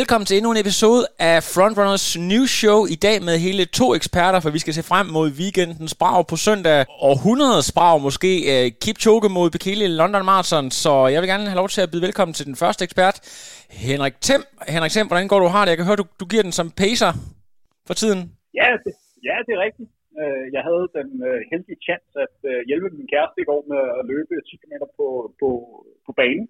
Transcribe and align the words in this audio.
Velkommen 0.00 0.26
til 0.26 0.36
endnu 0.36 0.50
en 0.52 0.64
episode 0.66 1.02
af 1.32 1.36
Frontrunners 1.54 2.06
News 2.30 2.52
Show. 2.60 2.78
I 2.94 2.98
dag 3.06 3.16
med 3.28 3.34
hele 3.46 3.64
to 3.78 3.86
eksperter, 3.98 4.40
for 4.42 4.50
vi 4.56 4.62
skal 4.64 4.74
se 4.76 4.88
frem 4.90 5.06
mod 5.16 5.28
weekendens 5.40 5.94
brag 6.02 6.20
på 6.30 6.36
søndag. 6.46 6.78
Og 7.08 7.14
100 7.14 7.76
brag 7.78 7.96
måske. 8.08 8.32
Uh, 8.52 8.64
Kipchoge 8.82 9.28
mod 9.38 9.48
Bekele 9.56 9.82
i 9.88 9.96
London 10.00 10.24
Marathon. 10.30 10.66
Så 10.82 10.92
jeg 11.12 11.18
vil 11.20 11.30
gerne 11.32 11.50
have 11.52 11.60
lov 11.62 11.68
til 11.74 11.82
at 11.84 11.90
byde 11.92 12.06
velkommen 12.06 12.34
til 12.38 12.46
den 12.50 12.56
første 12.62 12.82
ekspert. 12.86 13.16
Henrik 13.86 14.16
Thiem. 14.26 14.42
Henrik 14.74 14.92
Thiem, 14.94 15.08
hvordan 15.10 15.28
går 15.32 15.40
du 15.44 15.48
har 15.54 15.62
det? 15.64 15.70
Jeg 15.72 15.78
kan 15.80 15.88
høre, 15.90 16.02
du, 16.02 16.06
du 16.22 16.26
giver 16.32 16.44
den 16.48 16.54
som 16.60 16.68
pacer 16.82 17.12
for 17.88 17.94
tiden. 18.00 18.20
Ja, 18.60 18.68
det, 18.84 18.92
ja, 19.28 19.36
det 19.46 19.52
er 19.56 19.60
rigtigt. 19.66 19.90
Øh, 20.20 20.44
jeg 20.56 20.62
havde 20.68 20.84
den 20.98 21.10
øh, 21.28 21.38
heldige 21.52 21.80
chance 21.88 22.14
at 22.26 22.36
hjælpe 22.68 22.88
min 22.98 23.08
kæreste 23.12 23.38
i 23.42 23.48
går 23.50 23.62
med 23.72 23.82
at 23.98 24.02
løbe 24.12 24.34
10 24.48 24.56
km 24.62 24.74
på, 24.98 25.06
på, 25.40 25.48
på 26.06 26.12
banen. 26.20 26.46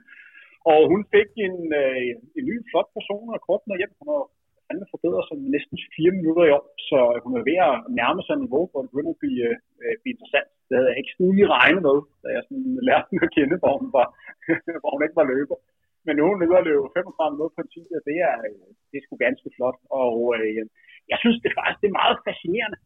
Og 0.72 0.80
hun 0.92 1.02
fik 1.14 1.30
en, 1.46 1.58
øh, 1.80 2.10
en 2.38 2.44
ny 2.50 2.56
flot 2.68 2.88
person 2.96 3.26
og 3.34 3.40
kort 3.46 3.62
med 3.66 3.76
hjem. 3.80 3.92
Hun 4.00 4.08
har 4.14 4.24
fandme 4.66 4.86
forbedret 4.94 5.24
sig 5.26 5.36
næsten 5.56 5.76
fire 5.96 6.12
minutter 6.18 6.44
i 6.46 6.54
år, 6.58 6.64
så 6.88 6.98
hun 7.24 7.32
er 7.38 7.42
ved 7.50 7.58
at 7.68 7.74
nærme 7.98 8.22
sig 8.24 8.36
niveau, 8.36 8.64
hvor 8.70 8.80
det 8.80 8.90
begynder 8.92 9.14
at 9.14 9.22
blive, 9.22 9.48
øh, 9.82 9.94
blive 10.00 10.14
interessant. 10.14 10.50
Det 10.66 10.74
havde 10.76 10.90
jeg 10.90 10.98
ikke 11.00 11.14
lige 11.20 11.52
regnet 11.56 11.82
med, 11.88 11.98
da 12.22 12.28
jeg 12.36 12.42
sådan 12.44 12.70
lærte 12.88 13.08
hende 13.10 13.26
at 13.28 13.34
kende, 13.36 13.56
hvor 13.62 13.74
hun, 13.80 13.90
var, 13.98 14.06
hvor 14.80 14.90
hun 14.94 15.04
ikke 15.04 15.20
var 15.20 15.30
løber. 15.34 15.58
Men 16.06 16.12
nu 16.14 16.22
er 16.22 16.30
hun 16.32 16.40
nede 16.42 16.60
og 16.60 16.66
løbe 16.68 16.94
35 16.96 17.32
minutter 17.34 17.54
på 17.56 17.62
en 17.64 17.72
tid, 17.74 17.86
og 17.98 18.02
det 18.08 18.16
er, 18.30 18.36
øh, 18.48 18.68
det 18.88 18.96
er 18.96 19.04
sgu 19.04 19.14
ganske 19.26 19.48
flot. 19.56 19.78
Og 20.02 20.14
øh, 20.36 20.62
jeg 21.10 21.18
synes 21.22 21.38
det 21.44 21.56
faktisk 21.58 21.80
det 21.82 21.88
er 21.90 22.00
meget 22.02 22.18
fascinerende 22.28 22.78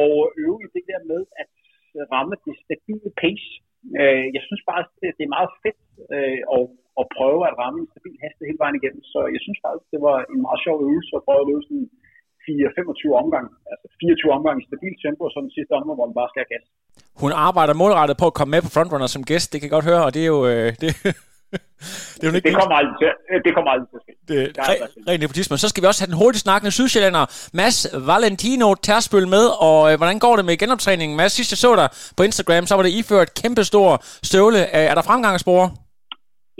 at 0.00 0.12
øve 0.44 0.58
i 0.66 0.68
det 0.76 0.84
der 0.90 1.00
med 1.12 1.20
at 1.42 1.48
ramme 2.12 2.34
det 2.44 2.54
stabile 2.64 3.10
pace. 3.22 3.50
Øh, 4.00 4.24
jeg 4.36 4.42
synes 4.48 4.62
bare, 4.70 4.82
det, 5.00 5.08
det 5.16 5.24
er 5.24 5.36
meget 5.36 5.52
fedt 5.62 5.80
øh, 6.14 6.40
og 6.56 6.64
at 7.00 7.06
prøve 7.16 7.40
at 7.48 7.54
ramme 7.62 7.78
en 7.82 7.90
stabil 7.92 8.16
hastighed 8.22 8.48
hele 8.50 8.62
vejen 8.64 8.78
igennem. 8.80 9.02
Så 9.12 9.18
jeg 9.34 9.40
synes 9.44 9.58
faktisk, 9.64 9.86
det 9.94 10.00
var 10.08 10.16
en 10.34 10.40
meget 10.46 10.60
sjov 10.64 10.76
øvelse 10.88 11.12
at 11.18 11.24
prøve 11.26 11.42
at 11.44 11.50
løse 11.52 11.66
sådan 11.68 11.88
4-25 12.46 13.22
omgang, 13.22 13.46
altså 13.72 13.86
24 14.00 14.36
omgang 14.38 14.56
i 14.62 14.66
stabilt 14.70 14.98
tempo, 15.04 15.22
og 15.26 15.32
så 15.32 15.38
den 15.46 15.56
sidste 15.56 15.72
omgang, 15.78 15.96
hvor 15.98 16.08
den 16.08 16.18
bare 16.20 16.30
skal 16.30 16.40
have 16.42 16.52
gas. 16.54 16.66
Hun 17.22 17.32
arbejder 17.48 17.74
målrettet 17.82 18.16
på 18.22 18.26
at 18.30 18.36
komme 18.38 18.52
med 18.54 18.62
på 18.66 18.70
Frontrunner 18.74 19.10
som 19.14 19.24
gæst, 19.30 19.48
det 19.50 19.56
kan 19.58 19.66
jeg 19.68 19.76
godt 19.76 19.90
høre, 19.90 20.02
og 20.06 20.10
det 20.14 20.22
er 20.26 20.30
jo... 20.36 20.40
Øh, 20.52 20.68
det, 20.82 20.90
det, 22.18 22.24
er 22.24 22.34
ikke 22.34 22.48
det, 22.48 22.56
kommer 22.60 22.76
aldrig 22.80 22.96
til, 23.00 23.08
det 23.46 23.52
kommer 23.56 23.70
aldrig 23.74 23.88
til 23.92 23.98
at 24.00 24.04
ske. 24.06 24.12
Det, 24.30 24.38
re, 24.68 24.74
ren 25.08 25.20
nepotisme. 25.24 25.54
Så 25.64 25.68
skal 25.70 25.82
vi 25.82 25.88
også 25.90 26.00
have 26.02 26.10
den 26.12 26.20
hurtigt 26.22 26.44
snakkende 26.46 26.72
sydsjællander, 26.78 27.24
Mads 27.60 27.78
Valentino 28.10 28.68
Terspøl 28.86 29.26
med, 29.36 29.46
og 29.68 29.78
øh, 29.88 29.94
hvordan 30.00 30.18
går 30.24 30.34
det 30.38 30.44
med 30.48 30.54
genoptræningen? 30.62 31.14
Mads, 31.20 31.32
sidst 31.38 31.50
jeg 31.54 31.60
så 31.66 31.70
dig 31.80 31.88
på 32.18 32.22
Instagram, 32.28 32.64
så 32.68 32.74
var 32.78 32.84
det 32.86 32.92
iført 33.00 33.28
kæmpestor 33.40 33.88
støvle. 34.30 34.60
Øh, 34.76 34.90
er 34.90 34.94
der 34.98 35.04
fremgangsspore? 35.10 35.66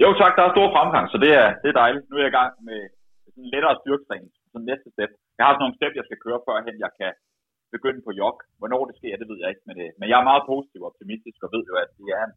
Jo 0.03 0.09
tak, 0.21 0.33
der 0.37 0.43
er 0.45 0.53
stor 0.57 0.69
fremgang, 0.77 1.07
så 1.13 1.17
det 1.25 1.33
er, 1.43 1.49
det 1.63 1.69
er 1.71 1.77
dejligt. 1.83 2.05
Nu 2.09 2.15
er 2.17 2.23
jeg 2.25 2.33
i 2.35 2.39
gang 2.41 2.53
med 2.69 2.81
sådan 3.35 3.49
lettere 3.55 3.75
styrketræning 3.83 4.31
som 4.53 4.61
næste 4.71 4.89
step. 4.95 5.11
Jeg 5.39 5.45
har 5.45 5.53
sådan 5.53 5.65
nogle 5.65 5.79
step, 5.79 5.93
jeg 5.99 6.07
skal 6.07 6.23
køre, 6.25 6.45
førhen 6.47 6.77
jeg 6.85 6.93
kan 7.01 7.13
begynde 7.75 8.01
på 8.07 8.13
jog. 8.21 8.37
Hvornår 8.61 8.83
det 8.89 8.95
sker, 9.01 9.15
det 9.21 9.29
ved 9.31 9.39
jeg 9.43 9.51
ikke, 9.53 9.65
men, 9.69 9.75
det, 9.81 9.89
men 9.99 10.07
jeg 10.11 10.19
er 10.19 10.31
meget 10.31 10.45
positiv 10.53 10.81
og 10.83 10.89
optimistisk 10.91 11.39
og 11.47 11.51
ved 11.55 11.63
jo, 11.71 11.75
at 11.85 11.91
det 11.99 12.09
er 12.19 12.25
en, 12.29 12.35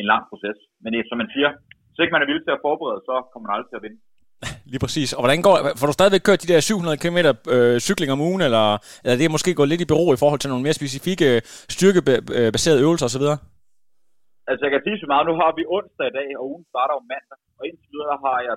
en 0.00 0.06
lang 0.12 0.22
proces. 0.30 0.58
Men 0.82 0.90
det, 0.94 1.02
som 1.08 1.18
man 1.22 1.30
siger, 1.34 1.50
hvis 1.98 2.04
ikke 2.06 2.16
man 2.16 2.24
er 2.24 2.30
villig 2.30 2.44
til 2.46 2.56
at 2.56 2.64
forberede, 2.68 3.00
så 3.08 3.14
kommer 3.30 3.44
man 3.44 3.54
aldrig 3.54 3.68
til 3.70 3.80
at 3.80 3.84
vinde. 3.86 3.98
Lige 4.72 4.82
præcis. 4.84 5.08
Og 5.16 5.20
hvordan 5.22 5.40
går 5.46 5.54
Får 5.78 5.86
du 5.88 5.94
stadigvæk 5.98 6.24
kørt 6.28 6.42
de 6.44 6.50
der 6.52 6.60
700 6.60 7.02
km 7.02 7.18
øh, 7.54 7.74
cykling 7.86 8.10
om 8.16 8.20
ugen, 8.28 8.42
eller, 8.48 8.66
eller 9.02 9.16
det 9.18 9.26
er 9.26 9.36
måske 9.36 9.58
gået 9.58 9.70
lidt 9.72 9.84
i 9.84 9.90
bero 9.92 10.06
i 10.16 10.20
forhold 10.22 10.40
til 10.40 10.50
nogle 10.52 10.64
mere 10.66 10.78
specifikke 10.80 11.28
styrkebaserede 11.74 12.82
øvelser 12.86 13.06
osv.? 13.08 13.26
Altså, 14.50 14.62
jeg 14.66 14.72
kan 14.74 14.82
sige 14.86 14.98
så 15.02 15.06
meget. 15.12 15.24
Nu 15.30 15.34
har 15.42 15.50
vi 15.58 15.62
onsdag 15.76 16.06
i 16.12 16.14
dag, 16.18 16.28
og 16.38 16.42
ugen 16.50 16.64
starter 16.72 16.94
om 17.00 17.04
mandag. 17.12 17.40
Og 17.58 17.62
indtil 17.68 17.88
videre 17.94 18.16
har 18.26 18.38
jeg 18.48 18.54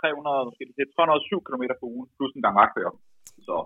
300, 0.00 0.48
måske 0.48 0.62
det 0.78 0.86
307 0.96 1.40
km 1.48 1.64
på 1.80 1.86
ugen, 1.94 2.06
plus 2.16 2.32
en 2.36 2.42
gang 2.44 2.54
markfører. 2.60 2.92
Så 3.46 3.56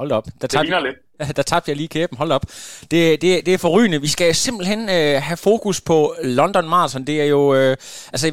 Hold 0.00 0.12
op. 0.18 0.26
Der 0.40 0.48
tabte, 0.48 0.72
jeg, 0.76 0.94
der 1.38 1.44
tabte 1.50 1.68
jeg 1.70 1.76
lige 1.76 1.92
kæben. 1.96 2.16
Hold 2.22 2.32
op. 2.36 2.44
Det, 2.92 3.02
det, 3.22 3.30
det 3.46 3.52
er 3.54 3.64
forrygende. 3.66 4.00
Vi 4.06 4.10
skal 4.16 4.30
simpelthen 4.46 4.80
øh, 4.96 5.14
have 5.28 5.40
fokus 5.48 5.78
på 5.90 5.98
London 6.40 6.66
Marathon. 6.74 7.04
Det 7.10 7.16
er 7.24 7.28
jo... 7.36 7.42
Øh, 7.58 7.72
altså, 8.14 8.26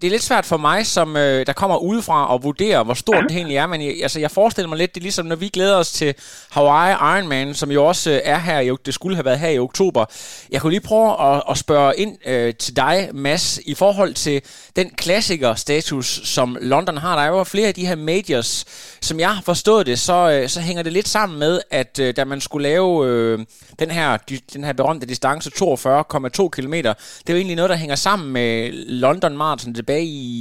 det 0.00 0.06
er 0.06 0.10
lidt 0.10 0.22
svært 0.22 0.46
for 0.46 0.56
mig, 0.56 0.86
som 0.86 1.16
øh, 1.16 1.46
der 1.46 1.52
kommer 1.52 1.76
udefra 1.76 2.32
og 2.32 2.42
vurderer, 2.42 2.82
hvor 2.84 2.94
stort 2.94 3.24
det 3.28 3.36
egentlig 3.36 3.56
er, 3.56 3.66
men 3.66 3.82
jeg, 3.82 4.02
altså, 4.02 4.20
jeg 4.20 4.30
forestiller 4.30 4.68
mig 4.68 4.78
lidt, 4.78 4.94
det 4.94 5.00
er 5.00 5.02
ligesom, 5.02 5.26
når 5.26 5.36
vi 5.36 5.48
glæder 5.48 5.76
os 5.76 5.92
til 5.92 6.14
Hawaii 6.50 7.18
Ironman, 7.18 7.54
som 7.54 7.70
jo 7.70 7.84
også 7.84 8.10
øh, 8.10 8.20
er 8.24 8.38
her, 8.38 8.76
det 8.86 8.94
skulle 8.94 9.16
have 9.16 9.24
været 9.24 9.38
her 9.38 9.48
i 9.48 9.58
oktober. 9.58 10.04
Jeg 10.50 10.60
kunne 10.60 10.70
lige 10.70 10.80
prøve 10.80 11.34
at, 11.34 11.42
at 11.50 11.58
spørge 11.58 11.96
ind 11.96 12.16
øh, 12.26 12.54
til 12.54 12.76
dig, 12.76 13.08
Mads, 13.12 13.58
i 13.66 13.74
forhold 13.74 14.14
til 14.14 14.42
den 14.76 14.90
klassiker-status, 14.90 16.20
som 16.24 16.56
London 16.60 16.96
har. 16.96 17.16
Der 17.16 17.22
er 17.22 17.28
jo 17.28 17.44
flere 17.44 17.68
af 17.68 17.74
de 17.74 17.86
her 17.86 17.96
majors, 17.96 18.64
som 19.00 19.20
jeg 19.20 19.34
har 19.34 19.42
forstået 19.42 19.86
det, 19.86 19.98
så, 19.98 20.30
øh, 20.30 20.48
så 20.48 20.60
hænger 20.60 20.82
det 20.82 20.92
lidt 20.92 21.08
sammen 21.08 21.38
med, 21.38 21.60
at 21.70 21.98
øh, 21.98 22.16
da 22.16 22.24
man 22.24 22.40
skulle 22.40 22.68
lave 22.68 23.06
øh, 23.06 23.38
den, 23.78 23.90
her, 23.90 24.16
den 24.52 24.64
her 24.64 24.72
berømte 24.72 25.06
distance, 25.06 25.50
42,2 25.62 26.48
km, 26.48 26.72
det 26.72 26.86
er 26.86 26.94
jo 27.28 27.36
egentlig 27.36 27.56
noget, 27.56 27.70
der 27.70 27.76
hænger 27.76 27.96
sammen 27.96 28.32
med 28.32 28.72
London 28.72 29.36
Marathon 29.36 29.74
tilbage 29.90 30.06
i 30.06 30.32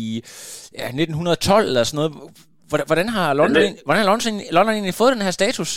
ja, 0.79 0.85
1912 0.85 1.65
eller 1.69 1.83
sådan 1.89 1.99
noget. 2.01 2.13
Hvordan 2.89 3.09
har 3.17 3.27
London, 3.39 3.61
det, 3.63 3.69
hvordan 3.85 4.01
har 4.01 4.09
London, 4.11 4.33
London 4.57 4.73
egentlig 4.75 4.99
fået 5.01 5.15
den 5.15 5.25
her 5.27 5.35
status? 5.39 5.71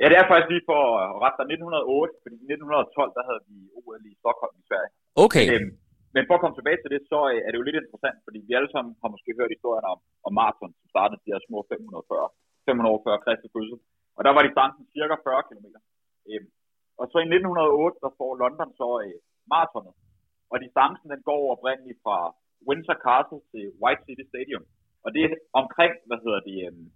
Ja, 0.00 0.06
det 0.10 0.16
er 0.18 0.26
faktisk 0.30 0.50
lige 0.54 0.68
for 0.70 0.80
at 1.02 1.08
rette 1.24 1.38
1908, 1.54 2.22
fordi 2.24 2.36
i 2.44 2.48
1912, 2.56 3.16
der 3.18 3.24
havde 3.28 3.42
vi 3.48 3.56
OL 3.78 4.02
i 4.12 4.14
Stockholm 4.22 4.54
i 4.62 4.64
Sverige. 4.68 4.90
Okay. 5.24 5.46
Men, 5.52 5.54
øhm, 5.54 5.70
men 6.14 6.22
for 6.28 6.34
at 6.36 6.42
komme 6.42 6.56
tilbage 6.58 6.80
til 6.80 6.90
det, 6.94 7.00
så 7.12 7.18
er 7.44 7.48
det 7.50 7.58
jo 7.60 7.66
lidt 7.68 7.80
interessant, 7.82 8.18
fordi 8.26 8.38
vi 8.48 8.52
alle 8.58 8.70
sammen 8.74 8.92
har 9.02 9.10
måske 9.14 9.30
hørt 9.38 9.54
historien 9.56 9.86
om, 9.92 9.98
om 10.26 10.32
maraton, 10.38 10.72
som 10.78 10.86
startede 10.94 11.20
de 11.24 11.32
her 11.32 11.40
små 11.48 11.58
540, 11.68 12.28
500 12.68 13.04
før 13.06 13.14
Kristi 13.24 13.48
fødsel. 13.54 13.78
Og 14.16 14.20
der 14.26 14.32
var 14.36 14.42
distancen 14.44 14.84
cirka 14.94 15.14
40 15.26 15.46
km. 15.48 15.66
Øhm, 16.30 16.48
og 17.00 17.04
så 17.10 17.16
i 17.24 17.28
1908, 17.28 18.04
der 18.04 18.12
får 18.18 18.30
London 18.42 18.70
så 18.80 18.88
øh, 19.04 19.18
maratonet. 19.52 19.94
Og 20.52 20.56
distancen 20.64 21.06
den 21.12 21.22
går 21.30 21.42
oprindeligt 21.54 22.00
fra 22.04 22.16
Windsor 22.68 22.98
Castle 23.06 23.40
til 23.52 23.64
White 23.82 24.02
City 24.06 24.24
Stadium. 24.32 24.64
Og 25.04 25.08
det 25.14 25.22
er 25.24 25.32
omkring, 25.62 25.92
hvad 26.08 26.18
hedder 26.24 26.40
det, 26.48 26.56
øhm, 26.66 26.88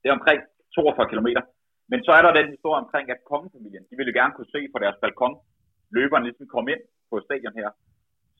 det 0.00 0.06
er 0.08 0.18
omkring 0.18 0.40
42 0.74 1.10
km. 1.12 1.28
Men 1.90 1.98
så 2.06 2.10
er 2.18 2.22
der 2.22 2.38
den 2.38 2.48
historie 2.54 2.82
omkring, 2.84 3.06
at 3.14 3.26
kongefamilien, 3.30 3.84
de 3.90 3.98
ville 4.00 4.16
gerne 4.18 4.34
kunne 4.34 4.54
se 4.56 4.60
på 4.72 4.78
deres 4.84 4.98
balkon, 5.02 5.34
løberen 5.96 6.24
ligesom 6.26 6.46
kom 6.54 6.66
ind 6.74 6.82
på 7.10 7.14
stadion 7.26 7.58
her. 7.60 7.70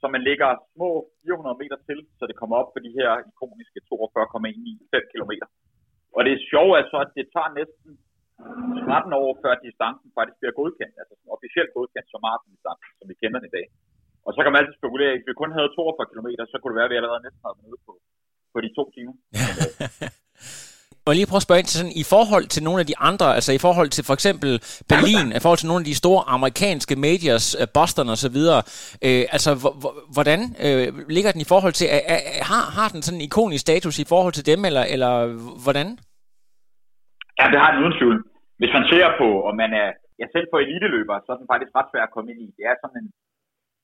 Så 0.00 0.06
man 0.14 0.22
lægger 0.28 0.48
små 0.74 0.90
400 1.24 1.60
meter 1.62 1.78
til, 1.88 1.98
så 2.18 2.22
det 2.28 2.36
kommer 2.40 2.56
op 2.60 2.70
på 2.72 2.80
de 2.86 2.92
her 2.98 3.10
ikoniske 3.30 3.80
42,95 3.88 5.12
km. 5.12 5.32
Og 6.16 6.20
det 6.24 6.32
er 6.34 6.46
sjovt 6.52 6.74
altså, 6.80 6.96
at 7.04 7.10
det 7.18 7.26
tager 7.34 7.50
næsten 7.60 7.90
13 8.86 9.12
år 9.22 9.30
før 9.42 9.52
distancen 9.66 10.08
faktisk 10.16 10.38
bliver 10.40 10.54
godkendt, 10.60 10.94
altså 11.00 11.14
officielt 11.36 11.70
godkendt 11.76 12.08
som 12.10 12.20
maratondistancen, 12.26 12.90
som 12.98 13.06
vi 13.10 13.14
kender 13.20 13.38
den 13.40 13.50
i 13.50 13.54
dag. 13.58 13.66
Og 14.28 14.32
så 14.34 14.40
kan 14.42 14.50
man 14.52 14.60
altid 14.60 14.76
spekulere, 14.80 15.10
at 15.10 15.16
hvis 15.16 15.28
vi 15.30 15.40
kun 15.42 15.52
havde 15.56 15.68
42 15.76 16.10
km, 16.12 16.28
så 16.52 16.56
kunne 16.58 16.72
det 16.72 16.78
være, 16.80 16.88
at 16.90 16.94
vi 16.94 17.00
allerede 17.00 17.22
næsten 17.26 17.42
havde 17.44 17.58
nede 17.64 17.78
på, 17.86 17.92
på 18.52 18.58
de 18.64 18.70
to 18.78 18.84
timer. 18.96 19.14
Og 21.06 21.14
lige 21.14 21.30
prøve 21.30 21.42
at 21.42 21.48
spørge 21.48 21.62
ind 21.62 21.70
til 21.70 21.78
sådan, 21.80 21.98
i 22.04 22.06
forhold 22.14 22.46
til 22.54 22.62
nogle 22.66 22.80
af 22.82 22.86
de 22.90 22.96
andre, 23.10 23.26
altså 23.38 23.52
i 23.58 23.64
forhold 23.66 23.90
til 23.96 24.04
for 24.08 24.14
eksempel 24.18 24.50
Berlin, 24.92 25.26
i 25.38 25.40
forhold 25.44 25.60
til 25.60 25.70
nogle 25.70 25.82
af 25.84 25.88
de 25.90 26.00
store 26.02 26.20
amerikanske 26.36 26.94
majors, 27.06 27.46
uh, 27.60 27.66
Boston 27.76 28.08
og 28.14 28.18
så 28.24 28.30
videre, 28.36 28.60
øh, 29.06 29.24
altså 29.34 29.50
hvordan 30.16 30.40
øh, 30.66 30.86
ligger 31.16 31.30
den 31.34 31.42
i 31.46 31.50
forhold 31.52 31.74
til, 31.80 31.86
er, 31.96 32.02
er, 32.14 32.20
har, 32.50 32.64
har 32.78 32.88
den 32.94 33.00
sådan 33.02 33.18
en 33.18 33.26
ikonisk 33.28 33.62
status 33.66 33.96
i 34.04 34.06
forhold 34.12 34.34
til 34.36 34.44
dem, 34.50 34.60
eller, 34.68 34.84
eller 34.94 35.12
hvordan? 35.64 35.88
Ja, 37.38 37.44
det 37.52 37.58
har 37.62 37.70
den 37.72 37.80
uden 37.84 37.96
tvivl. 37.98 38.18
Hvis 38.60 38.72
man 38.76 38.84
ser 38.92 39.06
på, 39.20 39.28
om 39.48 39.54
man 39.62 39.70
er, 39.82 39.88
ja 40.20 40.26
selv 40.34 40.46
for 40.50 40.58
eliteløber, 40.64 41.16
så 41.24 41.28
er 41.32 41.38
den 41.40 41.50
faktisk 41.52 41.72
ret 41.78 41.90
svær 41.90 42.04
at 42.08 42.14
komme 42.14 42.28
ind 42.32 42.40
i. 42.46 42.48
Det 42.58 42.64
er 42.70 42.76
sådan 42.82 42.98
en, 43.02 43.08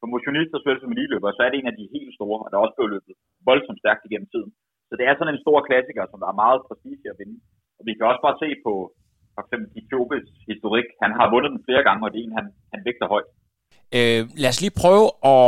for 0.05 0.15
motionister 0.17 0.59
såvel 0.61 0.79
som 0.81 0.95
eliteløber, 0.95 1.29
så 1.37 1.43
er 1.43 1.51
det 1.51 1.59
en 1.59 1.73
af 1.73 1.77
de 1.81 1.93
helt 1.97 2.13
store, 2.19 2.39
og 2.45 2.49
der 2.49 2.57
er 2.57 2.65
også 2.65 2.77
blevet 2.77 2.95
løbet 2.95 3.15
voldsomt 3.49 3.81
stærkt 3.83 4.07
igennem 4.09 4.29
tiden. 4.31 4.51
Så 4.89 4.95
det 4.99 5.05
er 5.07 5.15
sådan 5.15 5.35
en 5.35 5.45
stor 5.45 5.59
klassiker, 5.69 6.03
som 6.07 6.21
der 6.23 6.29
er 6.31 6.43
meget 6.45 6.65
prestige 6.69 7.11
at 7.13 7.19
vinde. 7.21 7.37
Og 7.79 7.83
vi 7.87 7.93
kan 7.95 8.09
også 8.11 8.23
bare 8.27 8.41
se 8.43 8.49
på 8.67 8.73
for 9.35 9.43
eksempel 9.45 9.69
Etiopis 9.81 10.27
historik. 10.53 10.89
Han 11.03 11.13
har 11.19 11.27
vundet 11.33 11.51
den 11.55 11.65
flere 11.67 11.83
gange, 11.89 12.03
og 12.05 12.11
det 12.13 12.19
er 12.21 12.27
en, 12.27 12.39
han, 12.39 12.47
han 12.73 12.81
vægter 12.89 13.07
højt. 13.15 13.31
Øh, 13.99 14.21
lad 14.43 14.51
os 14.53 14.61
lige 14.61 14.79
prøve 14.83 15.07
at 15.35 15.47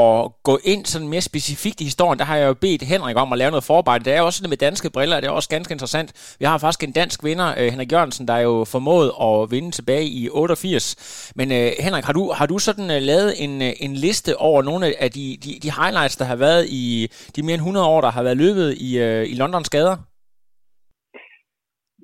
gå 0.48 0.54
ind 0.72 0.82
sådan 0.84 1.08
mere 1.14 1.24
specifikt 1.30 1.80
i 1.80 1.88
historien. 1.90 2.18
Der 2.18 2.28
har 2.30 2.36
jeg 2.40 2.46
jo 2.48 2.54
bedt 2.64 2.82
Henrik 2.92 3.16
om 3.22 3.32
at 3.32 3.38
lave 3.38 3.50
noget 3.54 3.68
forarbejde. 3.70 4.04
Det 4.04 4.12
er 4.14 4.22
også 4.22 4.38
sådan 4.38 4.54
med 4.54 4.62
danske 4.68 4.88
briller, 4.94 5.20
det 5.20 5.28
er 5.28 5.38
også 5.40 5.50
ganske 5.56 5.72
interessant. 5.76 6.36
Vi 6.40 6.44
har 6.44 6.58
faktisk 6.58 6.82
en 6.88 6.96
dansk 7.00 7.18
vinder, 7.24 7.48
øh, 7.58 7.66
Henrik 7.72 7.92
Jørgensen, 7.92 8.28
der 8.28 8.34
er 8.40 8.44
jo 8.50 8.56
formået 8.74 9.08
at 9.26 9.50
vinde 9.54 9.70
tilbage 9.78 10.06
i 10.20 10.22
88. 10.30 11.32
Men 11.38 11.48
øh, 11.58 11.68
Henrik, 11.86 12.04
har 12.08 12.14
du, 12.18 12.22
har 12.38 12.46
du 12.52 12.56
sådan 12.58 12.88
øh, 12.94 13.00
lavet 13.10 13.30
en, 13.44 13.54
øh, 13.66 13.72
en 13.86 13.92
liste 14.04 14.30
over 14.48 14.60
nogle 14.70 14.84
af 15.04 15.10
de, 15.16 15.26
de, 15.44 15.50
de 15.64 15.70
highlights, 15.80 16.16
der 16.20 16.26
har 16.32 16.38
været 16.46 16.64
i 16.82 16.82
de 17.34 17.40
mere 17.42 17.56
end 17.58 17.66
100 17.68 17.86
år, 17.94 18.00
der 18.06 18.10
har 18.16 18.22
været 18.26 18.42
løbet 18.44 18.68
i, 18.86 18.90
øh, 19.06 19.22
i 19.32 19.34
Londons 19.40 19.70
gader? 19.76 19.96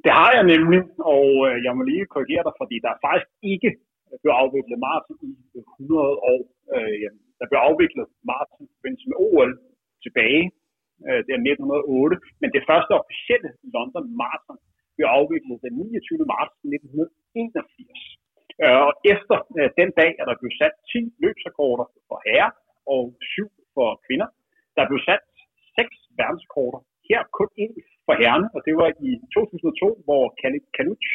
Det 0.05 0.13
har 0.21 0.31
jeg 0.37 0.45
nemlig, 0.55 0.81
og 1.15 1.27
øh, 1.47 1.55
jeg 1.67 1.73
må 1.77 1.83
lige 1.91 2.13
korrigere 2.15 2.45
dig, 2.47 2.55
fordi 2.61 2.77
der 2.85 2.91
er 2.95 3.01
faktisk 3.07 3.31
ikke 3.53 3.71
blev 4.23 4.33
afviklet 4.43 4.79
maraton 4.87 5.19
i 5.29 5.33
100 5.81 6.03
år. 6.33 6.43
Øh, 6.75 7.09
der 7.41 7.47
blev 7.51 7.61
afviklet 7.69 8.07
maraton 8.31 8.65
øh, 8.65 8.71
i 8.71 8.75
forbindelse 8.77 9.07
med 9.11 9.19
OL 9.27 9.53
tilbage 10.05 10.45
øh, 11.07 11.21
det 11.27 11.33
er 11.35 11.43
1908, 11.43 12.17
men 12.41 12.49
det 12.57 12.63
første 12.71 12.93
officielle 13.01 13.51
London 13.75 14.07
Marathon 14.21 14.61
blev 14.97 15.07
afviklet 15.19 15.57
den 15.65 15.73
29. 15.79 16.33
marts 16.33 16.55
1981. 16.77 18.63
Øh, 18.63 18.81
og 18.87 18.93
efter 19.15 19.37
øh, 19.59 19.69
den 19.81 19.91
dag 20.01 20.11
er 20.21 20.25
der 20.29 20.37
blevet 20.41 20.57
sat 20.61 20.75
10 20.93 20.99
løbsrekorder 21.25 21.87
for 22.09 22.19
herrer 22.27 22.53
og 22.95 23.03
7 23.35 23.49
for 23.75 23.89
kvinder. 24.07 24.29
Der 24.77 24.85
blev 24.89 25.01
sat 25.09 25.25
6 25.79 25.89
verdensrekorder. 26.19 26.81
Her 27.09 27.21
kun 27.39 27.51
en 27.65 27.75
for 28.07 28.15
herrerne, 28.21 28.49
og 28.55 28.61
det 28.67 28.75
var 28.81 28.89
i 29.09 29.11
2002, 29.35 30.03
hvor 30.07 30.25
Kanuch 30.77 31.09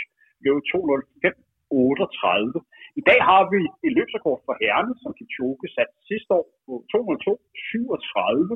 løb 0.45 0.57
205.38. 0.73 2.59
I 2.99 3.03
dag 3.09 3.19
har 3.29 3.41
vi 3.51 3.59
et 3.85 3.93
løbsrekord 3.97 4.39
for 4.45 4.53
herrerne, 4.61 4.93
som 5.01 5.11
Kipchoge 5.17 5.67
satte 5.75 5.95
sidste 6.09 6.31
år 6.39 6.45
på 6.65 6.73
202.37. 6.91 8.55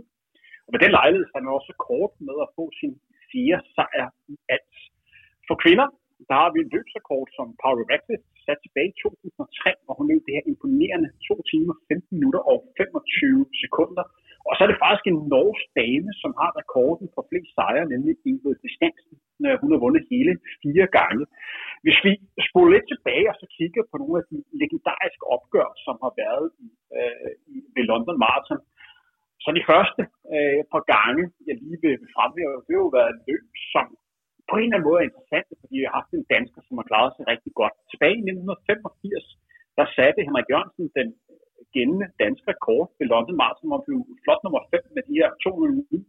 Og 0.66 0.70
med 0.74 0.80
den 0.84 0.92
lejlighed 0.98 1.26
er 1.28 1.40
han 1.40 1.58
også 1.60 1.74
kort 1.90 2.14
med 2.28 2.38
at 2.44 2.52
få 2.58 2.66
sin 2.80 2.94
fjerde 3.30 3.66
sejr 3.76 4.08
i 4.34 4.36
alt. 4.56 4.76
For 5.48 5.56
kvinder, 5.64 5.88
der 6.30 6.36
har 6.42 6.50
vi 6.54 6.60
en 6.62 6.74
løbsrekord, 6.76 7.28
som 7.38 7.48
Paul 7.62 7.80
Radcliffe 7.92 8.28
satte 8.46 8.62
tilbage 8.64 8.92
i 8.94 9.00
2003, 9.02 9.72
hvor 9.84 9.96
hun 10.00 10.08
løb 10.12 10.22
det 10.26 10.36
her 10.38 10.46
imponerende 10.54 11.10
2 11.30 11.36
timer, 11.52 11.74
15 11.92 12.18
minutter 12.18 12.42
og 12.52 12.58
25 12.80 13.46
sekunder. 13.64 14.06
Og 14.48 14.52
så 14.54 14.62
er 14.64 14.70
det 14.70 14.82
faktisk 14.84 15.06
en 15.08 15.22
norsk 15.36 15.66
dame, 15.82 16.10
som 16.22 16.32
har 16.42 16.52
rekorden 16.62 17.08
for 17.16 17.22
flest 17.30 17.52
sejre, 17.58 17.86
nemlig 17.94 18.14
Ingrid 18.30 18.58
Distansen. 18.66 19.16
Hun 19.62 19.72
har 19.74 19.80
vundet 19.86 20.04
hele 20.14 20.34
fire 20.64 20.88
gange. 21.00 21.24
Hvis 21.84 22.00
vi 22.06 22.12
spoler 22.48 22.72
lidt 22.74 22.88
tilbage 22.94 23.28
og 23.32 23.38
så 23.42 23.48
kigger 23.58 23.84
på 23.92 23.96
nogle 24.02 24.18
af 24.22 24.26
de 24.32 24.38
legendariske 24.62 25.26
opgør, 25.36 25.70
som 25.86 25.96
har 26.04 26.14
været 26.24 26.48
i, 26.66 26.68
øh, 26.98 27.32
i 27.54 27.56
ved 27.76 27.84
London 27.92 28.18
Marathon, 28.24 28.62
så 29.44 29.50
de 29.58 29.70
første 29.72 30.02
øh, 30.36 30.62
par 30.74 30.84
gange, 30.96 31.24
jeg 31.48 31.56
lige 31.64 31.80
vil 31.84 32.12
fremhæve, 32.16 32.64
det 32.66 32.74
har 32.76 32.84
jo 32.86 32.92
været 33.00 33.14
løb, 33.28 33.46
som 33.74 33.88
på 34.50 34.56
en 34.58 34.64
eller 34.64 34.78
anden 34.78 34.90
måde 34.90 35.00
er 35.02 35.08
interessant, 35.10 35.48
fordi 35.62 35.76
vi 35.80 35.86
har 35.88 35.98
haft 36.00 36.12
en 36.14 36.30
dansker, 36.36 36.62
som 36.68 36.76
har 36.80 36.86
klaret 36.92 37.12
sig 37.14 37.24
rigtig 37.34 37.54
godt. 37.62 37.76
Tilbage 37.92 38.18
i 38.20 38.26
1985, 38.26 39.26
der 39.78 39.86
satte 39.98 40.26
Henrik 40.28 40.48
Jørgensen 40.52 40.88
den 41.00 41.10
gældende 41.76 42.08
danske 42.24 42.46
rekord 42.54 42.86
ved 42.98 43.06
London 43.14 43.38
Marathon, 43.42 43.70
hvor 43.72 43.82
blev 43.86 44.00
flot 44.24 44.42
nummer 44.46 44.62
5 44.74 44.96
med 44.96 45.04
de 45.10 45.14
her 45.20 45.30
209 45.44 46.06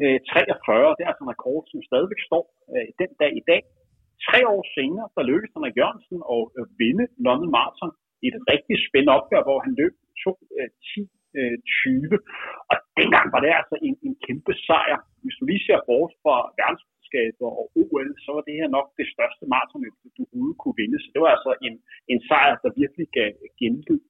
43. 0.00 0.88
Øh, 0.88 0.94
det 0.96 1.02
er 1.02 1.10
altså 1.10 1.24
en 1.24 1.34
rekord, 1.34 1.62
som 1.70 1.78
stadigvæk 1.88 2.20
står 2.28 2.44
øh, 2.74 2.88
den 3.00 3.10
dag 3.22 3.32
i 3.40 3.44
dag. 3.50 3.62
Tre 4.30 4.40
år 4.54 4.62
senere, 4.76 5.06
der 5.16 5.28
lykkedes 5.30 5.54
Henrik 5.56 5.76
Jørgensen 5.80 6.18
at 6.34 6.44
øh, 6.58 6.64
vinde 6.80 7.04
London 7.26 7.50
Marathon 7.56 7.92
i 8.24 8.26
et 8.32 8.38
rigtig 8.52 8.76
spændende 8.86 9.16
opgør, 9.18 9.42
hvor 9.48 9.58
han 9.64 9.72
løb 9.80 9.94
2.10.20. 10.22 10.30
Øh, 11.38 11.54
øh 11.96 12.18
og 12.70 12.76
dengang 13.00 13.26
var 13.34 13.40
det 13.44 13.50
altså 13.60 13.76
en, 13.86 13.94
en 14.06 14.14
kæmpe 14.26 14.52
sejr. 14.66 14.98
Hvis 15.22 15.36
du 15.38 15.44
lige 15.50 15.64
ser 15.66 15.80
bort 15.88 16.12
fra 16.22 16.36
verdensmesterskaber 16.60 17.48
og 17.60 17.64
OL, 17.82 18.08
så 18.24 18.30
var 18.36 18.42
det 18.46 18.54
her 18.60 18.68
nok 18.76 18.88
det 18.98 19.06
største 19.14 19.44
maratonløb, 19.52 19.94
du 20.16 20.22
overhovedet 20.24 20.60
kunne 20.62 20.78
vinde. 20.82 20.98
Så 21.02 21.08
det 21.14 21.20
var 21.24 21.30
altså 21.36 21.52
en, 21.66 21.74
en 22.12 22.20
sejr, 22.28 22.54
der 22.62 22.78
virkelig 22.82 23.06
gav 23.18 23.30
genlyd. 23.60 24.02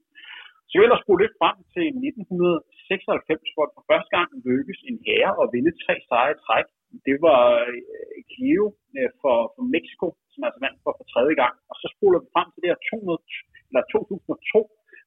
Så 0.67 0.73
jeg 0.73 0.81
vil 0.81 0.89
ellers 0.89 1.05
spole 1.05 1.23
lidt 1.23 1.39
frem 1.41 1.57
til 1.75 1.85
1996, 1.87 3.55
hvor 3.55 3.65
det 3.67 3.75
for 3.77 3.87
første 3.93 4.11
gang 4.17 4.29
lykkedes 4.49 4.81
en 4.91 4.99
herre 5.07 5.33
at 5.43 5.51
vinde 5.55 5.73
tre 5.85 5.95
sejre 6.09 6.35
i 6.37 6.43
træk. 6.47 6.69
Det 7.09 7.17
var 7.27 7.43
øh, 7.71 7.79
Clio 8.31 8.65
øh, 8.99 9.11
for, 9.21 9.37
for 9.55 9.65
Mexico, 9.75 10.07
som 10.33 10.41
altså 10.47 10.61
vandt 10.65 10.79
for, 10.85 10.93
for 10.99 11.07
tredje 11.13 11.35
gang. 11.43 11.55
Og 11.71 11.77
så 11.83 11.87
spoler 11.97 12.19
vi 12.23 12.29
frem 12.35 12.49
til 12.51 12.61
det 12.63 12.71
her 12.73 12.81
200, 12.91 13.19
eller 13.69 13.83
2002, 13.93 14.61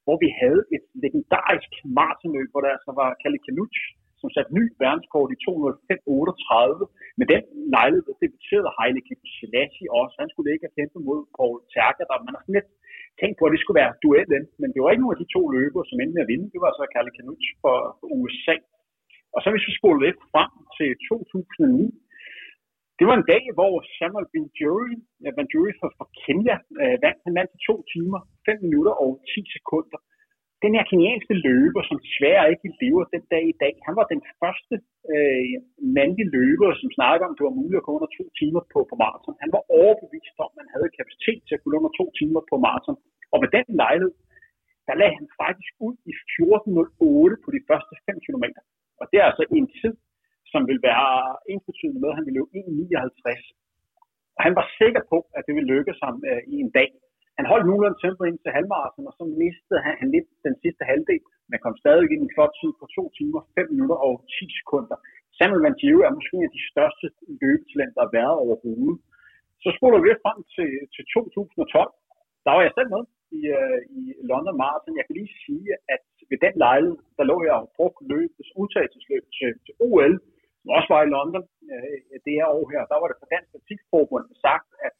hvor 0.04 0.16
vi 0.24 0.28
havde 0.42 0.62
et 0.76 0.84
legendarisk 1.04 1.72
maratonløb, 1.98 2.48
hvor 2.52 2.62
der 2.62 2.70
altså 2.76 2.92
var 3.00 3.08
Kalle 3.22 3.40
Kanuch, 3.46 3.78
som 4.20 4.28
satte 4.34 4.56
ny 4.58 4.64
verdenskort 4.84 5.28
i 5.34 5.38
205.38. 5.46 7.18
Med 7.18 7.26
den 7.32 7.42
lejlighed 7.76 8.14
debuterede 8.22 8.70
Heine 8.78 9.02
Selassie 9.38 9.88
også. 10.00 10.14
Han 10.22 10.30
skulle 10.30 10.52
ikke 10.52 10.66
have 10.66 10.78
kæmpet 10.78 11.00
mod 11.08 11.20
Paul 11.36 11.56
Terker, 11.74 12.04
der 12.08 12.16
man 12.26 12.34
har 12.34 12.42
sådan 12.44 12.58
lidt 12.58 12.70
tænkt 13.20 13.36
på, 13.38 13.44
at 13.46 13.52
det 13.54 13.60
skulle 13.62 13.80
være 13.82 13.98
duellen, 14.04 14.44
men 14.60 14.68
det 14.72 14.80
var 14.80 14.90
ikke 14.90 15.04
nogen 15.04 15.16
af 15.16 15.22
de 15.22 15.32
to 15.36 15.42
løbere, 15.56 15.84
som 15.86 16.00
endte 16.00 16.16
med 16.16 16.24
at 16.24 16.30
vinde. 16.32 16.52
Det 16.54 16.60
var 16.64 16.70
så 16.72 16.84
Kalle 16.94 17.12
Kanuch 17.16 17.46
for, 17.62 17.76
for 17.98 18.06
USA. 18.18 18.56
Og 19.34 19.38
så 19.42 19.48
hvis 19.50 19.68
vi 19.68 19.78
spoler 19.80 20.00
lidt 20.06 20.20
frem 20.32 20.52
til 20.76 20.88
2009, 21.08 21.88
det 22.98 23.04
var 23.08 23.16
en 23.16 23.30
dag, 23.34 23.44
hvor 23.56 23.74
Samuel 23.96 24.28
Banjuri, 24.32 24.94
Banjuri 25.36 25.72
fra, 25.78 25.88
fra 25.98 26.06
Kenya 26.22 26.56
øh, 26.82 26.96
vandt. 27.04 27.20
Han 27.26 27.34
vandt 27.38 27.56
i 27.56 27.60
to 27.68 27.74
timer, 27.92 28.20
5 28.48 28.64
minutter 28.66 28.94
og 29.04 29.10
10 29.32 29.42
sekunder. 29.56 29.98
Den 30.64 30.72
her 30.76 30.84
kenyanske 30.90 31.34
løber, 31.48 31.82
som 31.88 31.96
desværre 32.06 32.50
ikke 32.52 32.68
lever 32.82 33.04
den 33.14 33.24
dag 33.34 33.44
i 33.52 33.56
dag, 33.62 33.74
han 33.86 33.94
var 33.98 34.06
den 34.14 34.22
første 34.40 34.74
øh, 35.12 35.54
mandlige 35.98 36.32
løber, 36.38 36.68
som 36.80 36.88
snakkede 36.98 37.26
om, 37.26 37.32
at 37.34 37.38
det 37.38 37.48
var 37.48 37.60
muligt 37.60 37.80
at 37.80 37.86
gå 37.86 37.92
under 37.96 38.10
to 38.18 38.24
timer 38.40 38.62
på, 38.72 38.78
på 38.90 38.94
maraton. 39.02 39.42
Han 39.44 39.54
var 39.56 39.62
overbevist 39.80 40.36
om, 40.44 40.50
at 40.52 40.58
man 40.60 40.68
havde 40.74 40.96
kapacitet 40.98 41.40
til 41.44 41.54
at 41.56 41.60
kunne 41.60 41.78
under 41.80 41.94
to 42.00 42.06
timer 42.18 42.42
på 42.50 42.54
maraton. 42.66 42.98
Og 43.32 43.38
med 43.42 43.50
den 43.56 43.66
lejlighed, 43.82 44.14
der 44.86 44.94
lagde 45.00 45.18
han 45.20 45.28
faktisk 45.42 45.72
ud 45.86 45.96
i 46.10 46.12
14.08 46.34 47.44
på 47.44 47.48
de 47.56 47.60
første 47.68 47.94
5 48.06 48.26
km. 48.26 48.46
Og 49.02 49.06
det 49.10 49.18
er 49.18 49.26
altså 49.30 49.44
en 49.58 49.66
tid, 49.80 49.94
som 50.52 50.60
vil 50.70 50.80
være 50.90 51.08
ensbetydende 51.52 52.00
med, 52.00 52.10
at 52.10 52.16
han 52.18 52.26
ville 52.26 52.38
løbe 52.38 52.52
1.59. 52.58 53.42
Og 54.36 54.40
han 54.46 54.54
var 54.58 54.66
sikker 54.80 55.02
på, 55.12 55.18
at 55.36 55.42
det 55.46 55.52
ville 55.56 55.72
lykkes 55.74 55.98
ham 56.06 56.16
øh, 56.30 56.42
i 56.54 56.56
en 56.64 56.70
dag. 56.78 56.90
Han 57.38 57.46
holdt 57.50 57.66
nogenlunde 57.66 58.00
tempo 58.04 58.22
ind 58.30 58.38
til 58.40 58.54
halvmarathon, 58.56 59.10
og 59.10 59.14
så 59.18 59.24
mistede 59.42 59.80
han, 59.84 59.94
han 60.00 60.08
lidt 60.16 60.28
den 60.46 60.54
sidste 60.62 60.82
halvdel, 60.90 61.22
men 61.48 61.58
kom 61.64 61.74
stadig 61.82 62.02
ind 62.12 62.22
i 62.22 62.26
en 62.28 62.34
flot 62.36 62.54
tid 62.60 62.70
på 62.80 62.84
2 62.96 63.18
timer, 63.18 63.40
5 63.58 63.72
minutter 63.74 63.98
og 64.06 64.14
10 64.36 64.58
sekunder. 64.60 64.96
Samuel 65.38 65.64
Vantieu 65.66 65.98
er 66.06 66.16
måske 66.16 66.34
en 66.36 66.48
af 66.50 66.54
de 66.58 66.64
største 66.72 67.06
løbetalenter, 67.42 67.98
der 67.98 68.06
har 68.06 68.16
været 68.20 68.36
overhovedet. 68.44 68.98
Så 69.64 69.68
spoler 69.78 69.98
vi 70.00 70.22
frem 70.24 70.38
til, 70.54 70.70
til 70.94 71.02
2012. 71.14 71.92
Der 72.44 72.52
var 72.56 72.62
jeg 72.66 72.74
selv 72.78 72.90
med 72.94 73.02
i, 73.38 73.40
øh, 73.58 73.78
i 73.98 74.00
London 74.30 74.56
Marathon. 74.62 74.98
Jeg 74.98 75.04
kan 75.06 75.16
lige 75.20 75.34
sige, 75.44 75.66
at 75.94 76.04
ved 76.32 76.38
den 76.46 76.54
lejlighed, 76.66 76.98
der 77.18 77.24
lå 77.30 77.36
jeg 77.48 77.56
og 77.62 77.70
brugte 77.76 78.02
løbets 78.12 78.50
udtagelsesløb 78.60 79.24
øh, 79.26 79.32
til, 79.36 79.50
til 79.64 79.74
OL, 79.86 80.14
som 80.60 80.68
også 80.76 80.88
var 80.94 81.00
i 81.02 81.12
London 81.16 81.44
øh, 81.72 81.96
det 82.26 82.34
her 82.38 82.48
år 82.58 82.64
her. 82.72 82.82
Der 82.90 82.98
var 83.00 83.08
det 83.08 83.20
for 83.20 83.28
Dansk 83.34 83.50
Atletikforbund 83.54 84.26
sagt, 84.46 84.68
at, 84.86 84.94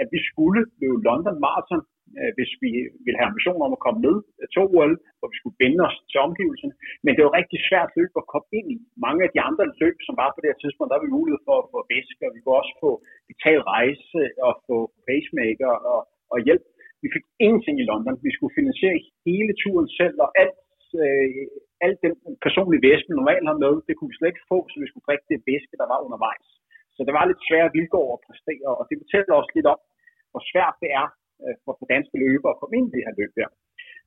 at 0.00 0.06
vi 0.14 0.20
skulle 0.30 0.60
løbe 0.82 1.04
London 1.08 1.36
Marathon, 1.44 1.82
øh, 2.18 2.30
hvis 2.36 2.52
vi 2.64 2.70
ville 3.04 3.18
have 3.20 3.30
ambitioner 3.30 3.64
om 3.68 3.76
at 3.76 3.84
komme 3.86 4.00
med 4.06 4.16
til 4.52 4.60
OL, 4.66 4.92
hvor 5.18 5.28
vi 5.32 5.36
skulle 5.38 5.58
binde 5.62 5.80
os 5.88 5.96
til 6.10 6.18
omgivelserne. 6.28 6.74
Men 7.04 7.12
det 7.14 7.22
var 7.26 7.38
rigtig 7.40 7.58
svært 7.68 7.90
løb 7.98 8.12
at 8.20 8.30
komme 8.32 8.50
ind 8.58 8.68
i. 8.74 8.78
Mange 9.06 9.20
af 9.26 9.30
de 9.34 9.40
andre 9.48 9.64
løb, 9.82 9.96
som 10.06 10.14
var 10.22 10.28
på 10.30 10.38
det 10.40 10.50
her 10.50 10.60
tidspunkt, 10.60 10.88
der 10.88 10.96
var 10.98 11.06
vi 11.06 11.18
mulighed 11.18 11.40
for 11.48 11.56
at 11.58 11.70
få 11.74 11.78
væske, 11.94 12.22
og 12.26 12.32
vi 12.34 12.40
kunne 12.40 12.60
også 12.62 12.74
få 12.84 12.90
betalt 13.30 13.64
rejse 13.74 14.22
og 14.46 14.52
få 14.68 14.76
pacemaker 15.08 15.72
og, 15.92 16.00
og 16.34 16.38
hjælp 16.46 16.64
vi 17.02 17.08
fik 17.14 17.24
ingenting 17.44 17.76
i 17.80 17.88
London. 17.90 18.14
Vi 18.26 18.32
skulle 18.36 18.56
finansiere 18.58 18.96
hele 19.28 19.52
turen 19.62 19.88
selv, 20.00 20.16
og 20.24 20.30
alt, 20.42 20.56
øh, 21.04 21.28
alt 21.86 21.98
den 22.06 22.14
personlige 22.46 22.84
væske, 22.88 23.08
vi 23.10 23.20
normalt 23.20 23.46
har 23.50 23.58
med, 23.64 23.74
det 23.86 23.94
kunne 23.94 24.10
vi 24.10 24.18
slet 24.18 24.32
ikke 24.32 24.50
få, 24.52 24.58
så 24.70 24.76
vi 24.82 24.88
skulle 24.88 25.06
drikke 25.08 25.26
det 25.32 25.46
væske, 25.50 25.80
der 25.80 25.88
var 25.92 26.04
undervejs. 26.06 26.48
Så 26.94 27.00
det 27.06 27.12
var 27.16 27.24
lidt 27.24 27.46
svære 27.48 27.74
vilkår 27.76 28.06
at 28.14 28.22
præstere, 28.26 28.70
og 28.78 28.84
det 28.88 29.00
fortæller 29.02 29.32
også 29.40 29.52
lidt 29.54 29.68
om, 29.74 29.80
hvor 30.32 30.42
svært 30.50 30.76
det 30.82 30.90
er 31.02 31.08
øh, 31.42 31.54
for, 31.64 31.72
for 31.78 31.86
danske 31.94 32.16
løbere 32.24 32.52
at 32.54 32.60
komme 32.60 32.74
ind 32.78 32.86
i 32.88 32.94
det 32.94 33.02
her 33.06 33.14
løb 33.20 33.32
der. 33.40 33.50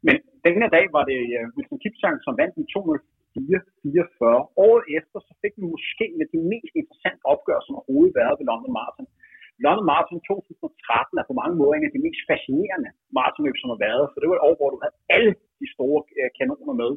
Men 0.07 0.15
den 0.45 0.55
her 0.61 0.69
dag 0.77 0.85
var 0.95 1.03
det 1.11 1.19
øh, 1.37 1.45
Wilson 1.55 1.79
Kipchang, 1.83 2.17
som 2.25 2.33
vandt 2.41 2.55
i 2.61 2.65
204-44. 2.73 4.65
Året 4.65 4.85
efter, 4.97 5.17
så 5.27 5.33
fik 5.41 5.53
vi 5.59 5.65
måske 5.75 6.05
med 6.19 6.27
de 6.33 6.39
mest 6.51 6.73
interessante 6.81 7.23
opgør, 7.33 7.59
som 7.63 7.73
overhovedet 7.79 8.17
været 8.19 8.35
ved 8.39 8.45
London 8.49 8.73
Marathon. 8.77 9.07
London 9.65 9.85
Marathon 9.91 10.21
2013 10.27 11.21
er 11.21 11.25
på 11.29 11.35
mange 11.41 11.55
måder 11.59 11.73
en 11.75 11.87
af 11.89 11.93
de 11.95 12.05
mest 12.05 12.21
fascinerende 12.29 12.89
maratonløb, 13.17 13.57
som 13.59 13.71
har 13.73 13.79
været, 13.87 14.05
for 14.09 14.17
det 14.19 14.27
var 14.29 14.37
et 14.37 14.47
år, 14.49 14.55
hvor 14.59 14.69
du 14.73 14.79
havde 14.83 14.97
alle 15.15 15.33
de 15.61 15.67
store 15.75 15.99
øh, 16.19 16.29
kanoner 16.37 16.75
med. 16.83 16.91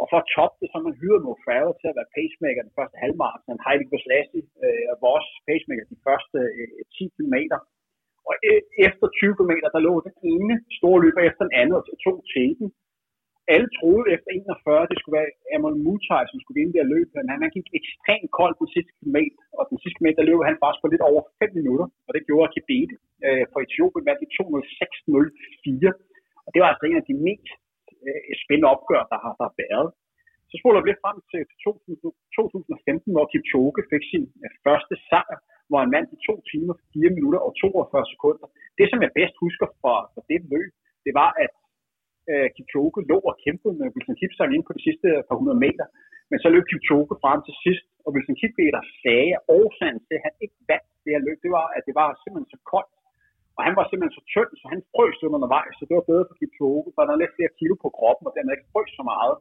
Og 0.00 0.06
for 0.10 0.18
at 0.20 0.30
toppe 0.36 0.56
det, 0.60 0.68
så 0.68 0.76
man 0.86 0.98
hyret 1.00 1.24
Mo 1.26 1.34
Farrell 1.44 1.74
til 1.80 1.90
at 1.90 1.98
være 1.98 2.12
pacemaker 2.16 2.66
den 2.66 2.76
første 2.78 2.96
halvmarathon, 3.02 3.64
Heidi 3.64 3.84
Goslassi 3.92 4.40
øh, 4.64 4.84
var 5.02 5.10
også 5.18 5.32
pacemaker 5.48 5.84
de 5.92 5.98
første 6.06 6.38
øh, 6.58 6.80
10 6.96 7.04
km. 7.16 7.36
Og 8.28 8.34
øh, 8.48 8.60
efter 8.86 9.06
20 9.08 9.36
km, 9.38 9.52
der 9.74 9.86
lå 9.88 9.94
den 10.08 10.14
ene 10.32 10.54
store 10.78 10.98
løber 11.04 11.22
efter 11.28 11.42
den 11.46 11.54
anden 11.60 11.74
og 11.78 11.84
tog 12.04 12.18
teten 12.34 12.66
alle 13.52 13.68
troede 13.78 14.06
efter 14.14 14.30
41, 14.30 14.90
det 14.90 14.96
skulle 14.98 15.18
være 15.20 15.30
Amon 15.54 15.82
Mutai, 15.84 16.24
som 16.28 16.38
skulle 16.40 16.58
vinde 16.58 16.72
det 16.72 16.80
her 16.82 16.92
løb, 16.94 17.08
men 17.16 17.26
han, 17.32 17.38
han 17.44 17.54
gik 17.56 17.68
ekstremt 17.80 18.30
kold 18.38 18.54
på 18.56 18.64
sidste 18.74 18.92
kilometer, 18.98 19.38
og 19.58 19.62
den 19.70 19.78
sidste 19.80 19.96
kilometer 19.98 20.22
løb 20.28 20.38
han 20.50 20.60
faktisk 20.62 20.80
på 20.82 20.90
lidt 20.90 21.08
over 21.10 21.22
5 21.42 21.58
minutter, 21.58 21.86
og 22.06 22.10
det 22.14 22.26
gjorde 22.28 22.52
Kibete 22.54 22.94
øh, 23.26 23.44
for 23.52 23.58
Etiopien 23.66 24.06
vandt 24.08 24.24
i 24.26 24.28
206.04, 24.38 25.90
og 26.44 26.50
det 26.52 26.60
var 26.60 26.70
altså 26.70 26.84
en 26.86 27.00
af 27.02 27.06
de 27.10 27.16
mest 27.28 27.48
øh, 28.06 28.32
spændende 28.42 28.72
opgør, 28.74 29.02
der 29.12 29.18
har, 29.24 29.34
der 29.40 29.58
været. 29.62 29.88
Så 30.50 30.54
spoler 30.60 30.80
vi 30.80 30.88
lidt 30.88 31.04
frem 31.04 31.18
til 31.32 31.42
2015, 31.64 33.14
hvor 33.14 33.26
Kipchoge 33.32 33.82
fik 33.92 34.04
sin 34.12 34.24
øh, 34.44 34.50
første 34.64 34.94
sejr, 35.08 35.38
hvor 35.68 35.78
han 35.82 35.94
vandt 35.96 36.14
i 36.14 36.18
2 36.28 36.42
timer, 36.52 36.74
4 36.94 37.16
minutter 37.18 37.40
og 37.46 37.52
42 37.60 38.12
sekunder. 38.12 38.46
Det, 38.78 38.86
som 38.88 38.98
jeg 39.04 39.12
bedst 39.18 39.36
husker 39.44 39.66
fra, 39.80 39.94
fra 40.12 40.22
det 40.30 40.40
løb, 40.52 40.72
det 41.06 41.12
var, 41.20 41.30
at 41.44 41.52
øh, 42.32 42.46
Kipchoge 42.54 43.00
lå 43.10 43.18
og 43.30 43.34
kæmpede 43.44 43.74
med 43.80 43.86
Wilson 43.94 44.18
Kipsang 44.20 44.50
ind 44.56 44.64
på 44.66 44.72
de 44.76 44.82
sidste 44.86 45.08
par 45.28 45.36
hundrede 45.40 45.60
meter. 45.66 45.86
Men 46.30 46.38
så 46.42 46.48
løb 46.54 46.64
Kipchoge 46.70 47.14
frem 47.24 47.40
til 47.46 47.54
sidst 47.64 47.86
Og 48.04 48.10
Wilson 48.14 48.38
Kipchoge 48.40 48.80
sagde, 49.02 49.30
at 49.36 49.42
årsagen 49.58 49.98
til, 50.06 50.14
at 50.18 50.24
han 50.26 50.34
ikke 50.44 50.58
vandt 50.70 50.88
det 51.04 51.10
her 51.14 51.22
løb, 51.26 51.38
det 51.44 51.52
var, 51.58 51.66
at 51.76 51.82
det 51.88 51.94
var 52.00 52.08
simpelthen 52.22 52.50
så 52.54 52.60
koldt. 52.72 52.94
Og 53.56 53.62
han 53.66 53.74
var 53.78 53.84
simpelthen 53.86 54.18
så 54.18 54.24
tynd, 54.34 54.52
så 54.60 54.64
han 54.72 54.80
frøs 54.92 55.18
undervejs, 55.36 55.74
så 55.76 55.82
det 55.88 55.94
var 55.98 56.10
bedre 56.10 56.28
for 56.28 56.36
Kipchoge, 56.40 56.90
for 56.92 57.00
han 57.00 57.10
havde 57.10 57.22
lidt 57.22 57.36
flere 57.38 57.56
kilo 57.60 57.74
på 57.84 57.88
kroppen, 57.98 58.24
og 58.28 58.32
dermed 58.34 58.52
ikke 58.54 58.72
frøs 58.72 58.90
så 58.98 59.04
meget 59.12 59.34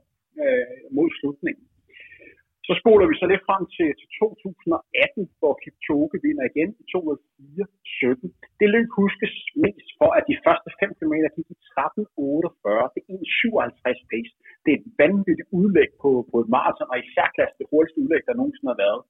øh, 0.44 0.76
mod 0.98 1.10
slutningen. 1.18 1.66
Så 2.68 2.74
spoler 2.82 3.06
vi 3.10 3.16
så 3.22 3.26
lidt 3.32 3.48
frem 3.50 3.64
til, 3.76 3.90
til 4.00 4.08
2018, 4.20 5.30
hvor 5.40 5.54
Kipchoge 5.62 6.18
vinder 6.26 6.46
igen 6.52 6.70
i 6.82 6.84
204.17. 6.92 8.28
Det 8.60 8.68
løb 8.76 8.88
huskes 9.02 9.34
mest 9.64 9.88
for, 10.00 10.10
at 10.18 10.24
de 10.30 10.42
første 10.46 10.70
5 10.82 10.98
km 11.00 11.16
gik 11.36 11.50
i 11.56 11.58
13.48. 11.78 12.94
Det 12.94 13.02
er 13.04 13.16
1.57 13.20 14.12
pace. 14.12 14.34
Det 14.64 14.70
er 14.72 14.78
et 14.82 14.88
vanvittigt 15.02 15.50
udlæg 15.60 15.90
på, 16.04 16.10
på 16.32 16.36
et 16.44 16.50
maraton, 16.56 16.92
og 16.92 16.98
i 17.00 17.06
særklasse 17.16 17.56
det 17.62 17.68
hurtigste 17.72 18.02
udlæg, 18.04 18.22
der 18.28 18.40
nogensinde 18.40 18.72
har 18.74 18.82
været. 18.86 19.02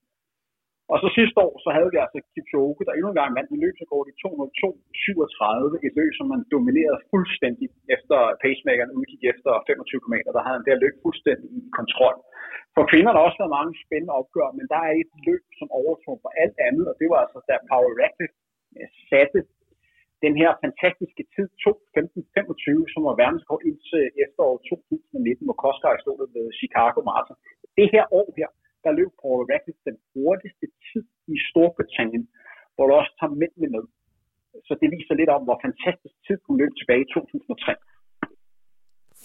Og 0.91 0.97
så 1.01 1.07
sidste 1.17 1.37
år, 1.45 1.53
så 1.63 1.69
havde 1.75 1.89
vi 1.93 1.97
altså 2.03 2.17
Kipchoge, 2.33 2.85
der 2.87 2.93
endnu 2.93 3.09
en 3.11 3.19
gang 3.21 3.31
vandt 3.37 3.51
i 3.55 3.61
løbsrekord 3.63 4.05
i 4.11 4.13
202.37, 4.21 5.87
et 5.87 5.93
løb, 5.99 6.11
som 6.19 6.27
man 6.33 6.41
dominerede 6.53 6.99
fuldstændig 7.11 7.67
efter 7.95 8.17
pacemakeren 8.43 8.95
udgik 8.99 9.21
efter 9.31 9.51
25 9.69 10.03
km. 10.03 10.15
Der 10.35 10.43
havde 10.45 10.57
han 10.57 10.67
der 10.69 10.83
løb 10.83 10.95
fuldstændig 11.05 11.47
i 11.57 11.61
kontrol. 11.79 12.15
For 12.75 12.83
kvinder 12.91 13.11
der 13.11 13.19
har 13.19 13.27
også 13.29 13.41
været 13.41 13.57
mange 13.59 13.73
spændende 13.85 14.13
opgør, 14.21 14.49
men 14.57 14.65
der 14.73 14.79
er 14.87 14.93
et 15.03 15.11
løb, 15.27 15.43
som 15.59 15.67
overtog 15.79 16.15
for 16.23 16.31
alt 16.43 16.57
andet, 16.67 16.85
og 16.91 16.95
det 16.99 17.07
var 17.11 17.19
altså, 17.23 17.39
da 17.49 17.53
Power 17.71 17.91
Radcliffe 18.01 18.37
øh, 18.77 18.87
satte 19.09 19.39
den 20.25 20.33
her 20.41 20.51
fantastiske 20.63 21.23
tid 21.35 21.47
2.15.25, 21.65 22.93
som 22.93 23.01
var 23.07 23.15
verdenskort 23.23 23.63
indtil 23.69 24.03
efteråret 24.23 24.59
2019, 24.69 25.47
hvor 25.47 25.57
Koskar 25.63 25.95
stod 26.03 26.17
ved 26.35 26.45
Chicago 26.59 26.99
Marathon. 27.07 27.37
Det 27.79 27.87
her 27.95 28.05
år 28.19 28.27
her, 28.39 28.49
der 28.83 28.97
løb 28.99 29.11
Paul 29.21 29.41
Radcliffe 29.49 29.83
den 29.89 29.97
hurtigste 30.13 30.65
tid 30.87 31.03
i 31.33 31.35
Storbritannien, 31.49 32.23
hvor 32.73 32.85
du 32.87 32.93
også 33.01 33.13
tager 33.19 33.39
mændene 33.41 33.69
med. 33.75 33.83
Så 34.67 34.73
det 34.81 34.87
viser 34.95 35.13
lidt 35.15 35.31
om, 35.35 35.41
hvor 35.47 35.57
fantastisk 35.65 36.15
tid 36.27 36.37
hun 36.47 36.55
løb 36.61 36.71
tilbage 36.79 37.03
i 37.05 37.11
2003 37.13 37.75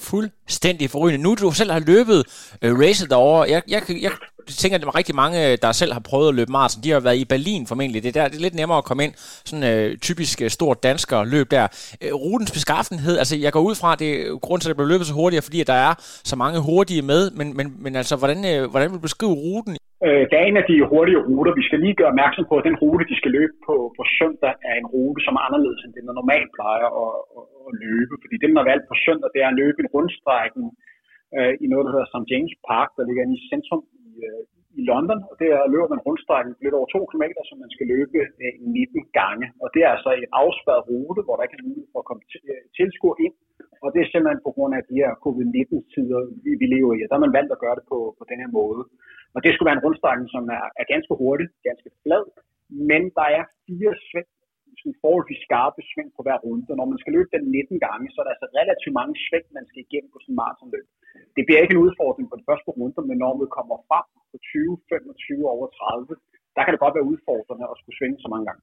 fuldstændig 0.09 0.91
forrygende. 0.91 1.23
Nu 1.23 1.35
du 1.35 1.53
selv 1.53 1.71
har 1.71 1.79
løbet 1.79 2.25
øh, 2.63 2.79
racet 2.79 3.11
derovre, 3.11 3.51
jeg, 3.51 3.63
jeg, 3.69 3.83
jeg 4.03 4.11
tænker, 4.57 4.75
at 4.75 4.83
der 4.83 4.89
er 4.89 4.95
rigtig 4.95 5.15
mange, 5.15 5.53
øh, 5.53 5.59
der 5.63 5.73
selv 5.73 5.93
har 5.93 6.01
prøvet 6.01 6.29
at 6.29 6.35
løbe 6.35 6.53
maraton. 6.53 6.83
De 6.83 6.91
har 6.91 7.01
været 7.01 7.17
i 7.17 7.25
Berlin 7.25 7.67
formentlig. 7.67 8.03
Det 8.03 8.17
er, 8.17 8.23
der, 8.23 8.29
det 8.29 8.37
er 8.37 8.41
lidt 8.41 8.55
nemmere 8.55 8.79
at 8.79 8.85
komme 8.85 9.05
ind. 9.05 9.13
Sådan 9.45 9.65
øh, 9.65 9.99
typisk 9.99 10.43
øh, 10.43 10.51
stort 10.51 10.83
dansker 10.83 11.25
løb 11.25 11.51
der. 11.51 11.69
Øh, 12.01 12.13
rutens 12.13 12.51
beskaffenhed, 12.51 13.19
altså 13.19 13.37
jeg 13.37 13.53
går 13.53 13.61
ud 13.61 13.75
fra, 13.75 13.93
at 13.93 13.99
det 13.99 14.27
er 14.27 14.39
grund 14.39 14.61
til, 14.61 14.69
at 14.69 14.71
det 14.71 14.77
bliver 14.77 14.89
løbet 14.89 15.07
så 15.07 15.13
hurtigt, 15.13 15.45
fordi 15.45 15.61
at 15.61 15.67
der 15.67 15.73
er 15.73 15.95
så 16.25 16.37
mange 16.37 16.61
hurtige 16.61 17.03
med. 17.03 17.31
Men, 17.31 17.57
men, 17.57 17.73
men 17.79 17.97
altså, 17.97 18.17
hvordan, 18.17 18.45
øh, 18.45 18.71
hvordan 18.71 18.91
vil 18.91 18.97
du 18.97 19.03
beskrive 19.03 19.33
ruten 19.33 19.77
Øh, 20.07 20.25
der 20.31 20.37
er 20.39 20.47
en 20.47 20.61
af 20.63 20.67
de 20.71 20.77
hurtige 20.93 21.23
ruter. 21.29 21.53
Vi 21.61 21.67
skal 21.69 21.81
lige 21.85 21.99
gøre 21.99 22.13
opmærksom 22.13 22.45
på, 22.51 22.55
at 22.59 22.67
den 22.69 22.81
rute, 22.83 23.05
de 23.11 23.17
skal 23.21 23.33
løbe 23.39 23.57
på, 23.67 23.75
på 23.97 24.03
søndag, 24.19 24.53
er 24.71 24.75
en 24.79 24.91
rute, 24.95 25.21
som 25.27 25.37
er 25.39 25.43
anderledes 25.49 25.81
end 25.83 25.95
den, 25.97 26.07
der 26.09 26.15
normalt 26.21 26.51
plejer 26.59 26.89
at, 27.05 27.15
at, 27.39 27.45
at 27.67 27.73
løbe. 27.85 28.15
Fordi 28.23 28.35
det, 28.39 28.49
man 28.49 28.61
har 28.61 28.71
valgt 28.73 28.87
på 28.89 28.97
søndag, 29.07 29.29
det 29.35 29.41
er 29.43 29.51
at 29.51 29.61
løbe 29.63 29.79
en 29.81 29.93
rundstrækken 29.95 30.65
øh, 31.37 31.55
i 31.65 31.67
noget, 31.71 31.85
der 31.85 31.93
hedder 31.95 32.11
St. 32.13 32.31
James 32.33 32.55
Park, 32.71 32.89
der 32.97 33.07
ligger 33.07 33.23
inde 33.23 33.39
i 33.39 33.47
centrum 33.53 33.83
i, 34.07 34.09
øh, 34.29 34.43
i 34.79 34.81
London. 34.91 35.21
Og 35.31 35.35
det 35.41 35.49
er 35.55 35.61
at 35.63 35.73
løbe 35.75 35.95
en 35.97 36.05
rundstrækken 36.07 36.53
lidt 36.65 36.79
over 36.79 36.89
2 36.95 36.99
km, 37.11 37.25
som 37.49 37.57
man 37.65 37.71
skal 37.75 37.87
løbe 37.95 38.19
øh, 38.45 38.55
19 38.61 39.03
gange. 39.21 39.47
Og 39.63 39.69
det 39.75 39.81
er 39.87 39.91
altså 39.97 40.11
en 40.13 40.33
afspærret 40.43 40.87
rute, 40.91 41.21
hvor 41.25 41.35
der 41.37 41.45
ikke 41.45 41.59
er 41.59 41.69
mulighed 41.69 41.91
for 41.93 42.01
at 42.03 42.09
komme 42.09 42.25
til, 42.31 42.41
øh, 42.53 42.63
tilskuer 42.79 43.17
ind. 43.27 43.35
Og 43.85 43.89
det 43.93 44.01
er 44.01 44.09
simpelthen 44.09 44.47
på 44.47 44.53
grund 44.57 44.73
af 44.79 44.83
de 44.91 44.97
her 45.03 45.13
covid-19-tider, 45.25 46.21
vi, 46.45 46.51
vi 46.61 46.67
lever 46.75 46.93
i. 46.95 47.03
Og 47.03 47.09
der 47.09 47.17
har 47.17 47.27
man 47.27 47.37
valgt 47.39 47.53
at 47.55 47.63
gøre 47.65 47.77
det 47.79 47.85
på, 47.93 47.99
på 48.19 48.25
den 48.31 48.39
her 48.43 48.51
måde. 48.61 48.83
Og 49.39 49.43
det 49.45 49.53
skulle 49.53 49.69
være 49.69 49.79
en 49.79 49.87
rundstrækning, 49.87 50.29
som 50.37 50.45
er, 50.59 50.65
er 50.81 50.87
ganske 50.95 51.13
hurtig, 51.21 51.47
ganske 51.69 51.91
flad, 52.03 52.25
men 52.91 53.03
der 53.19 53.27
er 53.39 53.45
fire 53.67 53.93
sving, 54.07 54.31
sådan 54.79 55.01
forholdsvis 55.05 55.43
skarpe 55.47 55.81
sving 55.91 56.11
på 56.17 56.21
hver 56.25 56.39
runde. 56.45 56.71
Og 56.73 56.77
når 56.79 56.89
man 56.93 57.01
skal 57.03 57.13
løbe 57.17 57.31
den 57.37 57.45
19 57.57 57.87
gange, 57.87 58.07
så 58.11 58.17
er 58.19 58.25
der 58.25 58.35
altså 58.35 58.49
relativt 58.61 58.95
mange 59.01 59.15
sving, 59.27 59.47
man 59.59 59.67
skal 59.69 59.81
igennem 59.87 60.11
på 60.13 60.19
sådan 60.21 60.33
en 60.35 60.41
maratonløb. 60.43 60.87
Det 61.37 61.43
bliver 61.45 61.61
ikke 61.63 61.75
en 61.77 61.85
udfordring 61.87 62.27
på 62.29 62.37
den 62.39 62.49
første 62.49 62.71
runde, 62.79 63.01
men 63.11 63.19
når 63.25 63.33
man 63.41 63.51
kommer 63.59 63.77
frem 63.89 64.07
på 64.31 64.37
20, 64.53 64.79
25 64.93 65.55
over 65.55 65.67
30, 65.67 66.17
der 66.57 66.63
kan 66.63 66.73
det 66.73 66.85
godt 66.85 66.97
være 66.97 67.11
udfordrende 67.13 67.65
at 67.73 67.79
skulle 67.81 67.99
svinge 67.99 68.19
så 68.25 68.29
mange 68.33 68.47
gange. 68.49 68.63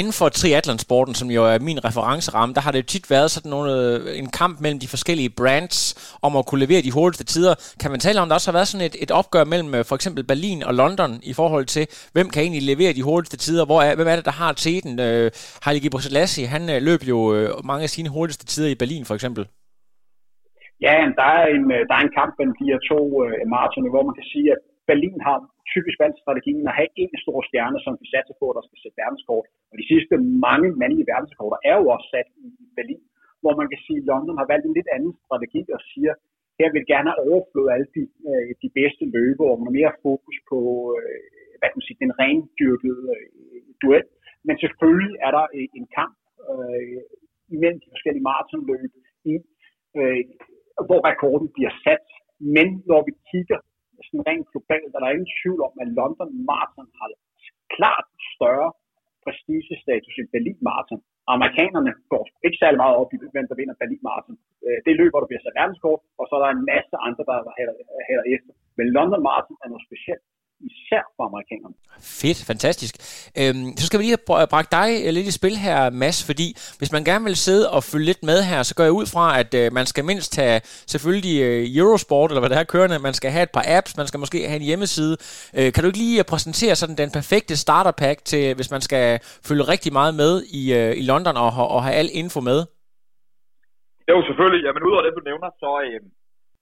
Inden 0.00 0.14
for 0.20 0.28
triathlonsporten, 0.28 1.14
som 1.20 1.28
jo 1.36 1.42
er 1.52 1.58
min 1.68 1.84
referenceramme, 1.88 2.54
der 2.54 2.62
har 2.64 2.72
det 2.72 2.78
jo 2.82 2.92
tit 2.92 3.06
været 3.14 3.30
sådan 3.30 3.50
nogle, 3.54 3.70
øh, 3.72 4.18
en 4.22 4.30
kamp 4.40 4.54
mellem 4.60 4.80
de 4.80 4.92
forskellige 4.94 5.32
brands 5.40 5.78
om 6.26 6.32
at 6.36 6.46
kunne 6.46 6.62
levere 6.64 6.82
de 6.86 6.96
hurtigste 6.98 7.26
tider. 7.32 7.54
Kan 7.80 7.90
man 7.90 8.00
tale 8.00 8.20
om, 8.20 8.28
der 8.28 8.36
også 8.38 8.50
har 8.50 8.58
været 8.58 8.70
sådan 8.72 8.86
et, 8.88 8.96
et 9.04 9.12
opgør 9.20 9.44
mellem 9.52 9.70
øh, 9.78 9.82
for 9.88 9.94
eksempel 9.98 10.22
Berlin 10.32 10.60
og 10.68 10.74
London 10.80 11.12
i 11.32 11.34
forhold 11.40 11.66
til, 11.74 11.84
hvem 12.14 12.28
kan 12.32 12.42
egentlig 12.42 12.64
levere 12.72 12.92
de 12.98 13.06
hurtigste 13.08 13.38
tider? 13.44 13.64
Hvor 13.70 13.80
er, 13.86 13.92
hvem 13.98 14.08
er 14.12 14.16
det, 14.16 14.26
der 14.30 14.36
har 14.42 14.52
teten? 14.52 14.92
Øh, 15.08 15.26
Haile 15.64 15.82
Gebrselassie, 15.84 16.46
han 16.54 16.62
øh, 16.74 16.78
løb 16.88 17.00
jo 17.12 17.18
øh, 17.36 17.46
mange 17.70 17.82
af 17.86 17.92
sine 17.96 18.10
hurtigste 18.16 18.44
tider 18.52 18.70
i 18.70 18.80
Berlin 18.82 19.04
for 19.08 19.14
eksempel. 19.18 19.44
Ja, 20.86 20.94
der 21.18 21.28
er 21.38 21.44
en, 21.54 21.64
der 21.88 21.94
er 21.98 22.04
en 22.04 22.16
kamp 22.18 22.32
mellem 22.38 22.54
de 22.60 22.68
her 22.70 22.80
to 22.90 23.00
øh, 23.24 23.34
maratoner, 23.54 23.90
hvor 23.94 24.04
man 24.08 24.14
kan 24.18 24.26
sige, 24.32 24.46
at 24.54 24.60
Berlin 24.90 25.18
har 25.28 25.38
typisk 25.74 25.96
valgt 26.02 26.22
strategien 26.24 26.70
at 26.70 26.78
have 26.80 26.90
en 27.02 27.12
stor 27.24 27.38
stjerne, 27.48 27.78
som 27.84 27.92
vi 28.00 28.06
satser 28.14 28.36
på, 28.40 28.46
der 28.56 28.62
skal 28.64 28.78
sætte 28.80 29.00
verdenskort. 29.02 29.46
Og 29.70 29.74
de 29.80 29.88
sidste 29.92 30.14
mange 30.46 30.68
mandlige 30.80 31.10
verdenskorter 31.12 31.58
er 31.70 31.74
jo 31.80 31.86
også 31.94 32.06
sat 32.14 32.28
i 32.46 32.48
Berlin, 32.78 33.04
hvor 33.42 33.54
man 33.60 33.68
kan 33.72 33.80
sige, 33.86 34.00
at 34.02 34.08
London 34.10 34.40
har 34.40 34.48
valgt 34.52 34.66
en 34.66 34.76
lidt 34.78 34.90
anden 34.96 35.12
strategi 35.24 35.62
og 35.76 35.80
siger, 35.92 36.12
her 36.60 36.68
vil 36.74 36.84
gerne 36.92 37.10
have 37.10 37.72
alle 37.74 37.88
de, 37.96 38.02
øh, 38.30 38.50
de 38.62 38.68
bedste 38.78 39.04
løber, 39.16 39.46
og 39.52 39.72
mere 39.78 39.92
fokus 40.06 40.36
på 40.50 40.58
øh, 40.98 41.22
hvad 41.58 41.68
kan 41.68 41.78
man 41.78 41.88
sige, 41.88 42.02
den 42.04 42.18
rendyrkede 42.22 43.04
øh, 43.16 43.62
duel. 43.82 44.06
Men 44.46 44.54
selvfølgelig 44.62 45.14
er 45.26 45.30
der 45.36 45.44
øh, 45.56 45.68
en 45.78 45.86
kamp 45.98 46.16
øh, 46.50 47.00
imellem 47.54 47.80
de 47.84 47.92
forskellige 47.94 48.26
maratonløb 48.30 48.92
i, 49.32 49.34
øh, 49.98 50.22
hvor 50.88 51.00
rekorden 51.10 51.48
bliver 51.56 51.74
sat. 51.84 52.06
Men 52.56 52.66
når 52.90 53.00
vi 53.08 53.12
kigger 53.30 53.58
sådan 54.06 54.26
rent 54.30 54.46
globalt, 54.52 54.90
der 54.90 54.98
er 54.98 55.04
der 55.04 55.16
ingen 55.16 55.34
tvivl 55.40 55.60
om, 55.68 55.74
at 55.82 55.88
London 55.98 56.30
Marathon 56.48 56.88
har 56.98 57.08
klart 57.76 58.06
større 58.34 58.70
prestigestatus 59.24 60.14
end 60.20 60.28
Berlin 60.34 60.60
Marathon. 60.68 61.00
Amerikanerne 61.36 61.92
går 62.12 62.24
ikke 62.46 62.60
særlig 62.62 62.78
meget 62.84 62.96
op 63.02 63.10
i, 63.14 63.16
hvem 63.34 63.46
der 63.50 63.56
vinder 63.60 63.76
Berlin 63.82 64.02
Marathon. 64.08 64.36
Øh, 64.66 64.78
det 64.86 64.92
løber, 65.00 65.18
der 65.20 65.30
bliver 65.30 65.42
sat 65.42 65.58
verdenskort, 65.60 66.00
og 66.18 66.24
så 66.26 66.32
er 66.36 66.42
der 66.42 66.50
en 66.52 66.64
masse 66.72 66.94
andre, 67.06 67.22
der 67.30 67.36
hælder 68.08 68.26
efter. 68.34 68.52
Men 68.78 68.86
London 68.96 69.22
Marathon 69.28 69.58
er 69.64 69.68
noget 69.72 69.86
specielt 69.88 70.24
især 70.70 71.02
for 71.16 71.22
amerikanerne. 71.30 71.74
Fedt, 72.20 72.38
fantastisk. 72.50 72.94
Øhm, 73.40 73.66
så 73.78 73.84
skal 73.86 73.98
vi 73.98 74.04
lige 74.04 74.18
have 74.28 74.46
bragt 74.54 74.70
dig 74.78 74.88
øh, 75.04 75.10
lidt 75.16 75.26
i 75.32 75.38
spil 75.40 75.56
her, 75.66 75.78
Mads, 76.02 76.18
fordi 76.30 76.48
hvis 76.78 76.92
man 76.96 77.04
gerne 77.10 77.24
vil 77.28 77.36
sidde 77.46 77.64
og 77.76 77.80
følge 77.90 78.06
lidt 78.10 78.22
med 78.30 78.38
her, 78.50 78.60
så 78.68 78.72
går 78.76 78.84
jeg 78.88 78.98
ud 79.00 79.06
fra, 79.14 79.24
at 79.40 79.50
øh, 79.60 79.66
man 79.78 79.86
skal 79.92 80.04
mindst 80.10 80.32
have 80.40 80.58
selvfølgelig 80.92 81.36
øh, 81.46 81.60
Eurosport, 81.80 82.30
eller 82.30 82.42
hvad 82.42 82.50
det 82.52 82.58
er 82.58 82.72
kørende, 82.74 83.06
man 83.08 83.14
skal 83.18 83.30
have 83.36 83.46
et 83.48 83.54
par 83.56 83.66
apps, 83.78 83.96
man 84.00 84.06
skal 84.06 84.20
måske 84.24 84.38
have 84.48 84.60
en 84.62 84.68
hjemmeside. 84.70 85.14
Øh, 85.58 85.68
kan 85.72 85.80
du 85.80 85.88
ikke 85.90 86.02
lige 86.06 86.18
øh, 86.22 86.26
præsentere 86.32 86.74
sådan 86.76 86.96
den 87.02 87.10
perfekte 87.18 87.54
starter 87.64 87.94
pack 88.02 88.18
til, 88.30 88.44
hvis 88.58 88.70
man 88.74 88.82
skal 88.88 89.06
følge 89.48 89.64
rigtig 89.72 89.92
meget 89.98 90.14
med 90.22 90.32
i, 90.60 90.62
øh, 90.78 90.92
i 91.00 91.02
London 91.10 91.36
og, 91.44 91.50
og 91.74 91.80
have 91.86 91.96
al 92.02 92.08
info 92.22 92.40
med? 92.50 92.58
Jo, 94.10 94.16
selvfølgelig. 94.28 94.62
Jamen, 94.66 94.82
udover 94.86 95.02
det, 95.06 95.12
du 95.18 95.24
nævner, 95.30 95.48
så, 95.62 95.70
øh, 95.86 96.00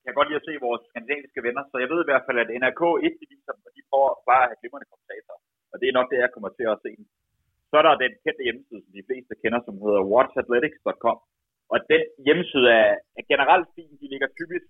kan 0.04 0.18
godt 0.18 0.28
lide 0.28 0.40
at 0.42 0.46
se 0.48 0.64
vores 0.66 0.82
skandinaviske 0.90 1.40
venner, 1.46 1.62
så 1.70 1.76
jeg 1.82 1.88
ved 1.92 2.00
i 2.02 2.08
hvert 2.10 2.24
fald, 2.26 2.38
at 2.42 2.50
NRK 2.60 2.82
1 3.06 3.20
de 3.20 3.26
viser 3.32 3.54
og 3.96 4.06
de 4.16 4.22
bare 4.30 4.44
at 4.44 4.50
have 4.50 4.60
glimrende 4.60 4.90
kommentatorer. 4.92 5.42
Og 5.72 5.76
det 5.80 5.86
er 5.86 5.98
nok 5.98 6.08
det, 6.12 6.18
jeg 6.24 6.32
kommer 6.34 6.50
til 6.58 6.66
at 6.72 6.80
se. 6.84 6.92
Så 7.70 7.74
er 7.80 7.84
der 7.84 8.02
den 8.04 8.12
kendte 8.24 8.46
hjemmeside, 8.46 8.82
som 8.84 8.92
de 8.98 9.08
fleste 9.08 9.32
kender, 9.42 9.60
som 9.66 9.76
hedder 9.84 10.08
watchathletics.com. 10.12 11.18
Og 11.72 11.78
den 11.92 12.02
hjemmeside 12.26 12.68
er, 12.82 12.92
er 13.18 13.24
generelt 13.32 13.68
fin. 13.76 13.92
De 14.02 14.06
ligger 14.12 14.28
typisk 14.40 14.68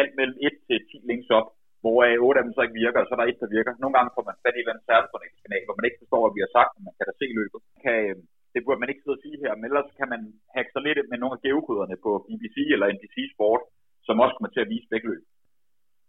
alt 0.00 0.12
mellem 0.18 0.36
1 0.46 0.52
til 0.68 0.78
10 0.90 1.10
links 1.10 1.30
op, 1.38 1.48
hvor 1.82 1.98
8 2.28 2.38
af 2.40 2.44
dem 2.44 2.54
så 2.54 2.60
ikke 2.64 2.80
virker, 2.84 3.00
og 3.00 3.06
så 3.06 3.12
er 3.14 3.20
der 3.20 3.28
et, 3.30 3.42
der 3.42 3.56
virker. 3.56 3.72
Nogle 3.82 3.96
gange 3.96 4.14
får 4.14 4.24
man 4.28 4.40
fat 4.42 4.54
i 4.54 4.58
en 4.58 4.62
eller 4.62 4.72
anden 4.74 4.88
særlig 4.88 5.08
kanal, 5.44 5.64
hvor 5.66 5.76
man 5.78 5.86
ikke 5.88 6.00
forstår, 6.02 6.22
hvad 6.22 6.36
vi 6.36 6.44
har 6.46 6.52
sagt, 6.58 6.70
men 6.74 6.82
man 6.86 6.94
kan 6.96 7.06
da 7.08 7.14
se 7.16 7.26
løbet. 7.40 7.60
Kan, 7.84 7.96
øh, 8.08 8.16
det 8.52 8.60
burde 8.64 8.80
man 8.82 8.90
ikke 8.90 9.02
sidde 9.02 9.18
og 9.18 9.24
sige 9.24 9.42
her, 9.42 9.52
men 9.54 9.66
ellers 9.70 9.90
kan 10.00 10.08
man 10.14 10.22
hacke 10.54 10.72
sig 10.72 10.82
lidt 10.84 11.10
med 11.10 11.18
nogle 11.18 11.36
af 11.36 11.42
geokoderne 11.46 11.96
på 12.04 12.10
BBC 12.26 12.56
eller 12.74 12.92
NBC 12.94 13.16
Sport, 13.34 13.62
som 14.06 14.22
også 14.22 14.34
kommer 14.34 14.52
til 14.52 14.64
at 14.64 14.70
vise 14.72 14.90
begge 14.92 15.08
løb. 15.10 15.24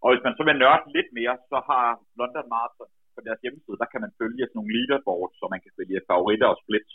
Og 0.04 0.08
hvis 0.12 0.26
man 0.28 0.36
så 0.38 0.44
vil 0.48 0.62
nørde 0.64 0.84
lidt 0.98 1.10
mere, 1.20 1.36
så 1.52 1.58
har 1.70 1.86
London 2.20 2.48
Marathon 2.54 2.92
på 3.16 3.20
deres 3.28 3.42
hjemmeside, 3.44 3.82
der 3.82 3.90
kan 3.92 4.02
man 4.06 4.12
følge 4.20 4.44
sådan 4.46 4.58
nogle 4.60 4.74
leaderboards, 4.76 5.36
så 5.40 5.46
man 5.54 5.62
kan 5.64 5.72
vælge 5.80 6.08
favoritter 6.10 6.48
og 6.54 6.58
splits, 6.64 6.94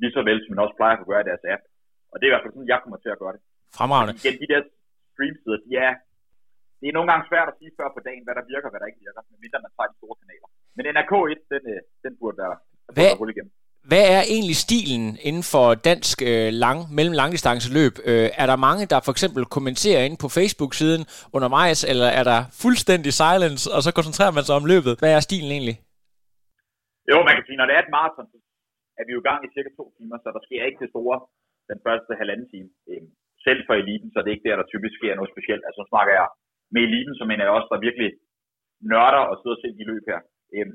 lige 0.00 0.14
så 0.16 0.20
vel 0.28 0.38
som 0.40 0.50
man 0.52 0.64
også 0.64 0.76
plejer 0.78 0.96
at 0.96 1.08
gøre 1.10 1.22
i 1.24 1.28
deres 1.30 1.44
app. 1.54 1.62
Og 2.10 2.16
det 2.16 2.24
er 2.24 2.30
i 2.30 2.34
hvert 2.34 2.44
fald 2.44 2.54
sådan, 2.54 2.72
jeg 2.72 2.80
kommer 2.82 2.98
til 3.00 3.10
at 3.14 3.20
gøre 3.22 3.34
det. 3.36 3.42
Fremragende. 3.78 4.12
Igen, 4.20 4.36
de 4.42 4.46
der 4.52 4.60
streamsider, 5.12 5.58
de 5.66 5.72
er, 5.86 5.92
det 6.80 6.86
er 6.88 6.94
nogle 6.96 7.10
gange 7.10 7.24
svært 7.30 7.48
at 7.52 7.58
sige 7.58 7.72
før 7.78 7.88
på 7.96 8.00
dagen, 8.08 8.22
hvad 8.26 8.34
der 8.38 8.44
virker 8.52 8.66
og 8.68 8.72
hvad 8.72 8.80
der 8.82 8.90
ikke 8.90 9.02
virker, 9.06 9.20
medmindre 9.30 9.64
man 9.66 9.72
tager 9.76 9.90
de 9.92 9.96
store 10.00 10.16
kanaler. 10.20 10.48
Men 10.76 10.82
NRK1, 10.94 11.40
den, 11.52 11.62
øh, 11.74 11.80
den 12.04 12.12
burde 12.20 12.36
være, 12.42 12.50
der 12.52 12.58
hvad. 12.96 13.10
Hvad 13.90 14.04
er 14.16 14.22
egentlig 14.34 14.58
stilen 14.66 15.04
inden 15.28 15.44
for 15.52 15.66
dansk 15.90 16.16
øh, 16.30 16.48
lang, 16.64 16.78
mellem 16.96 17.14
langdistanceløb? 17.20 17.94
Øh, 18.10 18.28
er 18.42 18.46
der 18.50 18.64
mange, 18.68 18.82
der 18.92 18.98
for 19.06 19.12
eksempel 19.16 19.42
kommenterer 19.56 20.00
ind 20.08 20.16
på 20.24 20.28
Facebook-siden 20.38 21.02
undervejs, 21.36 21.80
eller 21.90 22.08
er 22.20 22.24
der 22.30 22.40
fuldstændig 22.64 23.12
silence, 23.22 23.62
og 23.74 23.80
så 23.86 23.90
koncentrerer 23.98 24.32
man 24.36 24.44
sig 24.46 24.54
om 24.60 24.66
løbet? 24.72 24.92
Hvad 25.00 25.12
er 25.16 25.22
stilen 25.28 25.50
egentlig? 25.56 25.76
Jo, 27.10 27.16
man 27.28 27.34
kan 27.36 27.44
sige, 27.46 27.58
når 27.58 27.66
det 27.68 27.74
er 27.76 27.82
et 27.86 27.94
maraton, 27.96 28.26
er 28.98 29.04
vi 29.06 29.12
jo 29.14 29.20
i 29.22 29.28
gang 29.28 29.40
i 29.46 29.54
cirka 29.56 29.70
to 29.78 29.84
timer, 29.96 30.16
så 30.24 30.28
der 30.36 30.42
sker 30.46 30.62
ikke 30.68 30.82
det 30.84 30.90
store 30.94 31.16
den 31.70 31.78
første 31.86 32.12
halvanden 32.20 32.48
time. 32.52 32.70
Øhm, 32.90 33.10
selv 33.46 33.60
for 33.66 33.74
eliten, 33.82 34.08
så 34.10 34.18
det 34.18 34.28
er 34.28 34.36
ikke 34.36 34.48
der, 34.48 34.60
der 34.60 34.72
typisk 34.72 34.94
sker 34.98 35.18
noget 35.18 35.32
specielt. 35.34 35.62
Altså, 35.66 35.80
så 35.82 35.90
snakker 35.92 36.12
jeg 36.20 36.28
med 36.74 36.80
eliten, 36.88 37.14
som 37.16 37.26
mener 37.30 37.44
jeg 37.44 37.56
også, 37.56 37.70
der 37.72 37.86
virkelig 37.88 38.10
nørder 38.92 39.22
og 39.30 39.34
sidder 39.36 39.56
og 39.56 39.62
ser 39.62 39.78
de 39.78 39.90
løb 39.90 40.04
her. 40.10 40.20
Øhm, 40.56 40.74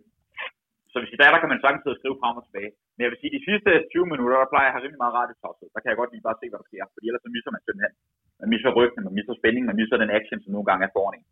så 0.92 0.96
hvis 1.00 1.12
der, 1.20 1.34
der 1.34 1.42
kan 1.42 1.52
man 1.54 1.62
sagtens 1.62 1.82
sidde 1.84 1.96
og 1.98 2.02
skrive 2.02 2.20
frem 2.22 2.40
og 2.40 2.46
tilbage. 2.48 2.72
Men 2.94 3.02
jeg 3.04 3.12
vil 3.12 3.22
sige, 3.22 3.36
de 3.38 3.46
sidste 3.50 3.72
20 3.94 4.12
minutter, 4.12 4.38
der 4.42 4.52
plejer 4.52 4.66
jeg 4.68 4.72
at 4.72 4.76
have 4.76 4.86
rimelig 4.86 5.04
meget 5.04 5.18
radiotosset. 5.20 5.68
Der 5.74 5.80
kan 5.82 5.90
jeg 5.92 6.00
godt 6.02 6.12
lige 6.14 6.28
bare 6.28 6.40
se, 6.40 6.46
hvad 6.50 6.60
der 6.62 6.70
sker. 6.72 6.86
Fordi 6.96 7.06
ellers 7.10 7.24
så 7.26 7.32
misser 7.36 7.52
man 7.56 7.62
simpelthen. 7.66 7.94
Man 8.42 8.50
misser 8.54 8.72
ryggen, 8.80 9.02
man 9.08 9.16
misser 9.18 9.36
spændingen, 9.42 9.70
man 9.72 9.80
misser 9.82 9.98
den 10.04 10.12
action, 10.20 10.38
som 10.44 10.52
nogle 10.56 10.68
gange 10.70 10.84
er 10.88 10.94
foran 10.96 11.16
en. 11.20 11.26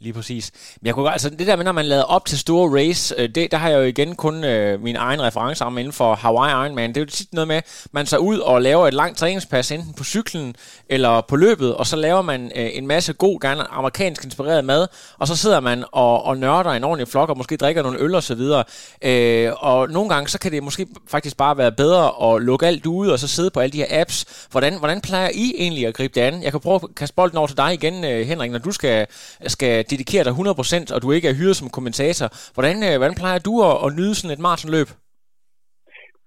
Lige 0.00 0.12
præcis. 0.12 0.50
Men 0.80 0.86
jeg 0.86 0.94
kunne, 0.94 1.12
altså 1.12 1.30
det 1.30 1.46
der 1.46 1.56
med, 1.56 1.64
når 1.64 1.72
man 1.72 1.86
lader 1.86 2.02
op 2.02 2.24
til 2.26 2.38
store 2.38 2.80
race, 2.80 3.14
øh, 3.18 3.28
det, 3.34 3.50
der 3.50 3.56
har 3.56 3.68
jeg 3.68 3.78
jo 3.78 3.82
igen 3.82 4.14
kun 4.14 4.44
øh, 4.44 4.82
min 4.82 4.96
egen 4.96 5.22
referenceramme 5.22 5.80
inden 5.80 5.92
for 5.92 6.14
Hawaii 6.14 6.66
Ironman. 6.66 6.88
Det 6.88 6.96
er 6.96 7.00
jo 7.00 7.06
tit 7.06 7.32
noget 7.32 7.48
med, 7.48 7.62
man 7.92 8.06
så 8.06 8.16
ud 8.16 8.38
og 8.38 8.62
laver 8.62 8.88
et 8.88 8.94
langt 8.94 9.18
træningspas, 9.18 9.70
enten 9.70 9.94
på 9.94 10.04
cyklen 10.04 10.56
eller 10.88 11.20
på 11.20 11.36
løbet, 11.36 11.74
og 11.74 11.86
så 11.86 11.96
laver 11.96 12.22
man 12.22 12.52
øh, 12.56 12.70
en 12.72 12.86
masse 12.86 13.12
god, 13.12 13.40
gerne 13.40 13.70
amerikansk 13.70 14.24
inspireret 14.24 14.64
mad, 14.64 14.86
og 15.18 15.28
så 15.28 15.36
sidder 15.36 15.60
man 15.60 15.84
og, 15.92 16.24
og 16.24 16.36
nørder 16.36 16.70
en 16.70 16.84
ordentlig 16.84 17.08
flok, 17.08 17.28
og 17.28 17.36
måske 17.36 17.56
drikker 17.56 17.82
nogle 17.82 17.98
øl 17.98 18.14
og 18.14 18.22
så 18.22 18.34
videre. 18.34 18.64
Øh, 19.02 19.52
og 19.56 19.88
nogle 19.90 20.08
gange, 20.08 20.28
så 20.28 20.38
kan 20.38 20.52
det 20.52 20.62
måske 20.62 20.86
faktisk 21.08 21.36
bare 21.36 21.56
være 21.56 21.72
bedre 21.72 22.34
at 22.34 22.42
lukke 22.42 22.66
alt 22.66 22.86
ud, 22.86 23.08
og 23.08 23.18
så 23.18 23.28
sidde 23.28 23.50
på 23.50 23.60
alle 23.60 23.72
de 23.72 23.78
her 23.78 24.00
apps. 24.00 24.46
Hvordan, 24.50 24.78
hvordan 24.78 25.00
plejer 25.00 25.30
I 25.34 25.54
egentlig 25.58 25.86
at 25.86 25.94
gribe 25.94 26.14
det 26.14 26.20
an? 26.20 26.42
Jeg 26.42 26.50
kan 26.50 26.60
prøve 26.60 26.80
at 26.82 26.94
kaste 26.96 27.14
bolden 27.14 27.38
over 27.38 27.46
til 27.46 27.56
dig 27.56 27.74
igen, 27.74 28.04
øh, 28.04 28.26
Henrik, 28.26 28.50
når 28.50 28.58
du 28.58 28.72
skal, 28.72 29.06
skal 29.46 29.84
dedikerer 29.92 30.24
dig 30.26 30.34
100%, 30.34 30.94
og 30.94 30.98
du 31.04 31.08
ikke 31.16 31.28
er 31.28 31.38
hyret 31.38 31.58
som 31.58 31.74
kommentator. 31.76 32.26
Hvordan, 32.56 32.76
øh, 32.88 32.94
hvordan 33.00 33.18
plejer 33.20 33.40
du 33.48 33.52
at, 33.68 33.74
at 33.84 33.90
nyde 33.98 34.14
sådan 34.16 34.34
et 34.36 34.44
maratonløb? 34.46 34.88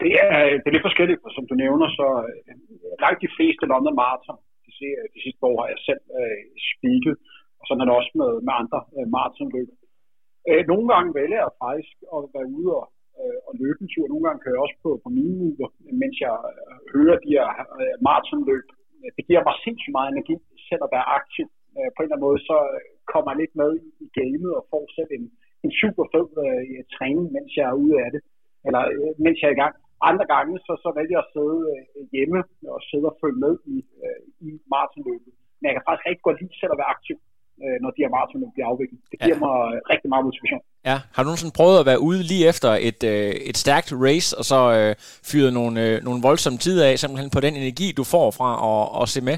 Det 0.02 0.12
er, 0.26 0.34
øh, 0.46 0.56
det 0.62 0.68
er 0.68 0.76
lidt 0.76 0.90
forskelligt, 0.90 1.20
som 1.38 1.44
du 1.50 1.56
nævner, 1.64 1.88
så 2.00 2.08
øh, 2.26 2.56
langt 3.04 3.20
de 3.26 3.34
fleste 3.36 3.64
London 3.72 3.96
Marathon, 4.02 4.40
de, 4.66 4.72
de 5.14 5.20
sidste 5.26 5.42
år 5.50 5.56
har 5.62 5.68
jeg 5.74 5.82
selv 5.90 6.04
øh, 6.20 6.42
speaket, 6.72 7.16
og 7.60 7.64
sådan 7.66 7.82
er 7.82 7.88
det 7.88 8.00
også 8.00 8.14
med, 8.22 8.32
med 8.46 8.54
andre 8.62 8.80
øh, 8.98 9.08
maratonløb. 9.16 9.70
Øh, 10.50 10.64
nogle 10.72 10.86
gange 10.94 11.10
vælger 11.20 11.40
jeg 11.46 11.54
faktisk 11.66 11.96
at 12.16 12.22
være 12.36 12.48
ude 12.58 12.70
og, 12.80 12.86
øh, 13.22 13.38
og 13.48 13.52
løbe 13.62 13.80
en 13.82 13.92
tur. 13.94 14.06
Nogle 14.08 14.26
gange 14.26 14.42
kører 14.42 14.58
jeg 14.58 14.66
også 14.68 14.80
på, 14.86 14.92
på 15.04 15.10
mine 15.18 15.36
uger, 15.50 15.70
mens 16.02 16.16
jeg 16.26 16.36
hører 16.94 17.18
de 17.26 17.32
her 17.38 17.48
øh, 17.82 17.96
maratonløb. 18.08 18.68
Det 19.18 19.24
giver 19.28 19.44
mig 19.48 19.56
sindssygt 19.66 19.96
meget 19.98 20.10
energi 20.12 20.36
selv 20.70 20.82
at 20.86 20.94
være 20.96 21.08
aktiv. 21.20 21.48
Øh, 21.78 21.90
på 21.94 22.00
en 22.00 22.06
eller 22.06 22.16
anden 22.16 22.28
måde, 22.28 22.40
så 22.50 22.58
kommer 23.14 23.32
lidt 23.42 23.54
med 23.62 23.72
i 24.06 24.08
gamet 24.18 24.52
og 24.58 24.64
får 24.72 24.84
selv 24.98 25.12
en, 25.18 25.26
en 25.66 25.72
super 25.82 26.06
fed 26.14 26.28
øh, 26.46 26.82
træning, 26.96 27.26
mens 27.36 27.52
jeg 27.58 27.66
er 27.72 27.82
ude 27.84 27.96
af 28.06 28.10
det, 28.16 28.22
eller 28.68 28.82
øh, 28.94 29.12
mens 29.26 29.38
jeg 29.40 29.48
er 29.50 29.58
i 29.58 29.62
gang. 29.64 29.74
Andre 30.10 30.26
gange, 30.34 30.54
så, 30.66 30.74
så 30.84 30.90
vælger 30.98 31.18
jeg 31.18 31.26
at 31.26 31.32
sidde 31.36 31.58
øh, 31.74 32.04
hjemme 32.16 32.40
og 32.76 32.80
sidde 32.90 33.08
og 33.12 33.18
følge 33.22 33.40
med 33.46 33.54
i, 33.76 33.78
øh, 34.06 34.22
i 34.48 34.50
maratonløbet. 34.74 35.34
Men 35.58 35.66
jeg 35.68 35.76
kan 35.76 35.86
faktisk 35.88 36.08
rigtig 36.10 36.26
godt 36.28 36.40
lide 36.42 36.60
selv 36.62 36.74
at 36.76 36.82
være 36.82 36.94
aktiv, 36.96 37.18
øh, 37.64 37.78
når 37.82 37.90
de 37.96 38.02
her 38.04 38.12
maratonløb 38.16 38.52
bliver 38.56 38.68
afviklet. 38.72 39.00
Det 39.12 39.18
giver 39.24 39.40
ja. 39.40 39.46
mig 39.46 39.56
rigtig 39.94 40.10
meget 40.14 40.24
motivation. 40.28 40.62
Ja, 40.90 40.98
har 41.14 41.20
du 41.22 41.28
nogensinde 41.28 41.58
prøvet 41.60 41.78
at 41.82 41.88
være 41.92 42.02
ude 42.10 42.22
lige 42.32 42.46
efter 42.52 42.72
et, 42.90 43.02
øh, 43.14 43.32
et 43.50 43.58
stærkt 43.64 43.90
race, 44.08 44.30
og 44.40 44.46
så 44.52 44.60
øh, 44.78 44.92
fyret 45.30 45.52
nogle, 45.60 45.76
øh, 45.86 45.96
nogle 46.08 46.20
voldsomme 46.28 46.60
tider 46.66 46.84
af, 46.90 46.94
simpelthen 47.00 47.30
på 47.36 47.42
den 47.46 47.54
energi, 47.62 47.88
du 48.00 48.04
får 48.14 48.28
fra 48.40 48.50
at, 48.72 48.84
at 49.02 49.06
se 49.14 49.22
med? 49.30 49.38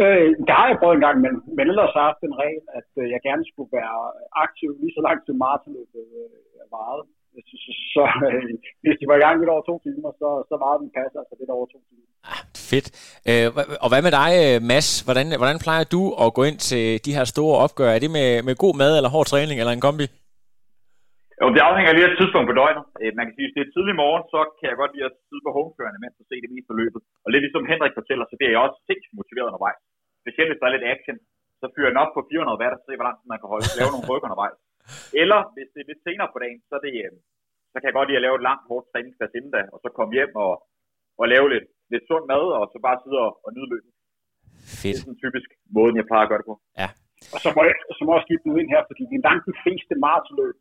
Øh, 0.00 0.28
der 0.48 0.54
har 0.60 0.66
jeg 0.68 0.78
prøvet 0.80 0.96
en 0.96 1.06
gang, 1.06 1.18
men, 1.24 1.32
men 1.56 1.64
ellers 1.70 1.94
har 1.94 2.02
jeg 2.02 2.10
haft 2.10 2.22
en 2.30 2.40
regel, 2.44 2.64
at 2.78 2.90
øh, 3.00 3.04
jeg 3.14 3.20
gerne 3.28 3.44
skulle 3.50 3.70
være 3.80 3.98
aktiv 4.44 4.70
lige 4.82 4.96
så 4.96 5.02
langt 5.06 5.22
til 5.24 5.34
maratonløbet 5.42 6.04
øh, 6.22 6.64
varede. 6.74 7.04
Så, 7.48 7.54
så, 7.64 7.70
så 7.94 8.04
øh, 8.28 8.50
hvis 8.82 8.96
de 9.00 9.04
var 9.10 9.16
i 9.18 9.24
gang 9.24 9.36
lidt 9.38 9.52
over 9.54 9.64
to 9.70 9.74
timer, 9.86 10.10
så, 10.20 10.28
så 10.50 10.54
var 10.62 10.72
den 10.82 10.90
passer 10.98 11.18
altså 11.22 11.34
lidt 11.40 11.52
over 11.56 11.66
to 11.72 11.78
timer. 11.88 12.06
Ah, 12.32 12.42
fedt. 12.70 12.88
Øh, 13.30 13.48
og 13.84 13.88
hvad 13.90 14.02
med 14.06 14.12
dig, 14.20 14.30
øh, 14.42 14.56
Mads? 14.70 14.88
Hvordan, 15.06 15.26
hvordan 15.40 15.58
plejer 15.64 15.84
du 15.94 16.02
at 16.24 16.28
gå 16.38 16.42
ind 16.50 16.58
til 16.70 16.84
de 17.06 17.16
her 17.16 17.26
store 17.34 17.54
opgør? 17.64 17.90
Er 17.96 18.00
det 18.04 18.10
med, 18.18 18.28
med 18.48 18.54
god 18.64 18.74
mad 18.82 18.92
eller 18.98 19.10
hård 19.14 19.26
træning 19.32 19.56
eller 19.60 19.74
en 19.74 19.86
kombi? 19.88 20.06
Jo, 21.40 21.46
det 21.54 21.62
afhænger 21.68 21.92
lige 21.92 22.06
af 22.08 22.12
tidspunkt 22.20 22.46
på 22.48 22.54
døgnet. 22.60 22.84
Øh, 23.02 23.12
man 23.18 23.24
kan 23.26 23.34
sige, 23.34 23.46
hvis 23.46 23.56
det 23.56 23.62
er 23.62 23.74
tidlig 23.74 23.94
morgen, 24.02 24.24
så 24.32 24.40
kan 24.58 24.66
jeg 24.70 24.78
godt 24.82 24.92
lide 24.94 25.08
at 25.10 25.16
sidde 25.28 25.44
på 25.46 25.54
homekørende, 25.56 26.00
mens 26.02 26.20
jeg 26.20 26.26
se 26.28 26.44
det 26.44 26.52
meste 26.54 26.72
løbet. 26.80 27.00
Og 27.24 27.28
lidt 27.32 27.44
ligesom 27.44 27.64
Henrik 27.72 27.94
fortæller, 27.98 28.24
så 28.26 28.34
bliver 28.36 28.52
jeg 28.54 28.64
også 28.66 28.78
sindssygt 28.88 29.18
motiveret 29.20 29.48
undervejs. 29.50 29.80
Specielt 30.22 30.50
hvis 30.50 30.60
der 30.60 30.66
er 30.68 30.74
lidt 30.76 30.90
action, 30.94 31.16
så 31.60 31.66
fyrer 31.74 31.90
jeg 31.90 32.02
op 32.04 32.12
på 32.16 32.22
400 32.30 32.60
watt 32.60 32.76
og 32.76 32.82
se, 32.86 32.92
hvor 32.98 33.06
langt 33.08 33.20
man 33.32 33.38
kan 33.40 33.48
holde, 33.52 33.66
lave 33.80 33.90
nogle 33.92 34.08
rykker 34.10 34.28
undervejs. 34.28 34.58
Eller 35.22 35.40
hvis 35.54 35.68
det 35.72 35.80
er 35.80 35.88
lidt 35.90 36.04
senere 36.06 36.28
på 36.32 36.38
dagen, 36.44 36.60
så, 36.70 36.76
det, 36.84 36.92
øh, 37.04 37.12
så 37.70 37.76
kan 37.78 37.88
jeg 37.88 37.96
godt 37.98 38.08
lide 38.08 38.20
at 38.20 38.26
lave 38.26 38.36
et 38.38 38.46
langt, 38.48 38.64
hårdt 38.70 38.86
træningspas 38.92 39.36
inden 39.38 39.52
da, 39.56 39.62
og 39.74 39.78
så 39.82 39.88
komme 39.98 40.12
hjem 40.18 40.32
og, 40.44 40.52
og 41.20 41.24
lave 41.34 41.46
lidt, 41.54 41.66
lidt 41.92 42.04
sund 42.08 42.24
mad, 42.32 42.44
og 42.58 42.64
så 42.72 42.78
bare 42.86 42.98
sidde 43.02 43.18
og, 43.26 43.30
og 43.44 43.50
nyde 43.56 43.70
løbet. 43.74 43.92
Fedt. 44.80 44.94
Det 44.94 44.98
er 44.98 45.02
sådan 45.04 45.22
typisk 45.24 45.48
måden, 45.76 45.96
jeg 46.00 46.06
plejer 46.10 46.24
at 46.26 46.30
gøre 46.30 46.42
det 46.42 46.50
på. 46.52 46.56
Ja. 46.82 46.88
Og 47.34 47.38
så 47.44 47.48
må 47.56 47.60
jeg, 47.68 47.74
så 47.98 48.02
må 48.06 48.12
jeg 48.16 48.24
skifte 48.26 48.46
nu 48.48 48.54
ind 48.60 48.68
her, 48.74 48.82
fordi 48.90 49.02
det 49.10 49.26
langt 49.28 49.44
de 49.50 49.54
fleste 49.62 49.94
maratonløb, 50.04 50.56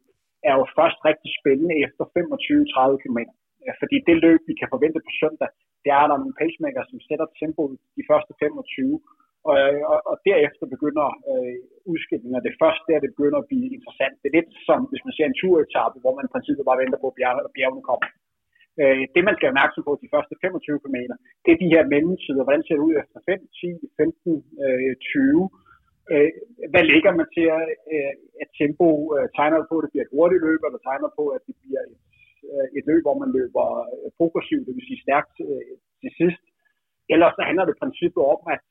er 0.50 0.54
jo 0.60 0.66
først 0.78 0.98
rigtig 1.10 1.32
spændende 1.40 1.76
efter 1.86 2.04
25-30 2.18 3.02
km. 3.04 3.20
Øh, 3.64 3.74
fordi 3.82 3.98
det 4.08 4.16
løb, 4.26 4.42
vi 4.50 4.56
kan 4.60 4.72
forvente 4.74 5.00
på 5.08 5.12
søndag, 5.22 5.50
det 5.84 5.92
er, 6.00 6.06
der 6.08 6.18
nogle 6.22 6.40
pacemaker, 6.42 6.82
som 6.90 7.00
sætter 7.08 7.28
tempoet 7.42 7.76
de 7.98 8.04
første 8.10 8.32
25, 8.40 9.00
og, 9.50 9.56
øh, 9.64 9.82
og, 9.92 10.00
og 10.12 10.16
derefter 10.30 10.66
begynder 10.76 11.08
øh, 11.32 11.58
udskillingen, 11.92 12.38
og 12.40 12.44
det 12.48 12.60
første 12.62 12.86
der, 12.90 13.04
det 13.04 13.16
begynder 13.16 13.40
at 13.42 13.50
blive 13.52 13.68
interessant. 13.78 14.16
Det 14.22 14.28
er 14.30 14.38
lidt 14.38 14.52
som, 14.68 14.80
hvis 14.92 15.06
man 15.06 15.16
ser 15.16 15.28
en 15.28 15.40
turetappe, 15.42 15.98
hvor 16.04 16.14
man 16.18 16.26
i 16.28 16.34
princippet 16.34 16.68
bare 16.68 16.82
venter 16.84 17.00
på, 17.02 17.08
at 17.12 17.18
bjergene, 17.20 17.56
bjergene 17.58 17.88
kommer. 17.90 18.08
Øh, 18.82 19.04
det, 19.14 19.22
man 19.24 19.36
skal 19.36 19.46
være 19.46 19.56
opmærksom 19.56 19.84
på 19.88 19.94
de 20.04 20.12
første 20.14 20.34
25 20.42 20.80
km, 20.84 21.00
det 21.44 21.52
er 21.52 21.64
de 21.64 21.74
her 21.74 21.84
mellemtider. 21.94 22.44
Hvordan 22.46 22.64
ser 22.64 22.76
det 22.78 22.88
ud 22.90 22.96
efter 23.02 23.18
5, 23.26 23.40
10, 23.62 23.72
15, 23.98 24.44
øh, 24.66 24.94
20? 24.96 25.50
Øh, 26.12 26.30
hvad 26.72 26.84
lægger 26.92 27.12
man 27.20 27.28
til 27.36 27.46
at, 27.58 27.66
øh, 27.94 28.14
at 28.42 28.50
tempo? 28.60 28.90
Øh, 29.16 29.26
tegner 29.38 29.58
på, 29.70 29.76
at 29.78 29.84
det 29.84 29.92
bliver 29.92 30.06
et 30.06 30.16
hurtigt 30.16 30.44
løb, 30.48 30.62
eller 30.68 30.82
tegner 30.90 31.10
på, 31.20 31.24
at 31.36 31.42
det 31.48 31.56
bliver 31.62 31.82
et, 31.90 31.98
øh, 32.50 32.68
et 32.78 32.84
løb, 32.90 33.02
hvor 33.06 33.18
man 33.24 33.30
løber 33.38 33.66
øh, 33.94 34.10
progressivt, 34.20 34.66
det 34.68 34.76
vil 34.76 34.90
sige 34.90 35.04
stærkt 35.06 35.36
øh, 35.48 35.74
til 36.02 36.12
sidst? 36.20 36.44
Ellers 37.14 37.34
så 37.38 37.42
handler 37.50 37.66
det 37.66 37.82
princippet 37.82 38.24
om 38.34 38.42
at, 38.56 38.68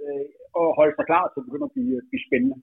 øh, 0.00 0.26
at 0.60 0.66
holde 0.78 0.94
sig 0.96 1.06
klar 1.10 1.24
til 1.26 1.40
at 1.40 1.46
begynde 1.48 1.68
at 1.68 1.74
blive, 1.76 1.96
blive 2.10 2.26
spændende. 2.28 2.58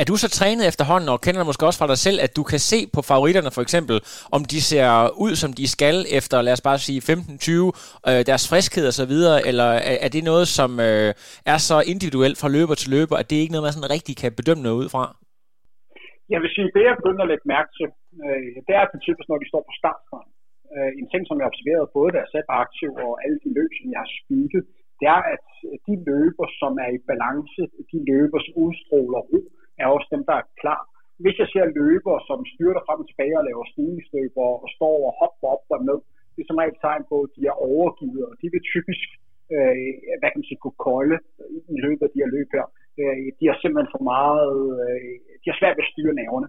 Er 0.00 0.04
du 0.10 0.14
så 0.16 0.28
trænet 0.38 0.64
efterhånden, 0.70 1.08
og 1.14 1.18
kender 1.24 1.50
måske 1.50 1.66
også 1.68 1.80
fra 1.80 1.90
dig 1.92 2.00
selv, 2.06 2.18
at 2.26 2.32
du 2.38 2.42
kan 2.50 2.60
se 2.72 2.78
på 2.94 3.00
favoritterne 3.10 3.50
for 3.56 3.62
eksempel, 3.66 3.96
om 4.36 4.42
de 4.52 4.60
ser 4.70 4.90
ud, 5.24 5.32
som 5.42 5.50
de 5.60 5.66
skal 5.76 5.96
efter, 6.18 6.36
lad 6.46 6.54
os 6.56 6.66
bare 6.68 6.78
sige 6.86 7.00
15-20, 7.00 8.10
øh, 8.10 8.20
deres 8.30 8.44
friskhed 8.50 8.84
og 8.90 8.96
så 9.00 9.06
videre, 9.12 9.36
eller 9.50 9.68
er, 9.90 9.96
er 10.06 10.10
det 10.16 10.22
noget, 10.30 10.46
som 10.58 10.70
øh, 10.88 11.10
er 11.52 11.58
så 11.68 11.76
individuelt 11.92 12.36
fra 12.40 12.52
løber 12.56 12.76
til 12.80 12.90
løber, 12.96 13.16
at 13.20 13.26
det 13.30 13.36
ikke 13.36 13.52
er 13.52 13.56
noget, 13.56 13.66
man 13.68 13.76
sådan 13.76 13.94
rigtig 13.96 14.14
kan 14.22 14.30
bedømme 14.40 14.62
noget 14.66 14.78
ud 14.82 14.88
fra? 14.94 15.04
Jeg 16.32 16.40
vil 16.42 16.50
sige, 16.54 16.68
det 16.76 16.82
jeg 16.88 16.96
begynder 17.00 17.22
at 17.24 17.30
lægge 17.32 17.46
mærke 17.54 17.70
til, 17.78 17.88
øh, 18.24 18.48
det 18.66 18.74
er 18.80 18.84
typisk, 19.08 19.26
når 19.30 19.38
de 19.42 19.50
står 19.52 19.62
på 19.68 19.72
startstregen. 19.80 20.32
Øh, 20.74 20.90
en 21.00 21.06
ting, 21.12 21.22
som 21.26 21.36
jeg 21.36 21.44
har 21.46 21.52
observeret, 21.54 21.94
både 21.98 22.10
da 22.14 22.18
jeg 22.24 22.30
selv 22.34 22.46
var 22.50 22.58
aktiv 22.66 22.90
og 23.06 23.12
alle 23.24 23.38
de 23.44 23.50
løb, 23.58 23.70
som 23.78 23.88
jeg 23.94 24.00
har 24.04 24.12
speedet, 24.20 24.64
det 25.00 25.08
er, 25.16 25.22
at 25.34 25.44
de 25.86 25.94
løber, 26.10 26.46
som 26.60 26.72
er 26.84 26.90
i 26.96 27.00
balance, 27.10 27.62
de 27.92 27.98
løber, 28.10 28.38
som 28.44 28.54
udstråler 28.64 29.20
ro, 29.30 29.40
er 29.80 29.86
også 29.96 30.08
dem, 30.14 30.22
der 30.28 30.36
er 30.40 30.46
klar. 30.62 30.82
Hvis 31.22 31.36
jeg 31.42 31.48
ser 31.52 31.66
løber, 31.80 32.14
som 32.28 32.38
styrter 32.52 32.82
frem 32.86 33.02
og 33.02 33.08
tilbage 33.08 33.38
og 33.40 33.46
laver 33.48 33.64
stigningsløber 33.72 34.46
og 34.64 34.68
står 34.76 34.96
og 35.08 35.12
hopper 35.20 35.46
op 35.54 35.64
og 35.74 35.80
ned, 35.88 36.00
det 36.32 36.40
er 36.42 36.48
som 36.48 36.60
regel 36.62 36.76
tegn 36.84 37.02
på, 37.10 37.16
at 37.26 37.32
de 37.36 37.42
er 37.52 37.56
overgivet, 37.70 38.24
og 38.30 38.34
de 38.40 38.46
vil 38.52 38.62
typisk 38.74 39.08
øh, 39.54 39.76
hvad 40.18 40.28
kan 40.30 40.40
man 40.40 40.48
sige, 40.48 40.62
kunne 40.62 40.82
kolde 40.90 41.16
i 41.76 41.78
løbet 41.86 42.04
af 42.06 42.10
de 42.12 42.22
her 42.22 42.30
løb 42.36 42.48
her. 42.56 42.66
Øh, 43.00 43.26
de 43.38 43.44
har 43.50 43.56
simpelthen 43.62 43.92
for 43.94 44.04
meget, 44.14 44.56
øh, 44.84 45.12
de 45.40 45.46
har 45.50 45.58
svært 45.60 45.76
ved 45.76 45.86
at 45.86 45.92
styre 45.92 46.14
nerverne. 46.20 46.48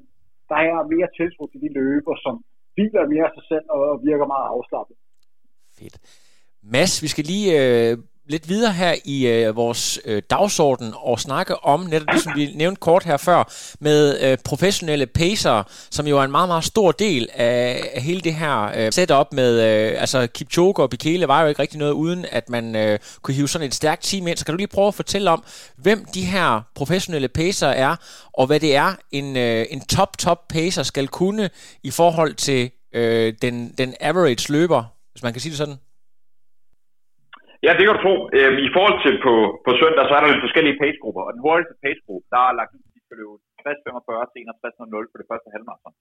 Der 0.52 0.60
er 0.70 0.90
mere 0.96 1.10
tiltro 1.20 1.44
til 1.48 1.60
de 1.66 1.70
løber, 1.80 2.16
som 2.26 2.36
hviler 2.76 3.12
mere 3.14 3.26
af 3.30 3.34
sig 3.38 3.46
selv 3.52 3.66
og 3.78 3.84
virker 4.10 4.28
meget 4.34 4.48
afslappet. 4.56 4.96
Fedt. 5.78 5.96
Mads, 6.74 6.94
vi 7.04 7.10
skal 7.14 7.26
lige 7.34 7.50
øh, 7.62 7.94
lidt 8.32 8.50
videre 8.50 8.74
her 8.74 8.96
i 9.06 9.28
øh, 9.28 9.56
vores 9.56 10.00
øh, 10.06 10.22
dagsorden 10.30 10.94
og 10.96 11.20
snakke 11.20 11.64
om, 11.66 11.80
netop 11.80 12.08
det 12.14 12.24
som 12.24 12.34
vi 12.36 12.52
nævnte 12.56 12.80
kort 12.80 13.04
her 13.04 13.18
før, 13.18 13.52
med 13.80 14.22
øh, 14.22 14.38
professionelle 14.46 15.06
pacer, 15.06 15.64
som 15.92 16.08
jo 16.08 16.20
er 16.20 16.24
en 16.24 16.32
meget, 16.32 16.50
meget 16.50 16.64
stor 16.64 16.92
del 16.92 17.30
af, 17.34 17.90
af 17.94 18.02
hele 18.02 18.22
det 18.22 18.34
her 18.34 18.72
øh, 18.76 18.92
setup 18.92 19.28
med, 19.34 19.62
øh, 19.62 20.02
altså 20.02 20.28
Kipchoge 20.28 20.84
og 20.84 20.90
Bekele 20.90 21.28
var 21.28 21.42
jo 21.42 21.48
ikke 21.48 21.62
rigtig 21.62 21.80
noget, 21.80 21.92
uden 21.92 22.26
at 22.32 22.50
man 22.50 22.76
øh, 22.76 23.00
kunne 23.22 23.36
hive 23.36 23.50
sådan 23.50 23.68
et 23.68 23.76
stærkt 23.76 24.04
team 24.04 24.28
ind. 24.28 24.38
Så 24.38 24.46
kan 24.46 24.54
du 24.54 24.58
lige 24.58 24.68
prøve 24.68 24.88
at 24.88 24.96
fortælle 24.96 25.32
om, 25.32 25.44
hvem 25.78 26.06
de 26.14 26.26
her 26.26 26.62
professionelle 26.76 27.28
pacer 27.28 27.68
er, 27.68 27.96
og 28.34 28.48
hvad 28.48 28.60
det 28.60 28.76
er, 28.76 28.96
en, 29.12 29.38
øh, 29.38 29.66
en 29.70 29.82
top, 29.82 30.18
top 30.18 30.48
pacer 30.50 30.84
skal 30.84 31.08
kunne 31.08 31.50
i 31.84 31.92
forhold 31.92 32.36
til 32.36 32.72
øh, 32.96 33.34
den, 33.42 33.74
den 33.78 33.94
average 34.00 34.52
løber, 34.52 34.84
hvis 35.12 35.24
man 35.24 35.34
kan 35.34 35.42
sige 35.42 35.50
det 35.50 35.58
sådan? 35.58 35.78
Ja, 37.66 37.72
det 37.78 37.84
kan 37.84 37.96
du 37.96 38.04
tro. 38.06 38.16
Øhm, 38.38 38.58
I 38.68 38.70
forhold 38.76 38.98
til 39.06 39.16
på, 39.26 39.34
på 39.66 39.72
søndag, 39.82 40.04
så 40.06 40.14
er 40.14 40.22
der 40.22 40.32
lidt 40.32 40.46
forskellige 40.48 40.80
pacegrupper. 40.82 41.24
Og 41.28 41.32
den 41.36 41.44
hurtigste 41.46 41.76
pacegruppe, 41.84 42.26
der 42.34 42.42
er 42.50 42.58
lagt 42.60 42.76
ud, 42.76 42.84
at 42.88 42.94
de 42.96 43.02
skal 43.06 43.18
løbe 43.22 43.36
60-45 43.62 44.32
til 44.32 44.40
61-0 44.98 45.12
på 45.12 45.18
det 45.22 45.30
første 45.30 45.50
halvmarathon. 45.54 45.96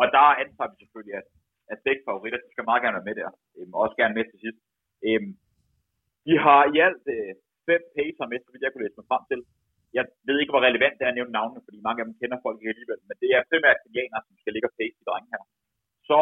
Og 0.00 0.04
der 0.16 0.26
antager 0.42 0.70
vi 0.72 0.76
selvfølgelig, 0.80 1.16
at, 1.20 1.28
at 1.72 1.78
begge 1.86 2.02
favoritter, 2.08 2.38
de 2.44 2.52
skal 2.52 2.68
meget 2.68 2.82
gerne 2.82 2.98
være 2.98 3.08
med 3.10 3.16
der. 3.20 3.30
Øhm, 3.56 3.72
også 3.82 3.94
gerne 4.00 4.16
med 4.18 4.24
til 4.26 4.38
sidst. 4.44 4.60
Øhm, 5.08 5.30
de 6.26 6.34
har 6.44 6.62
i 6.74 6.76
alt 6.86 7.04
øh, 7.16 7.32
fem 7.68 7.82
pacer 7.96 8.26
med, 8.30 8.38
så 8.40 8.48
vidt 8.50 8.64
jeg 8.64 8.72
kunne 8.72 8.84
læse 8.86 8.98
mig 9.00 9.10
frem 9.10 9.22
til. 9.30 9.40
Jeg 9.98 10.04
ved 10.28 10.36
ikke, 10.38 10.52
hvor 10.54 10.66
relevant 10.68 10.96
det 10.98 11.04
er 11.04 11.12
at 11.12 11.18
nævne 11.18 11.36
navnene, 11.38 11.66
fordi 11.66 11.78
mange 11.86 12.00
af 12.00 12.06
dem 12.06 12.18
kender 12.20 12.38
folk 12.44 12.56
ikke 12.58 12.74
alligevel. 12.74 13.00
Men 13.08 13.16
det 13.22 13.30
er 13.36 13.48
primært 13.50 13.82
kenianer, 13.84 14.20
som 14.26 14.34
skal 14.40 14.52
ligge 14.54 14.68
og 14.70 14.76
pace 14.78 14.98
de 15.00 15.08
drenge 15.08 15.30
her. 15.34 15.42
Så 16.08 16.18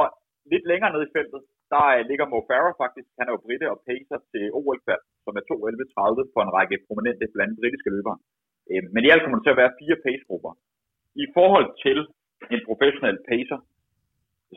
lidt 0.52 0.64
længere 0.70 0.92
ned 0.94 1.02
i 1.06 1.14
feltet, 1.16 1.40
der 1.72 1.84
øh, 1.96 2.02
ligger 2.10 2.26
Mo 2.32 2.38
Farah 2.48 2.74
faktisk. 2.82 3.08
Han 3.18 3.26
er 3.28 3.32
jo 3.34 3.44
britte 3.46 3.66
og 3.74 3.78
pacer 3.88 4.18
til 4.32 4.44
ol 4.58 4.78
som 5.24 5.34
er 5.38 5.44
2.11.30 5.50 6.32
på 6.34 6.38
en 6.44 6.54
række 6.56 6.76
prominente 6.86 7.26
blandt 7.34 7.54
britiske 7.60 7.90
løbere. 7.94 8.18
Øhm, 8.70 8.88
men 8.94 9.02
i 9.02 9.10
alt 9.12 9.22
kommer 9.22 9.38
der 9.38 9.46
til 9.46 9.56
at 9.56 9.62
være 9.62 9.76
fire 9.80 9.96
pacegrupper. 10.06 10.52
I 11.24 11.26
forhold 11.36 11.68
til 11.84 11.98
en 12.54 12.60
professionel 12.68 13.18
pacer, 13.30 13.58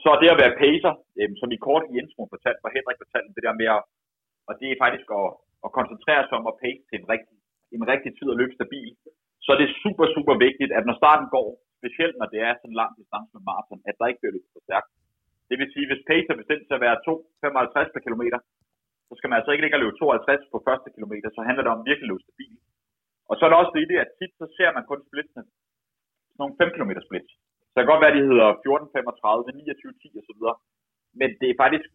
så 0.01 0.07
er 0.13 0.19
det 0.21 0.29
at 0.33 0.41
være 0.43 0.57
pacer, 0.63 0.93
øhm, 1.19 1.35
som 1.41 1.49
i 1.55 1.63
kort 1.67 1.83
i 1.91 1.93
introen 2.01 2.33
fortalt, 2.33 2.61
hvor 2.61 2.71
Henrik 2.75 3.01
fortalte 3.03 3.35
det 3.37 3.43
der 3.47 3.55
med 3.61 3.67
at, 3.77 3.81
og 4.47 4.53
det 4.59 4.67
er 4.69 4.81
faktisk 4.83 5.07
at, 5.21 5.27
at 5.65 5.75
koncentrere 5.79 6.23
sig 6.25 6.35
om 6.39 6.47
at 6.51 6.59
pace 6.63 6.83
til 6.89 6.97
en 7.01 7.07
rigtig, 7.13 7.37
en 7.77 7.85
rigtig 7.93 8.11
tid 8.17 8.27
at 8.31 8.39
løbe 8.41 8.57
stabil, 8.59 8.91
så 9.43 9.49
er 9.53 9.59
det 9.59 9.77
super, 9.83 10.05
super 10.15 10.35
vigtigt, 10.45 10.71
at 10.77 10.83
når 10.87 10.95
starten 11.01 11.27
går, 11.35 11.47
specielt 11.79 12.15
når 12.17 12.27
det 12.33 12.39
er 12.47 12.53
sådan 12.55 12.71
en 12.71 12.79
lang 12.81 12.91
distance 12.99 13.31
med 13.35 13.43
maraton, 13.49 13.81
at 13.89 13.95
der 13.99 14.09
ikke 14.09 14.21
bliver 14.21 14.35
løbet 14.35 14.53
for 14.55 14.63
stærkt. 14.67 14.89
Det 15.49 15.55
vil 15.59 15.71
sige, 15.73 15.87
hvis 15.89 16.07
pace 16.09 16.29
er 16.33 16.41
bestemt 16.41 16.65
til 16.65 16.77
at 16.77 16.85
være 16.85 16.97
2,55 17.07 17.93
per 17.93 18.03
kilometer, 18.05 18.39
så 19.07 19.13
skal 19.15 19.29
man 19.29 19.37
altså 19.39 19.51
ikke 19.51 19.63
ligge 19.63 19.77
og 19.77 19.83
løbe 19.83 19.97
52 19.97 20.53
på 20.53 20.57
første 20.67 20.89
kilometer, 20.95 21.27
så 21.35 21.41
handler 21.47 21.63
det 21.63 21.73
om 21.75 21.81
virkelig 21.89 22.07
at 22.07 22.11
løbe 22.11 22.25
stabil. 22.27 22.55
Og 23.29 23.33
så 23.35 23.41
er 23.43 23.49
der 23.49 23.61
også 23.61 23.73
det 23.75 23.83
i 23.83 23.91
det, 23.91 23.99
at 24.05 24.13
tit 24.17 24.33
så 24.41 24.45
ser 24.57 24.69
man 24.75 24.83
kun 24.89 25.01
splitsene, 25.07 25.43
sådan 25.45 26.39
nogle 26.41 26.57
5 26.61 26.75
km 26.75 26.91
splits. 27.07 27.31
Så 27.69 27.73
det 27.73 27.81
kan 27.83 27.91
godt 27.93 28.03
være, 28.03 28.13
at 28.13 28.17
de 28.19 28.29
hedder 28.31 28.49
14, 28.65 28.89
35, 28.95 29.51
29, 29.53 29.93
10 30.01 30.19
osv. 30.21 30.41
Men 31.19 31.29
det 31.39 31.47
er 31.49 31.61
faktisk 31.63 31.87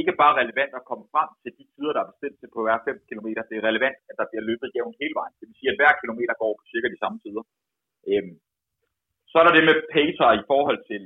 ikke 0.00 0.14
bare 0.22 0.38
relevant 0.40 0.72
at 0.76 0.88
komme 0.90 1.06
frem 1.14 1.28
til 1.42 1.52
de 1.58 1.64
tider, 1.72 1.92
der 1.94 2.02
er 2.02 2.12
bestemt 2.12 2.36
til 2.38 2.48
på 2.54 2.60
hver 2.64 2.78
5 2.88 3.08
km. 3.08 3.28
Det 3.50 3.56
er 3.56 3.68
relevant, 3.70 3.98
at 4.10 4.16
der 4.18 4.26
bliver 4.30 4.44
løbet 4.50 4.74
jævnt 4.76 5.00
hele 5.02 5.16
vejen. 5.20 5.34
Det 5.38 5.44
vil 5.48 5.58
sige, 5.58 5.72
at 5.72 5.78
hver 5.80 5.92
kilometer 6.02 6.34
går 6.42 6.52
på 6.58 6.62
cirka 6.72 6.86
de 6.94 7.02
samme 7.02 7.18
tider. 7.24 7.44
Øhm. 8.10 8.34
Så 9.30 9.34
er 9.38 9.44
der 9.44 9.54
det 9.56 9.64
med 9.68 9.76
pacer 9.94 10.30
i 10.40 10.46
forhold 10.50 10.80
til 10.90 11.02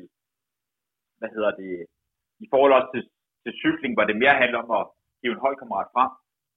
hvad 1.20 1.30
hedder 1.34 1.52
det, 1.60 1.70
i 2.44 2.46
forhold 2.52 2.72
også 2.78 2.90
til, 2.94 3.04
til 3.44 3.52
cykling, 3.62 3.92
hvor 3.94 4.06
det 4.06 4.20
mere 4.22 4.40
handler 4.42 4.58
om 4.64 4.70
at 4.80 4.84
give 5.20 5.32
en 5.34 5.44
holdkammerat 5.44 5.92
frem. 5.94 6.10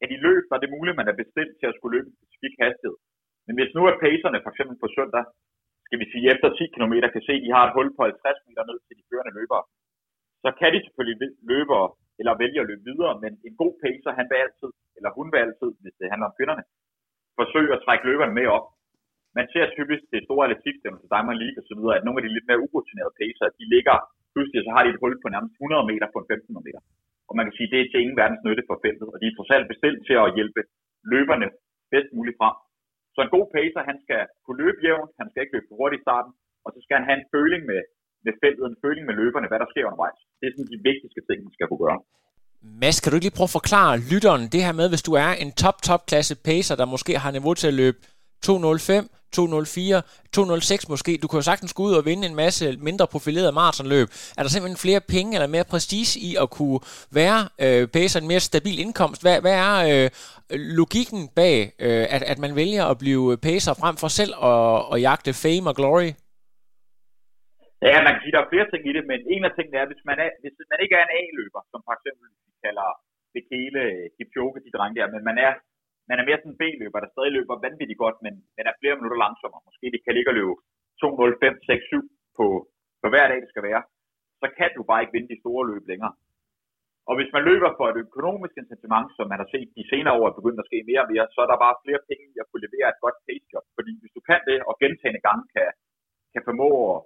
At 0.04 0.10
i 0.16 0.18
løb, 0.26 0.42
så 0.46 0.52
er 0.56 0.62
det 0.62 0.76
muligt, 0.76 0.94
at 0.94 1.00
man 1.02 1.12
er 1.12 1.22
bestilt 1.24 1.54
til 1.58 1.68
at 1.70 1.76
skulle 1.76 1.96
løbe 1.96 2.08
en 2.10 2.18
specifik 2.20 2.56
hastighed. 2.64 2.98
Men 3.46 3.54
hvis 3.58 3.72
nu 3.76 3.82
er 3.86 4.02
pacerne, 4.06 4.44
for 4.44 4.52
eksempel 4.54 4.76
på 4.84 4.88
søndag, 4.98 5.24
skal 5.88 6.00
vi 6.02 6.06
sige 6.14 6.26
efter 6.34 6.48
10 6.50 6.76
km, 6.76 6.94
kan 7.16 7.26
se, 7.28 7.34
at 7.38 7.44
de 7.46 7.56
har 7.56 7.64
et 7.66 7.76
hul 7.76 7.90
på 7.98 8.02
50 8.04 8.48
meter 8.48 8.64
ned 8.70 8.78
til 8.88 8.96
de 9.00 9.08
førende 9.10 9.34
løbere, 9.40 9.64
så 10.44 10.50
kan 10.60 10.70
de 10.74 10.80
selvfølgelig 10.86 11.20
løbe 11.52 11.74
eller 12.20 12.34
vælge 12.44 12.60
at 12.62 12.70
løbe 12.70 12.88
videre, 12.92 13.14
men 13.24 13.32
en 13.48 13.56
god 13.62 13.74
pacer, 13.84 14.12
han 14.20 14.28
vil 14.32 14.42
altid, 14.46 14.72
eller 14.98 15.10
hun 15.18 15.28
vil 15.32 15.44
altid, 15.46 15.70
hvis 15.82 15.96
det 16.00 16.12
handler 16.12 16.28
om 16.30 16.36
kvinderne, 16.38 16.64
forsøge 17.40 17.72
at 17.76 17.84
trække 17.86 18.08
løberne 18.10 18.34
med 18.40 18.48
op. 18.58 18.68
Man 19.38 19.46
ser 19.54 19.66
typisk 19.78 20.04
det 20.14 20.22
store 20.28 20.46
atletikstævne 20.46 21.00
til 21.00 21.12
Diamond 21.14 21.38
League 21.42 21.60
osv., 21.62 21.82
at 21.98 22.04
nogle 22.06 22.20
af 22.20 22.24
de 22.24 22.36
lidt 22.36 22.48
mere 22.50 22.64
urutinerede 22.68 23.18
pacer, 23.22 23.46
de 23.60 23.66
ligger 23.74 23.98
pludselig 24.34 24.60
så 24.64 24.72
har 24.76 24.82
de 24.84 24.90
et 24.94 25.02
hul 25.02 25.14
på 25.24 25.28
nærmest 25.36 25.54
100 25.56 25.90
meter 25.92 26.08
på 26.14 26.18
en 26.22 26.28
1500 26.28 26.68
meter. 26.68 26.82
Og 27.30 27.34
man 27.38 27.46
kan 27.46 27.56
sige, 27.56 27.68
at 27.70 27.74
det 27.74 27.80
er 27.80 27.90
til 27.90 28.02
ingen 28.04 28.20
verdens 28.22 28.46
nytte 28.48 28.64
for 28.70 28.78
feltet, 28.86 29.08
og 29.14 29.18
de 29.20 29.26
er 29.28 29.36
trods 29.36 29.52
alt 29.56 29.68
bestilt 29.74 30.00
til 30.08 30.16
at 30.24 30.34
hjælpe 30.38 30.62
løberne 31.14 31.48
bedst 31.94 32.10
muligt 32.18 32.38
frem. 32.40 32.56
Så 33.14 33.20
en 33.22 33.36
god 33.36 33.46
pacer, 33.56 33.82
han 33.90 33.98
skal 34.06 34.22
kunne 34.44 34.62
løbe 34.64 34.80
jævnt, 34.86 35.12
han 35.22 35.28
skal 35.30 35.42
ikke 35.42 35.56
løbe 35.56 35.70
for 35.70 35.78
hurtigt 35.82 36.02
i 36.02 36.06
starten, 36.08 36.32
og 36.66 36.70
så 36.74 36.80
skal 36.84 36.96
han 37.00 37.08
have 37.10 37.18
en 37.22 37.28
føling 37.36 37.64
med, 37.72 37.82
med 38.26 38.34
feltet, 38.44 38.64
en 38.66 38.82
føling 38.84 39.04
med 39.10 39.16
løberne, 39.22 39.48
hvad 39.50 39.60
der 39.64 39.70
sker 39.72 39.88
undervejs. 39.90 40.20
Det 40.38 40.46
er 40.46 40.54
sådan 40.54 40.74
de 40.76 40.80
vigtigste 40.90 41.22
ting, 41.28 41.38
man 41.46 41.54
skal 41.56 41.68
kunne 41.70 41.84
gøre. 41.88 42.00
Mads, 42.82 42.98
kan 43.00 43.10
du 43.10 43.16
ikke 43.16 43.28
lige 43.28 43.40
prøve 43.40 43.52
at 43.52 43.60
forklare 43.60 43.94
lytteren 44.12 44.44
det 44.54 44.62
her 44.66 44.76
med, 44.80 44.88
hvis 44.92 45.08
du 45.08 45.14
er 45.26 45.32
en 45.44 45.52
top, 45.64 45.78
top 45.90 46.02
klasse 46.10 46.36
pacer, 46.48 46.76
der 46.82 46.94
måske 46.96 47.14
har 47.24 47.32
niveau 47.38 47.54
til 47.62 47.68
at 47.72 47.80
løbe 47.84 48.00
205, 48.44 49.10
204, 49.34 50.02
206 50.34 50.90
måske. 50.94 51.12
Du 51.22 51.28
kan 51.28 51.38
jo 51.38 51.46
sagtens 51.52 51.74
gå 51.74 51.84
ud 51.88 51.94
og 52.00 52.06
vinde 52.10 52.24
en 52.32 52.36
masse 52.44 52.66
mindre 52.88 53.06
profilerede 53.14 53.54
maratonløb. 53.60 54.08
Er 54.38 54.42
der 54.44 54.52
simpelthen 54.54 54.84
flere 54.86 55.02
penge 55.16 55.32
eller 55.38 55.50
mere 55.56 55.72
prestige 55.74 56.12
i 56.30 56.30
at 56.44 56.48
kunne 56.58 56.80
være 57.20 57.40
øh, 57.66 57.84
pacer 57.96 58.18
en 58.20 58.32
mere 58.32 58.44
stabil 58.52 58.78
indkomst? 58.86 59.20
Hvad, 59.26 59.38
hvad 59.46 59.56
er 59.68 59.76
øh, 59.90 60.08
logikken 60.82 61.22
bag, 61.40 61.58
øh, 61.86 62.06
at, 62.16 62.22
at 62.32 62.38
man 62.44 62.54
vælger 62.62 62.84
at 62.92 62.98
blive 63.04 63.24
pacer 63.48 63.74
frem 63.82 63.96
for 64.02 64.10
selv 64.20 64.34
at, 64.52 64.78
at 64.94 64.98
jagte 65.08 65.32
fame 65.44 65.70
og 65.72 65.76
glory? 65.80 66.10
Ja, 67.90 67.98
man 68.06 68.14
kan 68.14 68.22
sige, 68.24 68.34
der 68.36 68.42
er 68.44 68.54
flere 68.54 68.70
ting 68.72 68.82
i 68.90 68.94
det, 68.98 69.04
men 69.12 69.20
en 69.36 69.44
af 69.48 69.52
tingene 69.54 69.78
er, 69.82 69.88
hvis 69.92 70.04
man, 70.10 70.18
er, 70.26 70.30
hvis 70.44 70.70
man 70.74 70.80
ikke 70.84 70.96
er 71.00 71.04
en 71.06 71.16
A-løber, 71.20 71.62
som 71.72 71.80
for 71.88 71.94
eksempel 71.98 72.26
vi 72.46 72.52
kalder 72.66 72.88
Bekele, 73.36 73.84
Kipchoge, 74.16 74.64
de 74.66 74.76
drenge 74.76 74.98
der, 75.00 75.08
men 75.16 75.24
man 75.30 75.38
er 75.48 75.54
man 76.10 76.18
er 76.20 76.28
mere 76.28 76.40
sådan 76.40 76.54
en 76.54 76.62
B-løber, 76.62 77.00
der 77.02 77.10
stadig 77.12 77.32
løber 77.38 77.64
vanvittigt 77.66 78.02
godt, 78.04 78.18
men, 78.26 78.34
men 78.56 78.64
er 78.66 78.80
flere 78.82 78.98
minutter 78.98 79.20
langsommere. 79.26 79.66
Måske 79.68 79.94
det 79.94 80.02
kan 80.04 80.16
ligge 80.16 80.32
og 80.32 80.38
løbe 80.40 80.54
2.05, 81.02 81.72
6, 81.72 81.84
7 81.92 82.02
på, 82.38 82.46
på 83.02 83.08
hver 83.12 83.26
dag, 83.28 83.40
det 83.44 83.52
skal 83.52 83.68
være. 83.70 83.84
Så 84.42 84.48
kan 84.58 84.70
du 84.78 84.82
bare 84.90 85.02
ikke 85.02 85.16
vinde 85.16 85.32
de 85.34 85.42
store 85.44 85.64
løb 85.72 85.84
længere. 85.92 86.14
Og 87.10 87.14
hvis 87.18 87.34
man 87.36 87.44
løber 87.50 87.72
for 87.78 87.86
et 87.90 88.02
økonomisk 88.06 88.54
incitament, 88.62 89.08
som 89.18 89.26
man 89.32 89.42
har 89.42 89.50
set 89.54 89.70
de 89.78 89.90
senere 89.92 90.18
år 90.20 90.28
er 90.28 90.40
begyndt 90.40 90.62
at 90.62 90.70
ske 90.70 90.80
mere 90.90 91.04
og 91.06 91.10
mere, 91.14 91.26
så 91.34 91.40
er 91.44 91.50
der 91.50 91.64
bare 91.66 91.82
flere 91.84 92.02
penge 92.10 92.26
i 92.34 92.36
at 92.42 92.48
kunne 92.48 92.66
levere 92.68 92.88
et 92.90 93.04
godt 93.04 93.18
pace 93.26 93.48
job. 93.54 93.66
Fordi 93.78 93.92
hvis 94.02 94.16
du 94.18 94.22
kan 94.30 94.42
det, 94.50 94.58
og 94.70 94.74
gentagende 94.84 95.26
gange 95.28 95.44
kan, 95.56 95.70
kan 96.34 96.46
formå 96.48 96.70
at, 96.92 97.00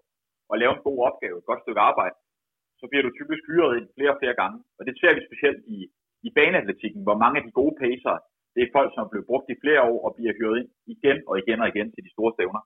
at 0.52 0.60
lave 0.62 0.74
en 0.74 0.86
god 0.88 1.00
opgave, 1.10 1.36
et 1.38 1.50
godt 1.50 1.64
stykke 1.64 1.86
arbejde, 1.90 2.16
så 2.80 2.86
bliver 2.90 3.04
du 3.06 3.12
typisk 3.14 3.44
hyret 3.50 3.78
ind 3.78 3.88
flere 3.98 4.14
og 4.14 4.20
flere 4.22 4.36
gange. 4.42 4.58
Og 4.78 4.82
det 4.88 4.94
ser 5.00 5.12
vi 5.18 5.22
specielt 5.30 5.62
i, 5.76 5.78
i 6.28 6.30
baneatletikken, 6.38 7.02
hvor 7.08 7.18
mange 7.24 7.38
af 7.40 7.44
de 7.46 7.58
gode 7.60 7.76
pacer, 7.84 8.16
det 8.58 8.64
er 8.66 8.76
folk, 8.78 8.90
som 8.92 9.04
er 9.06 9.12
blevet 9.12 9.30
brugt 9.30 9.48
i 9.54 9.62
flere 9.64 9.82
år 9.92 10.00
og 10.08 10.12
bliver 10.18 10.34
hyret 10.38 10.58
ind 10.62 10.70
igen 10.94 11.18
og 11.30 11.36
igen 11.42 11.60
og 11.64 11.68
igen 11.72 11.88
til 11.94 12.06
de 12.06 12.14
store 12.16 12.32
stævner. 12.36 12.62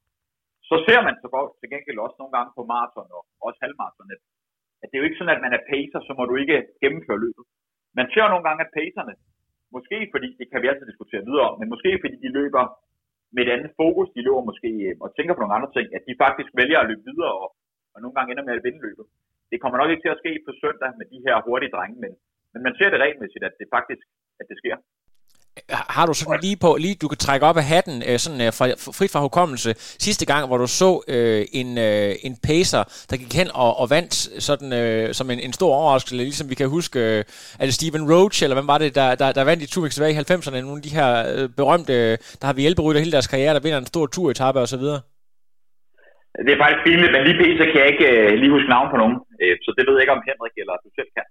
Så 0.70 0.76
ser 0.88 1.00
man 1.08 1.16
så 1.24 1.28
godt 1.36 1.50
til 1.60 1.68
gengæld 1.74 2.00
også 2.06 2.18
nogle 2.20 2.34
gange 2.36 2.52
på 2.58 2.62
maraton 2.72 3.10
og 3.18 3.22
også 3.48 3.60
halvmaraton, 3.64 4.14
at, 4.16 4.22
at 4.82 4.88
det 4.88 4.96
er 4.96 5.02
jo 5.02 5.08
ikke 5.08 5.20
sådan, 5.20 5.36
at 5.38 5.46
man 5.46 5.54
er 5.58 5.68
pacer, 5.72 6.00
så 6.08 6.12
må 6.18 6.24
du 6.30 6.36
ikke 6.44 6.58
gennemføre 6.82 7.24
løbet. 7.26 7.46
Man 8.00 8.08
ser 8.14 8.26
nogle 8.32 8.46
gange, 8.48 8.62
at 8.66 8.74
pacerne, 8.78 9.14
måske 9.76 9.98
fordi, 10.14 10.30
det 10.40 10.48
kan 10.52 10.62
vi 10.62 10.70
altid 10.70 10.88
diskutere 10.92 11.28
videre 11.30 11.48
om, 11.50 11.56
men 11.60 11.68
måske 11.74 11.90
fordi 12.04 12.18
de 12.26 12.36
løber 12.40 12.64
med 13.36 13.42
et 13.44 13.54
andet 13.56 13.72
fokus, 13.82 14.08
de 14.16 14.26
løber 14.28 14.44
måske 14.50 14.70
øh, 14.88 14.96
og 15.04 15.10
tænker 15.18 15.34
på 15.34 15.42
nogle 15.42 15.58
andre 15.58 15.72
ting, 15.76 15.88
at 15.98 16.04
de 16.08 16.22
faktisk 16.24 16.50
vælger 16.62 16.80
at 16.80 16.90
løbe 16.90 17.04
videre 17.10 17.34
og, 17.44 17.50
og 17.94 17.98
nogle 18.02 18.16
gange 18.16 18.32
ender 18.32 18.48
med 18.48 18.58
at 18.58 18.66
vinde 18.66 18.82
løbet. 18.88 19.06
Det 19.52 19.58
kommer 19.62 19.78
nok 19.78 19.90
ikke 19.92 20.04
til 20.04 20.16
at 20.16 20.22
ske 20.24 20.32
på 20.46 20.52
søndag 20.62 20.92
med 21.00 21.06
de 21.14 21.20
her 21.26 21.36
hurtige 21.48 21.74
drenge, 21.76 21.98
men, 22.04 22.12
men 22.54 22.62
man 22.68 22.74
ser 22.78 22.90
det 22.90 23.00
regelmæssigt, 23.04 23.44
at 23.50 23.56
det 23.60 23.68
faktisk 23.78 24.06
at 24.42 24.46
det 24.50 24.58
sker. 24.62 24.78
Har 25.70 26.06
du 26.06 26.14
sådan 26.14 26.40
lige 26.42 26.58
på, 26.66 26.78
lige 26.80 26.96
du 27.02 27.08
kan 27.08 27.18
trække 27.18 27.46
op 27.46 27.58
af 27.58 27.64
hatten, 27.64 28.04
øh, 28.10 28.18
sådan 28.24 28.42
øh, 28.46 28.52
fra, 28.58 28.66
frit 28.98 29.12
fra 29.12 29.26
hukommelse, 29.28 29.70
sidste 30.08 30.26
gang, 30.32 30.48
hvor 30.48 30.58
du 30.58 30.68
så 30.68 30.92
øh, 31.16 31.42
en, 31.62 31.70
øh, 31.88 32.12
en 32.28 32.36
pacer, 32.48 32.84
der 33.10 33.16
gik 33.22 33.34
hen 33.40 33.50
og, 33.64 33.72
og 33.82 33.86
vandt 33.96 34.14
sådan, 34.48 34.70
øh, 34.82 35.14
som 35.18 35.30
en, 35.32 35.40
en 35.40 35.54
stor 35.60 35.72
overraskelse, 35.82 36.24
ligesom 36.30 36.50
vi 36.50 36.56
kan 36.56 36.70
huske, 36.78 37.00
øh, 37.00 37.24
er 37.62 37.66
det 37.68 37.74
Steven 37.80 38.06
Roach, 38.12 38.38
eller 38.44 38.56
hvem 38.58 38.68
var 38.74 38.78
det, 38.84 38.96
der, 39.00 39.16
der, 39.22 39.32
der 39.38 39.44
vandt 39.50 39.64
i 39.64 39.68
Turmix 39.72 39.92
tilbage 39.94 40.14
i 40.14 40.18
90'erne, 40.18 40.60
nogle 40.62 40.82
af 40.82 40.86
de 40.88 40.96
her 41.00 41.10
øh, 41.34 41.50
berømte, 41.60 41.96
der 42.40 42.46
har 42.48 42.56
vi 42.56 42.62
hjælperytter 42.66 43.02
hele 43.04 43.16
deres 43.18 43.32
karriere, 43.34 43.54
der 43.54 43.66
vinder 43.66 43.80
en 43.80 43.92
stor 43.94 44.06
turetappe 44.16 44.60
og 44.66 44.70
så 44.74 44.78
videre? 44.84 45.02
Det 46.46 46.52
er 46.54 46.62
faktisk 46.64 46.84
fint, 46.88 47.02
men 47.14 47.24
lige 47.28 47.40
pacer 47.42 47.66
kan 47.72 47.82
jeg 47.84 47.90
ikke 47.94 48.08
øh, 48.16 48.30
lige 48.42 48.54
huske 48.56 48.70
navn 48.76 48.88
på 48.94 48.98
nogen, 49.02 49.18
øh, 49.42 49.54
så 49.64 49.70
det 49.78 49.84
ved 49.88 49.94
jeg 49.96 50.04
ikke, 50.04 50.18
om 50.18 50.24
Henrik 50.30 50.56
eller 50.62 50.76
du 50.86 50.90
selv 50.98 51.10
kan. 51.16 51.26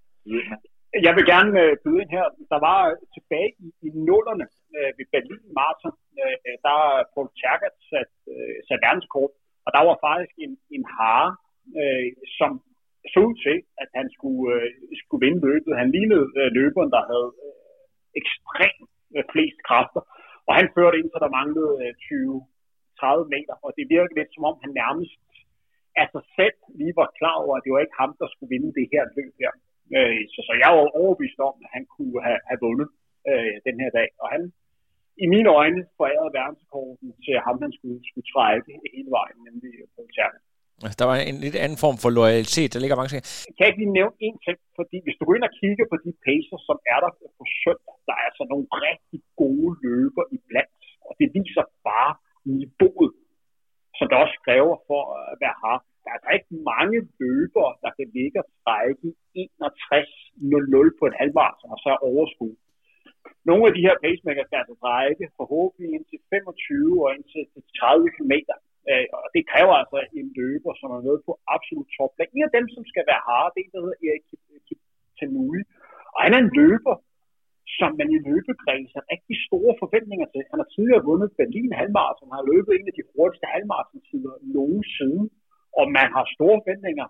Jeg 1.07 1.13
vil 1.17 1.25
gerne 1.33 1.51
øh, 1.63 1.73
byde 1.83 2.01
ind 2.01 2.11
her. 2.17 2.27
Der 2.53 2.59
var 2.69 2.79
øh, 2.89 2.97
tilbage 3.15 3.49
i, 3.65 3.67
i 3.87 3.89
nullerne 4.07 4.47
øh, 4.77 4.91
ved 4.97 5.05
Berlin 5.13 5.43
Marathon, 5.57 5.95
øh, 6.21 6.55
der 6.65 6.79
Paul 7.13 7.29
Tergat 7.39 7.75
sat, 7.89 8.11
øh, 8.33 8.55
sat 8.67 8.83
verdenskort, 8.85 9.33
og 9.65 9.69
der 9.75 9.81
var 9.89 9.97
faktisk 10.07 10.35
en, 10.45 10.53
en 10.75 10.85
hare, 10.95 11.31
øh, 11.81 12.07
som 12.37 12.51
så 13.13 13.19
ud 13.27 13.35
til, 13.45 13.57
at 13.83 13.89
han 13.99 14.07
skulle, 14.15 14.45
øh, 14.55 14.69
skulle 15.01 15.23
vinde 15.25 15.41
løbet. 15.47 15.79
Han 15.81 15.89
lignede 15.95 16.25
øh, 16.39 16.49
løberen, 16.57 16.91
der 16.95 17.03
havde 17.11 17.29
øh, 17.45 17.55
ekstremt 18.21 18.89
øh, 19.15 19.23
flest 19.31 19.59
kræfter, 19.67 20.01
og 20.47 20.53
han 20.59 20.67
førte 20.75 20.97
ind, 20.99 21.09
så 21.11 21.19
der 21.23 21.37
manglede 21.39 21.73
øh, 21.83 21.91
20-30 22.99 23.33
meter, 23.35 23.55
og 23.65 23.69
det 23.77 23.91
virkede 23.93 24.17
lidt 24.19 24.31
som 24.35 24.47
om, 24.49 24.55
han 24.63 24.71
nærmest 24.83 25.15
af 26.01 26.07
sig 26.13 26.23
selv 26.37 26.57
lige 26.79 26.95
var 27.01 27.09
klar 27.19 27.37
over, 27.43 27.53
at 27.55 27.63
det 27.63 27.71
var 27.73 27.81
ikke 27.85 27.99
ham, 28.03 28.11
der 28.21 28.27
skulle 28.29 28.53
vinde 28.55 28.71
det 28.77 28.85
her 28.93 29.03
løb 29.17 29.33
her. 29.43 29.53
Øh, 29.97 30.21
så, 30.33 30.39
så 30.47 30.53
jeg 30.63 30.69
var 30.75 30.83
overbevist 31.01 31.39
om, 31.49 31.55
at 31.63 31.69
han 31.75 31.83
kunne 31.93 32.17
have, 32.27 32.39
have 32.49 32.59
vundet 32.65 32.89
øh, 33.29 33.53
den 33.67 33.75
her 33.81 33.91
dag. 33.99 34.09
Og 34.21 34.27
han, 34.33 34.41
i 35.23 35.25
mine 35.33 35.49
øjne, 35.59 35.81
forærede 35.99 36.31
verdensrekorden 36.39 37.07
til 37.25 37.35
ham, 37.45 37.55
han 37.65 37.71
skulle, 37.77 37.99
skulle 38.09 38.27
trække 38.33 38.71
hele 38.95 39.11
vejen, 39.17 39.37
nemlig 39.47 39.71
på 39.95 40.01
Tjernet. 40.15 40.41
Der 40.99 41.05
var 41.09 41.17
en 41.31 41.39
lidt 41.45 41.57
anden 41.65 41.79
form 41.83 41.97
for 42.03 42.09
loyalitet, 42.19 42.69
der 42.73 42.79
ligger 42.81 42.99
mange 42.99 43.11
ting. 43.13 43.23
Jeg 43.47 43.55
kan 43.55 43.67
ikke 43.69 43.81
lige 43.83 43.97
nævne 43.99 44.15
en 44.27 44.37
ting, 44.45 44.57
fordi 44.79 44.97
hvis 45.05 45.15
du 45.17 45.23
går 45.25 45.35
ind 45.37 45.47
og 45.49 45.53
kigger 45.61 45.85
på 45.91 45.97
de 46.05 46.11
pacer, 46.25 46.57
som 46.67 46.77
er 46.93 46.99
der 47.03 47.11
på 47.39 47.43
søndag, 47.63 47.95
der 48.07 48.13
er 48.19 48.23
altså 48.29 48.43
nogle 48.51 48.65
rigtig 48.87 49.19
gode 49.41 49.71
løber 49.85 50.23
i 50.35 50.37
blandt, 50.49 50.81
og 51.07 51.13
det 51.19 51.27
viser 51.37 51.63
bare 51.89 52.11
niveauet, 52.57 53.13
som 53.97 54.05
der 54.11 54.17
også 54.23 54.37
kræver 54.45 54.75
for 54.89 55.01
at 55.19 55.33
være 55.43 55.57
her. 55.65 55.77
Der 56.03 56.09
er 56.09 56.17
altså 56.17 56.31
ikke 56.37 56.51
mange 56.71 56.97
løbere, 57.23 57.71
der 57.83 57.91
kan 57.97 58.07
ligge 58.17 58.37
og 58.43 58.47
trække 58.63 59.07
61-0 59.43 60.99
på 60.99 61.03
en 61.09 61.15
halvmarathon 61.19 61.73
og 61.75 61.79
så 61.85 61.91
overskud. 62.11 62.53
Nogle 63.49 63.63
af 63.67 63.73
de 63.75 63.85
her 63.87 63.95
pacemakers 64.03 64.47
skal 64.47 64.61
altså 64.61 64.75
trække 64.83 65.25
forhåbentlig 65.39 65.89
indtil 65.97 66.19
25 66.29 67.05
og 67.05 67.09
indtil 67.15 67.43
30 67.79 68.09
km. 68.15 68.33
Øh, 68.89 69.05
og 69.17 69.27
det 69.35 69.43
kræver 69.51 69.73
altså 69.81 69.97
en 70.19 70.29
løber, 70.39 70.71
som 70.79 70.89
er 70.97 71.01
noget 71.07 71.21
på 71.27 71.31
absolut 71.55 71.89
top. 71.97 72.11
Der 72.17 72.25
en 72.37 72.47
af 72.47 72.53
dem, 72.57 72.65
som 72.75 72.83
skal 72.91 73.05
være 73.11 73.25
harde, 73.27 73.51
det 73.53 73.59
er 73.59 73.65
en, 73.65 73.73
der 73.75 73.83
hedder 73.85 74.01
Erik 74.07 74.25
Tanui. 75.17 75.59
Og 76.15 76.19
han 76.25 76.33
er 76.35 76.41
en 76.45 76.53
løber, 76.59 76.95
som 77.79 77.89
man 77.99 78.09
i 78.15 78.19
løbekreds 78.27 78.91
har 78.97 79.05
rigtig 79.13 79.35
store 79.47 79.73
forventninger 79.81 80.27
til. 80.29 80.41
Han 80.51 80.59
har 80.61 80.69
tidligere 80.75 81.07
vundet 81.09 81.37
Berlin 81.39 81.71
halvmarathon, 81.81 82.31
han 82.31 82.39
har 82.41 82.51
løbet 82.53 82.71
en 82.73 82.91
af 82.91 82.95
de 82.99 83.07
hurtigste 83.11 83.47
halvmarathon-tider 83.53 84.33
nogensinde, 84.57 85.23
og 85.79 85.85
man 85.97 86.07
har 86.15 86.25
store 86.35 86.57
forventninger 86.61 87.07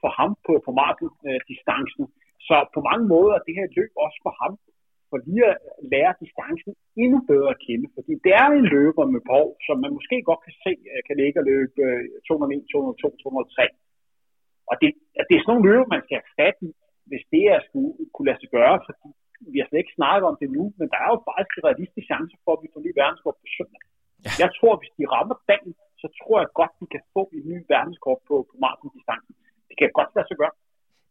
for 0.00 0.10
ham 0.18 0.30
på, 0.46 0.52
på 0.66 0.70
marathon-distancen. 0.80 2.04
Så 2.48 2.56
på 2.74 2.80
mange 2.88 3.06
måder 3.14 3.32
er 3.34 3.42
det 3.46 3.54
her 3.58 3.68
løb 3.78 3.92
også 4.04 4.18
for 4.26 4.34
ham, 4.42 4.52
for 5.10 5.16
lige 5.26 5.44
at 5.52 5.56
lære 5.92 6.14
distancen 6.22 6.72
endnu 7.02 7.18
bedre 7.32 7.50
at 7.54 7.62
kende. 7.66 7.86
Fordi 7.96 8.12
det 8.24 8.32
er 8.42 8.48
en 8.48 8.68
løber 8.76 9.04
med 9.14 9.22
på, 9.32 9.40
som 9.66 9.76
man 9.84 9.92
måske 9.98 10.16
godt 10.28 10.42
kan 10.46 10.54
se, 10.64 10.72
øh, 10.92 11.00
kan 11.08 11.16
ligge 11.22 11.36
og 11.40 11.46
løbe 11.52 11.80
201, 12.28 12.64
202, 12.72 13.08
203. 13.22 13.66
Og 14.70 14.74
det, 14.80 14.88
det 15.28 15.34
er 15.34 15.42
sådan 15.42 15.52
nogle 15.52 15.68
løber, 15.68 15.86
man 15.94 16.04
skal 16.04 16.16
have 16.20 16.32
fat 16.40 16.56
i, 16.68 16.70
hvis 17.10 17.24
det 17.32 17.44
er 17.54 17.58
skulle 17.68 17.92
kunne 18.14 18.28
lade 18.28 18.40
sig 18.40 18.50
gøre, 18.58 18.76
fordi 18.86 19.08
vi 19.52 19.58
har 19.58 19.66
slet 19.68 19.82
ikke 19.82 19.98
snakket 20.00 20.26
om 20.30 20.36
det 20.40 20.48
nu, 20.58 20.64
men 20.78 20.86
der 20.92 20.98
er 21.04 21.10
jo 21.14 21.18
faktisk 21.30 21.54
en 21.56 21.66
realistisk 21.68 22.06
chance 22.12 22.34
for, 22.44 22.52
at 22.54 22.62
vi 22.62 22.68
får 22.72 22.80
ny 22.86 22.92
verdenskort 23.00 23.36
på 23.42 23.46
søndag. 23.56 23.82
Ja. 24.24 24.30
Jeg 24.42 24.50
tror, 24.58 24.74
hvis 24.80 24.92
de 24.98 25.04
rammer 25.14 25.36
dagen, 25.52 25.72
så 26.04 26.08
tror 26.20 26.36
jeg 26.42 26.50
godt, 26.60 26.72
vi 26.82 26.86
kan 26.94 27.02
få 27.14 27.22
en 27.36 27.44
ny 27.50 27.58
verdenskort 27.72 28.20
på, 28.28 28.34
på 28.48 28.54
maratondistancen. 28.62 29.34
Det 29.68 29.74
kan 29.78 29.90
godt 29.98 30.10
lade 30.16 30.26
sig 30.28 30.36
gøre. 30.42 30.54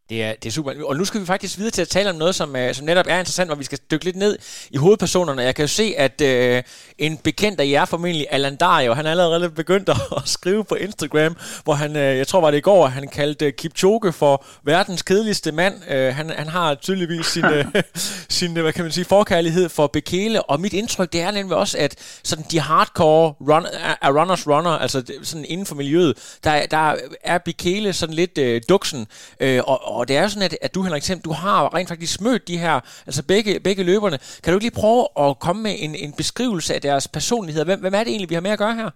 Det 0.10 0.24
er, 0.24 0.34
det 0.34 0.46
er 0.46 0.52
super. 0.52 0.74
Og 0.86 0.96
nu 0.96 1.06
skal 1.06 1.22
vi 1.22 1.26
faktisk 1.26 1.58
videre 1.58 1.72
til 1.72 1.82
at 1.82 1.88
tale 1.88 2.10
om 2.10 2.16
noget, 2.16 2.36
som, 2.36 2.56
uh, 2.56 2.72
som 2.74 2.86
netop 2.86 3.06
er 3.10 3.20
interessant, 3.20 3.50
hvor 3.50 3.56
vi 3.56 3.64
skal 3.64 3.80
dykke 3.92 4.06
lidt 4.06 4.16
ned 4.16 4.38
i 4.72 4.78
hovedpersonerne. 4.78 5.42
Jeg 5.42 5.56
kan 5.56 5.64
jo 5.64 5.68
se, 5.68 5.94
at 5.98 6.22
uh, 6.22 6.64
en 6.98 7.18
bekendt 7.18 7.60
af 7.60 7.68
jer 7.68 7.86
formentlig, 7.86 8.28
Alan 8.30 8.56
Dario, 8.56 8.94
han 8.94 9.06
er 9.06 9.12
allerede 9.12 9.50
begyndt 9.50 9.90
at, 9.90 9.98
at 10.18 10.22
skrive 10.26 10.64
på 10.64 10.76
Instagram, 10.76 11.36
hvor 11.64 11.74
han, 11.74 11.92
uh, 11.92 12.02
jeg 12.02 12.28
tror 12.28 12.42
var 12.42 12.52
det 12.52 12.58
i 12.58 12.62
går, 12.62 12.88
han 12.88 13.08
kaldte 13.08 13.52
Kipchoge 13.52 14.14
for 14.14 14.46
verdens 14.64 15.02
kedeligste 15.02 15.52
mand. 15.52 15.76
Uh, 15.76 16.16
han, 16.16 16.30
han 16.30 16.48
har 16.48 16.76
tydeligvis 16.76 17.26
sin, 17.26 17.46
uh, 17.46 17.82
sin 18.30 18.52
hvad 18.52 18.74
kan 18.74 18.84
man 18.84 18.92
sige, 18.92 19.06
forkærlighed 19.06 19.70
for 19.70 19.88
Bekele, 19.88 20.44
og 20.44 20.60
mit 20.60 20.74
indtryk, 20.74 21.14
det 21.14 21.22
er 21.22 21.32
nemlig 21.32 21.58
også, 21.58 21.78
at 21.78 21.96
sådan 22.24 22.46
de 22.52 22.60
hardcore 22.60 23.34
run, 23.42 23.66
er 24.02 24.20
runners 24.20 24.48
runner, 24.48 24.72
altså 24.72 25.04
sådan 25.24 25.46
inden 25.46 25.66
for 25.66 25.76
miljøet, 25.76 26.38
der, 26.44 26.66
der 26.66 26.96
er 27.24 27.38
Bekele 27.38 27.94
sådan 27.94 28.16
lidt 28.16 28.38
uh, 28.38 28.62
duksen, 28.70 29.08
uh, 29.44 29.48
og, 29.64 29.93
og 29.98 30.04
det 30.08 30.14
er 30.18 30.24
jo 30.26 30.30
sådan, 30.32 30.48
at, 30.50 30.56
at 30.66 30.72
du, 30.76 30.80
Henrik 30.86 31.06
Thiem, 31.08 31.22
du 31.30 31.34
har 31.44 31.58
rent 31.76 31.90
faktisk 31.94 32.16
mødt 32.28 32.44
de 32.52 32.58
her, 32.64 32.76
altså 33.10 33.22
begge, 33.34 33.52
begge 33.68 33.84
løberne. 33.92 34.18
Kan 34.42 34.50
du 34.50 34.56
ikke 34.58 34.68
lige 34.70 34.82
prøve 34.84 35.04
at 35.24 35.30
komme 35.46 35.62
med 35.68 35.76
en, 35.86 35.94
en 36.06 36.12
beskrivelse 36.22 36.72
af 36.78 36.82
deres 36.90 37.06
personligheder? 37.18 37.68
Hvem, 37.70 37.80
hvem 37.84 37.98
er 37.98 38.04
det 38.04 38.12
egentlig, 38.12 38.32
vi 38.32 38.38
har 38.40 38.48
med 38.48 38.58
at 38.58 38.64
gøre 38.66 38.80
her? 38.82 38.90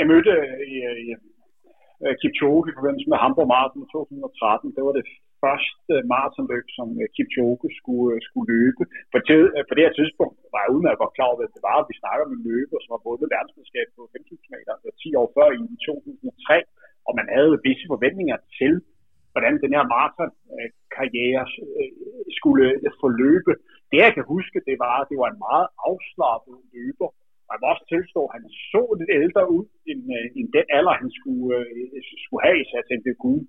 Jeg 0.00 0.06
mødte 0.12 0.32
øh, 0.40 0.56
i, 0.74 0.76
øh, 0.90 0.96
i, 1.04 1.08
i 2.12 2.16
Kipchoge 2.20 2.62
i 2.70 2.76
forbindelse 2.78 3.08
med 3.12 3.18
Hamburg 3.22 3.48
Marathon 3.54 3.86
2013. 3.92 4.76
Det 4.76 4.82
var 4.88 4.94
det 5.00 5.06
første 5.44 5.94
maratonløb, 6.12 6.66
som 6.78 6.88
Kipchoge 7.14 7.68
skulle, 7.80 8.14
skulle 8.26 8.48
løbe. 8.54 8.82
På, 9.12 9.16
til, 9.28 9.40
på 9.68 9.72
det 9.74 9.84
her 9.86 9.94
tidspunkt 10.00 10.36
var 10.52 10.60
jeg 10.62 10.74
udmærket 10.76 11.02
godt 11.02 11.14
klar 11.16 11.28
over, 11.30 11.38
hvad 11.38 11.50
det 11.56 11.62
var, 11.68 11.88
vi 11.90 12.00
snakker 12.02 12.22
om 12.26 12.32
en 12.36 12.46
løber, 12.50 12.78
som 12.80 12.90
har 12.94 13.02
vundet 13.06 13.32
verdensmesterskab 13.34 13.86
på 13.96 14.02
5.000 14.14 14.52
meter 14.54 14.72
10 15.02 15.20
år 15.20 15.28
før 15.36 15.46
i 15.54 15.58
2003, 15.86 16.58
og 17.06 17.12
man 17.18 17.26
havde 17.36 17.52
visse 17.66 17.86
forventninger 17.92 18.38
til, 18.58 18.72
hvordan 19.38 19.62
den 19.64 19.72
her 19.76 19.84
maratonkarriere 19.94 21.44
øh, 21.80 21.90
skulle 22.38 22.66
øh, 22.86 22.92
forløbe. 23.02 23.52
Det 23.90 23.98
jeg 24.06 24.12
kan 24.14 24.26
huske, 24.34 24.58
det 24.68 24.76
var, 24.84 24.94
at 25.00 25.08
det 25.10 25.18
var 25.22 25.28
en 25.30 25.44
meget 25.48 25.66
afslappet 25.88 26.56
løber. 26.74 27.10
Og 27.46 27.50
jeg 27.52 27.60
må 27.60 27.66
også 27.72 27.86
tilstå, 27.94 28.20
at 28.26 28.34
han 28.36 28.44
så 28.72 28.82
lidt 28.98 29.12
ældre 29.20 29.42
ud, 29.56 29.64
end, 29.90 30.02
øh, 30.16 30.26
end 30.38 30.46
den 30.56 30.66
alder, 30.76 30.94
han 31.02 31.10
skulle, 31.18 31.56
skulle 32.22 32.44
have, 32.48 32.60
så 32.64 32.72
jeg 32.80 32.86
tænkte, 32.88 33.22
gud. 33.24 33.40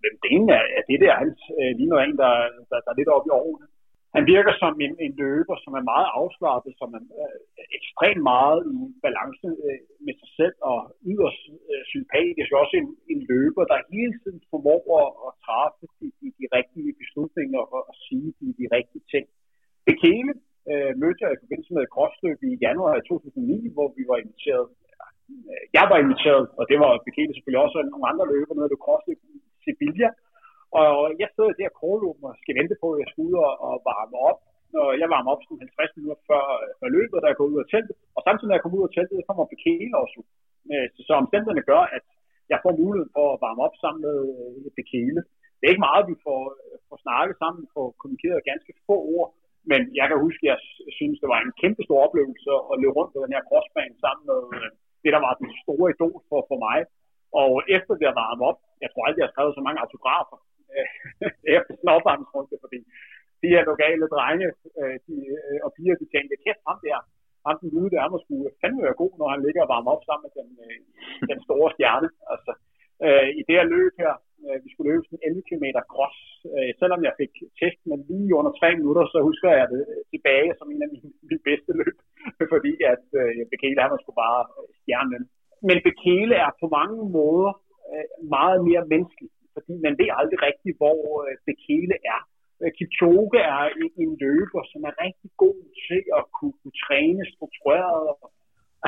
hvem 0.00 0.16
det 0.22 0.30
ene 0.36 0.52
af 0.78 0.82
det 0.90 0.98
der, 1.04 1.14
han 1.22 1.30
ligner 1.78 1.98
en, 1.98 2.16
der, 2.22 2.34
der, 2.70 2.78
der 2.84 2.90
er 2.92 2.98
lidt 2.98 3.14
oppe 3.14 3.28
i 3.28 3.36
årene 3.42 3.66
han 4.16 4.24
virker 4.34 4.54
som 4.62 4.72
en, 4.84 4.92
en 5.04 5.12
løber, 5.22 5.56
som 5.64 5.72
er 5.80 5.84
meget 5.92 6.08
afslappet, 6.20 6.72
som 6.80 6.88
er 6.98 7.02
øh, 7.22 7.38
ekstremt 7.78 8.22
meget 8.32 8.60
i 8.76 8.78
balance 9.06 9.48
øh, 9.66 9.80
med 10.06 10.14
sig 10.20 10.30
selv 10.40 10.56
og 10.70 10.78
yderst 11.10 11.42
øh, 11.72 11.82
sympatisk. 11.94 12.48
Også 12.62 12.74
en, 12.80 12.88
en 13.12 13.20
løber, 13.32 13.64
der 13.70 13.88
hele 13.94 14.14
tiden 14.22 14.40
formår 14.52 14.82
at 15.26 15.32
træffe 15.46 15.84
de, 15.98 16.06
de, 16.20 16.26
de 16.40 16.46
rigtige 16.56 16.92
beslutninger 17.00 17.62
og 17.74 17.80
at 17.90 17.94
sige 18.06 18.28
de, 18.38 18.46
de 18.60 18.66
rigtige 18.76 19.04
ting. 19.12 19.24
Bekele 19.88 20.32
øh, 20.70 20.92
mødte 21.02 21.22
jeg 21.22 21.30
i 21.32 21.42
forbindelse 21.42 21.72
med 21.76 21.92
krossløb 21.94 22.38
i 22.50 22.52
januar 22.66 22.94
2009, 23.00 23.74
hvor 23.74 23.88
vi 23.96 24.02
var 24.10 24.18
inviteret. 24.24 24.66
Øh, 25.50 25.62
jeg 25.78 25.84
var 25.90 25.98
inviteret, 26.04 26.44
og 26.58 26.64
det 26.70 26.78
var 26.82 26.90
Bekele 27.06 27.32
selvfølgelig 27.34 27.64
også, 27.66 27.76
og 27.78 27.84
nogle 27.92 28.10
andre 28.10 28.26
løber, 28.34 28.52
noget 28.54 28.68
af 28.68 28.72
det 28.74 28.84
krossløb 28.86 29.20
i 29.34 29.36
Sevilla, 29.64 30.08
og 30.78 30.94
jeg 31.22 31.28
sidder 31.34 31.52
der 31.58 31.66
i 31.66 31.76
og 32.26 32.32
skal 32.42 32.58
vente 32.60 32.76
på, 32.82 32.86
at 32.92 33.00
jeg 33.02 33.08
skal 33.10 33.24
ud 33.28 33.34
og, 33.46 33.52
og 33.66 33.74
varme 33.90 34.16
op. 34.30 34.40
Og 34.82 34.90
jeg 35.00 35.08
varmer 35.14 35.30
op 35.34 35.42
sådan 35.42 35.66
50 35.78 35.96
minutter 35.96 36.18
før, 36.28 36.42
øh, 36.62 36.70
før 36.78 36.88
løbet, 36.96 37.16
da 37.22 37.26
jeg 37.30 37.38
går 37.38 37.50
ud 37.52 37.62
af 37.62 37.68
teltet. 37.72 37.96
Og 38.16 38.20
samtidig, 38.26 38.48
når 38.48 38.56
jeg 38.56 38.64
kommer 38.64 38.78
ud 38.80 38.88
af 38.88 38.94
teltet, 38.94 39.16
så 39.18 39.26
kommer 39.28 39.52
Bekele 39.54 39.94
også 40.02 40.16
ud. 40.20 40.28
Øh, 40.72 40.86
så, 40.94 41.00
så 41.06 41.12
omstændighederne 41.22 41.68
gør, 41.72 41.82
at 41.96 42.04
jeg 42.52 42.58
får 42.64 42.80
mulighed 42.82 43.08
for 43.16 43.26
at 43.32 43.40
varme 43.44 43.60
op 43.66 43.76
sammen 43.82 44.00
med 44.08 44.18
øh, 44.42 44.70
Bekele. 44.78 45.20
Det 45.56 45.64
er 45.64 45.74
ikke 45.74 45.88
meget, 45.88 46.10
vi 46.12 46.16
får, 46.26 46.40
får 46.88 46.98
snakket 47.06 47.36
sammen, 47.42 47.62
får 47.76 47.86
kommunikeret 48.00 48.48
ganske 48.50 48.72
få 48.88 48.96
ord. 49.16 49.28
Men 49.70 49.80
jeg 49.98 50.06
kan 50.08 50.18
huske, 50.26 50.42
at 50.44 50.50
jeg 50.52 50.58
synes, 50.98 51.20
det 51.22 51.28
var 51.32 51.40
en 51.40 51.58
kæmpe 51.62 51.82
stor 51.86 52.00
oplevelse 52.06 52.50
at 52.72 52.76
løbe 52.82 52.96
rundt 52.98 53.12
på 53.12 53.20
den 53.24 53.34
her 53.34 53.46
crossbane 53.48 53.96
sammen 54.04 54.24
med 54.30 54.40
det, 55.02 55.10
der 55.16 55.22
var 55.26 55.34
den 55.40 55.50
store 55.62 55.86
idol 55.94 56.18
for, 56.30 56.40
for 56.50 56.58
mig. 56.66 56.78
Og 57.40 57.50
efter 57.76 57.92
det 58.00 58.06
at 58.12 58.18
varme 58.24 58.42
op, 58.50 58.58
jeg 58.82 58.88
tror 58.90 59.02
aldrig, 59.04 59.20
jeg 59.20 59.28
har 59.28 59.34
skrevet 59.34 59.56
så 59.58 59.62
mange 59.66 59.82
autografer 59.84 60.38
Øh, 60.74 60.88
efter 61.56 61.72
sådan 61.74 61.86
en 61.88 61.96
opvarmningsrunde, 61.96 62.64
fordi 62.64 62.80
de 63.42 63.52
her 63.54 63.62
lokale 63.70 64.06
drenge 64.14 64.48
øh, 64.80 64.96
de, 65.06 65.16
øh, 65.36 65.58
og 65.64 65.70
piger, 65.76 65.96
de 66.00 66.06
tænkte, 66.14 66.42
kæft 66.44 66.62
ham 66.68 66.78
der, 66.86 66.98
ham 67.46 67.56
den 67.62 67.70
lyde 67.74 67.90
der, 67.94 68.10
må 68.12 68.18
skulle 68.24 68.46
fandme 68.60 68.84
være 68.86 69.00
god, 69.02 69.12
når 69.20 69.28
han 69.34 69.44
ligger 69.46 69.62
og 69.64 69.70
varmer 69.72 69.90
op 69.94 70.04
sammen 70.04 70.24
med 70.26 70.32
den, 70.38 70.48
øh, 70.64 70.78
den 71.30 71.38
store 71.46 71.68
stjerne. 71.74 72.08
Altså, 72.32 72.52
øh, 73.04 73.28
I 73.38 73.40
det 73.46 73.54
her 73.58 73.66
løb 73.74 73.92
her, 74.02 74.14
øh, 74.44 74.58
vi 74.64 74.68
skulle 74.70 74.90
løbe 74.90 75.04
sådan 75.06 75.26
11 75.28 75.48
km 75.48 75.66
cross, 75.92 76.18
øh, 76.56 76.70
selvom 76.80 77.00
jeg 77.06 77.14
fik 77.20 77.32
test 77.60 77.80
med 77.88 77.98
lige 78.10 78.36
under 78.40 78.52
3 78.52 78.68
minutter, 78.80 79.04
så 79.12 79.18
husker 79.28 79.50
jeg 79.60 79.66
det 79.74 79.82
øh, 79.92 80.02
tilbage 80.12 80.50
som 80.58 80.68
en 80.74 80.82
af 80.86 80.90
mine, 80.94 81.10
mine 81.28 81.42
bedste 81.48 81.72
løb, 81.80 81.96
fordi 82.54 82.72
at 82.92 83.06
øh, 83.20 83.40
Bekele, 83.52 83.82
han 83.84 83.92
var 83.94 84.00
sgu 84.00 84.12
bare 84.26 84.42
øh, 84.58 84.68
stjernen. 84.80 85.24
Men 85.68 85.78
Bekele 85.88 86.36
er 86.46 86.52
på 86.62 86.66
mange 86.78 87.00
måder 87.18 87.52
øh, 87.90 88.06
meget 88.36 88.58
mere 88.68 88.84
menneskelig 88.92 89.30
fordi 89.64 89.76
man 89.86 89.94
ved 90.00 90.10
aldrig 90.20 90.38
rigtigt, 90.48 90.76
hvor 90.80 90.98
øh, 91.24 91.32
Bekele 91.48 91.96
er. 92.14 92.20
Øh, 92.60 92.70
Kipchoge 92.76 93.38
er 93.54 93.62
en 94.02 94.12
løber, 94.24 94.62
som 94.72 94.80
er 94.88 94.94
rigtig 95.04 95.30
god 95.44 95.58
til 95.86 96.02
at 96.18 96.24
kunne, 96.36 96.56
kunne 96.60 96.78
træne 96.84 97.22
struktureret. 97.34 98.08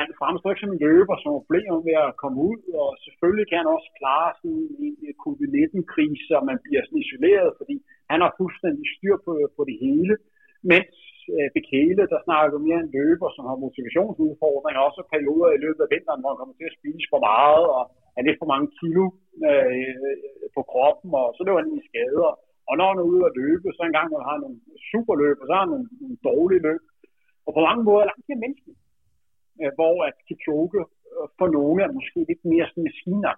Han 0.01 0.09
fremstår 0.21 0.51
ikke 0.51 0.65
som 0.65 0.75
en 0.75 0.85
løber, 0.89 1.17
som 1.19 1.31
er 1.31 1.41
problemer 1.43 1.79
med 1.89 1.97
at 2.07 2.17
komme 2.23 2.39
ud, 2.51 2.61
og 2.83 2.91
selvfølgelig 3.05 3.47
kan 3.49 3.61
han 3.61 3.75
også 3.77 3.91
klare 4.01 4.31
sådan 4.41 4.63
en 5.09 5.17
covid-19-krise, 5.25 6.31
og 6.39 6.45
man 6.51 6.59
bliver 6.65 6.83
sådan 6.85 7.05
isoleret, 7.05 7.51
fordi 7.61 7.77
han 8.13 8.19
har 8.25 8.39
fuldstændig 8.41 8.85
styr 8.95 9.17
på, 9.27 9.33
på 9.57 9.63
det 9.69 9.77
hele. 9.85 10.15
Mens 10.73 10.95
øh, 11.35 11.49
Bekele, 11.57 12.03
der 12.13 12.19
snakker 12.27 12.67
mere 12.67 12.81
en 12.85 12.93
løber, 12.99 13.29
som 13.37 13.45
har 13.51 13.65
motivationsudfordringer, 13.67 14.81
også 14.89 15.03
perioder 15.15 15.51
i 15.53 15.63
løbet 15.65 15.83
af 15.85 15.93
vinteren, 15.95 16.21
hvor 16.21 16.31
han 16.33 16.41
kommer 16.41 16.57
til 16.59 16.71
at 16.71 16.79
spise 16.81 17.07
for 17.13 17.21
meget, 17.33 17.65
og 17.79 17.83
er 18.16 18.22
lidt 18.27 18.40
for 18.40 18.48
mange 18.53 18.68
kilo 18.81 19.05
øh, 19.48 19.94
på 20.57 20.62
kroppen, 20.72 21.11
og 21.20 21.27
så 21.37 21.40
løber 21.42 21.61
han 21.62 21.79
i 21.79 21.87
skader. 21.88 22.31
Og 22.68 22.75
når 22.79 22.87
han 22.90 23.01
er 23.03 23.11
ude 23.12 23.22
at 23.29 23.37
løbe, 23.42 23.66
så 23.77 23.83
en 23.83 23.98
gang, 23.98 24.09
når 24.09 24.20
han 24.20 24.31
har 24.33 24.38
nogle 24.44 24.59
superløb, 24.90 25.37
og 25.42 25.46
så 25.46 25.53
har 25.57 25.64
han 25.64 25.72
nogle, 25.75 25.88
nogle 26.03 26.18
dårlige 26.29 26.64
løb. 26.68 26.83
Og 27.46 27.51
på 27.57 27.61
mange 27.68 27.83
måder 27.87 28.03
er 28.03 28.11
langt 28.11 28.27
mere 28.29 28.42
menneskeligt. 28.44 28.81
Øh, 29.61 29.70
hvor 29.79 29.94
at 30.09 30.14
Kipchoge 30.27 30.81
øh, 31.12 31.27
for 31.38 31.48
nogle 31.57 31.79
er 31.87 31.96
måske 31.98 32.18
lidt 32.31 32.42
mere 32.53 32.66
sådan 32.68 32.87
maskiner. 32.88 33.35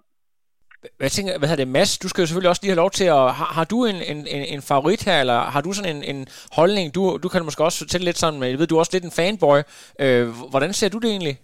Hvad 0.97 1.09
tænker, 1.09 1.31
hvad 1.39 1.49
hedder 1.49 1.63
det, 1.65 1.73
Mads? 1.77 1.97
Du 2.03 2.07
skal 2.09 2.21
jo 2.21 2.27
selvfølgelig 2.27 2.53
også 2.53 2.63
lige 2.63 2.73
have 2.73 2.83
lov 2.83 2.91
til 2.99 3.07
at... 3.17 3.23
Har, 3.39 3.49
har 3.57 3.65
du 3.73 3.77
en, 3.91 3.99
en, 4.11 4.19
en, 4.53 4.61
favorit 4.71 5.01
her, 5.07 5.17
eller 5.23 5.39
har 5.53 5.61
du 5.61 5.71
sådan 5.73 5.95
en, 5.95 6.03
en 6.11 6.27
holdning? 6.59 6.95
Du, 6.95 7.03
du 7.23 7.27
kan 7.29 7.45
måske 7.47 7.63
også 7.63 7.79
fortælle 7.83 8.05
lidt 8.05 8.17
sådan, 8.17 8.43
jeg 8.43 8.59
ved, 8.59 8.67
du 8.67 8.75
er 8.75 8.79
også 8.79 8.95
lidt 8.95 9.07
en 9.09 9.17
fanboy. 9.19 9.59
Øh, 10.03 10.27
hvordan 10.51 10.73
ser 10.73 10.89
du 10.89 10.97
det 11.03 11.09
egentlig? 11.15 11.35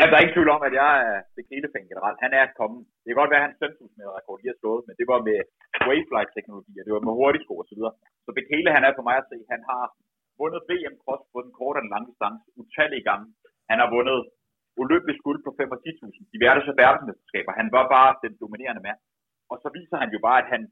Ja, 0.00 0.04
der 0.08 0.16
er 0.16 0.24
ikke 0.24 0.36
tvivl 0.36 0.54
om, 0.56 0.62
at 0.68 0.74
jeg 0.82 0.92
er 1.10 1.16
Bekele-fan 1.36 1.90
generelt. 1.90 2.18
Han 2.24 2.32
er 2.40 2.56
kommet. 2.60 2.82
Det 3.00 3.08
kan 3.08 3.20
godt 3.20 3.32
være, 3.32 3.42
at 3.42 3.46
hans 3.46 3.62
5.000 3.62 3.96
meter 3.96 4.12
rekord 4.18 4.38
lige 4.38 4.52
har 4.52 4.60
slået, 4.62 4.82
men 4.86 4.94
det 5.00 5.06
var 5.12 5.20
med 5.28 5.38
waveflight-teknologi, 5.86 6.72
og 6.80 6.84
det 6.86 6.92
var 6.96 7.04
med 7.06 7.14
hurtigsko 7.18 7.54
og 7.62 7.66
så 7.68 7.74
videre. 7.78 7.94
Så 8.24 8.30
Bekele, 8.38 8.76
han 8.76 8.84
er 8.84 8.92
for 8.96 9.06
mig 9.08 9.16
at 9.20 9.28
se, 9.30 9.38
han 9.54 9.62
har 9.70 9.84
vundet 10.40 10.66
VM 10.70 10.96
Cross 11.02 11.22
på 11.32 11.38
den 11.44 11.52
korte 11.58 11.78
og 11.78 11.82
den 11.84 11.92
lange 11.94 12.08
distance 12.10 12.44
utallige 12.60 13.06
gange. 13.08 13.26
Han 13.70 13.78
har 13.82 13.88
vundet 13.96 14.18
olympisk 14.82 15.20
guld 15.26 15.40
på 15.46 15.50
5 15.60 15.74
og 15.74 15.80
10.000. 15.86 16.32
De 16.32 16.38
så 16.68 16.74
verdensmesterskaber. 16.82 17.52
Han 17.60 17.68
var 17.76 17.84
bare 17.96 18.18
den 18.24 18.34
dominerende 18.42 18.82
mand. 18.88 18.98
Og 19.52 19.56
så 19.62 19.68
viser 19.76 19.96
han 20.02 20.10
jo 20.14 20.20
bare, 20.26 20.38
at 20.42 20.48
han, 20.54 20.62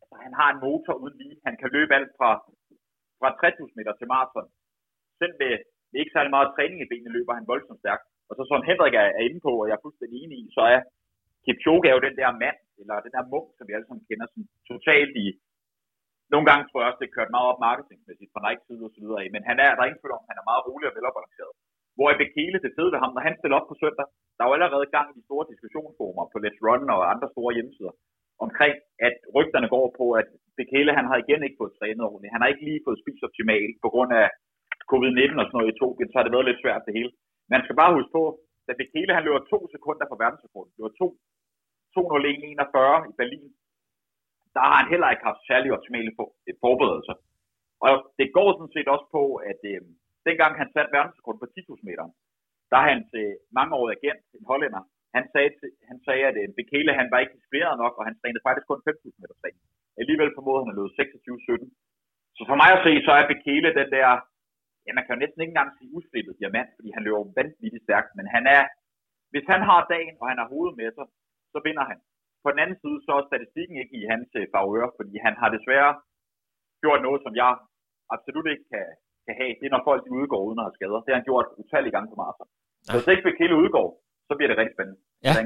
altså, 0.00 0.14
han 0.24 0.32
har 0.40 0.48
en 0.50 0.62
motor 0.66 0.94
uden 1.02 1.16
lige. 1.22 1.36
Han 1.46 1.54
kan 1.60 1.70
løbe 1.76 1.92
alt 1.98 2.12
fra, 2.18 2.30
fra 3.20 3.28
3.000 3.42 3.78
meter 3.78 3.92
til 3.96 4.10
maraton. 4.12 4.48
Selv 5.20 5.34
med, 5.42 5.54
med 5.90 5.98
ikke 6.00 6.14
særlig 6.14 6.32
meget 6.36 6.52
træning 6.54 6.78
i 6.80 6.90
benene 6.92 7.14
løber 7.16 7.38
han 7.38 7.50
voldsomt 7.52 7.82
stærkt. 7.82 8.04
Og 8.28 8.34
så 8.36 8.42
som 8.50 8.68
Henrik 8.70 8.94
er, 9.02 9.08
er 9.18 9.22
inde 9.28 9.40
på, 9.46 9.52
og 9.60 9.66
jeg 9.68 9.76
er 9.76 9.84
fuldstændig 9.86 10.16
enig 10.22 10.36
i, 10.44 10.46
så 10.56 10.62
er 10.74 10.80
Kipchoge 11.44 11.88
er 11.88 11.94
jo 11.96 12.06
den 12.08 12.16
der 12.20 12.30
mand, 12.42 12.58
eller 12.80 12.94
den 13.06 13.12
der 13.16 13.28
munk, 13.32 13.48
som 13.56 13.66
vi 13.66 13.74
alle 13.74 13.88
sammen 13.88 14.08
kender, 14.08 14.26
som 14.32 14.42
totalt 14.70 15.14
i, 15.24 15.26
nogle 16.32 16.46
gange 16.48 16.64
tror 16.64 16.80
jeg 16.80 16.88
også, 16.88 17.02
det 17.02 17.16
kørt 17.16 17.34
meget 17.34 17.50
op 17.50 17.60
marketingmæssigt 17.68 18.32
fra 18.32 18.44
Nike 18.44 18.64
side 18.66 18.84
og 18.88 18.92
så 18.94 19.00
videre. 19.04 19.32
Men 19.34 19.42
han 19.50 19.56
er, 19.64 19.70
der 19.72 19.82
er 19.82 19.88
ingen 19.88 20.02
tvivl 20.02 20.16
om, 20.18 20.30
han 20.30 20.40
er 20.40 20.48
meget 20.50 20.66
rolig 20.68 20.86
og 20.88 20.94
velafbalanceret. 20.96 21.54
Hvor 21.96 22.08
i 22.10 22.20
Bekele 22.22 22.58
det 22.64 22.74
fede 22.76 22.92
ved 22.92 23.00
ham, 23.04 23.12
når 23.14 23.26
han 23.28 23.38
stiller 23.38 23.56
op 23.58 23.68
på 23.68 23.76
søndag, 23.82 24.06
der 24.36 24.42
er 24.42 24.48
jo 24.48 24.56
allerede 24.56 24.92
gang 24.96 25.06
i 25.10 25.16
de 25.18 25.26
store 25.28 25.48
diskussionsformer 25.52 26.24
på 26.32 26.36
Let's 26.42 26.60
Run 26.66 26.84
og 26.96 27.00
andre 27.12 27.28
store 27.34 27.52
hjemmesider, 27.56 27.94
omkring 28.44 28.74
at 29.06 29.14
rygterne 29.36 29.68
går 29.74 29.86
på, 30.00 30.06
at 30.20 30.28
Bekele 30.58 30.98
han 30.98 31.08
har 31.10 31.18
igen 31.20 31.40
ikke 31.46 31.60
fået 31.60 31.76
trænet 31.78 32.04
ordentligt. 32.08 32.34
Han 32.34 32.42
har 32.42 32.48
ikke 32.50 32.66
lige 32.68 32.84
fået 32.86 33.00
spist 33.02 33.22
optimalt 33.28 33.76
på 33.84 33.88
grund 33.94 34.10
af 34.22 34.26
covid-19 34.92 35.34
og 35.40 35.46
sådan 35.46 35.56
noget 35.58 35.72
i 35.72 35.78
Tokyo, 35.80 36.04
så 36.06 36.16
har 36.16 36.24
det 36.24 36.34
været 36.34 36.48
lidt 36.48 36.62
svært 36.62 36.86
det 36.86 36.96
hele. 36.98 37.12
Man 37.52 37.60
skal 37.64 37.76
bare 37.80 37.96
huske 37.96 38.12
på, 38.18 38.24
at 38.70 38.78
Bekele 38.80 39.16
han 39.16 39.24
løber 39.26 39.42
to 39.52 39.58
sekunder 39.74 40.04
fra 40.08 40.20
verdensrekorden. 40.24 40.72
Det 40.76 40.82
var 40.86 40.94
2, 41.02 41.06
2.01.41 41.96 43.10
i 43.10 43.14
Berlin. 43.20 43.48
Der 44.54 44.62
har 44.68 44.76
han 44.80 44.90
heller 44.92 45.08
ikke 45.10 45.28
haft 45.30 45.42
særlig 45.50 45.68
optimale 45.76 46.12
øh, 46.48 46.54
forberedelser. 46.64 47.16
Og 47.86 47.92
det 48.18 48.28
går 48.36 48.48
sådan 48.50 48.74
set 48.76 48.88
også 48.94 49.06
på, 49.16 49.22
at 49.50 49.60
øh, 49.72 49.80
dengang 50.28 50.52
han 50.60 50.68
satte 50.74 50.94
verdensrekorden 50.96 51.40
på 51.42 51.48
10.000 51.54 51.88
meter, 51.88 52.06
der 52.72 52.80
han 52.88 52.98
til 53.12 53.26
mange 53.58 53.72
år 53.80 53.86
agent, 53.96 54.22
en 54.38 54.48
hollænder, 54.50 54.82
han 55.16 55.24
sagde, 55.32 55.50
til, 55.58 55.70
han 55.90 55.98
sagde 56.06 56.24
at 56.30 56.36
øh, 56.42 56.48
Bekele 56.58 56.98
han 57.00 57.08
var 57.12 57.18
ikke 57.20 57.36
inspireret 57.38 57.76
nok, 57.82 57.94
og 57.98 58.04
han 58.08 58.14
trænede 58.20 58.46
faktisk 58.46 58.66
kun 58.68 58.80
5.000 58.88 59.20
meter 59.20 59.36
træning. 59.40 59.62
Alligevel 60.00 60.30
formåede 60.36 60.62
han 60.62 60.72
at 60.72 60.78
løbe 60.78 60.98
26-17. 60.98 62.36
Så 62.36 62.42
for 62.50 62.56
mig 62.62 62.70
at 62.74 62.84
se, 62.86 62.92
så 63.06 63.12
er 63.18 63.32
Bekele 63.32 63.70
den 63.80 63.88
der, 63.96 64.08
ja 64.88 64.92
man 64.96 65.04
kan 65.04 65.14
jo 65.14 65.22
næsten 65.22 65.40
ikke 65.40 65.52
engang 65.54 65.72
sige 65.78 65.94
udflippet 65.96 66.38
diamant, 66.40 66.70
fordi 66.76 66.88
han 66.96 67.04
løber 67.06 67.34
vanvittigt 67.38 67.84
stærkt, 67.86 68.10
men 68.18 68.26
han 68.34 68.44
er, 68.56 68.62
hvis 69.32 69.46
han 69.52 69.62
har 69.70 69.80
dagen, 69.94 70.14
og 70.20 70.26
han 70.30 70.38
har 70.42 70.48
hovedet 70.52 70.74
med 70.80 70.88
sig, 70.96 71.06
så 71.52 71.58
vinder 71.66 71.84
han. 71.90 71.98
På 72.42 72.48
den 72.52 72.62
anden 72.62 72.78
side, 72.82 72.98
så 73.06 73.12
er 73.18 73.28
statistikken 73.30 73.76
ikke 73.82 73.94
i 74.00 74.04
hans 74.12 74.28
øh, 74.40 74.46
favør, 74.54 74.86
fordi 74.98 75.14
han 75.26 75.34
har 75.40 75.48
desværre 75.56 75.92
gjort 76.82 77.00
noget, 77.06 77.20
som 77.24 77.32
jeg 77.42 77.52
absolut 78.14 78.48
ikke 78.52 78.66
kan, 78.72 78.86
kan 79.26 79.34
have, 79.40 79.52
det 79.58 79.66
er, 79.66 79.74
når 79.74 79.88
folk 79.90 80.02
udgår 80.18 80.42
uden 80.48 80.60
at 80.60 80.66
have 80.66 80.76
skader. 80.78 81.00
Det 81.04 81.10
har 81.12 81.18
han 81.20 81.28
gjort 81.30 81.48
utallige 81.60 81.94
gange 81.94 82.10
på 82.10 82.18
maraton. 82.22 82.48
Så 82.86 82.90
hvis 82.96 83.10
ikke 83.12 83.26
Bekele 83.28 83.56
udgår, 83.62 83.88
så 84.28 84.32
bliver 84.36 84.50
det 84.50 84.58
rigtig 84.60 84.76
spændende. 84.76 85.00
Ja. 85.24 85.36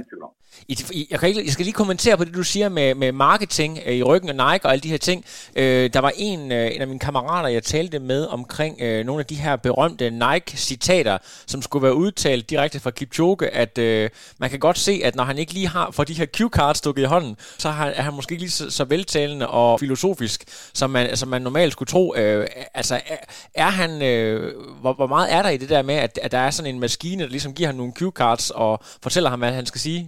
I, 0.68 1.06
jeg, 1.11 1.20
kan 1.20 1.28
ikke, 1.28 1.44
jeg 1.44 1.52
skal 1.52 1.64
lige 1.64 1.72
kommentere 1.72 2.16
på 2.16 2.24
det, 2.24 2.35
du 2.35 2.42
siger 2.42 2.68
med, 2.68 2.94
med 2.94 3.12
marketing 3.12 3.78
øh, 3.87 3.94
i 3.94 4.02
ryggen 4.02 4.40
af 4.40 4.52
Nike 4.52 4.66
og 4.66 4.72
alle 4.72 4.82
de 4.82 4.88
her 4.88 4.98
ting. 4.98 5.24
Øh, 5.56 5.90
der 5.92 6.00
var 6.00 6.12
en, 6.16 6.52
øh, 6.52 6.74
en 6.74 6.80
af 6.80 6.87
mine 6.87 6.98
kammerater, 6.98 7.48
jeg 7.48 7.62
talte 7.62 7.98
med 7.98 8.26
omkring 8.26 8.80
øh, 8.80 9.06
nogle 9.06 9.20
af 9.20 9.26
de 9.26 9.35
her 9.35 9.56
berømte 9.56 10.11
Nike-citater, 10.11 11.18
som 11.46 11.62
skulle 11.62 11.82
være 11.82 11.94
udtalt 11.94 12.50
direkte 12.50 12.80
fra 12.80 12.90
Kipchoge, 12.90 13.48
at 13.48 13.78
øh, 13.78 14.11
man 14.38 14.50
kan 14.50 14.58
godt 14.58 14.78
se, 14.78 15.00
at 15.04 15.16
når 15.16 15.24
han 15.24 15.38
ikke 15.38 15.52
lige 15.52 15.68
har 15.68 15.90
for 15.90 16.04
de 16.04 16.14
her 16.14 16.26
cue-cards 16.37 16.78
stukket 16.78 17.02
i 17.02 17.06
hånden, 17.06 17.37
så 17.58 17.70
har, 17.70 17.87
er 17.87 18.02
han 18.02 18.14
måske 18.14 18.32
ikke 18.32 18.42
lige 18.42 18.50
så, 18.50 18.70
så 18.70 18.85
veltalende 18.85 19.48
og 19.48 19.80
filosofisk, 19.80 20.44
som 20.74 20.90
man, 20.90 21.16
som 21.16 21.28
man 21.28 21.42
normalt 21.42 21.72
skulle 21.72 21.87
tro. 21.88 22.14
Øh, 22.16 22.46
altså, 22.74 22.94
er, 22.94 23.16
er 23.54 23.70
han, 23.70 24.02
øh, 24.02 24.54
hvor, 24.80 24.92
hvor 24.92 25.06
meget 25.06 25.32
er 25.32 25.42
der 25.42 25.48
i 25.48 25.56
det 25.56 25.68
der 25.68 25.82
med, 25.82 25.94
at, 25.94 26.18
at 26.22 26.32
der 26.32 26.38
er 26.38 26.50
sådan 26.50 26.74
en 26.74 26.80
maskine, 26.80 27.22
der 27.22 27.28
ligesom 27.28 27.54
giver 27.54 27.68
ham 27.68 27.76
nogle 27.76 27.92
cue-cards 27.98 28.50
og 28.54 28.80
fortæller 29.02 29.30
ham, 29.30 29.38
hvad 29.38 29.52
han 29.52 29.62
skal 29.70 29.83
sige? 29.87 30.03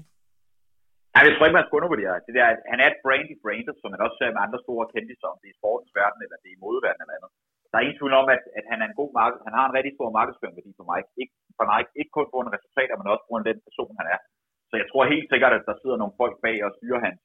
Nej, 1.12 1.22
jeg 1.26 1.32
tror 1.34 1.46
ikke, 1.46 1.58
man 1.58 1.66
skal 1.66 1.78
undervurdere 1.80 2.14
det. 2.24 2.32
Der, 2.36 2.44
han 2.72 2.78
er 2.84 2.88
et 2.90 3.02
brand 3.04 3.28
i 3.34 3.40
brandet, 3.44 3.74
som 3.80 3.88
man 3.92 4.04
også 4.04 4.16
ser 4.18 4.34
med 4.34 4.44
andre 4.46 4.60
store 4.64 4.84
kendte, 4.92 5.26
om 5.32 5.38
det 5.40 5.48
er 5.48 5.54
i 5.54 5.60
sportens 5.60 5.92
verden, 6.00 6.20
eller 6.24 6.36
det 6.42 6.48
er 6.50 6.56
i 6.58 6.62
modeverdenen 6.64 7.04
eller 7.04 7.16
andet. 7.18 7.30
Der 7.68 7.76
er 7.76 7.84
ingen 7.84 7.98
tvivl 8.00 8.14
om, 8.22 8.28
at, 8.36 8.42
at 8.58 8.64
han 8.70 8.78
er 8.82 8.86
en 8.88 8.98
god 9.00 9.10
marked, 9.20 9.38
han 9.46 9.56
har 9.58 9.64
en 9.66 9.76
rigtig 9.78 9.92
stor 9.96 10.08
markedsføringsværdi 10.18 10.72
for 10.80 10.86
mig. 10.92 11.00
Ikke, 11.22 11.34
for 11.58 11.66
mig, 11.70 11.80
ikke 12.00 12.12
kun 12.16 12.28
på 12.32 12.38
en 12.42 12.54
resultater, 12.56 12.94
men 12.96 13.12
også 13.12 13.24
på 13.26 13.34
den 13.50 13.58
person, 13.66 13.98
han 14.00 14.06
er. 14.14 14.20
Så 14.70 14.74
jeg 14.80 14.86
tror 14.88 15.12
helt 15.14 15.28
sikkert, 15.32 15.52
at 15.58 15.66
der 15.68 15.76
sidder 15.82 15.98
nogle 16.00 16.18
folk 16.20 16.36
bag 16.46 16.56
og 16.66 16.70
styrer 16.76 17.00
hans, 17.06 17.20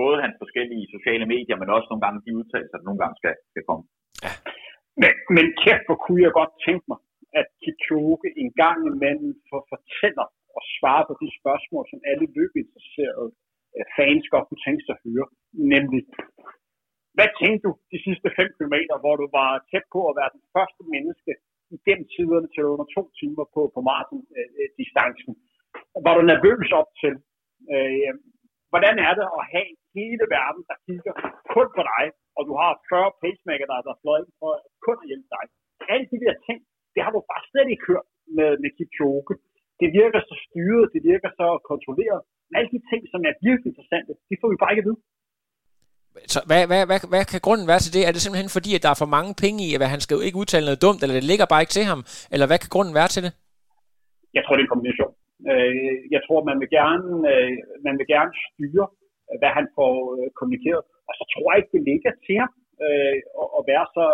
både 0.00 0.16
hans 0.24 0.36
forskellige 0.42 0.86
sociale 0.94 1.26
medier, 1.34 1.56
men 1.60 1.74
også 1.76 1.88
nogle 1.88 2.04
gange 2.04 2.24
de 2.26 2.36
udtalelser, 2.38 2.76
der 2.78 2.88
nogle 2.88 3.02
gange 3.02 3.16
skal, 3.20 3.34
skal 3.52 3.64
komme. 3.68 3.84
Ja. 4.24 4.32
Men, 5.02 5.12
men 5.36 5.46
kæft, 5.62 5.84
hvor 5.88 5.98
kunne 6.04 6.22
jeg 6.26 6.32
godt 6.40 6.52
tænke 6.66 6.84
mig, 6.90 7.00
at 7.40 7.46
Kipchoge 7.62 8.28
en 8.42 8.50
gang 8.62 8.78
imellem 8.92 9.32
for 9.48 9.60
fortæller 9.72 10.26
svare 10.80 11.04
på 11.08 11.14
de 11.22 11.28
spørgsmål, 11.40 11.84
som 11.92 12.00
alle 12.10 12.26
løbeinteresserede 12.36 13.30
øh, 13.76 13.84
fans 13.96 14.24
godt 14.32 14.46
kunne 14.48 14.64
tænke 14.66 14.82
sig 14.84 14.94
at 14.96 15.04
høre. 15.06 15.26
Nemlig, 15.74 16.02
hvad 17.16 17.28
tænkte 17.40 17.62
du 17.66 17.70
de 17.92 17.98
sidste 18.06 18.28
5 18.38 18.56
km, 18.56 18.76
hvor 19.02 19.14
du 19.20 19.26
var 19.38 19.50
tæt 19.70 19.86
på 19.94 20.00
at 20.10 20.16
være 20.20 20.34
den 20.36 20.42
første 20.54 20.82
menneske 20.94 21.32
igennem 21.76 22.06
tiderne 22.14 22.48
til 22.54 22.62
under 22.72 22.86
to 22.96 23.02
timer 23.20 23.44
på, 23.54 23.60
på 23.74 23.80
maratondistancen? 23.88 25.32
Øh, 25.36 25.42
øh, 25.96 26.04
var 26.06 26.12
du 26.16 26.22
nervøs 26.32 26.68
op 26.80 26.90
til? 27.02 27.14
Øh, 27.74 28.12
hvordan 28.72 28.94
er 29.06 29.12
det 29.18 29.26
at 29.38 29.44
have 29.54 29.70
hele 29.98 30.24
verden, 30.36 30.62
der 30.70 30.76
kigger 30.86 31.14
kun 31.54 31.68
på 31.76 31.82
dig, 31.92 32.04
og 32.36 32.42
du 32.48 32.52
har 32.62 32.70
40 32.90 33.18
pacemaker, 33.22 33.66
der, 33.70 33.78
der 33.88 34.00
fløjet 34.02 34.24
ind 34.24 34.34
for 34.40 34.52
kun 34.86 34.96
at 35.02 35.08
hjælpe 35.10 35.28
dig? 35.36 35.44
Alle 35.92 36.06
de 36.12 36.18
der 36.24 36.34
ting, 36.46 36.58
det 36.94 37.00
har 37.04 37.12
du 37.12 37.20
bare 37.32 37.44
slet 37.50 37.68
ikke 37.72 37.88
hørt 37.90 38.08
med, 38.36 38.50
med 38.62 38.70
Kipchoge 38.76 39.22
det 39.80 39.88
virker 40.00 40.20
så 40.30 40.34
styret, 40.46 40.86
det 40.94 41.02
virker 41.12 41.30
så 41.40 41.46
kontrolleret. 41.70 42.20
Alle 42.58 42.70
de 42.74 42.80
ting, 42.90 43.02
som 43.12 43.20
er 43.28 43.34
virkelig 43.48 43.68
interessante, 43.72 44.12
de 44.28 44.34
får 44.40 44.48
vi 44.52 44.58
bare 44.62 44.72
ikke 44.72 44.84
at 44.84 44.88
vide. 44.90 45.00
Så 46.34 46.40
hvad, 46.48 46.62
hvad, 46.70 46.82
hvad, 46.88 46.98
hvad 47.12 47.24
kan 47.32 47.40
grunden 47.46 47.66
være 47.72 47.82
til 47.82 47.94
det? 47.96 48.02
Er 48.04 48.12
det 48.12 48.22
simpelthen 48.22 48.56
fordi, 48.56 48.70
at 48.74 48.82
der 48.84 48.90
er 48.92 49.02
for 49.02 49.14
mange 49.16 49.32
penge 49.42 49.60
i, 49.66 49.68
at 49.74 49.94
han 49.94 50.02
skal 50.04 50.16
jo 50.16 50.22
ikke 50.26 50.40
udtale 50.42 50.66
noget 50.68 50.84
dumt, 50.84 51.00
eller 51.00 51.16
det 51.18 51.30
ligger 51.30 51.46
bare 51.52 51.62
ikke 51.64 51.76
til 51.78 51.86
ham? 51.90 52.00
Eller 52.32 52.46
hvad 52.48 52.58
kan 52.60 52.74
grunden 52.74 52.94
være 53.00 53.10
til 53.14 53.22
det? 53.26 53.32
Jeg 54.36 54.42
tror, 54.42 54.54
det 54.54 54.62
er 54.62 54.68
en 54.68 54.74
kombination. 54.74 55.12
Øh, 55.50 55.96
jeg 56.14 56.20
tror, 56.26 56.38
man 56.50 56.58
vil 56.62 56.70
gerne, 56.80 57.08
øh, 57.32 57.52
man 57.86 57.94
vil 57.98 58.08
gerne 58.14 58.32
styre, 58.46 58.86
hvad 59.40 59.52
han 59.58 59.66
får 59.76 59.94
øh, 60.16 60.28
kommunikeret. 60.38 60.82
Og 61.08 61.14
så 61.18 61.24
tror 61.32 61.46
jeg 61.48 61.58
ikke, 61.60 61.74
det 61.76 61.84
ligger 61.90 62.12
til 62.26 62.38
ham 62.42 62.52
at 63.58 63.62
være 63.72 63.86
så, 63.96 64.06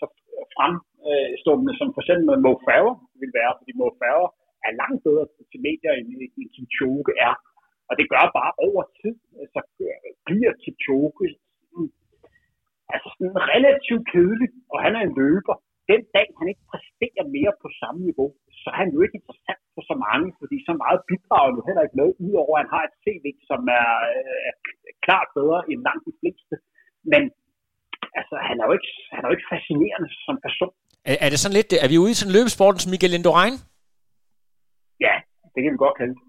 så 0.00 0.06
Altså 0.46 0.56
fremstående, 0.58 1.72
som 1.78 1.88
for 1.94 2.00
eksempel 2.02 2.26
Mo 2.46 2.52
Farah 2.66 2.96
vil 3.20 3.32
være, 3.40 3.52
fordi 3.58 3.72
Mo 3.80 3.88
Farah 4.00 4.30
er 4.66 4.72
langt 4.82 5.00
bedre 5.06 5.26
til 5.50 5.60
medier, 5.68 5.92
end, 5.98 6.08
end 6.38 6.50
Kipchoge 6.54 7.12
er. 7.28 7.34
Og 7.88 7.94
det 7.98 8.06
gør 8.12 8.24
bare 8.40 8.52
over 8.68 8.82
tid, 9.00 9.14
så 9.54 9.60
bliver 10.26 10.52
Kipchoge 10.62 11.26
altså 12.94 13.08
sådan 13.14 13.36
relativt 13.54 14.04
kedelig, 14.12 14.50
og 14.72 14.78
han 14.84 14.92
er 14.98 15.02
en 15.04 15.16
løber. 15.20 15.56
Den 15.92 16.02
dag, 16.16 16.28
han 16.38 16.46
ikke 16.52 16.64
præsterer 16.72 17.24
mere 17.36 17.52
på 17.62 17.68
samme 17.80 18.00
niveau, 18.08 18.28
så 18.60 18.66
er 18.72 18.78
han 18.82 18.90
jo 18.94 19.00
ikke 19.04 19.18
interessant 19.20 19.62
for 19.74 19.82
så 19.90 19.94
mange, 20.06 20.28
fordi 20.40 20.56
så 20.68 20.74
meget 20.84 21.00
bidrager 21.10 21.50
nu 21.52 21.60
heller 21.68 21.82
ikke 21.84 21.98
med, 22.00 22.08
udover 22.26 22.54
at 22.54 22.62
han 22.62 22.74
har 22.76 22.82
et 22.88 22.96
CV, 23.02 23.24
som 23.50 23.60
er, 23.80 23.90
øh, 24.14 24.38
er 24.50 24.54
klart 25.06 25.28
bedre 25.38 25.60
end 25.70 25.80
langt 25.88 26.04
de 26.08 26.14
fleste. 26.20 26.54
Men 27.12 27.22
altså, 28.18 28.34
han 28.48 28.56
er 28.60 28.66
jo 28.68 28.72
ikke, 28.78 28.90
han 29.14 29.20
er 29.22 29.28
jo 29.28 29.34
ikke 29.36 29.50
fascinerende 29.54 30.08
som 30.26 30.36
person. 30.46 30.74
Er, 31.10 31.16
er 31.24 31.28
det 31.30 31.38
sådan 31.40 31.58
lidt, 31.58 31.70
er 31.84 31.88
vi 31.92 32.02
ude 32.02 32.12
i 32.14 32.18
sådan 32.20 32.36
løbesporten 32.36 32.80
som 32.80 32.92
Miguel 32.94 33.16
Indurain? 33.18 33.56
Ja, 35.06 35.14
det 35.52 35.60
kan 35.60 35.72
vi 35.74 35.84
godt 35.84 35.98
kalde 36.00 36.14
det. 36.18 36.24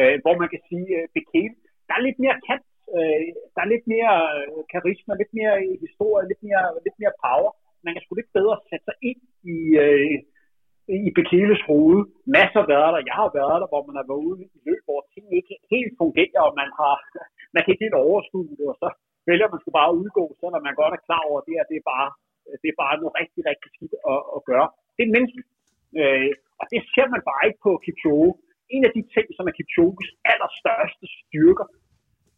Øh, 0.00 0.16
hvor 0.24 0.34
man 0.42 0.48
kan 0.52 0.62
sige, 0.70 0.88
øh, 0.98 1.06
Bekele, 1.16 1.54
der 1.86 1.94
er 1.96 2.06
lidt 2.08 2.18
mere 2.24 2.36
kant, 2.46 2.66
øh, 2.96 3.26
der 3.54 3.60
er 3.62 3.72
lidt 3.74 3.86
mere 3.94 4.14
øh, 4.36 4.60
karisma, 4.72 5.12
lidt 5.22 5.32
mere 5.38 5.54
historie, 5.84 6.24
lidt 6.30 6.42
mere, 6.48 6.64
lidt 6.86 6.98
mere 7.02 7.14
power. 7.24 7.50
Man 7.84 7.92
kan 7.92 8.02
sgu 8.02 8.12
lidt 8.14 8.36
bedre 8.38 8.56
sætte 8.68 8.84
sig 8.88 8.96
ind 9.10 9.20
i, 9.54 9.58
øh, 9.84 10.16
i 11.08 11.10
Bekeles 11.18 11.62
hoved. 11.70 12.00
Masser 12.36 12.60
af 12.62 12.68
været 12.74 12.90
der. 12.94 13.08
Jeg 13.10 13.16
har 13.20 13.30
været 13.40 13.58
der, 13.62 13.68
hvor 13.72 13.82
man 13.88 13.96
har 13.98 14.06
været 14.10 14.26
ude 14.28 14.40
i 14.56 14.58
løb, 14.66 14.82
hvor 14.88 15.00
ting 15.14 15.26
ikke 15.38 15.54
helt 15.74 15.92
fungerer, 16.02 16.42
og 16.48 16.54
man 16.60 16.70
har 16.80 16.94
man 17.54 17.60
kan 17.62 17.72
ikke 17.72 17.84
helt 17.86 18.02
overskue 18.06 18.56
det, 18.60 18.66
og 18.72 18.76
så 18.82 18.88
vælger 19.28 19.52
man 19.52 19.60
skulle 19.60 19.78
bare 19.80 19.96
udgå, 20.02 20.24
selvom 20.40 20.62
man 20.68 20.80
godt 20.80 20.94
er 20.96 21.06
klar 21.08 21.22
over, 21.28 21.38
at 21.40 21.46
det 21.46 21.54
her 21.56 21.70
det 21.70 21.78
er 21.82 21.86
bare, 21.94 22.08
det 22.62 22.68
er 22.70 22.78
bare 22.84 22.94
noget 23.00 23.14
rigtig, 23.20 23.42
rigtig 23.50 23.68
skidt 23.76 23.94
at, 24.12 24.20
at 24.36 24.40
gøre. 24.50 24.68
Det 24.96 25.02
er 25.04 25.14
menneskeligt. 25.16 25.50
Øh, 26.00 26.32
og 26.60 26.64
det 26.72 26.80
ser 26.94 27.06
man 27.14 27.22
bare 27.30 27.42
ikke 27.46 27.60
på 27.66 27.72
Kipchoge. 27.84 28.30
En 28.74 28.82
af 28.88 28.92
de 28.96 29.02
ting, 29.14 29.26
som 29.36 29.44
er 29.48 29.54
Kipchoges 29.58 30.10
allerstørste 30.32 31.06
styrker 31.20 31.66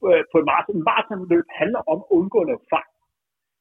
øh, 0.08 0.22
på 0.30 0.36
en 0.40 0.46
maraton, 0.50 0.86
maratonløb 0.90 1.46
handler 1.60 1.82
om 1.92 1.98
at 2.04 2.10
undgå 2.18 2.38
at 2.42 2.48
lave 2.50 2.62
fejl. 2.74 2.92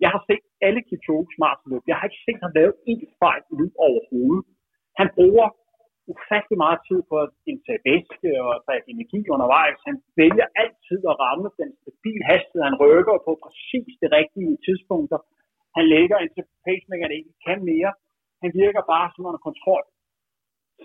Jeg 0.04 0.10
har 0.16 0.22
set 0.30 0.44
alle 0.68 0.82
Kipchoges 0.90 1.36
maratonløb. 1.44 1.84
Jeg 1.90 1.96
har 1.98 2.06
ikke 2.10 2.24
set 2.28 2.40
ham 2.44 2.52
lave 2.60 2.74
en 2.92 3.02
fejl 3.22 3.44
nu 3.60 3.66
overhovedet. 3.88 4.46
Han 5.00 5.08
bruger 5.18 5.48
ufattelig 6.14 6.58
meget 6.66 6.80
tid 6.88 7.00
på 7.10 7.16
at 7.26 7.30
indtage 7.52 7.82
væske 7.90 8.30
og 8.46 8.54
tage 8.68 8.82
energi 8.94 9.22
undervejs. 9.36 9.78
Han 9.90 9.98
vælger 10.22 10.48
altid 10.64 11.00
at 11.12 11.16
ramme 11.26 11.48
den 11.62 11.70
stabil 11.82 12.22
hastighed. 12.32 12.64
Han 12.70 12.78
rykker 12.86 13.16
på 13.28 13.32
præcis 13.46 13.92
det 14.02 14.10
rigtige 14.20 14.54
tidspunkter. 14.66 15.20
Han 15.78 15.86
lægger 15.96 16.18
indtil 16.24 16.46
pacemaker 16.66 17.08
ikke 17.20 17.34
kan 17.46 17.60
mere. 17.72 17.92
Han 18.44 18.52
virker 18.62 18.82
bare 18.94 19.08
som 19.14 19.28
under 19.30 19.42
kontrol 19.48 19.84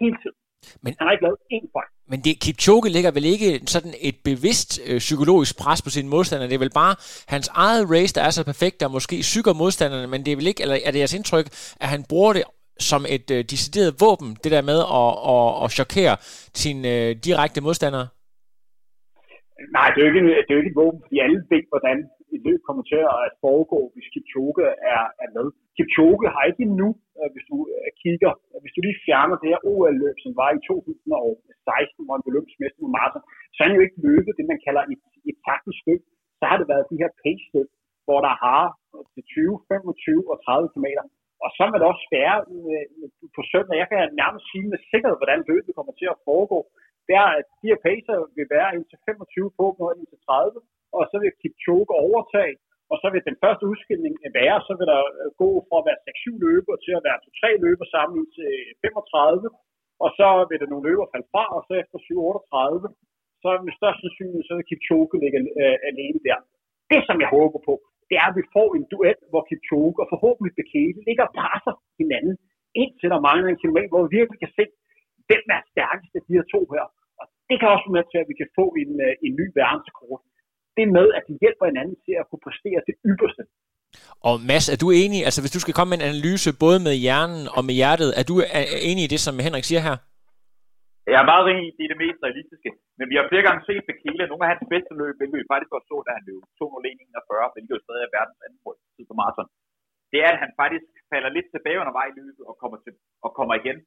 hele 0.00 0.16
tiden. 0.22 0.38
Men, 0.82 0.90
han 0.98 1.04
har 1.06 1.12
ikke 1.12 1.26
lavet 1.28 1.40
én 1.56 1.66
fejl. 1.76 1.90
Men 2.12 2.18
det, 2.24 2.40
Kipchoge 2.42 2.88
lægger 2.96 3.10
vel 3.10 3.24
ikke 3.34 3.50
sådan 3.74 3.94
et 4.08 4.16
bevidst 4.24 4.70
øh, 4.88 4.98
psykologisk 4.98 5.52
pres 5.62 5.82
på 5.82 5.90
sine 5.90 6.08
modstandere. 6.08 6.48
Det 6.48 6.54
er 6.54 6.66
vel 6.66 6.78
bare 6.82 6.94
hans 7.34 7.48
eget 7.64 7.90
race, 7.94 8.14
der 8.14 8.22
er 8.22 8.30
så 8.30 8.44
perfekt, 8.44 8.80
der 8.80 8.88
måske 8.88 9.16
syger 9.22 9.54
modstanderne, 9.62 10.06
men 10.12 10.24
det 10.24 10.32
er 10.32 10.36
vel 10.36 10.46
ikke, 10.46 10.62
eller 10.62 10.76
er 10.86 10.90
det 10.90 10.98
jeres 10.98 11.18
indtryk, 11.18 11.46
at 11.82 11.88
han 11.94 12.04
bruger 12.08 12.32
det 12.32 12.44
som 12.88 13.00
et 13.16 13.28
øh, 13.36 13.40
decideret 13.52 13.98
våben, 14.04 14.30
det 14.42 14.50
der 14.56 14.64
med 14.70 14.80
at, 15.00 15.12
at, 15.34 15.48
at 15.64 15.68
chokere 15.78 16.14
sine 16.62 16.82
øh, 16.94 17.08
direkte 17.26 17.60
modstandere? 17.66 18.06
Nej, 19.76 19.88
det 19.92 19.98
er, 19.98 20.06
jo 20.06 20.10
ikke, 20.12 20.22
det 20.44 20.50
er 20.50 20.56
jo 20.56 20.62
ikke 20.62 20.74
et 20.74 20.82
våben, 20.82 21.00
fordi 21.04 21.18
alle 21.24 21.38
ved, 21.52 21.62
hvordan 21.72 21.98
et 22.34 22.42
løb 22.48 22.60
kommer 22.68 22.84
til 22.92 23.00
at 23.24 23.30
foregå, 23.44 23.80
hvis 23.94 24.10
Kipchoge 24.12 24.64
er, 24.94 25.02
er 25.24 25.28
med. 25.36 25.46
Kipchoge 25.76 26.26
har 26.34 26.44
ikke 26.50 26.62
endnu, 26.68 26.88
øh, 27.18 27.28
hvis 27.32 27.46
du 27.50 27.56
øh, 27.74 27.88
kigger, 28.02 28.32
hvis 28.62 28.74
du 28.74 28.80
lige 28.82 29.02
fjerner 29.06 29.36
det 29.42 29.48
her 29.52 29.60
OL-løb, 29.72 30.16
som 30.24 30.32
var 30.40 30.50
i 30.56 30.60
2016, 30.68 32.04
hvor 32.04 32.14
han 32.16 32.24
blev 32.24 32.34
løbsmester 32.36 32.80
med 32.84 32.92
Martin, 32.98 33.22
så 33.52 33.58
er 33.60 33.66
han 33.68 33.76
jo 33.78 33.84
ikke 33.86 34.04
løbet 34.08 34.32
det, 34.38 34.46
man 34.52 34.60
kalder 34.66 34.82
et, 34.92 35.02
et 35.30 35.38
taktisk 35.48 35.80
løb. 35.88 36.02
Så 36.38 36.44
har 36.50 36.56
det 36.58 36.70
været 36.72 36.90
de 36.92 37.00
her 37.02 37.10
pace-løb, 37.22 37.68
hvor 38.06 38.20
der 38.26 38.34
har 38.44 38.62
til 39.14 39.22
20, 39.36 39.54
25 39.68 40.30
og 40.32 40.36
30 40.46 40.68
km. 40.74 40.88
Og 41.44 41.50
så 41.56 41.62
vil 41.70 41.80
det 41.80 41.88
også 41.92 42.06
være 42.18 42.36
øh, 42.54 42.86
øh, 43.00 43.08
på 43.36 43.40
søndag. 43.52 43.76
Jeg 43.82 43.88
kan 43.90 44.00
nærmest 44.22 44.44
sige 44.50 44.66
med 44.72 44.80
sikkerhed, 44.90 45.16
hvordan 45.20 45.48
løbet 45.50 45.76
kommer 45.78 45.94
til 45.96 46.08
at 46.14 46.22
foregå. 46.28 46.60
Det 47.06 47.14
er, 47.22 47.30
at 47.40 47.46
de 47.60 47.70
her 47.70 47.80
pacer 47.88 48.16
vil 48.36 48.48
være 48.56 48.74
indtil 48.76 48.98
25 49.08 49.58
på, 49.58 49.66
og 49.84 49.90
indtil 49.98 50.20
30 50.26 50.60
og 50.96 51.02
så 51.10 51.16
vil 51.22 51.38
Kipchoge 51.40 51.86
overtage, 52.06 52.56
og 52.92 52.96
så 53.02 53.06
vil 53.12 53.26
den 53.28 53.36
første 53.42 53.64
udskilning 53.72 54.14
være, 54.40 54.56
så 54.66 54.72
vil 54.78 54.86
der 54.92 55.02
øh, 55.20 55.28
gå 55.42 55.48
fra 55.68 55.76
at 55.80 55.86
være 55.88 56.00
6-7 56.06 56.44
løber 56.46 56.74
til 56.84 56.92
at 56.98 57.04
være 57.06 57.18
2-3 57.24 57.64
løber 57.66 57.86
sammen 57.94 58.20
til 58.36 58.50
35, 58.82 59.50
og 60.04 60.10
så 60.18 60.28
vil 60.48 60.60
der 60.60 60.68
nogle 60.70 60.86
løber 60.88 61.06
falde 61.12 61.28
fra, 61.32 61.44
og 61.56 61.60
så 61.68 61.72
efter 61.82 61.98
7-38, 62.06 62.88
så 63.42 63.48
med 63.66 63.74
størst 63.80 64.00
sandsynlighed, 64.02 64.44
så 64.46 64.54
vil 64.56 64.68
Kipchoge 64.70 65.20
ligge 65.22 65.40
øh, 65.62 65.76
alene 65.90 66.20
der. 66.28 66.38
Det, 66.90 67.00
som 67.08 67.16
jeg 67.22 67.30
håber 67.36 67.60
på, 67.68 67.74
det 68.10 68.16
er, 68.22 68.26
at 68.30 68.38
vi 68.40 68.44
får 68.56 68.68
en 68.78 68.86
duel, 68.92 69.18
hvor 69.30 69.42
Kipchoge 69.48 70.00
og 70.02 70.06
forhåbentlig 70.12 70.52
Bekele 70.60 71.00
ligger 71.08 71.24
og 71.28 71.32
presser 71.40 71.74
hinanden, 72.00 72.34
indtil 72.82 73.08
der 73.12 73.20
mangler 73.28 73.48
en 73.50 73.62
kilometer, 73.62 73.90
hvor 73.92 74.02
vi 74.04 74.10
virkelig 74.18 74.40
kan 74.44 74.52
se, 74.58 74.64
hvem 75.28 75.44
er 75.56 75.60
stærkest 75.72 76.12
af 76.18 76.22
de 76.26 76.36
her 76.36 76.46
to 76.54 76.60
her. 76.74 76.84
Og 77.20 77.24
det 77.48 77.56
kan 77.58 77.68
også 77.74 77.86
være 77.86 77.96
med 77.98 78.06
til, 78.10 78.18
at 78.22 78.28
vi 78.30 78.36
kan 78.40 78.50
få 78.58 78.66
en, 78.82 78.92
øh, 79.06 79.26
en 79.26 79.32
ny 79.40 79.46
verdenskort 79.60 80.22
det 80.76 80.86
med, 80.96 81.06
at 81.18 81.22
de 81.28 81.34
hjælper 81.42 81.64
hinanden 81.70 81.96
til 82.06 82.14
at 82.20 82.24
kunne 82.28 82.44
præstere 82.46 82.80
det 82.88 82.94
ypperste. 83.10 83.42
Og 84.28 84.34
Mads, 84.50 84.66
er 84.74 84.78
du 84.82 84.88
enig, 85.02 85.20
altså 85.28 85.40
hvis 85.42 85.54
du 85.56 85.60
skal 85.62 85.74
komme 85.76 85.90
med 85.90 85.98
en 86.00 86.08
analyse 86.10 86.50
både 86.64 86.78
med 86.86 86.94
hjernen 87.04 87.42
og 87.56 87.62
med 87.68 87.74
hjertet, 87.80 88.10
er 88.20 88.24
du 88.30 88.34
enig 88.90 89.02
i 89.04 89.12
det, 89.14 89.20
som 89.26 89.34
Henrik 89.46 89.66
siger 89.70 89.82
her? 89.88 89.96
Jeg 91.12 91.18
er 91.20 91.30
meget 91.32 91.46
rig 91.48 91.58
i, 91.66 91.68
det 91.76 91.84
er 91.84 91.92
det 91.92 92.04
mest 92.04 92.20
realistiske. 92.26 92.70
Men 92.98 93.06
vi 93.10 93.14
har 93.16 93.30
flere 93.30 93.46
gange 93.48 93.62
set 93.68 93.88
Bekele, 93.90 94.30
nogle 94.30 94.44
af 94.44 94.50
hans 94.52 94.64
bedste 94.74 94.92
løb, 95.00 95.14
hvilket 95.18 95.40
vi 95.40 95.50
faktisk 95.52 95.72
også 95.76 95.88
så, 95.90 95.96
da 96.06 96.10
han 96.18 96.24
løb 96.30 96.42
2.01.41, 96.60 97.54
hvilket 97.54 97.74
jo 97.76 97.80
stadig 97.86 98.04
er 98.06 98.14
verdens 98.18 98.42
anden 98.44 98.60
tid 98.94 99.04
på 99.08 99.14
maraton. 99.20 99.48
Det 100.12 100.18
er, 100.26 100.30
at 100.34 100.42
han 100.44 100.52
faktisk 100.62 100.86
falder 101.12 101.30
lidt 101.36 101.48
tilbage 101.54 101.80
undervejs 101.82 102.14
i 102.14 102.18
løbet 102.20 102.44
og 102.50 102.54
kommer, 102.62 102.78
til, 102.84 102.92
og 103.26 103.30
kommer 103.38 103.54
igen. 103.60 103.78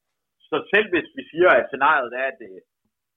Så 0.49 0.55
selv 0.71 0.87
hvis 0.93 1.09
vi 1.17 1.23
siger, 1.31 1.49
at 1.59 1.65
scenariet 1.69 2.11
er, 2.21 2.25
at 2.33 2.39
øh, 2.49 2.59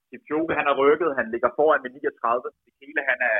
Kipchoge 0.08 0.58
han 0.58 0.66
er 0.70 0.78
rykket, 0.82 1.10
han 1.18 1.26
ligger 1.34 1.50
foran 1.58 1.82
med 1.84 1.90
39, 1.90 2.46
Bekele 2.66 3.02
han 3.10 3.18
er 3.30 3.36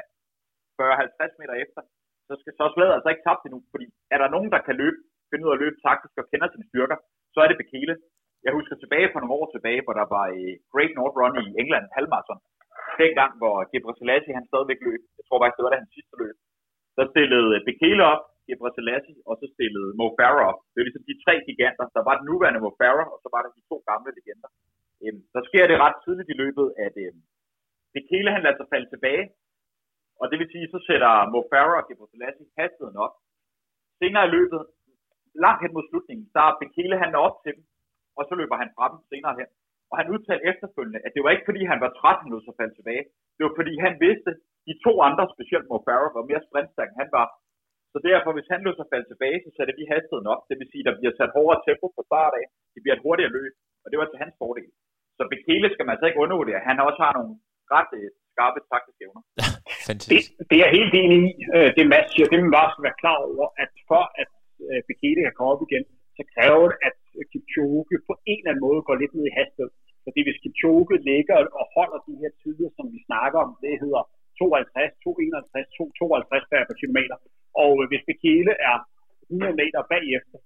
40-50 0.78 1.40
meter 1.40 1.56
efter, 1.64 1.80
så 2.28 2.34
skal 2.40 2.52
så 2.60 2.66
slaget 2.74 2.94
altså 2.96 3.08
ikke 3.12 3.26
tabt 3.26 3.44
endnu, 3.46 3.60
fordi 3.72 3.86
er 4.14 4.18
der 4.20 4.34
nogen, 4.34 4.50
der 4.54 4.60
kan 4.66 4.76
løbe, 4.82 4.98
finde 5.30 5.44
ud 5.44 5.52
af 5.52 5.56
at 5.56 5.62
løbe 5.64 5.78
taktisk 5.86 6.14
og 6.22 6.28
kender 6.30 6.48
sine 6.50 6.68
styrker, 6.70 6.96
så 7.34 7.38
er 7.44 7.48
det 7.48 7.60
Bekele. 7.62 7.94
Jeg 8.46 8.52
husker 8.58 8.76
tilbage 8.78 9.08
for 9.10 9.20
nogle 9.20 9.36
år 9.38 9.46
tilbage, 9.54 9.80
hvor 9.84 9.94
der 10.00 10.06
var 10.16 10.26
i 10.42 10.44
Great 10.72 10.92
North 10.98 11.16
Run 11.20 11.34
i 11.44 11.46
England, 11.62 11.86
halvmarathon. 11.96 12.40
gang, 13.20 13.32
hvor 13.40 13.56
Gebre 13.70 13.94
Selassie, 14.00 14.36
han 14.38 14.48
stadigvæk 14.50 14.80
løb, 14.88 15.02
jeg 15.18 15.24
tror 15.24 15.38
faktisk, 15.40 15.56
det 15.56 15.64
var 15.66 15.72
da 15.74 15.82
hans 15.82 15.94
sidste 15.96 16.14
løb, 16.22 16.36
så 16.96 17.02
stillede 17.12 17.48
øh, 17.56 17.60
Bekele 17.68 18.02
op, 18.12 18.22
Gebre 18.46 18.70
Selassie, 18.78 19.16
og 19.28 19.34
så 19.40 19.46
stillede 19.54 19.90
Mo 19.98 20.06
Farah 20.18 20.44
op. 20.50 20.60
Det 20.70 20.76
var 20.78 20.86
ligesom 20.88 21.06
de 21.10 21.22
tre 21.24 21.34
giganter. 21.48 21.84
Der 21.96 22.02
var 22.08 22.14
den 22.16 22.26
nuværende 22.30 22.62
Mo 22.64 22.70
Farah, 22.80 23.06
og 23.14 23.18
så 23.22 23.28
var 23.34 23.40
der 23.42 23.50
de 23.56 23.62
to 23.70 23.76
gamle 23.90 24.10
legender. 24.18 24.50
Øhm, 25.02 25.22
så 25.34 25.40
sker 25.48 25.64
det 25.70 25.82
ret 25.84 25.98
tidligt 26.04 26.32
i 26.34 26.40
løbet, 26.42 26.66
at 26.86 26.94
øhm, 27.04 27.20
Bekele 27.94 28.30
han 28.34 28.42
lader 28.44 28.58
sig 28.58 28.68
falde 28.72 28.88
tilbage, 28.90 29.24
og 30.20 30.24
det 30.30 30.36
vil 30.38 30.52
sige, 30.52 30.66
så 30.74 30.78
sætter 30.88 31.12
Mo 31.32 31.40
Farah 31.50 31.78
og 31.80 31.86
Gebrselassie 31.88 32.46
hastigheden 32.58 32.98
op. 33.06 33.14
Senere 33.98 34.26
i 34.28 34.34
løbet, 34.36 34.60
langt 35.44 35.62
hen 35.62 35.72
mod 35.76 35.84
slutningen, 35.88 36.26
der 36.34 36.42
er 36.48 36.58
Bekele 36.62 36.96
han 37.04 37.12
op 37.26 37.36
til 37.44 37.52
dem, 37.56 37.64
og 38.18 38.22
så 38.28 38.34
løber 38.40 38.56
han 38.62 38.70
fra 38.76 38.86
dem 38.92 39.00
senere 39.10 39.34
hen. 39.40 39.48
Og 39.90 39.94
han 40.00 40.10
udtalte 40.14 40.48
efterfølgende, 40.50 41.00
at 41.06 41.12
det 41.14 41.22
var 41.24 41.30
ikke 41.32 41.48
fordi, 41.48 41.62
han 41.72 41.80
var 41.84 41.90
træt, 41.98 42.18
han 42.22 42.30
så 42.48 42.52
falde 42.60 42.74
tilbage. 42.78 43.04
Det 43.36 43.42
var 43.46 43.54
fordi, 43.58 43.74
han 43.86 43.94
vidste, 44.06 44.30
de 44.68 44.74
to 44.86 44.92
andre, 45.08 45.24
specielt 45.34 45.66
Mo 45.70 45.78
Farah, 45.86 46.16
var 46.16 46.28
mere 46.30 46.42
sprintstærk 46.48 46.90
end 46.90 47.00
han 47.02 47.10
var. 47.18 47.26
Så 47.92 47.98
derfor, 48.08 48.30
hvis 48.36 48.50
han 48.52 48.60
løb 48.66 48.76
sig 48.76 48.88
falde 48.92 49.08
tilbage, 49.08 49.38
så 49.44 49.50
sætter 49.56 49.74
vi 49.78 49.84
hastigheden 49.92 50.28
op. 50.32 50.42
Det 50.48 50.56
vil 50.58 50.70
sige, 50.70 50.82
at 50.84 50.88
der 50.88 50.98
bliver 50.98 51.14
sat 51.18 51.34
hårdere 51.36 51.62
tempo 51.66 51.86
på 51.96 52.02
start 52.10 52.34
af. 52.40 52.46
Det 52.74 52.80
bliver 52.82 52.96
et 52.96 53.04
hurtigere 53.06 53.34
løb, 53.38 53.52
og 53.82 53.86
det 53.90 53.96
var 54.00 54.06
til 54.08 54.22
hans 54.22 54.34
fordel. 54.42 54.70
Så 55.16 55.22
Bekele 55.32 55.68
skal 55.72 55.84
man 55.84 55.94
altså 55.94 56.06
ikke 56.08 56.22
undervurdere. 56.24 56.66
Han 56.68 56.76
også 56.88 57.00
har 57.04 57.12
nogle 57.18 57.32
ret 57.74 57.92
øh, 58.00 58.08
skarpe 58.32 58.60
taktiske 58.72 59.02
evner. 59.06 59.22
det, 60.12 60.20
det 60.50 60.58
er 60.64 60.70
helt 60.78 60.94
enig 61.02 61.18
i, 61.28 61.32
øh, 61.56 61.68
det 61.76 61.84
Mads 61.92 62.08
siger. 62.12 62.26
Det 62.30 62.38
man 62.44 62.56
bare 62.58 62.70
skal 62.72 62.86
være 62.88 63.00
klar 63.02 63.18
over, 63.30 63.46
at 63.62 63.70
for 63.90 64.04
at 64.22 64.30
øh, 64.68 64.80
Bekele 64.88 65.20
kan 65.26 65.34
komme 65.36 65.52
op 65.54 65.62
igen, 65.68 65.84
så 66.16 66.22
kræver 66.34 66.64
det, 66.70 66.78
at 66.88 66.94
Kipchoge 67.32 67.96
på 68.08 68.14
en 68.30 68.38
eller 68.40 68.50
anden 68.52 68.66
måde 68.66 68.86
går 68.88 68.96
lidt 69.02 69.14
ned 69.14 69.26
i 69.28 69.36
hastighed. 69.40 69.72
Fordi 70.06 70.20
hvis 70.26 70.40
Kipchoge 70.42 70.96
ligger 71.10 71.36
og 71.60 71.64
holder 71.76 72.00
de 72.08 72.14
her 72.22 72.32
tider, 72.42 72.68
som 72.76 72.86
vi 72.94 72.98
snakker 73.08 73.38
om, 73.44 73.50
det 73.62 73.82
hedder 73.84 74.02
52, 74.38 74.92
251, 75.04 75.66
252 75.78 76.68
per 76.68 76.76
kilometer. 76.82 77.16
Og 77.62 77.72
øh, 77.80 77.86
hvis 77.90 78.06
Bekele 78.10 78.52
er 78.70 78.76
100 79.30 79.60
meter 79.62 79.80
bagefter, 79.94 80.38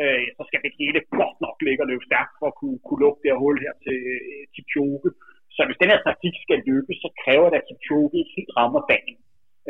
øh, 0.00 0.26
så 0.36 0.42
skal 0.48 0.60
Bekele 0.66 1.00
godt 1.20 1.38
nok 1.44 1.56
ligge 1.66 1.82
og 1.84 1.88
løbe 1.90 2.08
stærkt 2.10 2.34
for 2.40 2.46
at 2.50 2.58
kunne, 2.60 2.78
kunne 2.86 3.02
lukke 3.04 3.20
det 3.22 3.30
her 3.32 3.42
hul 3.44 3.56
her 3.64 3.74
til 3.86 3.98
øh, 4.14 4.42
Kipchoge. 4.54 5.10
Så 5.56 5.60
hvis 5.66 5.80
den 5.82 5.92
her 5.92 6.00
taktik 6.08 6.34
skal 6.44 6.58
lykkes, 6.70 6.98
så 7.04 7.10
kræver 7.22 7.48
det, 7.48 7.58
at 7.60 7.68
Kipchoge 7.68 8.10
ikke 8.20 8.34
helt 8.38 8.52
rammer 8.58 8.82
dagen. 8.94 9.16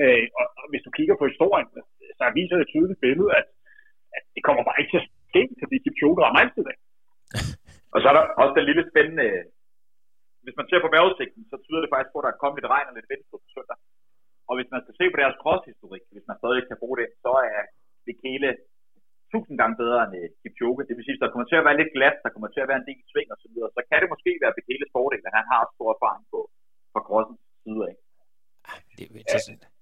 Øh, 0.03 0.27
og, 0.39 0.47
og, 0.61 0.67
hvis 0.71 0.85
du 0.87 0.91
kigger 0.99 1.17
på 1.19 1.27
historien, 1.33 1.69
så 2.19 2.25
viser 2.39 2.55
det 2.57 2.65
et 2.65 2.73
tydeligt 2.75 3.03
billede, 3.07 3.31
at, 3.41 3.47
at 4.17 4.25
det 4.35 4.43
kommer 4.47 4.63
bare 4.65 4.81
ikke 4.81 4.93
til 4.93 5.03
at 5.03 5.11
ske, 5.35 5.43
fordi 5.63 5.77
Kipchoge 5.85 6.23
rammer 6.25 6.41
altid 6.43 6.65
af. 6.73 6.79
og 7.93 7.99
så 8.01 8.07
er 8.11 8.15
der 8.17 8.25
også 8.43 8.55
den 8.59 8.69
lille 8.71 8.85
spændende, 8.91 9.29
hvis 10.45 10.57
man 10.59 10.67
ser 10.69 10.81
på 10.83 10.91
vejrudsigten, 10.95 11.43
så 11.51 11.57
tyder 11.65 11.81
det 11.83 11.93
faktisk 11.93 12.13
på, 12.13 12.19
at 12.21 12.25
der 12.27 12.33
er 12.33 12.43
kommet 12.43 12.57
lidt 12.59 12.73
regn 12.75 12.91
og 12.91 12.95
lidt 12.97 13.11
vind 13.13 13.25
på 13.31 13.37
søndag. 13.55 13.79
Og 14.49 14.55
hvis 14.57 14.71
man 14.75 14.81
skal 14.85 14.95
se 15.01 15.05
på 15.11 15.19
deres 15.23 15.37
crosshistorik, 15.43 16.05
hvis 16.15 16.29
man 16.29 16.37
stadig 16.41 16.63
kan 16.71 16.81
bruge 16.83 16.97
det, 17.01 17.09
så 17.25 17.33
er 17.55 17.63
det 18.07 18.15
hele 18.27 18.49
tusind 19.33 19.57
gange 19.61 19.77
bedre 19.83 20.01
end 20.05 20.15
øh, 20.21 20.29
Kipchoge. 20.41 20.87
Det 20.89 20.95
vil 20.97 21.05
sige, 21.07 21.17
at 21.19 21.23
der 21.25 21.33
kommer 21.33 21.49
til 21.49 21.61
at 21.61 21.67
være 21.69 21.79
lidt 21.81 21.95
glat, 21.97 22.17
der 22.25 22.31
kommer 22.35 22.51
til 22.53 22.63
at 22.65 22.69
være 22.71 22.81
en 22.83 22.89
del 22.91 23.01
sving 23.11 23.29
og 23.35 23.39
så 23.43 23.49
videre. 23.53 23.71
Så 23.77 23.81
kan 23.89 23.99
det 24.03 24.09
måske 24.15 24.31
være 24.45 24.57
Bekeles 24.59 24.91
fordel, 24.97 25.23
at 25.29 25.35
han 25.39 25.47
har 25.53 25.63
stor 25.77 25.89
erfaring 25.97 26.25
på, 26.33 26.41
på 26.95 26.99
crossens 27.09 27.43
side 27.65 27.83
af. 27.91 27.95
Det 28.97 29.03
er 29.05 29.11
interessant. 29.23 29.63
Ja, 29.65 29.74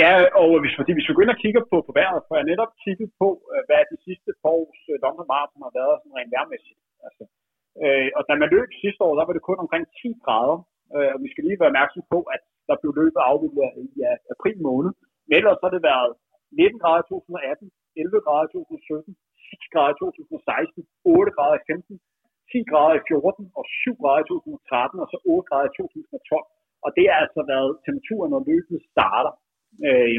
Ja, 0.00 0.10
og 0.40 0.48
hvis, 0.62 0.74
fordi 0.78 0.92
hvis 0.94 1.08
vi 1.08 1.14
går 1.14 1.24
ind 1.24 1.36
og 1.36 1.42
kigger 1.44 1.62
på, 1.70 1.76
på 1.86 1.92
vejret, 1.98 2.20
for 2.26 2.34
jeg 2.36 2.50
netop 2.52 2.72
kigget 2.84 3.08
på, 3.20 3.28
øh, 3.52 3.62
hvad 3.68 3.80
de 3.92 3.98
sidste 4.06 4.30
par 4.42 4.52
års 4.60 4.80
øh, 4.90 4.94
uh, 4.94 5.02
London 5.04 5.26
Marathon 5.32 5.66
har 5.66 5.74
været 5.80 5.96
sådan 6.00 6.16
rent 6.18 6.34
vejrmæssigt. 6.34 6.80
Altså, 7.06 7.24
øh, 7.82 8.08
og 8.16 8.22
da 8.28 8.32
man 8.42 8.52
løb 8.54 8.68
sidste 8.84 9.00
år, 9.06 9.14
der 9.18 9.26
var 9.26 9.34
det 9.36 9.48
kun 9.48 9.62
omkring 9.64 9.84
10 10.00 10.24
grader. 10.24 10.58
Øh, 10.94 11.10
og 11.14 11.18
vi 11.24 11.28
skal 11.32 11.44
lige 11.44 11.60
være 11.60 11.72
opmærksom 11.72 12.02
på, 12.14 12.18
at 12.34 12.42
der 12.68 12.76
blev 12.80 12.92
løbet 13.00 13.20
afviklet 13.30 13.68
i 13.84 13.86
ja, 14.02 14.12
april 14.34 14.56
måned. 14.68 14.92
Men 15.26 15.34
ellers 15.38 15.62
har 15.64 15.72
det 15.76 15.82
været 15.92 16.10
19 16.52 16.82
grader 16.82 17.02
i 17.02 17.08
2018, 17.08 17.70
11 17.96 18.26
grader 18.26 18.46
i 18.48 18.52
2017, 18.52 19.16
6 19.50 19.72
grader 19.72 19.92
i 19.94 19.98
2016, 20.00 20.86
8 21.04 21.32
grader 21.36 21.56
i 21.60 21.64
15, 21.72 22.00
10 22.52 22.70
grader 22.70 22.94
i 22.98 23.02
14 23.08 23.50
og 23.58 23.64
7 23.84 23.96
grader 24.02 24.22
i 24.24 24.28
2013 24.30 25.02
og 25.02 25.08
så 25.12 25.18
8 25.34 25.48
grader 25.48 25.68
i 25.70 25.74
2012. 25.76 26.46
Og 26.84 26.90
det 26.96 27.04
har 27.08 27.16
altså 27.24 27.40
været 27.52 27.70
temperaturen, 27.86 28.30
når 28.34 28.42
løbet 28.52 28.78
starter. 28.92 29.32
Øh, 29.88 30.18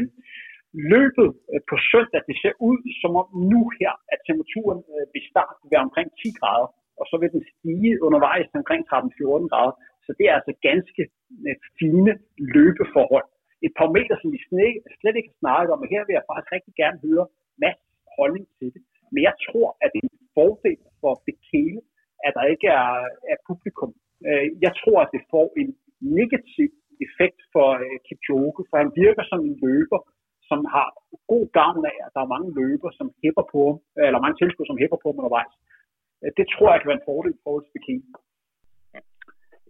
løbet 0.94 1.28
øh, 1.52 1.60
på 1.70 1.76
søndag, 1.90 2.20
det 2.28 2.36
ser 2.42 2.54
ud 2.68 2.78
som 3.02 3.12
om 3.20 3.28
nu 3.52 3.60
her, 3.78 3.92
at 4.12 4.18
temperaturen 4.28 4.80
øh, 4.94 5.04
vil 5.14 5.24
starte 5.32 5.58
ved 5.70 5.78
omkring 5.86 6.08
10 6.20 6.38
grader, 6.40 6.68
og 7.00 7.04
så 7.10 7.14
vil 7.20 7.34
den 7.36 7.44
stige 7.52 7.94
undervejs 8.06 8.46
til 8.48 8.60
omkring 8.62 8.82
13-14 8.92 9.52
grader. 9.52 9.74
Så 10.06 10.10
det 10.18 10.24
er 10.30 10.34
altså 10.38 10.54
ganske 10.68 11.02
øh, 11.46 11.56
fine 11.78 12.12
løbeforhold 12.54 13.28
et 13.66 13.72
par 13.80 13.90
meter, 13.96 14.14
som 14.20 14.28
vi 14.34 14.38
slet 15.00 15.16
ikke 15.18 15.30
har 15.32 15.40
snakket 15.44 15.70
om, 15.74 15.82
og 15.84 15.88
her 15.94 16.02
vil 16.06 16.16
jeg 16.18 16.28
faktisk 16.30 16.52
rigtig 16.56 16.74
gerne 16.82 16.98
høre 17.06 17.24
Mads 17.62 17.80
holdning 18.18 18.46
til 18.58 18.68
det. 18.74 18.82
Men 19.12 19.20
jeg 19.28 19.34
tror, 19.46 19.68
at 19.82 19.88
det 19.92 20.00
er 20.02 20.08
en 20.08 20.28
fordel 20.38 20.80
for 21.00 21.12
Bekele, 21.26 21.80
at 22.26 22.32
der 22.36 22.44
ikke 22.54 22.68
er, 22.82 22.92
er 23.32 23.38
publikum. 23.48 23.92
Øh, 24.28 24.46
jeg 24.64 24.72
tror, 24.80 24.98
at 25.04 25.10
det 25.14 25.22
får 25.34 25.46
en 25.60 25.70
negativ 26.18 26.70
effekt 27.06 27.40
for 27.54 27.68
øh, 27.84 27.96
Kipchoge, 28.06 28.62
for 28.68 28.76
han 28.82 28.90
virker 29.02 29.24
som 29.30 29.40
en 29.48 29.56
løber, 29.66 30.00
som 30.48 30.60
har 30.74 30.88
god 31.32 31.46
gavn 31.58 31.82
af, 31.90 31.96
at 32.06 32.10
der 32.14 32.22
er 32.22 32.34
mange 32.34 32.50
løber, 32.60 32.90
som 32.98 33.06
hæpper 33.22 33.44
på 33.52 33.60
ham, 33.68 33.78
øh, 33.98 34.06
eller 34.08 34.20
mange 34.24 34.38
tilskuere, 34.38 34.70
som 34.70 34.80
hæpper 34.82 34.98
på 35.00 35.08
ham 35.08 35.20
undervejs. 35.20 35.54
Øh, 36.22 36.30
det 36.38 36.46
tror 36.52 36.68
jeg 36.70 36.80
kan 36.80 36.90
være 36.90 37.00
en 37.00 37.08
fordel 37.10 37.34
for 37.42 37.52
os 37.58 37.68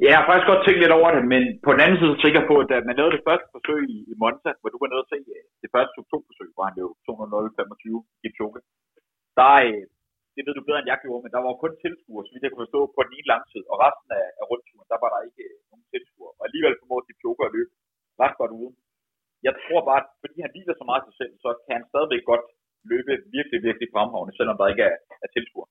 Ja, 0.03 0.09
jeg 0.11 0.19
har 0.19 0.27
faktisk 0.29 0.49
godt 0.51 0.63
tænkt 0.65 0.81
lidt 0.83 0.99
over 0.99 1.11
det, 1.17 1.25
men 1.33 1.43
på 1.65 1.71
den 1.73 1.83
anden 1.85 1.99
side 1.99 2.13
så 2.13 2.21
tænker 2.21 2.41
jeg 2.41 2.51
på, 2.53 2.57
at 2.63 2.69
da 2.71 2.77
man 2.89 2.97
lavede 2.99 3.17
det 3.17 3.27
første 3.29 3.49
forsøg 3.55 3.81
i, 3.97 3.99
i 4.13 4.15
Monza, 4.23 4.51
hvor 4.61 4.71
du 4.71 4.79
var 4.81 4.89
nede 4.91 5.05
og 5.07 5.11
se 5.13 5.19
øh, 5.37 5.45
det 5.63 5.71
første 5.75 5.97
to-forsøg, 6.13 6.49
hvor 6.55 6.65
han 6.69 6.77
løb 6.79 6.91
200-25 7.09 8.21
Kipchoge, 8.21 8.61
der, 9.39 9.57
det 10.35 10.43
ved 10.47 10.55
du 10.55 10.63
bedre 10.67 10.81
end 10.81 10.91
jeg 10.93 11.03
gjorde, 11.05 11.23
men 11.25 11.33
der 11.35 11.43
var 11.47 11.63
kun 11.63 11.75
tilskuere, 11.85 12.25
så 12.25 12.31
vidt 12.33 12.45
jeg 12.45 12.53
kunne 12.53 12.67
forstå, 12.67 12.81
på 12.95 13.01
den 13.07 13.13
ene 13.17 13.31
langside, 13.35 13.67
og 13.73 13.77
resten 13.85 14.09
af, 14.21 14.27
af 14.41 14.45
rundturen, 14.51 14.89
der 14.93 14.99
var 15.03 15.11
der 15.15 15.21
ikke 15.29 15.45
øh, 15.51 15.57
nogen 15.71 15.87
tilskuere. 15.93 16.33
Og 16.39 16.43
alligevel 16.49 16.79
formåede 16.81 17.07
Kipchoge 17.07 17.47
at 17.47 17.55
løbe 17.57 17.73
ret 18.23 18.35
godt 18.41 18.53
uden. 18.61 18.75
Jeg 19.47 19.55
tror 19.65 19.81
bare, 19.89 20.01
at 20.03 20.09
fordi 20.23 20.37
han 20.45 20.53
hviler 20.55 20.75
så 20.77 20.85
meget 20.91 21.03
til 21.03 21.13
sig 21.13 21.19
selv, 21.21 21.33
så 21.45 21.49
kan 21.65 21.75
han 21.79 21.91
stadigvæk 21.93 22.25
godt 22.33 22.45
løbe 22.93 23.13
virkelig, 23.37 23.59
virkelig 23.69 23.89
fremhavne, 23.95 24.33
selvom 24.39 24.57
der 24.59 24.67
ikke 24.73 24.85
er, 24.91 24.97
er 25.25 25.29
tilskuere. 25.37 25.71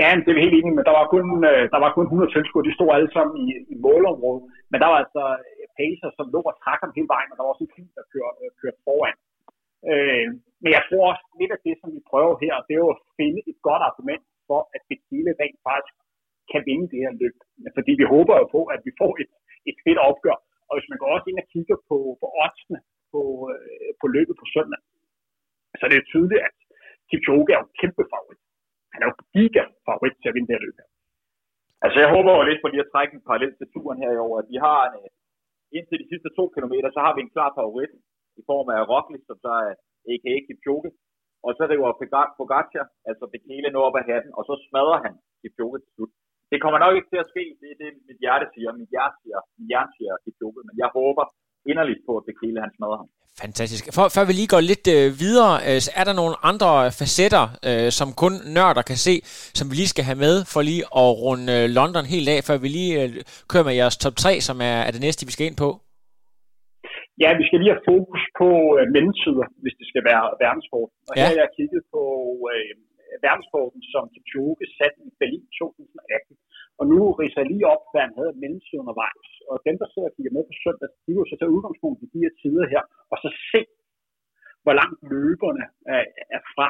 Ja, 0.00 0.08
det 0.24 0.30
er 0.30 0.36
vi 0.38 0.44
helt 0.46 0.58
enige 0.58 0.76
men 0.76 0.88
Der 0.88 0.96
var 1.00 1.06
kun, 1.14 1.26
øh, 1.50 1.64
der 1.74 1.80
var 1.84 1.90
kun 1.96 2.06
100 2.06 2.32
tilskuere. 2.34 2.66
De 2.68 2.76
stod 2.76 2.96
alle 2.96 3.10
sammen 3.16 3.34
i, 3.44 3.46
i 3.72 3.76
målområdet. 3.86 4.42
Men 4.70 4.78
der 4.82 4.88
var 4.92 4.98
altså 5.04 5.22
øh, 5.46 5.66
Pacer, 5.76 6.10
som 6.18 6.26
lå 6.34 6.40
og 6.50 6.56
trak 6.62 6.80
ham 6.82 6.92
hele 6.96 7.12
vejen, 7.14 7.30
og 7.30 7.36
der 7.36 7.44
var 7.44 7.52
også 7.52 7.64
en 7.66 7.74
bil, 7.76 7.90
der 7.98 8.04
kørte, 8.12 8.38
øh, 8.42 8.50
kørte 8.60 8.80
foran. 8.86 9.16
Øh, 9.90 10.26
men 10.62 10.70
jeg 10.76 10.82
tror 10.88 11.02
også, 11.10 11.24
lidt 11.40 11.52
af 11.56 11.60
det, 11.66 11.74
som 11.80 11.88
prøver 12.10 12.34
her, 12.44 12.54
det 12.66 12.74
er 12.74 12.82
jo 12.84 12.90
at 12.96 13.02
finde 13.18 13.40
et 13.50 13.58
godt 13.68 13.82
argument 13.90 14.24
for, 14.48 14.60
at 14.76 14.82
Bekele 14.90 15.32
rent 15.40 15.60
faktisk 15.68 15.96
kan 16.52 16.60
vinde 16.68 16.86
det 16.92 17.00
her 17.04 17.14
løb. 17.22 17.36
Fordi 17.76 17.92
vi 18.00 18.06
håber 18.14 18.34
jo 18.40 18.46
på, 18.56 18.60
at 18.74 18.80
vi 18.86 18.92
får 19.00 19.12
et, 19.22 19.32
et 19.70 19.78
fedt 19.84 20.00
opgør. 20.10 20.38
Og 20.68 20.72
hvis 20.76 20.90
man 20.90 20.98
går 21.00 21.10
også 21.14 21.26
ind 21.30 21.38
og 21.42 21.48
kigger 21.54 21.76
på, 21.88 21.96
på 22.20 22.26
oddsene 22.42 22.78
på, 23.12 23.22
øh, 23.52 23.90
på 24.00 24.06
løbet 24.16 24.34
på 24.40 24.46
søndag, 24.54 24.80
så 25.78 25.82
er 25.84 25.90
det 25.90 26.00
jo 26.00 26.10
tydeligt, 26.12 26.42
at 26.48 26.56
Kipchoge 27.08 27.52
er 27.54 27.58
jo 27.62 27.68
kæmpe 27.80 28.04
favorit 28.12 28.42
han 28.92 29.00
er 29.02 29.08
jo 29.10 29.14
giga 29.34 29.64
favorit 29.88 30.16
til 30.18 30.30
at 30.30 30.34
vinde 30.36 30.48
det 30.48 30.56
her 30.56 30.64
løb 30.66 30.76
her. 30.80 30.88
Altså 31.84 31.98
jeg 32.02 32.10
håber 32.14 32.30
jo 32.32 32.42
lidt 32.48 32.62
på 32.62 32.68
lige 32.68 32.84
at 32.86 32.92
trække 32.92 33.12
en 33.14 33.26
parallel 33.28 33.52
til 33.56 33.66
turen 33.74 33.98
her 34.02 34.10
i 34.14 34.22
år, 34.26 34.34
at 34.42 34.46
vi 34.52 34.58
har 34.66 34.80
en, 34.88 34.94
øh, 35.02 35.10
indtil 35.76 36.00
de 36.02 36.10
sidste 36.12 36.28
to 36.38 36.44
kilometer, 36.56 36.88
så 36.92 37.00
har 37.04 37.12
vi 37.14 37.20
en 37.22 37.34
klar 37.34 37.50
favorit 37.58 37.92
i 38.40 38.42
form 38.50 38.68
af 38.76 38.80
Roglic, 38.90 39.22
som 39.26 39.38
så 39.44 39.52
er 39.66 39.72
a.k.a. 40.10 40.34
Kipchoge. 40.46 40.90
Og 41.48 41.52
så 41.58 41.62
river 41.72 41.92
Pogacar, 42.38 42.84
altså 43.10 43.24
Bekele 43.34 43.68
nu 43.74 43.78
op 43.88 43.96
af 44.00 44.04
hatten, 44.10 44.32
og 44.38 44.42
så 44.48 44.54
smadrer 44.66 44.98
han 45.04 45.14
Kipchoge 45.40 45.78
til 45.82 45.90
slut. 45.94 46.12
Det 46.50 46.58
kommer 46.62 46.78
nok 46.84 46.94
ikke 46.96 47.10
til 47.12 47.20
at 47.24 47.30
ske, 47.32 47.44
det 47.60 47.68
er 47.74 47.78
det, 47.82 47.90
mit 48.08 48.18
hjerte 48.24 48.46
siger. 48.54 48.70
Mit 48.80 48.90
hjerte 48.94 49.16
siger, 49.22 49.38
mit 49.58 49.68
hjerte 49.70 49.92
siger 49.96 50.12
Kipchoge, 50.24 50.60
men 50.68 50.74
jeg 50.82 50.90
håber 50.98 51.24
inderligt 51.70 52.02
på, 52.06 52.12
at 52.18 52.24
det 52.28 52.34
hele 52.42 52.58
han 52.64 52.72
smadrer 52.76 52.98
ham. 53.02 53.08
Fantastisk. 53.44 53.84
For, 53.96 54.04
før 54.16 54.24
vi 54.28 54.32
lige 54.32 54.52
går 54.54 54.62
lidt 54.72 54.86
øh, 54.96 55.06
videre, 55.24 55.52
øh, 55.68 55.78
så 55.84 55.90
er 56.00 56.04
der 56.08 56.14
nogle 56.22 56.34
andre 56.50 56.70
facetter, 56.98 57.44
øh, 57.68 57.88
som 57.98 58.08
kun 58.22 58.32
nørder 58.56 58.84
kan 58.90 58.98
se, 59.08 59.14
som 59.58 59.64
vi 59.70 59.74
lige 59.80 59.92
skal 59.94 60.04
have 60.10 60.20
med 60.26 60.34
for 60.52 60.60
lige 60.70 60.84
at 61.02 61.10
runde 61.24 61.46
øh, 61.56 61.64
London 61.78 62.04
helt 62.14 62.28
af, 62.34 62.38
før 62.48 62.56
vi 62.64 62.68
lige 62.78 62.92
øh, 63.02 63.08
kører 63.50 63.66
med 63.68 63.74
jeres 63.80 63.96
top 64.04 64.16
3, 64.16 64.40
som 64.48 64.56
er, 64.70 64.78
er 64.86 64.90
det 64.94 65.00
næste, 65.06 65.26
vi 65.28 65.32
skal 65.32 65.46
ind 65.46 65.58
på. 65.64 65.70
Ja, 67.22 67.30
vi 67.38 67.44
skal 67.46 67.58
lige 67.58 67.74
have 67.74 67.88
fokus 67.94 68.22
på 68.40 68.48
øh, 68.76 68.84
mennesker, 68.96 69.32
hvis 69.62 69.78
det 69.80 69.86
skal 69.90 70.02
være 70.10 70.24
verdenssport. 70.44 70.90
Og 71.08 71.14
ja. 71.14 71.18
her 71.20 71.28
har 71.30 71.38
jeg 71.42 71.56
kigget 71.58 71.82
på 71.94 72.02
øh, 72.52 72.72
verdenssporten, 73.26 73.80
som 73.92 74.02
Kipchoge 74.12 74.64
satte 74.78 75.00
i 75.08 75.10
Berlin 75.20 75.46
2018. 75.58 76.36
Og 76.78 76.84
nu 76.92 76.98
riser 77.20 77.40
jeg 77.40 77.50
lige 77.52 77.70
op, 77.74 77.84
hvad 77.90 78.02
han 78.06 78.14
havde 78.18 78.38
mellemtid 78.42 78.76
undervejs. 78.82 79.28
Og 79.50 79.56
dem, 79.68 79.76
der 79.80 79.88
sidder 79.88 80.08
og 80.10 80.14
kigger 80.16 80.32
med 80.36 80.44
på 80.48 80.54
søndag, 80.64 80.88
de 81.04 81.10
vil 81.14 81.30
så 81.30 81.36
tage 81.38 81.54
udgangspunkt 81.56 81.98
i 82.04 82.08
de 82.14 82.22
her 82.24 82.34
tider 82.42 82.66
her, 82.74 82.82
og 83.12 83.16
så 83.22 83.28
se, 83.50 83.60
hvor 84.62 84.74
langt 84.80 84.98
løberne 85.12 85.64
er, 85.94 86.02
er 86.36 86.42
fra. 86.54 86.68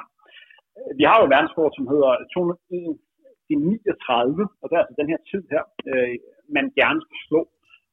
Vi 0.98 1.04
har 1.08 1.16
jo 1.18 1.24
en 1.26 1.34
verdenskort, 1.36 1.72
som 1.74 1.86
hedder 1.92 2.12
201 2.34 2.98
til 3.46 3.56
39, 3.58 4.48
og 4.60 4.64
det 4.68 4.74
er 4.74 4.82
altså 4.82 4.96
den 5.00 5.10
her 5.12 5.20
tid 5.30 5.42
her, 5.54 5.64
øh, 5.90 6.14
man 6.56 6.66
gerne 6.80 7.00
skal 7.04 7.18
slå. 7.28 7.40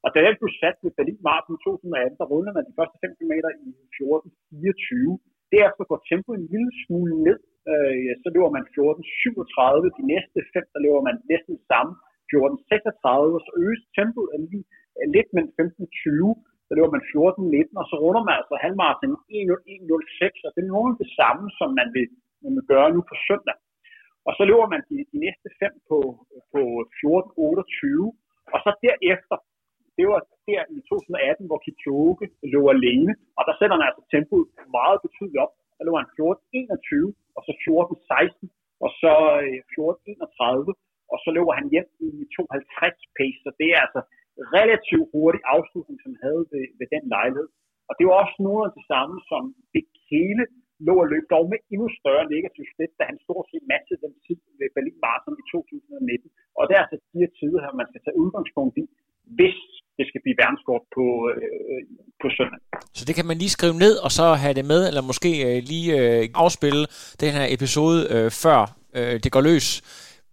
Og 0.06 0.10
da 0.14 0.20
jeg 0.26 0.34
blev 0.42 0.52
sat 0.62 0.78
ved 0.84 0.92
Berlin 0.98 1.22
Marathon 1.28 1.58
2018, 1.64 2.20
der 2.20 2.28
rundede 2.32 2.56
man 2.58 2.68
de 2.70 2.78
første 2.80 2.98
5 3.04 3.18
km 3.20 3.34
i 3.70 3.72
14.24. 3.98 5.54
Derefter 5.54 5.84
går 5.90 6.00
tempoet 6.10 6.38
en 6.40 6.50
lille 6.54 6.72
smule 6.84 7.14
ned, 7.28 7.40
øh, 7.72 8.12
så 8.22 8.28
løber 8.36 8.52
man 8.58 8.66
14.37. 8.76 9.98
De 10.00 10.04
næste 10.14 10.40
fem, 10.54 10.66
der 10.74 10.80
løber 10.86 11.02
man 11.08 11.16
næsten 11.32 11.56
samme. 11.72 11.94
14.36, 12.32 13.38
og 13.38 13.42
så 13.46 13.52
øges 13.66 13.84
tempoet 13.98 14.30
er 14.36 14.40
lige 14.50 14.66
øh, 14.98 15.08
lidt 15.16 15.30
mellem 15.36 15.52
15.20, 15.60 16.68
så 16.68 16.72
løber 16.78 16.92
man 16.96 17.04
14.19, 17.12 17.82
og 17.82 17.86
så 17.90 17.96
runder 18.04 18.24
man 18.28 18.36
altså 18.40 18.56
halvmarathon 18.64 19.16
1.06, 19.40 20.46
og 20.46 20.50
det 20.54 20.62
er 20.62 20.72
nogenlunde 20.72 21.02
det 21.04 21.12
samme, 21.20 21.46
som 21.60 21.70
man 21.80 21.88
vil, 21.98 22.10
man 22.44 22.52
vil 22.58 22.66
gøre 22.74 22.90
nu 22.96 23.02
på 23.10 23.16
søndag. 23.28 23.58
Og 24.28 24.32
så 24.38 24.44
løber 24.50 24.68
man 24.74 24.82
de, 24.90 24.96
de 25.14 25.18
næste 25.26 25.48
fem 25.62 25.74
på, 25.90 26.00
på 26.54 26.62
14.28, 27.00 28.54
og 28.54 28.60
så 28.66 28.72
derefter, 28.86 29.38
det 29.98 30.06
var 30.12 30.20
der 30.50 30.64
i 30.76 30.80
2018, 30.90 31.50
hvor 31.50 31.60
Kipchoge 31.66 32.26
lå 32.54 32.62
alene, 32.76 33.12
og 33.38 33.44
der 33.48 33.54
sætter 33.56 33.76
han 33.78 33.88
altså 33.90 34.04
tempoet 34.14 34.48
meget 34.78 35.00
betydeligt 35.06 35.44
op. 35.46 35.54
Der 35.78 35.84
lå 35.88 35.94
han 36.02 36.10
14.21, 36.18 37.38
og 37.38 37.42
så 37.48 37.52
14.16, 37.64 38.48
og 38.86 38.90
så 39.02 39.14
øh, 39.46 39.60
14.31, 39.74 40.72
og 41.12 41.18
så 41.24 41.30
løber 41.36 41.54
han 41.60 41.68
hjem 41.74 41.90
i 42.08 42.10
2.50 42.36 43.18
pace, 43.18 43.40
så 43.46 43.52
det 43.60 43.68
er 43.76 43.80
altså 43.86 44.02
relativt 44.58 45.08
hurtig 45.14 45.42
afslutning, 45.56 45.98
som 46.00 46.12
han 46.14 46.22
havde 46.28 46.44
ved, 46.52 46.66
ved 46.80 46.88
den 46.96 47.04
lejlighed. 47.16 47.50
Og 47.90 47.94
det 47.98 48.06
var 48.08 48.16
også 48.24 48.38
noget 48.48 48.64
af 48.68 48.74
det 48.78 48.86
samme, 48.92 49.16
som 49.32 49.42
hele 50.14 50.44
lå 50.88 50.94
at 51.04 51.10
løbe, 51.12 51.28
dog 51.36 51.46
med 51.52 51.60
endnu 51.74 51.88
større 52.00 52.26
negativ 52.36 52.64
slet, 52.74 52.94
da 53.00 53.04
han 53.12 53.18
stort 53.26 53.46
set 53.52 53.66
matchede 53.72 54.04
den 54.06 54.14
tid 54.26 54.40
ved 54.60 54.68
Berlin 54.76 54.98
Marathon 55.04 55.42
i 55.44 55.46
2019. 55.52 56.30
Og 56.58 56.62
det 56.68 56.74
er 56.76 56.82
altså 56.84 56.98
de 57.12 57.22
her 57.24 57.32
tider 57.40 57.60
her, 57.64 57.74
man 57.82 57.90
skal 57.90 58.02
tage 58.04 58.20
udgangspunkt 58.24 58.76
i, 58.84 58.86
skal 60.16 60.26
blive 60.28 60.42
verdenskort 60.44 60.84
på, 60.98 61.06
øh, 61.32 61.82
på 62.22 62.28
søndag. 62.38 62.60
Så 62.98 63.06
det 63.06 63.16
kan 63.16 63.26
man 63.26 63.38
lige 63.38 63.50
skrive 63.58 63.78
ned, 63.86 63.96
og 64.06 64.12
så 64.12 64.34
have 64.34 64.54
det 64.54 64.66
med, 64.66 64.88
eller 64.88 65.02
måske 65.02 65.32
øh, 65.48 65.64
lige 65.64 65.90
øh, 66.00 66.30
afspille 66.34 66.88
den 67.20 67.32
her 67.38 67.46
episode 67.50 68.08
øh, 68.14 68.32
før 68.32 68.60
øh, 68.98 69.20
det 69.24 69.32
går 69.32 69.42
løs. 69.42 69.68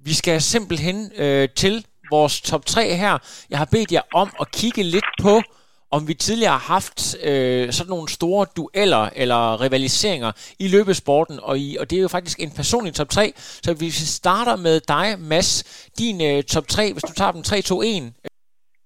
Vi 0.08 0.14
skal 0.20 0.40
simpelthen 0.40 0.96
øh, 1.18 1.48
til 1.56 1.86
vores 2.10 2.40
top 2.40 2.66
3 2.66 2.96
her. 2.96 3.18
Jeg 3.50 3.58
har 3.58 3.68
bedt 3.72 3.92
jer 3.92 4.00
om 4.14 4.28
at 4.40 4.50
kigge 4.50 4.82
lidt 4.82 5.10
på, 5.22 5.42
om 5.90 6.08
vi 6.08 6.14
tidligere 6.14 6.52
har 6.52 6.74
haft 6.74 7.16
øh, 7.22 7.72
sådan 7.72 7.90
nogle 7.90 8.08
store 8.08 8.46
dueller 8.56 9.08
eller 9.16 9.60
rivaliseringer 9.60 10.32
i 10.58 10.68
løbesporten, 10.68 11.40
og, 11.42 11.58
i, 11.58 11.76
og 11.80 11.90
det 11.90 11.96
er 11.98 12.02
jo 12.02 12.08
faktisk 12.08 12.40
en 12.40 12.50
personlig 12.50 12.94
top 12.94 13.08
3. 13.08 13.32
Så 13.36 13.74
hvis 13.74 14.00
vi 14.00 14.06
starter 14.06 14.56
med 14.56 14.80
dig, 14.80 15.06
Mads, 15.18 15.50
din 15.98 16.20
øh, 16.20 16.42
top 16.42 16.68
3, 16.68 16.92
hvis 16.92 17.02
du 17.02 17.12
tager 17.12 17.32
dem 17.32 17.42
3, 17.42 17.62
2, 17.62 17.82
1. 17.82 18.12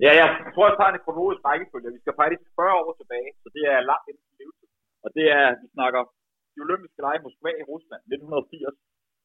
Ja, 0.05 0.11
jeg 0.21 0.29
tror, 0.55 0.67
jeg 0.69 0.77
tager 0.79 0.93
en 0.93 1.05
kronologisk 1.05 1.43
rækkefølge. 1.49 1.95
Vi 1.97 2.03
skal 2.03 2.19
faktisk 2.23 2.43
40 2.61 2.81
år 2.81 2.93
tilbage, 3.01 3.31
så 3.43 3.49
det 3.57 3.65
er 3.75 3.89
langt 3.91 4.07
inden 4.11 4.27
levetid. 4.41 4.69
Og 5.05 5.09
det 5.17 5.27
er, 5.39 5.47
vi 5.63 5.67
snakker 5.77 6.01
de 6.53 6.65
olympiske 6.67 7.01
lege 7.05 7.19
i 7.21 7.25
Moskva 7.27 7.51
i 7.61 7.69
Rusland 7.73 8.03
1980. 8.15 8.77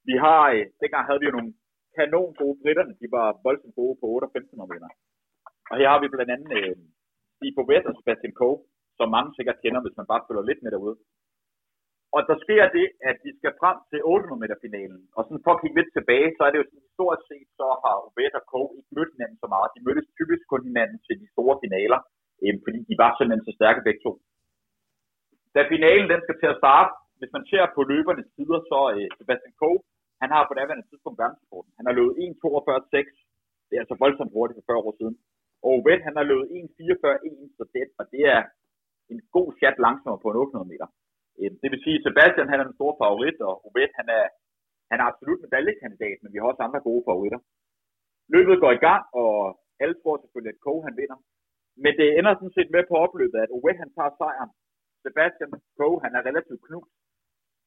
Vi 0.10 0.16
har, 0.26 0.42
øh, 0.54 0.64
dengang 0.82 1.04
havde 1.08 1.22
vi 1.22 1.28
jo 1.30 1.36
nogle 1.38 1.52
kanon 1.98 2.32
gode 2.42 2.58
britterne, 2.64 2.94
de 3.02 3.08
var 3.18 3.28
voldsomt 3.46 3.76
gode 3.80 3.96
på 4.02 4.06
8 4.16 4.26
og 4.28 4.34
15 4.34 4.72
meter. 4.72 4.90
Og 5.72 5.76
her 5.80 5.90
har 5.94 6.00
vi 6.02 6.14
blandt 6.14 6.34
andet 6.36 6.52
øh, 6.60 6.76
Steve 7.36 7.56
Bobet 7.58 7.86
og 7.90 7.96
Sebastian 7.98 8.34
Coe, 8.40 8.58
som 8.98 9.08
mange 9.16 9.32
sikkert 9.38 9.62
kender, 9.64 9.82
hvis 9.84 9.98
man 10.00 10.10
bare 10.12 10.26
følger 10.28 10.46
lidt 10.50 10.62
med 10.64 10.72
derude. 10.76 10.96
Og 12.16 12.22
der 12.30 12.38
sker 12.46 12.64
det, 12.78 12.88
at 13.10 13.18
vi 13.26 13.32
skal 13.40 13.54
frem 13.62 13.78
til 13.92 14.00
800 14.04 14.42
meter 14.44 14.58
finalen. 14.66 15.02
Og 15.16 15.22
sådan 15.24 15.46
for 15.46 15.54
at 15.54 15.62
kigge 15.62 15.78
lidt 15.80 15.92
tilbage, 15.98 16.30
så 16.36 16.42
er 16.46 16.52
det 16.52 16.60
jo 16.62 16.68
sådan, 16.68 16.96
stort 16.98 17.22
set, 17.30 17.48
så 17.60 17.68
har 17.84 17.94
Bobet 18.04 18.34
og 18.40 18.44
Coe 18.52 18.70
ikke 18.78 18.96
mødt 18.98 19.14
hinanden 19.16 19.38
så 19.44 19.48
meget. 19.54 19.74
De 19.76 19.86
mødtes 19.88 20.08
typisk 20.20 20.44
kun 20.52 20.64
hinanden 20.70 20.98
til 21.06 21.16
de 21.22 21.28
store 21.34 21.56
finaler, 21.64 22.00
øh, 22.44 22.56
fordi 22.66 22.80
de 22.90 22.96
var 23.04 23.12
simpelthen 23.12 23.48
så 23.48 23.54
stærke 23.60 23.86
begge 23.88 24.02
to. 24.06 24.12
Da 25.56 25.60
finalen 25.74 26.08
den 26.14 26.22
skal 26.24 26.38
til 26.40 26.50
at 26.54 26.60
starte, 26.62 26.92
hvis 27.20 27.34
man 27.36 27.44
ser 27.52 27.64
på 27.76 27.82
løbernes 27.92 28.30
tider, 28.36 28.60
så 28.72 28.80
øh, 28.96 29.08
Sebastian 29.18 29.56
Coe, 29.62 29.80
han 30.22 30.30
har 30.36 30.42
på 30.46 30.54
daværende 30.60 30.88
tidspunkt 30.90 31.20
verdensrekorden. 31.22 31.72
Han 31.78 31.86
har 31.88 31.94
løbet 32.00 32.14
1.42.6. 32.26 33.08
Det 33.68 33.74
er 33.76 33.84
altså 33.84 33.98
voldsomt 34.04 34.36
hurtigt 34.36 34.58
for 34.58 34.66
40 34.70 34.88
år 34.88 34.96
siden. 35.00 35.16
Og 35.64 35.70
Ovet, 35.72 36.02
han 36.08 36.16
har 36.18 36.26
løbet 36.32 36.48
1.44.1, 36.60 37.58
så 37.58 37.64
det, 37.74 37.86
og 38.00 38.06
det 38.14 38.24
er 38.36 38.42
en 39.14 39.22
god 39.38 39.50
chat 39.60 39.76
langsommere 39.86 40.22
på 40.24 40.30
en 40.30 40.38
800 40.44 40.72
meter. 40.72 40.88
Øhm, 41.40 41.56
det 41.62 41.68
vil 41.72 41.84
sige, 41.84 41.98
at 42.00 42.06
Sebastian 42.06 42.52
han 42.52 42.60
er 42.60 42.66
en 42.68 42.80
stor 42.80 42.92
favorit, 43.02 43.38
og 43.48 43.54
Ovet, 43.68 43.92
han 44.00 44.08
er, 44.20 44.26
han 44.92 44.98
er 45.02 45.06
absolut 45.12 45.44
medaljekandidat, 45.46 46.18
men 46.22 46.32
vi 46.32 46.38
har 46.38 46.48
også 46.52 46.64
andre 46.68 46.86
gode 46.88 47.04
favoritter. 47.08 47.42
Løbet 48.36 48.62
går 48.64 48.72
i 48.76 48.84
gang, 48.88 49.04
og 49.22 49.34
alle 49.82 49.96
tror 49.98 50.16
selvfølgelig, 50.18 50.54
at 50.56 50.64
Coe 50.66 50.82
han 50.88 50.98
vinder. 51.02 51.20
Men 51.84 51.94
det 52.00 52.08
ender 52.18 52.34
sådan 52.34 52.58
set 52.58 52.70
med 52.76 52.84
på 52.88 52.96
opløbet, 53.06 53.40
at 53.46 53.54
Ovet 53.58 53.78
han 53.84 53.92
tager 53.98 54.14
sejren. 54.20 54.52
Sebastian 55.04 55.52
Coe, 55.80 55.98
han 56.04 56.12
er 56.18 56.22
relativt 56.30 56.66
knust. 56.68 56.94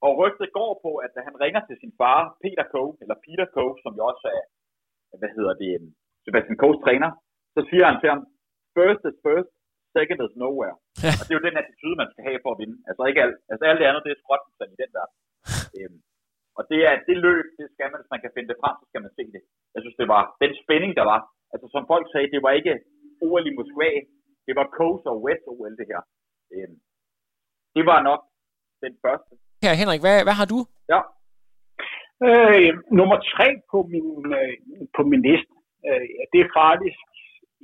Og 0.06 0.12
rygtet 0.20 0.48
går 0.58 0.70
på, 0.84 0.90
at 1.04 1.10
da 1.16 1.20
han 1.28 1.36
ringer 1.44 1.62
til 1.64 1.76
sin 1.82 1.92
far, 2.00 2.18
Peter 2.42 2.66
Coe, 2.74 2.92
eller 3.02 3.16
Peter 3.24 3.46
Coe, 3.56 3.74
som 3.82 3.92
jo 3.98 4.02
også 4.10 4.26
er, 4.38 4.44
hvad 5.20 5.30
hedder 5.36 5.54
det, 5.62 5.72
Sebastian 6.24 6.58
Coes 6.62 6.78
træner, 6.84 7.10
så 7.54 7.60
siger 7.70 7.84
han 7.90 7.98
til 8.00 8.08
ham, 8.12 8.22
first 8.76 9.02
is 9.08 9.18
first, 9.26 9.50
second 9.96 10.18
is 10.26 10.34
nowhere. 10.44 10.76
Ja. 11.04 11.12
Og 11.18 11.22
det 11.24 11.32
er 11.32 11.38
jo 11.38 11.48
den 11.48 11.60
attitude, 11.62 11.96
man 12.02 12.10
skal 12.12 12.22
have 12.28 12.40
for 12.44 12.50
at 12.54 12.60
vinde. 12.62 12.76
Altså, 12.88 13.00
ikke 13.10 13.22
alt, 13.24 13.36
altså 13.52 13.64
alt 13.68 13.80
det 13.80 13.88
andet, 13.88 14.04
det 14.06 14.12
er 14.12 14.20
skråt 14.22 14.42
i 14.74 14.76
den 14.82 14.90
der. 14.96 15.06
øhm, 15.78 15.98
og 16.58 16.62
det 16.70 16.80
er 16.88 16.94
det 17.08 17.16
løb, 17.26 17.46
det 17.58 17.66
skal 17.74 17.88
man, 17.90 18.00
hvis 18.00 18.12
man 18.14 18.22
kan 18.24 18.32
finde 18.34 18.48
det 18.50 18.60
frem, 18.62 18.74
så 18.80 18.84
skal 18.90 19.02
man 19.04 19.12
se 19.18 19.24
det. 19.34 19.42
Jeg 19.74 19.80
synes, 19.82 19.96
det 20.00 20.08
var 20.14 20.22
den 20.42 20.52
spænding, 20.62 20.92
der 21.00 21.06
var. 21.12 21.20
Altså, 21.52 21.66
som 21.74 21.82
folk 21.92 22.06
sagde, 22.08 22.32
det 22.34 22.40
var 22.46 22.52
ikke 22.60 22.74
OL 23.26 23.46
i 23.50 23.56
Moskva, 23.58 23.90
det 24.46 24.54
var 24.58 24.66
Coast 24.78 25.04
og 25.10 25.16
West 25.24 25.44
OL, 25.52 25.74
det 25.80 25.86
her. 25.92 26.02
Øhm, 26.54 26.76
det 27.76 27.84
var 27.90 27.98
nok 28.08 28.20
den 28.84 28.94
første. 29.04 29.32
Ja, 29.66 29.72
Henrik, 29.80 30.00
hvad, 30.04 30.16
hvad 30.26 30.36
har 30.40 30.48
du? 30.54 30.58
Ja. 30.92 31.00
Øh, 32.28 32.72
nummer 33.00 33.18
tre 33.32 33.48
på 33.72 33.78
min, 33.92 34.08
øh, 34.40 34.54
på 34.96 35.02
min 35.10 35.22
liste, 35.28 35.54
øh, 35.88 36.04
det 36.32 36.40
er 36.40 36.54
faktisk 36.62 37.00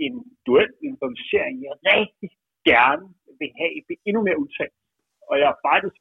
en 0.05 0.15
duel, 0.47 0.71
en 0.87 0.95
rivalisering, 1.03 1.57
jeg 1.67 1.75
rigtig 1.95 2.31
gerne 2.71 3.07
vil 3.41 3.51
have 3.61 3.71
endnu 4.09 4.21
mere 4.27 4.41
udtalt. 4.45 4.77
Og 5.29 5.35
jeg 5.41 5.47
har 5.53 5.59
faktisk 5.71 5.97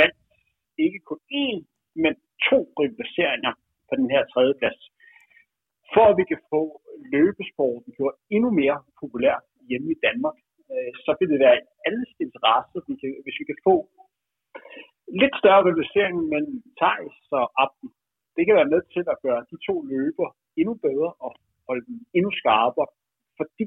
valgt 0.00 0.20
ikke 0.84 1.00
kun 1.08 1.20
én, 1.44 1.58
men 2.02 2.12
to 2.48 2.58
rivaliseringer 2.80 3.52
på 3.88 3.92
den 4.00 4.08
her 4.14 4.22
tredje 4.32 4.54
plads. 4.60 4.80
For 5.94 6.04
at 6.10 6.16
vi 6.20 6.24
kan 6.30 6.40
få 6.52 6.62
løbesporten 7.14 7.90
gjort 7.96 8.16
endnu 8.36 8.50
mere 8.60 8.78
populær 9.00 9.36
hjemme 9.68 9.88
i 9.94 9.98
Danmark, 10.06 10.36
øh, 10.72 10.92
så 11.04 11.10
vil 11.18 11.28
det 11.32 11.40
være 11.44 11.56
i 11.60 11.68
alles 11.86 12.12
interesse, 12.26 12.76
hvis 13.24 13.36
vi 13.40 13.44
kan 13.50 13.60
få 13.68 13.76
lidt 15.22 15.34
større 15.40 15.64
rivalisering 15.68 16.16
mellem 16.32 16.56
Thijs 16.80 17.16
og 17.40 17.46
Abdi. 17.62 17.88
Det 18.36 18.42
kan 18.46 18.58
være 18.60 18.72
med 18.74 18.80
til 18.94 19.04
at 19.12 19.20
gøre 19.26 19.42
de 19.50 19.56
to 19.68 19.74
løber 19.92 20.28
endnu 20.60 20.74
bedre 20.86 21.10
og 21.24 21.30
holde 21.66 21.84
dem 21.88 21.96
endnu 22.16 22.30
skarpere. 22.40 22.88
Fordi 23.40 23.64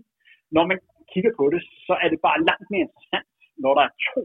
når 0.55 0.63
man 0.71 0.79
kigger 1.13 1.33
på 1.39 1.45
det, 1.53 1.61
så 1.87 1.93
er 2.03 2.07
det 2.09 2.19
bare 2.27 2.45
langt 2.49 2.67
mere 2.71 2.85
interessant, 2.87 3.29
når 3.63 3.71
der 3.77 3.83
er 3.89 3.93
to 4.11 4.21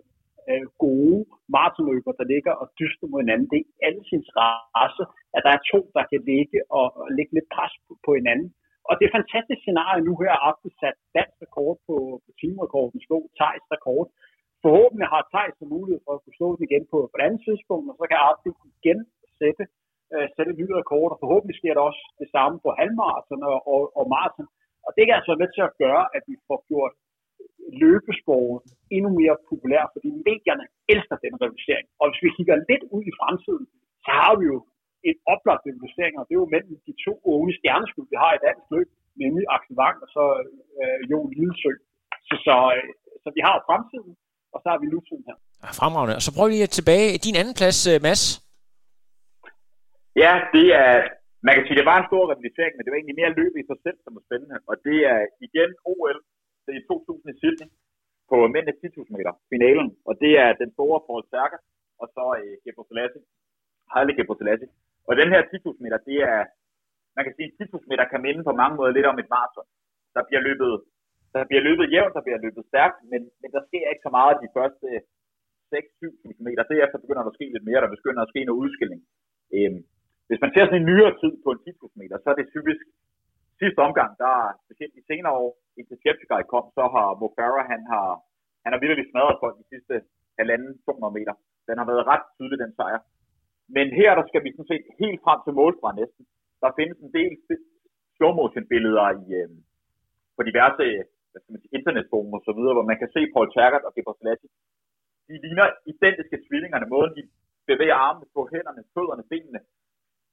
øh, 0.51 0.67
gode 0.85 1.19
maratonløber, 1.55 2.13
der 2.21 2.27
ligger 2.35 2.53
og 2.63 2.67
dyster 2.81 3.07
mod 3.11 3.21
hinanden. 3.25 3.49
Det 3.53 3.61
er 3.61 3.69
alles 3.87 4.09
interesse, 4.19 5.03
at 5.37 5.41
der 5.47 5.53
er 5.55 5.63
to, 5.73 5.81
der 5.97 6.05
kan 6.11 6.21
ligge 6.33 6.59
og, 6.79 6.87
og 7.01 7.07
lægge 7.17 7.33
lidt 7.37 7.49
pres 7.55 7.75
på, 7.85 7.93
på 8.07 8.11
hinanden. 8.19 8.49
Og 8.89 8.93
det 8.97 9.05
er 9.05 9.17
fantastisk 9.19 9.61
scenarie 9.63 10.07
nu 10.09 10.13
her, 10.23 10.35
at 10.49 10.55
sat 10.81 10.97
dansk 11.19 11.37
rekord 11.45 11.77
på, 11.89 11.97
på 12.25 12.31
teamrekorden, 12.41 12.99
slå 13.07 13.19
Thijs 13.39 13.65
rekord. 13.75 14.07
Forhåbentlig 14.65 15.09
har 15.15 15.23
Thijs 15.33 15.57
mulighed 15.75 16.01
for 16.05 16.13
at 16.15 16.23
kunne 16.23 16.39
slå 16.39 16.49
den 16.57 16.65
igen 16.69 16.85
på, 16.93 16.97
på 17.11 17.17
et 17.19 17.27
andet 17.27 17.41
tidspunkt, 17.49 17.87
og 17.91 17.97
så 17.99 18.05
kan 18.11 18.19
Abdi 18.29 18.51
igen 18.79 18.99
sætte, 19.41 19.65
øh, 20.15 20.27
sætte 20.35 20.51
et 20.53 20.61
ny 20.63 20.69
rekord, 20.81 21.09
og 21.13 21.19
forhåbentlig 21.23 21.57
sker 21.61 21.75
der 21.75 21.83
også 21.91 22.03
det 22.23 22.29
samme 22.35 22.57
på 22.65 22.69
halvmarathon 22.79 23.43
og, 23.53 23.59
og, 23.73 23.81
og 23.99 24.05
maraton. 24.15 24.49
Og 24.87 24.91
det 24.97 25.03
kan 25.05 25.17
altså 25.17 25.31
være 25.31 25.43
med 25.45 25.51
til 25.57 25.65
at 25.69 25.77
gøre, 25.83 26.05
at 26.17 26.23
vi 26.31 26.37
får 26.49 26.59
gjort 26.71 26.95
løbesporet 27.83 28.59
endnu 28.97 29.11
mere 29.21 29.37
populær, 29.51 29.83
fordi 29.95 30.09
medierne 30.29 30.67
elsker 30.95 31.17
den 31.25 31.35
revolution. 31.43 31.85
Og 32.01 32.05
hvis 32.09 32.23
vi 32.25 32.31
kigger 32.37 32.57
lidt 32.71 32.85
ud 32.95 33.03
i 33.11 33.17
fremtiden, 33.21 33.67
så 34.05 34.11
har 34.21 34.33
vi 34.41 34.45
jo 34.53 34.59
en 35.09 35.17
oplagt 35.35 35.63
revolution, 35.69 36.13
og 36.19 36.25
det 36.27 36.33
er 36.35 36.43
jo 36.45 36.53
mellem 36.55 36.75
de 36.87 36.95
to 37.07 37.13
unge 37.35 37.51
stjerneskud, 37.59 38.07
vi 38.13 38.17
har 38.23 38.33
i 38.35 38.43
dansk 38.47 38.67
løb, 38.75 38.89
nemlig 39.23 39.45
Axel 39.55 39.75
Wang 39.81 39.97
og 40.05 40.09
så 40.17 40.25
øh, 40.81 40.99
Jon 41.11 41.31
Lidesø. 41.37 41.73
Så, 42.29 42.35
så, 42.47 42.57
øh, 42.77 42.89
så 43.23 43.29
vi 43.37 43.41
har 43.47 43.55
fremtiden, 43.69 44.13
og 44.55 44.59
så 44.63 44.67
har 44.73 44.79
vi 44.83 44.87
nutiden 44.95 45.25
her. 45.29 45.37
Fremragende. 45.81 46.15
Og 46.19 46.23
så 46.27 46.31
prøv 46.37 46.47
lige 46.49 46.67
tilbage. 46.79 47.09
Din 47.27 47.37
anden 47.41 47.55
plads, 47.61 47.79
øh, 47.93 47.97
Mads. 48.07 48.23
Ja, 50.23 50.33
det 50.55 50.67
er, 50.85 50.95
man 51.47 51.53
kan 51.55 51.65
sige, 51.65 51.79
det 51.81 51.91
var 51.91 51.99
en 51.99 52.11
stor 52.11 52.25
rivalisering, 52.33 52.75
men 52.75 52.83
det 52.83 52.91
var 52.91 52.99
egentlig 52.99 53.21
mere 53.21 53.37
løb 53.41 53.53
i 53.57 53.69
sig 53.71 53.79
selv, 53.85 53.99
som 54.05 54.13
var 54.17 54.25
spændende. 54.27 54.57
Og 54.71 54.75
det 54.87 54.99
er 55.13 55.21
igen 55.47 55.71
OL 55.93 56.19
det 56.65 56.71
er 56.73 56.81
i 56.81 56.87
2000 56.89 57.63
i 57.63 57.67
på 58.31 58.37
mændene 58.55 58.75
10.000 58.83 59.17
meter, 59.17 59.33
finalen. 59.53 59.89
Og 60.09 60.15
det 60.23 60.33
er 60.45 60.61
den 60.63 60.71
store 60.77 61.01
Paul 61.07 61.23
Stærker, 61.31 61.61
og 62.01 62.07
så 62.15 62.25
øh, 62.41 62.55
Gebo 62.65 62.83
Selassie, 62.91 63.23
Haile 63.93 64.13
Selassie. 64.41 64.69
Og 65.09 65.13
den 65.21 65.29
her 65.33 65.41
10.000 65.43 65.85
meter, 65.85 65.99
det 66.09 66.19
er, 66.35 66.41
man 67.17 67.25
kan 67.25 67.35
sige, 67.37 67.49
10.000 67.61 67.91
meter 67.91 68.05
kan 68.13 68.25
minde 68.27 68.43
på 68.45 68.53
mange 68.61 68.77
måder 68.77 68.93
lidt 68.97 69.11
om 69.13 69.19
et 69.23 69.33
maraton. 69.35 69.69
Der 70.15 70.23
bliver 70.29 70.43
løbet, 70.49 70.73
der 71.35 71.43
bliver 71.49 71.63
løbet 71.69 71.93
jævnt, 71.95 72.17
der 72.17 72.25
bliver 72.27 72.41
løbet 72.47 72.65
stærkt, 72.71 72.99
men, 73.13 73.21
men 73.41 73.51
der 73.57 73.63
sker 73.69 73.87
ikke 73.93 74.07
så 74.07 74.13
meget 74.19 74.43
de 74.45 74.55
første 74.57 74.87
6-7.000 75.73 76.47
meter. 76.47 76.63
Derefter 76.73 76.99
begynder 77.03 77.23
der 77.23 77.33
at 77.33 77.39
ske 77.39 77.47
lidt 77.55 77.69
mere, 77.69 77.83
der 77.85 77.97
begynder 77.97 78.23
at 78.23 78.33
ske 78.33 78.41
noget 78.45 78.63
udskilling. 78.65 79.01
Øhm, 79.57 79.81
hvis 80.29 80.41
man 80.45 80.53
ser 80.53 80.65
sådan 80.65 80.81
en 80.81 80.91
nyere 80.91 81.13
tid 81.23 81.33
på 81.45 81.49
en 81.55 81.61
10.000 81.67 82.01
meter, 82.01 82.17
så 82.19 82.27
er 82.31 82.37
det 82.39 82.53
typisk 82.57 82.85
sidste 83.61 83.81
omgang, 83.87 84.11
der 84.23 84.35
specielt 84.65 84.95
de 84.99 85.09
senere 85.11 85.35
år, 85.45 85.51
indtil 85.79 86.01
Cheptegei 86.03 86.43
kom, 86.53 86.65
så 86.77 86.85
har 86.95 87.07
Mo 87.21 87.29
Farah, 87.37 87.67
han 87.73 87.83
har, 87.93 88.09
han 88.65 88.71
har 88.73 88.81
virkelig 88.87 89.07
smadret 89.11 89.41
folk 89.43 89.55
de 89.63 89.71
sidste 89.73 89.95
halvanden 90.39 90.71
200 90.85 91.17
meter. 91.19 91.35
Den 91.69 91.77
har 91.81 91.87
været 91.91 92.09
ret 92.13 92.25
tydelig, 92.37 92.59
den 92.65 92.73
sejr. 92.79 93.01
Men 93.77 93.87
her, 94.01 94.11
der 94.19 94.25
skal 94.31 94.45
vi 94.45 94.51
sådan 94.53 94.73
set 94.73 94.85
helt 95.03 95.21
frem 95.25 95.41
til 95.43 95.57
målstregen 95.61 95.99
næsten. 96.03 96.23
Der 96.63 96.77
findes 96.79 96.99
en 97.01 97.13
del 97.19 97.33
slow 98.17 98.33
motion 98.41 98.67
billeder 98.73 99.07
i, 99.23 99.25
øh, 99.41 99.51
på 100.37 100.43
diverse 100.49 100.87
hvad 101.31 101.41
skal 101.43 101.55
man 101.55 101.63
sige, 101.63 101.77
internetforum 101.79 102.37
og 102.39 102.43
så 102.47 102.53
videre, 102.59 102.75
hvor 102.77 102.91
man 102.91 102.99
kan 103.03 103.11
se 103.17 103.21
Paul 103.35 103.49
Tergat 103.55 103.85
og 103.89 103.93
Gebrselassie. 103.97 104.51
De 105.29 105.35
ligner 105.45 105.67
identiske 105.93 106.37
tvillingerne, 106.47 106.87
måden 106.95 107.13
de 107.19 107.23
bevæger 107.71 107.97
armene 108.07 108.27
på 108.35 108.41
hænderne, 108.53 108.83
fødderne, 108.95 109.25
benene. 109.33 109.61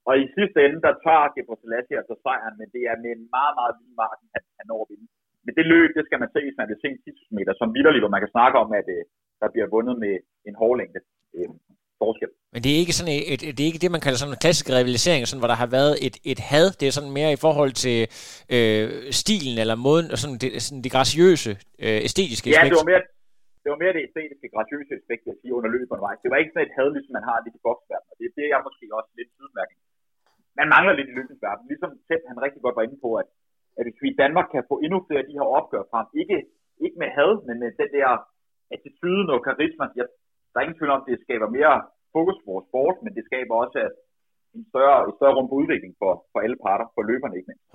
Og 0.09 0.13
i 0.23 0.25
sidste 0.37 0.57
ende, 0.65 0.79
der 0.85 0.93
tager 1.05 1.33
Gebrselassie 1.35 1.99
altså 2.01 2.15
sejren, 2.23 2.55
men 2.59 2.67
det 2.75 2.83
er 2.91 2.95
med 3.03 3.11
en 3.17 3.23
meget, 3.35 3.53
meget 3.59 3.73
lille 3.79 3.95
marken, 4.03 4.27
han, 4.33 4.43
han 4.57 4.65
når 4.69 4.79
at 4.83 4.89
vinde. 4.91 5.07
Men 5.45 5.53
det 5.57 5.65
løb, 5.73 5.89
det 5.97 6.03
skal 6.07 6.19
man 6.23 6.29
se, 6.33 6.39
hvis 6.45 6.59
man 6.61 6.67
vil 6.71 6.81
se 6.83 6.87
en 6.93 7.01
10 7.05 7.37
meter, 7.37 7.53
som 7.59 7.67
vidderligt, 7.75 8.03
hvor 8.03 8.15
man 8.15 8.23
kan 8.23 8.35
snakke 8.35 8.55
om, 8.63 8.69
at 8.79 8.87
øh, 8.95 9.03
der 9.41 9.47
bliver 9.53 9.67
vundet 9.75 9.95
med 10.03 10.13
en 10.49 10.55
hårlængde 10.61 10.99
øh, 11.37 11.49
forskel. 12.01 12.31
Men 12.53 12.59
det 12.63 12.69
er 12.71 12.79
ikke 12.83 12.97
sådan 12.97 13.13
et, 13.15 13.23
et, 13.33 13.41
det 13.55 13.61
er 13.61 13.69
ikke 13.71 13.83
det, 13.83 13.95
man 13.95 14.03
kalder 14.05 14.19
sådan 14.19 14.35
en 14.35 14.43
klassisk 14.43 14.67
rivalisering, 14.77 15.21
sådan, 15.23 15.41
hvor 15.43 15.51
der 15.53 15.59
har 15.63 15.69
været 15.79 15.95
et, 16.07 16.15
et 16.31 16.39
had. 16.51 16.67
Det 16.79 16.85
er 16.87 16.93
sådan 16.97 17.15
mere 17.19 17.31
i 17.37 17.39
forhold 17.45 17.73
til 17.85 17.97
øh, 18.55 18.85
stilen 19.21 19.55
eller 19.63 19.75
måden, 19.87 20.07
og 20.13 20.17
sådan 20.21 20.37
det, 20.43 20.49
sådan 20.65 20.81
det 20.85 20.91
graciøse, 20.95 21.51
øh, 21.83 21.99
æstetiske 22.07 22.47
Ja, 22.55 22.61
det 22.71 22.79
var 22.81 22.89
mere, 22.91 23.03
det 23.63 23.69
var 23.73 23.79
mere 23.83 23.93
det 23.97 24.01
æstetiske, 24.07 24.47
graciøse 24.55 24.91
aspekt, 24.99 25.23
jeg 25.29 25.37
siger, 25.41 25.53
under 25.59 25.69
løbet 25.73 25.87
undervejs. 25.93 26.19
Det 26.23 26.29
var 26.31 26.39
ikke 26.41 26.53
sådan 26.53 26.67
et 26.67 26.73
had, 26.77 26.87
ligesom 26.95 27.13
man 27.19 27.25
har 27.29 27.37
lidt 27.45 27.55
i 27.59 27.61
boksverdenen, 27.67 28.09
og 28.11 28.15
det 28.19 28.25
er 28.29 28.33
det, 28.39 28.47
jeg 28.53 28.59
måske 28.67 28.85
også 28.99 29.11
lidt 29.19 29.31
sydmærken. 29.37 29.77
Man 30.59 30.67
mangler 30.73 30.93
lidt 30.95 31.09
i 31.11 31.17
løbensverdenen. 31.17 31.69
Ligesom 31.71 31.91
Ted, 32.07 32.21
han 32.31 32.43
rigtig 32.45 32.61
godt 32.65 32.77
var 32.77 32.85
inde 32.87 32.99
på, 33.05 33.09
at, 33.21 33.27
at 33.77 33.83
hvis 33.85 34.01
vi 34.03 34.07
i 34.11 34.19
Danmark 34.23 34.47
kan 34.53 34.63
få 34.71 34.75
endnu 34.85 34.97
flere 35.07 35.21
af 35.23 35.27
de 35.27 35.37
her 35.37 35.47
opgør 35.57 35.83
frem, 35.91 36.07
ikke, 36.21 36.37
ikke 36.83 36.97
med 37.01 37.09
had, 37.17 37.33
men 37.47 37.55
med 37.63 37.69
den 37.81 37.89
der 37.97 38.09
attitude 38.75 39.29
og 39.35 39.39
karisma, 39.47 39.85
jeg, 39.99 40.05
der 40.51 40.57
er 40.57 40.65
ingen 40.65 40.79
tvivl 40.79 40.93
om, 40.95 41.03
at 41.03 41.09
det 41.11 41.25
skaber 41.25 41.47
mere 41.57 41.75
fokus 42.15 42.37
på 42.41 42.47
vores 42.53 42.65
sport, 42.69 42.95
men 43.03 43.11
det 43.17 43.23
skaber 43.29 43.53
også 43.63 43.79
en 44.57 44.63
større, 44.71 44.97
et 45.09 45.15
større 45.17 45.35
rum 45.37 45.47
for 45.49 45.57
udvikling 45.61 45.93
for, 46.01 46.11
for 46.31 46.39
alle 46.45 46.57
parter, 46.65 46.87
for 46.95 47.01
løberne 47.09 47.35
ikke 47.37 47.49
mindst. 47.49 47.65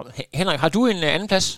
Henrik, 0.40 0.60
har 0.64 0.70
du 0.76 0.80
en 0.92 1.00
uh, 1.06 1.14
anden 1.16 1.30
plads? 1.32 1.48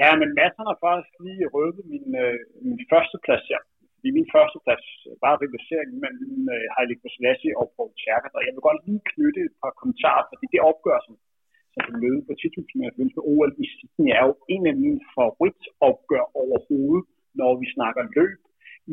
Ja, 0.00 0.08
men 0.20 0.28
Mads 0.38 0.56
har 0.68 0.76
faktisk 0.86 1.12
lige 1.26 1.44
røbet 1.56 1.84
min, 1.92 2.06
uh, 2.24 2.36
min 2.68 2.80
første 2.92 3.16
plads 3.24 3.44
her. 3.52 3.60
I 4.08 4.10
min 4.16 4.28
første 4.34 4.58
plads 4.64 4.86
var 5.24 5.34
rivaliseringen 5.42 5.98
mellem 6.04 6.32
uh, 6.54 6.64
Heilig 6.74 6.98
Selassie 7.16 7.52
og 7.60 7.66
Paul 7.76 7.92
Tjerkert, 8.00 8.36
og 8.38 8.42
jeg 8.44 8.52
vil 8.54 8.66
godt 8.68 8.80
lige 8.88 9.08
knytte 9.12 9.40
et 9.48 9.56
par 9.62 9.72
kommentarer, 9.80 10.24
fordi 10.30 10.44
det 10.54 10.60
opgør, 10.70 10.98
som, 11.06 11.14
som 11.72 11.82
du 11.86 11.92
møde 12.04 12.20
på 12.28 12.32
10.000 12.40 12.80
meter 12.80 12.96
med 12.98 13.26
OL 13.32 13.52
i 13.64 13.66
Sydney, 13.74 14.10
er 14.18 14.22
jo 14.28 14.34
en 14.54 14.64
af 14.70 14.76
mine 14.84 15.00
favoritopgør 15.14 16.24
overhovedet, 16.42 17.04
når 17.40 17.50
vi 17.60 17.66
snakker 17.76 18.02
løb 18.18 18.40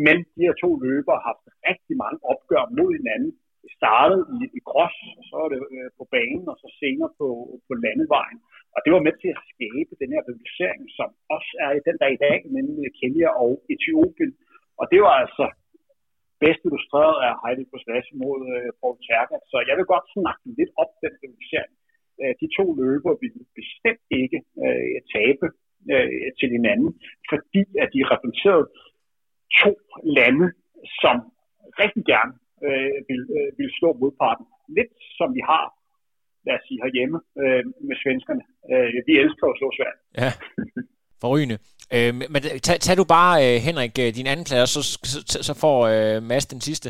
men 0.06 0.18
de 0.36 0.42
her 0.46 0.56
to 0.64 0.70
løbere 0.86 1.18
har 1.20 1.28
haft 1.32 1.46
rigtig 1.70 1.96
mange 2.04 2.20
opgør 2.34 2.64
mod 2.78 2.90
hinanden. 3.00 3.32
Det 3.64 3.72
startede 3.80 4.24
i, 4.38 4.40
i 4.58 4.62
cross, 4.70 4.98
og 5.20 5.24
så 5.30 5.38
er 5.46 5.50
det 5.54 5.60
øh, 5.78 5.90
på 5.98 6.04
banen, 6.16 6.46
og 6.52 6.58
så 6.62 6.68
senere 6.82 7.10
på, 7.20 7.28
på 7.68 7.74
landevejen. 7.84 8.40
Og 8.76 8.80
det 8.84 8.92
var 8.96 9.06
med 9.08 9.16
til 9.24 9.32
at 9.36 9.46
skabe 9.54 9.92
den 10.02 10.10
her 10.14 10.22
rivalisering, 10.28 10.84
som 10.98 11.10
også 11.36 11.52
er 11.66 11.72
i 11.76 11.86
den 11.88 11.98
der 12.02 12.10
i 12.14 12.22
dag, 12.26 12.38
nemlig 12.58 12.90
Kenya 13.00 13.30
og 13.46 13.52
Etiopien. 13.74 14.32
Og 14.80 14.86
det 14.92 15.00
var 15.08 15.16
altså 15.24 15.46
bedst 16.44 16.62
illustreret 16.68 17.18
af 17.28 17.32
Heidi 17.42 17.64
Koslasi 17.72 18.14
mod 18.24 18.40
øh, 18.56 18.70
Paul 18.80 18.98
Tergat. 19.06 19.44
Så 19.52 19.58
jeg 19.70 19.76
vil 19.78 19.92
godt 19.94 20.08
snakke 20.16 20.44
lidt 20.58 20.72
op 20.82 20.92
den 21.04 21.14
rivalisering. 21.22 21.74
Øh, 22.22 22.34
de 22.42 22.48
to 22.58 22.66
løbere 22.82 23.16
vil 23.22 23.34
bestemt 23.60 24.04
ikke 24.22 24.40
øh, 24.66 24.98
tabe 25.16 25.46
øh, 25.94 26.28
til 26.40 26.50
hinanden, 26.58 26.90
fordi 27.32 27.62
at 27.84 27.90
de 27.96 28.02
repræsenterede 28.12 28.68
to 29.62 29.72
lande, 30.20 30.48
som 31.02 31.16
rigtig 31.84 32.04
gerne 32.14 32.34
øh, 32.66 32.98
vil, 33.10 33.22
øh, 33.38 33.50
vil 33.58 33.70
slå 33.78 33.90
modparten. 34.02 34.46
Lidt 34.78 34.94
som 35.18 35.30
vi 35.38 35.42
har, 35.52 35.66
lad 36.46 36.56
os 36.58 36.64
sige, 36.68 36.80
herhjemme 36.84 37.18
øh, 37.42 37.64
med 37.88 37.96
svenskerne. 38.04 38.44
Øh, 38.72 38.90
vi 39.08 39.14
elsker 39.24 39.46
at 39.48 39.58
slå 39.60 39.68
Sverige. 39.78 40.00
Ja, 40.22 40.32
forrygende. 41.24 41.58
Øh, 41.96 42.12
men 42.34 42.42
tag, 42.68 42.78
tag 42.86 42.96
du 43.02 43.06
bare, 43.18 43.36
øh, 43.46 43.56
Henrik, 43.68 43.94
øh, 44.04 44.10
din 44.18 44.28
anden 44.32 44.46
plads, 44.50 44.70
så, 44.76 44.82
så, 45.32 45.38
så 45.48 45.54
får 45.64 45.78
øh, 45.94 46.16
Mads 46.30 46.46
den 46.54 46.62
sidste. 46.70 46.90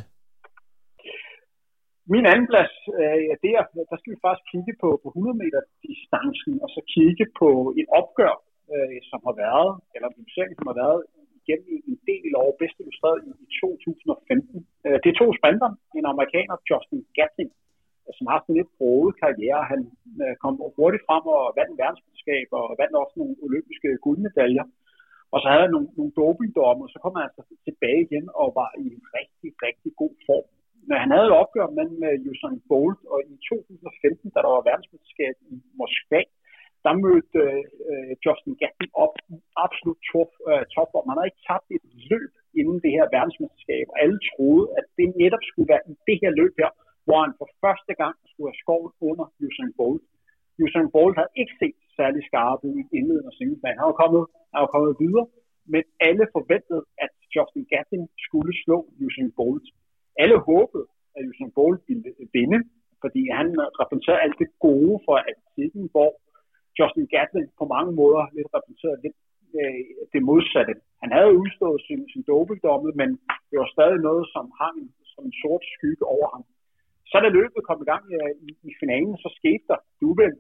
Min 2.16 2.26
anden 2.32 2.48
plads, 2.52 2.74
øh, 3.00 3.32
der, 3.46 3.60
der 3.90 3.98
skal 4.00 4.14
vi 4.14 4.20
faktisk 4.26 4.46
kigge 4.54 4.74
på, 4.84 4.90
på 5.04 5.08
100 5.10 5.42
meter 5.44 5.62
distancen, 5.86 6.54
og 6.64 6.70
så 6.76 6.82
kigge 6.96 7.26
på 7.42 7.50
et 7.80 7.88
opgør, 8.00 8.36
øh, 8.74 8.98
som 9.10 9.20
har 9.28 9.36
været, 9.46 9.72
eller 9.96 10.08
en 10.10 10.30
serie, 10.36 10.56
som 10.60 10.68
har 10.72 10.78
været 10.84 11.00
igennem 11.40 11.76
en 11.92 12.00
del 12.12 12.32
år, 12.44 12.50
bedst 12.62 12.78
illustreret 12.82 13.20
i, 13.28 13.32
i 13.46 13.48
2015. 13.62 14.68
Øh, 14.86 14.98
det 15.02 15.10
er 15.10 15.18
to 15.22 15.28
sprinter, 15.40 15.70
en 16.00 16.08
amerikaner, 16.14 16.56
Justin 16.70 17.02
Gatling, 17.18 17.52
som 18.18 18.26
har 18.32 18.39
sådan 18.39 18.59
lidt 18.59 18.78
broet 18.78 19.14
karriere. 19.24 19.70
Han 19.72 19.82
øh, 20.24 20.36
kom 20.43 20.55
hurtigt 20.78 21.05
frem 21.07 21.24
og 21.38 21.41
vandt 21.57 21.72
en 21.72 21.82
verdensmesterskab, 21.84 22.47
og 22.59 22.66
vandt 22.82 23.01
også 23.03 23.16
nogle 23.22 23.36
olympiske 23.47 23.89
guldmedaljer. 24.05 24.66
Og 25.34 25.38
så 25.41 25.47
havde 25.51 25.66
han 25.66 25.74
nogle, 25.76 25.89
nogle 25.97 26.14
dopingdomme, 26.20 26.82
og 26.86 26.89
så 26.93 26.97
kom 27.03 27.14
han 27.18 27.28
altså 27.28 27.41
tilbage 27.68 28.01
igen 28.07 28.26
og 28.41 28.47
var 28.59 28.70
i 28.84 28.86
en 28.95 29.03
rigtig, 29.18 29.49
rigtig 29.66 29.91
god 30.01 30.14
form. 30.28 30.47
Men 30.88 30.97
han 31.03 31.12
havde 31.14 31.28
et 31.30 31.39
opgør 31.41 31.68
med, 31.78 31.88
med 32.03 32.14
Usain 32.30 32.62
Bolt, 32.70 33.01
og 33.14 33.20
i 33.34 33.36
2015, 33.49 34.32
da 34.34 34.38
der 34.43 34.51
var 34.55 34.68
verdensmesterskab 34.70 35.36
i 35.53 35.55
Moskva, 35.80 36.22
der 36.86 37.01
mødte 37.05 37.41
øh, 37.91 38.12
Justin 38.24 38.55
Gatlin 38.62 38.91
op 39.05 39.16
i 39.36 39.36
absolut 39.66 39.99
top, 40.12 40.32
øh, 40.49 40.64
topform. 40.74 41.07
Han 41.09 41.18
havde 41.18 41.32
ikke 41.32 41.47
tabt 41.49 41.68
et 41.78 41.86
løb 42.12 42.32
inden 42.59 42.78
det 42.86 42.91
her 42.97 43.05
verdensmesterskab, 43.16 43.86
og 43.93 43.97
alle 44.03 44.20
troede, 44.30 44.66
at 44.80 44.86
det 44.97 45.07
netop 45.24 45.43
skulle 45.49 45.72
være 45.74 45.86
i 45.91 45.93
det 46.07 46.18
her 46.22 46.32
løb 46.39 46.53
her, 46.62 46.72
hvor 47.12 47.22
han 47.26 47.34
for 47.41 47.49
første 47.64 47.93
gang 48.01 48.16
skulle 48.30 48.49
have 48.51 48.62
skåret 48.64 48.91
under 49.09 49.26
Usain 49.45 49.74
Bolt. 49.80 50.05
Usain 50.64 50.89
Bolt 50.95 51.16
havde 51.20 51.34
ikke 51.41 51.55
set 51.62 51.78
særlig 51.99 52.22
skarp 52.30 52.59
ud 52.70 52.76
i 52.82 52.86
indledende 52.97 53.30
og 53.32 53.36
semifinalen. 53.38 53.82
Han 53.82 53.91
var 53.91 53.99
kommet, 54.03 54.24
han 54.53 54.59
var 54.66 54.72
kommet 54.76 54.93
videre, 55.03 55.26
men 55.74 55.84
alle 56.07 56.26
forventede, 56.36 56.84
at 57.05 57.14
Justin 57.36 57.66
Gatlin 57.74 58.05
skulle 58.26 58.53
slå 58.64 58.78
Usain 59.05 59.32
Bolt. 59.39 59.68
Alle 60.24 60.38
håbede, 60.49 60.86
at 61.16 61.22
Usain 61.30 61.51
Bolt 61.57 61.82
ville 61.89 62.12
vinde, 62.38 62.59
fordi 63.03 63.22
han 63.39 63.47
repræsenterer 63.82 64.24
alt 64.26 64.38
det 64.41 64.49
gode 64.68 64.95
for 65.05 65.16
atletikken, 65.32 65.84
hvor 65.93 66.12
Justin 66.78 67.07
Gatlin 67.16 67.47
på 67.59 67.66
mange 67.76 67.91
måder 67.99 68.24
lidt 68.36 68.49
repræsenterede 68.55 68.99
lidt 69.05 69.18
øh, 69.59 69.84
det 70.14 70.22
modsatte. 70.30 70.74
Han 71.03 71.09
havde 71.18 71.32
udstået 71.41 71.80
sin, 71.88 72.01
sin 72.14 72.24
dobbeltdomme, 72.32 72.89
men 73.01 73.09
det 73.49 73.57
var 73.62 73.70
stadig 73.76 73.99
noget, 74.09 74.26
som 74.36 74.45
hang 74.62 74.78
som 75.14 75.22
en 75.30 75.36
sort 75.41 75.64
skygge 75.76 76.05
over 76.16 76.28
ham. 76.34 76.43
Så 77.12 77.16
da 77.24 77.30
løbet 77.39 77.68
kom 77.68 77.80
i 77.82 77.89
gang 77.91 78.03
i, 78.47 78.51
i 78.70 78.72
finalen, 78.82 79.16
så 79.24 79.30
skete 79.39 79.66
der 79.72 79.80
duvel, 80.01 80.36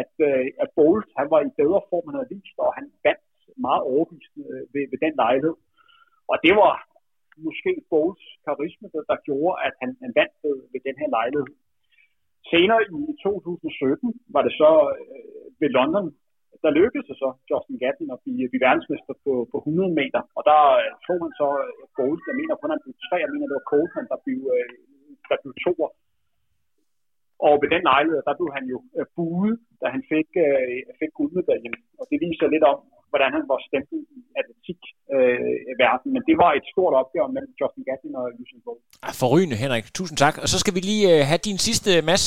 at, 0.00 0.12
øh, 0.28 0.46
at 0.62 0.68
Bolt 0.78 1.10
han 1.18 1.28
var 1.32 1.40
i 1.40 1.56
bedre 1.60 1.82
form, 1.90 2.06
han 2.08 2.16
havde 2.18 2.34
vist, 2.36 2.56
og 2.64 2.70
han 2.78 2.86
vandt 3.06 3.26
meget 3.66 3.82
overbevisende 3.92 4.46
øh, 4.54 4.64
ved, 4.72 4.84
ved 4.90 4.98
den 5.04 5.14
lejlighed. 5.24 5.56
Og 6.30 6.36
det 6.44 6.54
var 6.62 6.74
måske 7.46 7.72
Bolts 7.90 8.24
karisme, 8.46 8.86
der, 8.94 9.02
der 9.10 9.24
gjorde, 9.28 9.54
at 9.66 9.74
han, 9.80 9.90
han 10.02 10.12
vandt 10.18 10.34
ved, 10.44 10.56
ved 10.72 10.80
den 10.88 10.96
her 11.00 11.10
lejlighed. 11.18 11.48
Senere 12.50 12.82
i 13.12 13.14
2017 13.22 14.14
var 14.34 14.42
det 14.46 14.54
så 14.62 14.70
øh, 15.00 15.46
ved 15.60 15.70
London, 15.78 16.06
der 16.64 16.76
lykkedes 16.80 17.08
det 17.10 17.16
så 17.22 17.28
Justin 17.50 17.78
Gatlin 17.84 18.14
at 18.16 18.22
blive, 18.24 18.48
blive 18.50 18.64
verdensmester 18.66 19.14
på, 19.24 19.32
på 19.52 19.56
100 19.58 19.98
meter, 20.00 20.20
og 20.36 20.42
der 20.50 20.60
tog 21.06 21.20
så 21.40 21.48
Bolt, 21.96 22.22
jeg 22.28 22.36
mener 22.40 22.54
kun 22.54 22.72
han 22.74 22.82
blev 22.84 22.94
tre, 23.06 23.16
jeg 23.24 23.30
mener 23.32 23.46
det 23.48 23.58
var 23.58 23.70
Coleman, 23.72 24.06
der 24.12 24.18
blev, 24.24 24.40
øh, 24.56 24.68
der 25.30 25.38
blev 25.42 25.54
toer. 25.64 25.90
Og 27.46 27.52
ved 27.62 27.68
den 27.74 27.84
lejlighed, 27.92 28.20
der 28.28 28.34
blev 28.38 28.50
han 28.56 28.64
jo 28.72 28.78
øh, 28.98 29.06
buet, 29.16 29.54
da 29.80 29.86
han 29.94 30.02
fik, 30.12 30.28
øh, 30.46 30.76
fik 31.00 31.12
guldmedaljen. 31.18 31.74
Og 32.00 32.04
det 32.10 32.18
viser 32.26 32.46
lidt 32.54 32.64
om, 32.72 32.78
hvordan 33.12 33.30
han 33.36 33.44
var 33.50 33.58
stemt 33.68 33.90
i 34.18 34.20
atletik-verden. 34.40 36.08
Øh, 36.10 36.14
Men 36.14 36.22
det 36.28 36.36
var 36.42 36.50
et 36.58 36.66
stort 36.72 36.94
opgør 37.00 37.26
mellem 37.34 37.52
Justin 37.60 37.84
Gatlin 37.88 38.14
og 38.20 38.24
Usain 38.42 38.62
Bolt. 38.66 38.82
Forrygende, 39.22 39.56
Henrik. 39.62 39.86
Tusind 39.98 40.16
tak. 40.24 40.34
Og 40.42 40.48
så 40.52 40.56
skal 40.62 40.74
vi 40.76 40.80
lige 40.90 41.06
øh, 41.14 41.20
have 41.30 41.42
din 41.48 41.58
sidste, 41.68 41.90
Mads. 42.08 42.24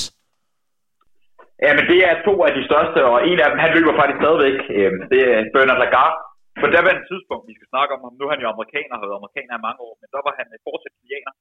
Ja, 1.66 1.72
men 1.78 1.86
det 1.92 2.00
er 2.10 2.14
to 2.28 2.34
af 2.48 2.52
de 2.58 2.64
største, 2.70 3.00
og 3.12 3.18
en 3.30 3.40
af 3.44 3.48
dem, 3.52 3.60
han 3.66 3.72
løber 3.78 3.94
faktisk 4.00 4.20
stadigvæk. 4.24 4.58
Øh, 4.78 4.92
det 5.12 5.22
er 5.34 5.40
Bernard 5.54 5.80
Lagarde. 5.84 6.18
På 6.62 6.66
det 6.72 6.82
var 6.86 6.94
et 6.94 7.10
tidspunkt, 7.12 7.44
vi 7.50 7.56
skal 7.58 7.72
snakke 7.74 7.92
om 7.96 8.02
ham. 8.06 8.14
Nu 8.20 8.24
er 8.26 8.32
han 8.34 8.44
jo 8.44 8.50
amerikaner, 8.56 8.94
har 8.96 9.08
været 9.10 9.22
amerikaner 9.22 9.54
i 9.60 9.66
mange 9.68 9.82
år, 9.88 9.94
men 10.02 10.08
der 10.14 10.22
var 10.26 10.34
han 10.40 10.48
fortsat 10.68 10.94
kenianer. 10.98 11.34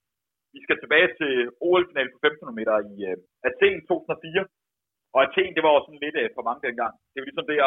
Vi 0.54 0.60
skal 0.64 0.76
tilbage 0.80 1.08
til 1.20 1.32
OL-finalen 1.66 2.12
på 2.14 2.18
1500 2.18 2.58
meter 2.60 2.74
i 2.92 2.94
øh, 3.10 3.16
Athen 3.48 3.78
2004. 3.88 4.44
Og 5.14 5.18
Athen, 5.26 5.50
det 5.56 5.62
var 5.64 5.72
jo 5.74 5.80
sådan 5.82 6.04
lidt 6.04 6.16
øh, 6.22 6.28
for 6.36 6.42
mange 6.48 6.62
dengang. 6.66 6.94
Det 7.10 7.18
var 7.18 7.28
ligesom 7.28 7.46
der, 7.52 7.64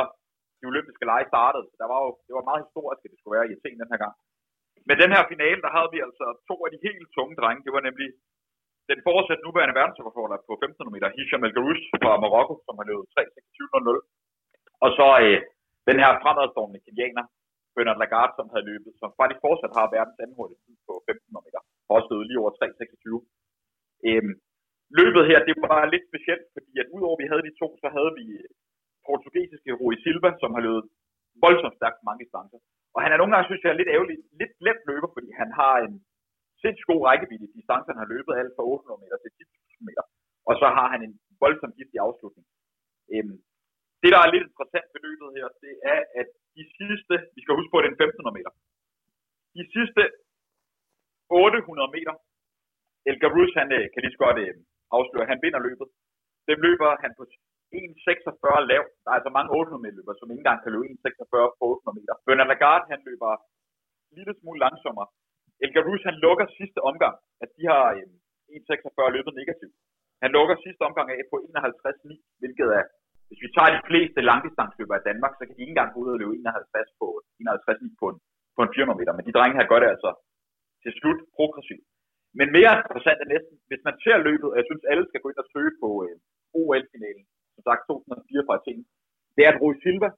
de 0.60 0.70
olympiske 0.72 1.06
lege 1.12 1.26
startede. 1.32 1.66
Så 1.70 1.76
der 1.82 1.88
var 1.94 2.00
jo, 2.06 2.10
det 2.28 2.34
var 2.38 2.50
meget 2.50 2.64
historisk, 2.66 3.02
at 3.04 3.12
det 3.12 3.20
skulle 3.20 3.36
være 3.38 3.48
i 3.50 3.56
Athen 3.56 3.82
den 3.82 3.92
her 3.94 4.02
gang. 4.06 4.16
Men 4.88 4.96
den 5.04 5.12
her 5.16 5.24
finale, 5.34 5.60
der 5.66 5.72
havde 5.76 5.90
vi 5.96 6.00
altså 6.08 6.26
to 6.50 6.56
af 6.66 6.70
de 6.74 6.86
helt 6.88 7.08
tunge 7.18 7.36
drenge. 7.40 7.66
Det 7.66 7.74
var 7.76 7.84
nemlig 7.90 8.08
den 8.92 9.00
fortsat 9.08 9.40
nuværende 9.46 9.78
verdensrekordholder 9.80 10.40
på 10.48 10.54
1500 10.54 10.96
meter, 10.96 11.16
Hisham 11.16 11.46
El 11.46 11.56
Garouche 11.58 11.88
fra 12.04 12.14
Marokko, 12.24 12.56
som 12.66 12.76
har 12.80 12.86
løbet 12.90 13.06
3.26.00. 13.16 14.84
Og 14.84 14.90
så 14.98 15.08
øh, 15.26 15.38
den 15.90 15.98
her 16.04 16.12
fremadstående 16.24 16.80
kenianer, 16.86 17.26
Bernard 17.76 18.00
Lagarde, 18.02 18.34
som 18.38 18.48
havde 18.54 18.70
løbet, 18.72 18.92
som 19.02 19.10
faktisk 19.20 19.42
fortsat 19.46 19.74
har 19.78 19.94
verdens 19.98 20.22
anden 20.24 20.38
hurtigste 20.40 20.72
på 20.88 20.94
1500 21.08 21.46
meter. 21.48 21.62
Har 21.90 22.28
lige 22.30 22.42
over 22.44 22.52
3.26. 22.52 24.08
Øhm, 24.08 24.34
løbet 25.00 25.24
her, 25.30 25.40
det 25.50 25.56
var 25.66 25.92
lidt 25.94 26.06
specielt, 26.12 26.46
fordi 26.56 26.72
at 26.82 26.88
udover 26.96 27.18
at 27.18 27.22
vi 27.22 27.30
havde 27.32 27.46
de 27.48 27.58
to, 27.62 27.68
så 27.84 27.88
havde 27.96 28.12
vi 28.20 28.26
øh, 28.40 28.50
portugisiske 29.08 29.72
Rui 29.80 29.96
Silva, 30.04 30.30
som 30.42 30.50
har 30.56 30.62
løbet 30.68 30.84
voldsomt 31.46 31.78
stærkt 31.80 32.00
mange 32.08 32.22
distancer. 32.24 32.60
Og 32.96 33.00
han 33.04 33.12
er 33.12 33.18
nogle 33.20 33.32
gange, 33.34 33.48
synes 33.50 33.64
jeg, 33.64 33.80
lidt 33.80 33.94
ærgerlig, 33.96 34.18
lidt 34.42 34.54
let 34.66 34.80
løber, 34.90 35.10
fordi 35.16 35.30
han 35.42 35.50
har 35.60 35.74
en 35.86 35.94
sindssygt 36.62 36.90
god 36.92 37.02
rækkevidde 37.08 37.48
i 37.48 37.56
distancerne. 37.58 37.94
Han 37.94 38.04
har 38.04 38.14
løbet 38.16 38.34
alt 38.42 38.54
fra 38.56 38.64
800 38.64 39.02
meter 39.04 39.18
til 39.20 39.32
10.000 39.38 39.88
meter. 39.90 40.04
Og 40.50 40.54
så 40.62 40.68
har 40.78 40.88
han 40.94 41.02
en 41.08 41.14
voldsom 41.44 41.72
giftig 41.78 42.00
afslutning. 42.08 42.46
Øhm, 43.14 43.38
det, 44.02 44.10
der 44.14 44.20
er 44.22 44.34
lidt 44.34 44.48
interessant 44.50 44.88
ved 44.94 45.02
løbet 45.08 45.30
her, 45.38 45.48
det 45.66 45.74
er, 45.94 46.00
at 46.22 46.30
de 46.58 46.64
sidste, 46.80 47.14
vi 47.36 47.40
skal 47.42 47.58
huske 47.58 47.72
på, 47.72 47.78
at 47.78 47.84
det 47.84 47.90
er 47.90 47.96
en 47.96 48.02
1500 48.02 48.38
meter. 48.38 48.52
De 49.58 49.64
sidste 49.76 50.02
800 51.30 51.95
meter, 51.95 52.13
El 53.09 53.17
Garouche, 53.24 53.59
han 53.61 53.69
øh, 53.78 53.86
kan 53.91 54.01
lige 54.01 54.15
så 54.15 54.21
godt 54.26 54.39
øh, 54.45 54.53
afsløre, 54.97 55.32
han 55.32 55.41
vinder 55.43 55.61
løbet. 55.67 55.88
Dem 56.49 56.59
løber 56.67 56.89
han 57.03 57.11
på 57.17 57.24
1,46 57.78 58.71
lav. 58.71 58.84
Der 59.03 59.09
er 59.11 59.17
altså 59.19 59.32
mange 59.38 59.49
800 59.59 59.84
meter 59.84 59.97
løber, 59.99 60.13
som 60.15 60.30
ikke 60.32 60.43
engang 60.43 60.59
kan 60.63 60.71
løbe 60.74 60.86
1,46 60.93 61.59
på 61.59 61.63
800 61.76 61.99
meter. 61.99 62.13
Bernard 62.26 62.49
Lagarde, 62.51 62.86
han 62.93 63.01
løber 63.09 63.32
en 64.09 64.15
lille 64.19 64.34
smule 64.39 64.59
langsommere. 64.65 65.07
El 65.63 65.71
Garouche, 65.76 66.09
han 66.09 66.17
lukker 66.26 66.45
sidste 66.59 66.80
omgang, 66.89 67.15
at 67.43 67.49
de 67.57 67.63
har 67.71 67.86
øh, 67.97 68.07
1,46 68.57 69.15
løbet 69.15 69.34
negativt. 69.41 69.76
Han 70.24 70.32
lukker 70.38 70.55
sidste 70.65 70.82
omgang 70.89 71.07
af 71.15 71.21
på 71.32 71.38
51,9, 71.38 72.41
hvilket 72.41 72.67
er, 72.80 72.86
hvis 73.28 73.41
vi 73.43 73.49
tager 73.55 73.71
de 73.76 73.82
fleste 73.89 74.19
langdistansløbere 74.30 74.99
i 75.01 75.07
Danmark, 75.09 75.34
så 75.36 75.43
kan 75.43 75.55
de 75.55 75.61
ikke 75.63 75.74
engang 75.76 75.91
gå 75.93 75.99
ud 76.03 76.09
og 76.15 76.19
løbe 76.21 76.36
51 76.36 76.99
på 76.99 77.05
51 77.39 77.99
på 78.01 78.05
en, 78.11 78.17
på 78.55 78.61
en 78.65 78.71
400 78.76 78.99
meter. 78.99 79.13
Men 79.15 79.26
de 79.28 79.36
drenge 79.38 79.57
her 79.59 79.69
gør 79.71 79.80
det 79.84 79.89
altså 79.95 80.09
til 80.84 80.92
slut 81.00 81.20
progressivt. 81.38 81.88
Men 82.40 82.48
mere 82.58 82.74
interessant 82.82 83.20
er 83.22 83.34
næsten, 83.36 83.56
hvis 83.70 83.84
man 83.88 83.96
ser 84.04 84.18
løbet, 84.28 84.48
og 84.52 84.58
jeg 84.60 84.68
synes 84.68 84.90
alle 84.92 85.06
skal 85.08 85.22
gå 85.22 85.28
ind 85.30 85.44
og 85.44 85.50
søge 85.54 85.74
på 85.82 85.90
øh, 86.06 86.16
OL-finalen, 86.60 87.26
som 87.56 87.64
sagt 87.68 87.82
2004 87.88 88.48
fra 88.48 88.58
Athen, 88.60 88.82
det 89.36 89.42
er 89.44 89.52
at 89.54 89.62
Rui 89.62 89.74
Silva, 89.84 90.10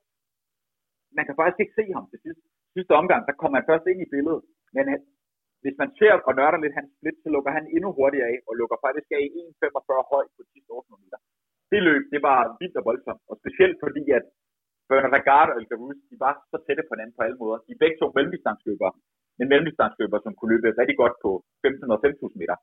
man 1.18 1.26
kan 1.28 1.36
faktisk 1.40 1.60
ikke 1.64 1.78
se 1.80 1.86
ham 1.98 2.06
til 2.12 2.20
sidst. 2.26 2.42
sidste 2.76 2.94
omgang, 3.02 3.22
der 3.28 3.40
kommer 3.40 3.56
han 3.58 3.70
først 3.72 3.86
ind 3.92 4.00
i 4.06 4.12
billedet, 4.14 4.44
men 4.76 4.84
han, 4.92 5.00
hvis 5.64 5.78
man 5.82 5.90
ser 6.00 6.14
og 6.28 6.34
nørder 6.40 6.60
lidt 6.62 6.78
hans 6.80 6.92
split, 6.96 7.18
så 7.24 7.30
lukker 7.36 7.52
han 7.58 7.66
endnu 7.76 7.90
hurtigere 7.98 8.30
af, 8.34 8.38
og 8.48 8.54
lukker 8.62 8.78
faktisk 8.86 9.08
af 9.18 9.24
1,45 9.42 10.12
højt 10.14 10.32
på 10.36 10.42
de 10.46 10.52
sidste 10.54 10.72
800 10.72 11.04
meter. 11.04 11.20
Det 11.72 11.82
løb, 11.88 12.04
det 12.14 12.22
var 12.28 12.40
vildt 12.60 12.80
og 12.80 12.86
voldsomt, 12.90 13.24
og 13.32 13.36
specielt 13.42 13.78
fordi, 13.86 14.04
at 14.18 14.26
Bernard 14.90 15.14
Lagarde 15.16 15.52
og 15.54 15.58
Elgarus, 15.60 15.98
de 16.10 16.16
var 16.26 16.34
så 16.52 16.58
tætte 16.66 16.84
på 16.86 16.94
hinanden 16.94 17.16
på 17.18 17.24
alle 17.26 17.40
måder. 17.44 17.58
De 17.66 17.72
er 17.74 17.82
begge 17.84 17.98
to 18.00 18.08
mellemdistansløbere, 18.16 18.94
men 19.38 19.50
mellemdistansløbere, 19.52 20.22
som 20.24 20.34
kunne 20.36 20.52
løbe 20.54 20.80
rigtig 20.82 20.98
godt 21.04 21.16
på 21.26 21.32
1500 21.64 21.98
og 21.98 22.04
5000 22.04 22.40
meter. 22.42 22.58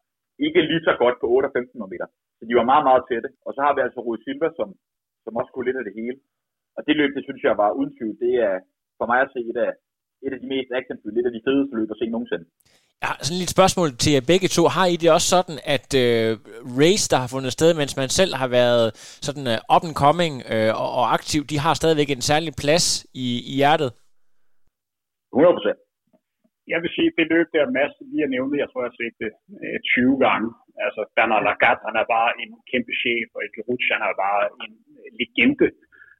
Ikke 0.47 0.61
lige 0.71 0.87
så 0.89 0.93
godt 1.03 1.17
på 1.23 1.27
8 1.37 1.47
og 1.49 1.53
1500 1.53 1.93
meter. 1.95 2.07
Så 2.39 2.43
de 2.49 2.55
var 2.59 2.71
meget, 2.73 2.85
meget 2.89 3.03
tætte. 3.11 3.29
Og 3.47 3.51
så 3.55 3.61
har 3.65 3.73
vi 3.75 3.81
altså 3.87 3.99
Rui 4.07 4.19
Silva, 4.25 4.49
som, 4.59 4.69
som 5.25 5.33
også 5.41 5.51
kunne 5.53 5.67
lidt 5.69 5.81
af 5.81 5.87
det 5.89 5.99
hele. 6.01 6.17
Og 6.77 6.81
det 6.87 6.95
løb, 7.01 7.11
det 7.17 7.25
synes 7.25 7.43
jeg 7.49 7.55
var 7.63 7.71
uden 7.79 7.93
tvivl, 7.97 8.17
det 8.25 8.35
er 8.49 8.57
for 8.99 9.07
mig 9.11 9.19
at 9.23 9.33
se 9.35 9.41
et 9.51 9.59
af, 9.67 9.73
et 10.27 10.33
af 10.37 10.41
de 10.43 10.49
mest 10.55 10.71
actionfyldte, 10.79 11.19
et 11.21 11.31
af 11.31 11.35
de 11.37 11.45
fedeste 11.47 11.75
løb 11.79 11.89
at 11.95 12.01
se 12.01 12.07
nogensinde. 12.15 12.47
Ja, 13.05 13.11
sådan 13.19 13.35
et 13.37 13.41
lille 13.43 13.57
spørgsmål 13.57 13.89
til 14.03 14.13
jer 14.15 14.25
begge 14.33 14.49
to. 14.57 14.63
Har 14.77 14.87
I 14.95 14.97
det 15.03 15.09
også 15.17 15.29
sådan, 15.37 15.59
at 15.77 15.89
øh, 16.05 16.31
race, 16.83 17.07
der 17.13 17.19
har 17.23 17.29
fundet 17.35 17.53
sted, 17.59 17.71
mens 17.81 17.93
man 18.03 18.11
selv 18.21 18.33
har 18.41 18.49
været 18.59 18.87
sådan 19.27 19.47
uh, 19.53 19.75
up 19.75 19.85
and 19.89 19.97
coming 20.05 20.35
øh, 20.53 20.73
og, 20.83 20.89
og 20.99 21.05
aktiv, 21.17 21.41
de 21.53 21.59
har 21.65 21.75
stadigvæk 21.75 22.11
en 22.11 22.25
særlig 22.31 22.53
plads 22.63 22.87
i, 23.25 23.27
i 23.51 23.53
hjertet? 23.61 23.91
100 25.33 25.57
procent. 25.59 25.79
Jeg 26.73 26.79
vil 26.83 26.91
sige, 26.97 27.17
det 27.19 27.27
løb 27.35 27.47
der 27.55 27.77
masse 27.81 27.99
lige 28.11 28.27
at 28.27 28.33
nævnt, 28.35 28.63
jeg 28.63 28.69
tror, 28.69 28.83
jeg 28.83 28.91
har 28.93 29.01
set 29.03 29.17
det 29.23 29.33
øh, 29.63 29.79
20 29.97 30.19
gange. 30.27 30.49
Altså, 30.87 31.01
Bernard 31.17 31.45
Lagat, 31.47 31.79
han 31.89 31.97
er 32.03 32.07
bare 32.17 32.31
en 32.43 32.51
kæmpe 32.71 32.93
chef, 33.03 33.27
og 33.35 33.41
El 33.45 33.53
han 34.03 34.11
er 34.11 34.23
bare 34.27 34.43
en 34.65 34.73
øh, 34.97 35.09
legende. 35.19 35.69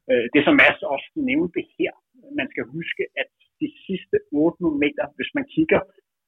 Øh, 0.09 0.25
det 0.33 0.41
som 0.43 0.55
Mads 0.61 0.81
også 0.95 1.09
nævnte 1.31 1.59
her, 1.77 1.93
man 2.39 2.47
skal 2.53 2.65
huske, 2.75 3.03
at 3.21 3.29
de 3.61 3.69
sidste 3.85 4.15
800 4.31 4.83
meter, 4.83 5.03
hvis 5.17 5.31
man 5.37 5.45
kigger 5.55 5.81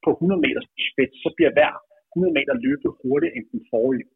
på 0.05 0.09
100 0.11 0.41
meters 0.45 0.67
spids, 0.87 1.15
så 1.23 1.29
bliver 1.37 1.51
hver 1.57 1.73
100 2.15 2.33
meter 2.37 2.53
løbet 2.65 2.89
hurtigere 3.01 3.35
end 3.37 3.45
den 3.53 3.61
forrige. 3.73 4.07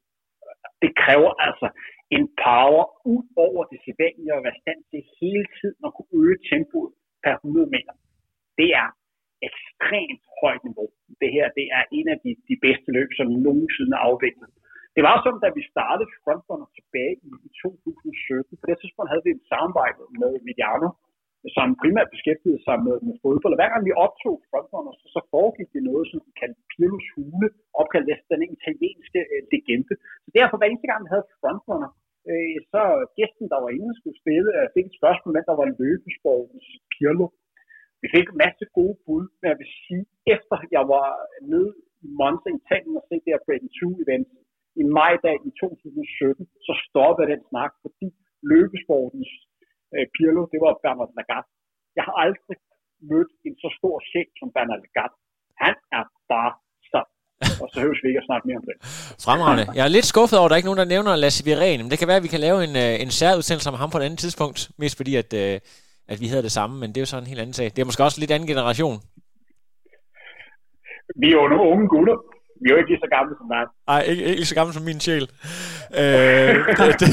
det 0.83 0.91
kræver 1.03 1.31
altså 1.47 1.67
en 2.17 2.25
power 2.45 2.85
ud 3.13 3.23
over 3.47 3.61
det 3.71 3.79
sædvanlige 3.85 4.33
at 4.37 4.43
være 4.47 4.61
stand 4.63 4.79
til 4.91 5.01
hele 5.19 5.45
tiden 5.59 5.81
at 5.87 5.93
kunne 5.95 6.13
øge 6.21 6.37
tempoet 6.49 6.91
per 7.23 7.33
100 7.35 7.69
meter. 7.75 7.93
Det 8.59 8.69
er 8.81 8.87
ekstremt 9.47 10.23
højt 10.41 10.63
niveau. 10.67 10.87
Det 11.21 11.29
her 11.35 11.45
det 11.57 11.65
er 11.77 11.83
en 11.97 12.07
af 12.13 12.17
de, 12.25 12.31
de 12.49 12.55
bedste 12.65 12.89
løb, 12.97 13.09
som 13.19 13.27
nogensinde 13.47 13.93
er 13.97 14.03
afviklet. 14.09 14.49
Det 14.95 15.03
var 15.07 15.15
sådan, 15.23 15.43
da 15.45 15.49
vi 15.57 15.63
startede 15.73 16.09
Frontrunner 16.23 16.69
tilbage 16.77 17.15
i, 17.29 17.31
2017. 17.61 18.61
På 18.61 18.65
det 18.69 18.77
tidspunkt 18.79 19.11
havde 19.11 19.25
vi 19.27 19.31
et 19.33 19.49
samarbejde 19.53 20.01
med 20.21 20.31
Mediano, 20.47 20.89
som 21.55 21.67
primært 21.81 22.13
beskæftigede 22.15 22.61
sig 22.67 22.77
med, 22.85 22.95
med 23.07 23.15
fodbold. 23.23 23.53
Og 23.55 23.59
hver 23.59 23.71
gang 23.73 23.83
vi 23.87 23.99
optog 24.05 24.35
Frontrunner, 24.49 24.93
så, 24.99 25.05
så 25.15 25.19
foregik 25.33 25.69
det 25.75 25.83
noget, 25.89 26.05
som 26.07 26.19
vi 26.25 26.31
kaldte 26.39 26.61
Pirlos 26.71 27.07
Hule, 27.13 27.47
opkaldt 27.81 28.09
efter 28.15 28.33
den 28.41 28.49
italienske 28.57 29.19
øh, 29.33 29.41
legende. 29.51 29.93
Så 30.23 30.29
derfor, 30.37 30.55
hver 30.57 30.69
eneste 30.69 30.89
gang 30.91 31.01
vi 31.05 31.13
havde 31.13 31.29
Frontrunner, 31.41 31.91
øh, 32.29 32.57
så 32.71 32.81
gæsten, 33.19 33.45
der 33.53 33.59
var 33.63 33.71
inde, 33.77 33.91
skulle 33.99 34.21
spille, 34.23 34.49
øh, 34.57 34.65
fik 34.75 34.85
et 34.87 34.99
spørgsmål, 34.99 35.31
men 35.35 35.45
der 35.49 35.55
var 35.61 35.67
løbesportens 35.81 36.67
Pirlo. 36.93 37.27
Vi 38.03 38.07
fik 38.15 38.25
en 38.29 38.41
masse 38.45 38.65
gode 38.77 38.95
bud, 39.05 39.25
men 39.39 39.45
jeg 39.51 39.57
vil 39.61 39.71
sige, 39.85 40.03
efter 40.35 40.57
jeg 40.77 40.83
var 40.95 41.09
nede 41.53 41.71
i 42.05 42.07
Monza 42.19 42.49
i 42.51 42.57
Italien 42.61 42.99
og 42.99 43.05
se 43.07 43.15
det 43.23 43.31
her 43.33 43.45
Breaking 43.47 43.71
2 43.81 44.03
event 44.05 44.27
i 44.81 44.83
majdag 44.99 45.37
i 45.49 45.51
2017, 45.61 46.45
så 46.67 46.73
stoppede 46.85 47.29
den 47.33 47.41
snak, 47.51 47.71
fordi 47.83 48.07
løbesportens 48.51 49.29
øh, 49.95 50.05
Pirlo, 50.15 50.41
det 50.53 50.59
var 50.65 50.71
Bernard 50.83 51.11
Lagat. 51.17 51.45
Jeg 51.97 52.03
har 52.07 52.15
aldrig 52.25 52.57
mødt 53.11 53.31
en 53.47 53.55
så 53.63 53.69
stor 53.79 53.95
chef 54.11 54.27
som 54.39 54.47
Bernard 54.55 54.81
Lagat. 54.83 55.13
Han 55.63 55.75
er 55.97 56.05
bare 56.33 56.51
så. 56.91 57.01
Og 57.63 57.67
så 57.71 57.77
høres 57.85 57.99
vi 58.03 58.07
ikke 58.11 58.21
at 58.23 58.27
snakke 58.29 58.45
mere 58.49 58.59
om 58.61 58.65
det. 58.69 58.75
Fremragende. 59.27 59.65
Jeg 59.77 59.83
er 59.87 59.93
lidt 59.97 60.07
skuffet 60.13 60.37
over, 60.39 60.47
at 60.47 60.49
der 60.49 60.55
er 60.55 60.61
ikke 60.61 60.71
nogen, 60.71 60.83
der 60.83 60.93
nævner 60.95 61.11
Lasse 61.23 61.41
Viren, 61.47 61.79
men 61.81 61.89
det 61.91 61.99
kan 61.99 62.07
være, 62.11 62.21
at 62.21 62.27
vi 62.27 62.33
kan 62.35 62.43
lave 62.47 62.57
en, 62.67 62.75
øh, 62.85 62.93
en 63.03 63.11
særudsendelse 63.19 63.69
om 63.71 63.77
ham 63.81 63.89
på 63.91 63.97
et 63.99 64.05
andet 64.07 64.19
tidspunkt, 64.25 64.59
mest 64.81 64.95
fordi, 64.99 65.13
at, 65.23 65.31
øh, 65.43 65.55
at 66.11 66.21
vi 66.21 66.27
hedder 66.27 66.41
det 66.41 66.51
samme, 66.51 66.79
men 66.79 66.89
det 66.89 66.97
er 66.97 67.01
jo 67.01 67.05
så 67.05 67.17
en 67.17 67.27
helt 67.27 67.39
anden 67.39 67.53
sag. 67.53 67.65
Det 67.75 67.79
er 67.79 67.85
måske 67.85 68.03
også 68.03 68.19
lidt 68.19 68.31
anden 68.31 68.47
generation. 68.47 68.97
Vi 71.21 71.27
er 71.27 71.37
jo 71.41 71.47
nogle 71.47 71.71
unge 71.73 71.87
gutter 71.87 72.17
vi 72.61 72.65
er 72.69 72.73
jo 72.73 72.77
ikke 72.77 72.89
lige 72.89 72.99
så 73.05 73.09
gamle 73.17 73.35
som 73.39 73.47
dig. 73.53 73.63
Nej, 73.87 74.01
ikke, 74.01 74.23
ikke 74.23 74.45
så 74.45 74.55
gammel 74.55 74.73
som 74.73 74.83
min 74.83 74.99
sjæl. 74.99 75.27
øh, 76.01 76.55
det, 76.77 76.99
det, 76.99 77.09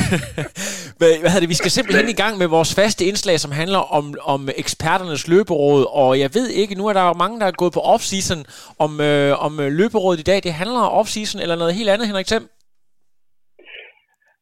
hvad 0.99 1.31
hedder 1.31 1.41
det? 1.41 1.49
Vi 1.49 1.55
skal 1.55 1.71
simpelthen 1.71 2.09
i 2.09 2.13
gang 2.13 2.39
med 2.39 2.47
vores 2.47 2.75
faste 2.75 3.05
indslag, 3.05 3.41
som 3.41 3.51
handler 3.53 3.79
om, 3.79 4.15
om 4.23 4.49
eksperternes 4.57 5.29
løberåd, 5.29 5.87
og 5.91 6.21
jeg 6.21 6.31
ved 6.35 6.49
ikke, 6.49 6.75
nu 6.75 6.87
er 6.87 6.93
der 6.93 7.03
jo 7.03 7.13
mange, 7.13 7.41
der 7.41 7.47
er 7.47 7.51
gået 7.51 7.73
på 7.73 7.81
off-season, 7.81 8.45
om, 8.79 9.01
øh, 9.01 9.45
om 9.45 9.61
øh, 9.61 9.73
løberådet 9.73 10.21
i 10.21 10.23
dag, 10.23 10.43
det 10.43 10.53
handler 10.53 10.81
om 10.81 11.01
off-season 11.01 11.43
eller 11.43 11.57
noget 11.57 11.75
helt 11.75 11.89
andet, 11.89 12.07
Henrik 12.07 12.27
Thiem? 12.27 12.49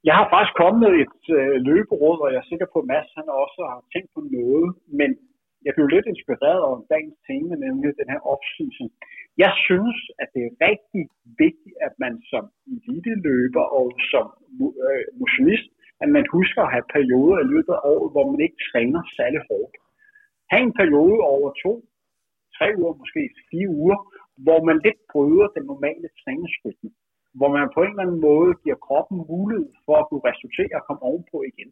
Jeg 0.09 0.15
har 0.19 0.27
faktisk 0.33 0.57
kommet 0.63 0.81
med 0.85 0.93
et 1.05 1.23
øh, 1.39 1.57
løberåd, 1.69 2.19
og 2.25 2.29
jeg 2.33 2.41
er 2.41 2.51
sikker 2.51 2.69
på, 2.73 2.79
at 2.83 2.89
Mads 2.91 3.11
han 3.19 3.29
også 3.43 3.61
har 3.71 3.81
tænkt 3.95 4.11
på 4.15 4.21
noget, 4.37 4.69
men 5.01 5.11
jeg 5.67 5.73
blev 5.77 5.87
lidt 5.95 6.07
inspireret 6.13 6.63
af 6.69 6.75
dagens 6.93 7.19
tema, 7.29 7.53
nemlig 7.67 7.89
den 8.01 8.09
her 8.13 8.21
off-season. 8.33 8.89
Jeg 9.45 9.53
synes, 9.67 9.99
at 10.23 10.29
det 10.35 10.43
er 10.49 10.59
rigtig 10.69 11.03
vigtigt, 11.45 11.77
at 11.87 11.93
man 12.05 12.15
som 12.31 12.45
elite-løber 12.75 13.65
og 13.79 13.87
som 14.13 14.27
øh, 14.89 15.05
motionist, 15.21 15.69
at 16.03 16.09
man 16.17 16.25
husker 16.37 16.61
at 16.65 16.73
have 16.75 16.87
perioder 16.97 17.39
i 17.41 17.51
løbet 17.55 17.73
af 17.79 17.85
året, 17.93 18.09
hvor 18.15 18.27
man 18.33 18.41
ikke 18.47 18.59
træner 18.71 19.01
særlig 19.19 19.41
hårdt. 19.51 19.75
Ha' 20.51 20.61
en 20.69 20.79
periode 20.81 21.21
over 21.35 21.49
to, 21.65 21.73
tre 22.57 22.67
uger, 22.81 22.95
måske 23.03 23.23
fire 23.51 23.71
uger, 23.81 23.99
hvor 24.45 24.61
man 24.69 24.77
lidt 24.87 25.01
bryder 25.13 25.47
den 25.57 25.65
normale 25.73 26.09
træningsrytme. 26.23 26.91
Hvor 27.39 27.49
man 27.57 27.75
på 27.75 27.81
en 27.83 27.93
eller 27.93 28.07
anden 28.07 28.21
måde 28.31 28.51
giver 28.65 28.79
kroppen 28.87 29.19
mulighed 29.33 29.69
for 29.87 29.95
at 30.01 30.07
kunne 30.09 30.27
restituere 30.31 30.77
og 30.81 30.85
komme 30.87 31.03
ovenpå 31.09 31.39
igen. 31.51 31.71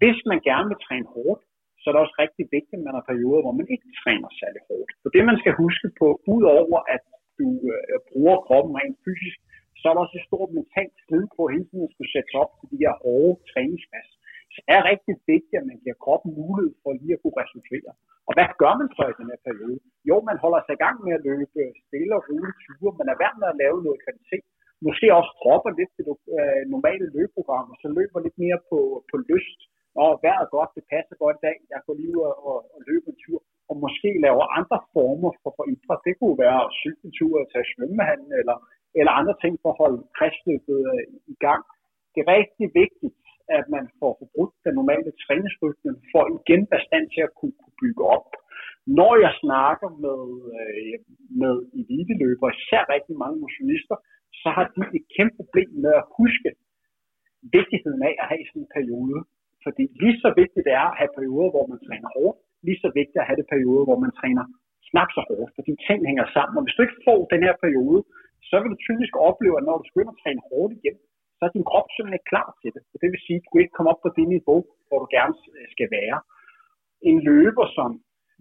Hvis 0.00 0.18
man 0.30 0.38
gerne 0.48 0.68
vil 0.70 0.84
træne 0.86 1.08
hårdt, 1.16 1.42
så 1.80 1.84
er 1.86 1.92
det 1.92 2.04
også 2.04 2.16
rigtig 2.24 2.44
vigtigt, 2.56 2.78
at 2.80 2.86
man 2.86 2.96
har 2.98 3.08
perioder, 3.10 3.42
hvor 3.44 3.56
man 3.60 3.68
ikke 3.74 3.88
træner 4.02 4.28
særlig 4.40 4.62
hårdt. 4.70 4.90
Så 5.02 5.06
det, 5.14 5.22
man 5.30 5.40
skal 5.42 5.52
huske 5.64 5.88
på, 6.00 6.06
udover 6.34 6.78
at 6.94 7.02
du 7.38 7.48
øh, 7.72 7.98
bruger 8.10 8.36
kroppen 8.46 8.72
rent 8.80 8.98
fysisk, 9.06 9.38
så 9.80 9.84
er 9.88 9.94
der 9.94 10.04
også 10.04 10.16
et 10.20 10.28
stort 10.30 10.50
mentalt 10.58 10.96
slid 11.04 11.24
på 11.36 11.42
hele 11.52 11.66
tiden 11.68 11.86
at 11.88 11.92
skulle 11.94 12.12
sætte 12.14 12.30
op 12.42 12.50
til 12.58 12.66
de 12.72 12.82
her 12.84 12.94
hårde 13.04 13.34
træningspas. 13.50 14.08
Så 14.54 14.58
det 14.64 14.72
er 14.78 14.90
rigtig 14.92 15.14
vigtigt, 15.32 15.60
at 15.60 15.66
man 15.70 15.78
giver 15.82 15.96
kroppen 16.04 16.30
mulighed 16.40 16.72
for 16.82 16.90
lige 17.00 17.14
at 17.16 17.22
kunne 17.22 17.40
resultere. 17.42 17.92
Og 18.28 18.32
hvad 18.36 18.48
gør 18.62 18.74
man 18.80 18.88
så 18.96 19.02
i 19.12 19.18
den 19.20 19.26
her 19.32 19.40
periode? 19.48 19.80
Jo, 20.10 20.16
man 20.30 20.38
holder 20.44 20.60
sig 20.62 20.74
i 20.76 20.82
gang 20.84 20.96
med 21.06 21.12
at 21.18 21.24
løbe 21.28 21.44
stille 21.86 22.12
og 22.18 22.22
rolige 22.28 22.58
ture, 22.64 22.98
man 23.00 23.08
er 23.12 23.20
værd 23.22 23.36
med 23.40 23.48
at 23.52 23.60
lave 23.62 23.78
noget 23.86 24.02
kvalitet. 24.04 24.44
Måske 24.86 25.06
også 25.18 25.32
dropper 25.40 25.72
lidt 25.78 25.92
til 25.96 26.04
det 26.08 26.16
øh, 26.36 26.62
normale 26.74 27.06
løbeprogram, 27.16 27.66
og 27.72 27.76
så 27.82 27.88
løber 27.98 28.18
lidt 28.26 28.38
mere 28.44 28.58
på, 28.70 28.78
på 29.10 29.16
lyst 29.30 29.60
og 30.02 30.10
vejret 30.24 30.46
er 30.46 30.54
godt, 30.56 30.70
det 30.76 30.84
passer 30.94 31.16
godt 31.22 31.36
i 31.38 31.44
dag, 31.46 31.56
jeg 31.72 31.80
går 31.86 31.94
lige 31.98 32.12
ud 32.16 32.22
og, 32.30 32.36
og, 32.48 32.58
og 32.74 32.80
løber 32.88 33.10
en 33.12 33.20
tur, 33.24 33.40
og 33.70 33.74
måske 33.84 34.10
laver 34.26 34.44
andre 34.58 34.78
former 34.94 35.30
for, 35.42 35.50
for 35.56 35.64
idræt. 35.72 36.06
Det 36.06 36.14
kunne 36.18 36.38
være 36.46 36.60
at 36.66 36.74
cykle 36.82 37.04
en 37.08 37.16
tur, 37.18 37.34
at 37.42 37.50
tage 37.52 37.70
svømmehallen, 37.72 38.30
eller, 38.40 38.56
eller 39.00 39.12
andre 39.20 39.34
ting 39.42 39.54
for 39.62 39.70
at 39.72 39.80
holde 39.82 40.00
kredsløbet 40.16 40.78
øh, 40.92 41.04
i 41.34 41.36
gang. 41.46 41.62
Det 42.12 42.18
er 42.20 42.34
rigtig 42.38 42.66
vigtigt, 42.82 43.16
at 43.58 43.64
man 43.76 43.84
får 44.00 44.12
forbrudt 44.20 44.54
den 44.64 44.74
normale 44.80 45.12
træningsrytme, 45.24 45.92
for 46.12 46.22
igen 46.38 46.62
bestand 46.74 47.04
til 47.14 47.22
at 47.28 47.34
kunne, 47.38 47.56
kunne 47.62 47.78
bygge 47.82 48.02
op. 48.16 48.29
Når 48.98 49.12
jeg 49.24 49.32
snakker 49.44 49.88
med, 50.04 50.20
øh, 50.58 50.96
med 51.42 51.54
eliteløbere, 51.80 52.56
især 52.58 52.82
rigtig 52.94 53.14
mange 53.22 53.36
motionister, 53.44 53.96
så 54.42 54.48
har 54.56 54.64
de 54.74 54.80
et 54.98 55.06
kæmpe 55.16 55.34
problem 55.40 55.70
med 55.84 55.92
at 56.00 56.08
huske 56.18 56.50
vigtigheden 57.58 58.02
af 58.08 58.14
at 58.22 58.26
have 58.30 58.44
sådan 58.48 58.62
en 58.64 58.74
periode, 58.76 59.18
fordi 59.64 59.84
lige 60.02 60.16
så 60.22 60.28
vigtigt 60.40 60.66
det 60.68 60.74
er 60.82 60.88
at 60.90 60.98
have 61.00 61.12
perioder, 61.18 61.50
hvor 61.54 61.66
man 61.72 61.80
træner 61.86 62.08
hårdt, 62.16 62.38
lige 62.66 62.82
så 62.84 62.88
vigtigt 62.98 63.20
at 63.22 63.28
have 63.28 63.40
det 63.40 63.48
periode, 63.54 63.82
hvor 63.88 63.98
man 64.04 64.12
træner 64.20 64.44
knap 64.88 65.10
så 65.16 65.22
hårdt, 65.30 65.50
fordi 65.56 65.72
ting 65.88 66.00
hænger 66.10 66.26
sammen. 66.36 66.54
Og 66.58 66.62
hvis 66.64 66.76
du 66.76 66.82
ikke 66.84 67.02
får 67.08 67.20
den 67.32 67.42
her 67.46 67.56
periode, 67.64 68.00
så 68.48 68.54
vil 68.60 68.72
du 68.72 68.78
typisk 68.88 69.12
opleve, 69.28 69.56
at 69.58 69.66
når 69.66 69.76
du 69.78 69.84
begynder 69.88 70.12
at 70.14 70.22
træne 70.22 70.42
hårdt 70.50 70.72
igen, 70.78 70.96
så 71.36 71.42
er 71.46 71.52
din 71.56 71.68
krop 71.70 71.88
simpelthen 71.90 72.18
ikke 72.18 72.32
klar 72.32 72.48
til 72.60 72.70
det. 72.74 72.82
Og 72.92 72.96
det 73.00 73.08
vil 73.12 73.24
sige, 73.26 73.38
at 73.40 73.46
du 73.46 73.58
ikke 73.62 73.74
kommer 73.76 73.92
op 73.92 74.02
på 74.04 74.10
det 74.18 74.26
niveau, 74.36 74.58
hvor 74.86 74.98
du 75.02 75.06
gerne 75.16 75.34
øh, 75.56 75.66
skal 75.74 75.88
være. 75.98 76.18
En 77.08 77.18
løber 77.30 77.66
som 77.76 77.90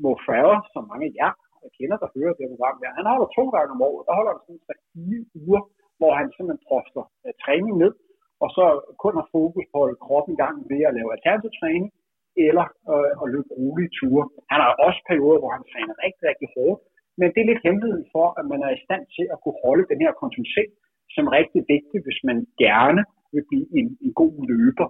Mo 0.03 0.11
Farah, 0.25 0.59
som 0.73 0.83
mange 0.91 1.05
af 1.09 1.13
jer 1.19 1.33
øh, 1.61 1.69
kender, 1.77 1.97
der 2.03 2.09
hører 2.15 2.33
det 2.37 2.51
program 2.53 2.77
der, 2.81 2.97
han 2.99 3.11
holder 3.13 3.29
to 3.37 3.43
gange 3.55 3.71
om 3.75 3.81
året, 3.89 4.03
der 4.07 4.13
holder 4.19 4.33
han 4.33 4.41
sådan 4.45 4.81
fire 4.93 5.21
uger, 5.41 5.61
hvor 5.99 6.11
han 6.19 6.27
simpelthen 6.35 6.65
drosler 6.67 7.05
uh, 7.09 7.25
øh, 7.25 7.33
træning 7.43 7.73
ned, 7.83 7.93
og 8.43 8.49
så 8.55 8.65
kun 9.03 9.13
har 9.19 9.27
fokus 9.37 9.65
på 9.69 9.75
at 9.77 9.83
holde 9.83 10.03
kroppen 10.05 10.31
i 10.35 10.41
gang 10.43 10.55
ved 10.71 10.81
at 10.89 10.95
lave 10.97 11.13
alternativ 11.15 11.51
træning, 11.61 11.91
eller 12.47 12.65
øh, 12.91 13.11
at 13.21 13.25
løbe 13.33 13.51
rolige 13.59 13.91
ture. 13.97 14.25
Han 14.51 14.59
har 14.63 14.71
også 14.87 14.99
perioder, 15.09 15.39
hvor 15.41 15.51
han 15.57 15.63
træner 15.71 15.93
rigtig, 16.05 16.23
rigtig 16.31 16.49
hårdt, 16.55 16.79
men 17.19 17.27
det 17.33 17.39
er 17.41 17.49
lidt 17.51 17.65
hemmeligheden 17.67 18.07
for, 18.15 18.27
at 18.39 18.45
man 18.51 18.59
er 18.67 18.71
i 18.73 18.83
stand 18.85 19.03
til 19.15 19.25
at 19.33 19.37
kunne 19.43 19.59
holde 19.65 19.85
den 19.91 19.99
her 20.03 20.11
kontinuitet, 20.21 20.71
som 21.13 21.23
er 21.27 21.33
rigtig 21.39 21.61
vigtig, 21.75 21.97
hvis 22.05 22.19
man 22.29 22.37
gerne 22.65 23.01
vil 23.33 23.43
blive 23.49 23.67
en, 23.79 23.87
en 24.05 24.13
god 24.21 24.35
løber. 24.51 24.87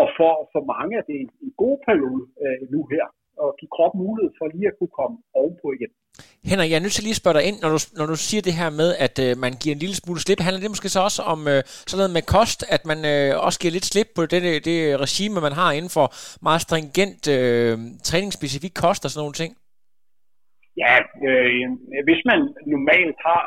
Og 0.00 0.06
for, 0.18 0.32
for 0.52 0.62
mange 0.72 0.92
er 1.00 1.04
det 1.08 1.16
en, 1.24 1.30
en 1.46 1.52
god 1.64 1.76
periode 1.88 2.22
øh, 2.44 2.60
nu 2.72 2.80
her, 2.92 3.04
at 3.44 3.48
give 3.58 3.70
kroppen 3.76 3.98
mulighed 4.04 4.30
for 4.38 4.44
lige 4.54 4.68
at 4.70 4.76
kunne 4.78 4.94
komme 5.00 5.16
ovenpå 5.40 5.66
igen. 5.76 5.90
Henrik, 6.50 6.70
jeg 6.70 6.78
er 6.78 6.84
nødt 6.84 6.96
til 6.96 7.06
lige 7.06 7.16
at 7.16 7.22
spørge 7.22 7.36
dig 7.38 7.44
ind, 7.48 7.56
når 7.62 7.70
du, 7.74 7.78
når 7.98 8.06
du 8.12 8.16
siger 8.28 8.42
det 8.48 8.54
her 8.60 8.70
med, 8.80 8.90
at 9.06 9.16
øh, 9.26 9.32
man 9.44 9.52
giver 9.60 9.74
en 9.74 9.82
lille 9.84 9.96
smule 10.02 10.20
slip. 10.20 10.40
Handler 10.46 10.62
det 10.62 10.74
måske 10.74 10.94
så 10.96 11.00
også 11.08 11.20
om 11.34 11.40
øh, 11.52 11.60
sådan 11.88 12.00
noget 12.02 12.16
med 12.16 12.24
kost, 12.36 12.60
at 12.74 12.82
man 12.90 13.00
øh, 13.12 13.30
også 13.46 13.58
giver 13.60 13.76
lidt 13.76 13.90
slip 13.92 14.08
på 14.16 14.22
det, 14.32 14.40
det 14.68 14.78
regime, 15.04 15.40
man 15.46 15.58
har 15.60 15.70
inden 15.78 15.92
for 15.96 16.06
meget 16.48 16.60
stringent 16.66 17.22
øh, 17.36 17.74
træningsspecifik 18.08 18.74
kost 18.84 19.02
og 19.04 19.10
sådan 19.10 19.22
nogle 19.24 19.40
ting? 19.42 19.52
Ja, 20.82 20.94
øh, 21.28 21.64
hvis 22.08 22.22
man 22.30 22.40
normalt 22.74 23.18
har 23.28 23.42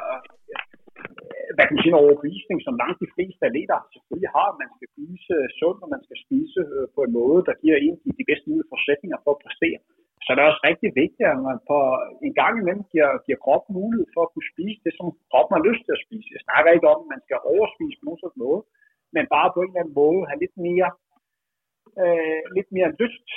hvad 1.55 1.63
kan 1.65 1.73
man 1.75 1.81
sige, 1.83 1.93
en 1.93 2.03
overbevisning, 2.03 2.57
som 2.65 2.79
langt 2.81 3.03
de 3.03 3.13
fleste 3.15 3.41
atleter 3.49 3.77
selvfølgelig 3.93 4.31
har. 4.37 4.47
Man 4.63 4.71
skal 4.75 4.87
spise 4.93 5.33
sundt, 5.59 5.79
og 5.83 5.89
man 5.95 6.03
skal 6.05 6.17
spise 6.25 6.59
øh, 6.75 6.85
på 6.95 6.99
en 7.05 7.13
måde, 7.19 7.39
der 7.47 7.55
giver 7.63 7.77
en 7.85 7.95
de 8.19 8.27
bedste 8.29 8.47
mulige 8.49 8.69
forudsætninger 8.71 9.17
for 9.23 9.31
at 9.35 9.41
præstere. 9.45 9.79
Så 10.23 10.29
det 10.31 10.41
er 10.41 10.51
også 10.51 10.63
rigtig 10.69 10.89
vigtigt, 11.03 11.27
at 11.33 11.39
man 11.49 11.59
på 11.71 11.79
en 12.27 12.33
gang 12.41 12.53
imellem 12.61 12.85
giver, 12.93 13.11
giver 13.25 13.43
kroppen 13.45 13.71
mulighed 13.79 14.07
for 14.15 14.21
at 14.23 14.31
kunne 14.33 14.51
spise 14.53 14.79
det, 14.85 14.93
som 14.97 15.05
kroppen 15.31 15.53
har 15.57 15.63
lyst 15.69 15.81
til 15.83 15.95
at 15.95 16.03
spise. 16.05 16.35
Jeg 16.35 16.45
snakker 16.47 16.69
ikke 16.71 16.91
om, 16.93 16.99
at 17.03 17.11
man 17.13 17.21
skal 17.25 17.37
overspise 17.53 17.97
på 17.97 18.05
nogen 18.05 18.21
sådan 18.23 18.43
måde, 18.45 18.61
men 19.15 19.23
bare 19.35 19.49
på 19.51 19.59
en 19.61 19.69
eller 19.71 19.81
anden 19.81 19.99
måde 20.01 20.27
have 20.29 20.41
lidt 20.43 20.55
mere, 20.67 20.89
øh, 22.03 22.41
lidt 22.57 22.69
mere 22.77 22.89
lyst 23.01 23.27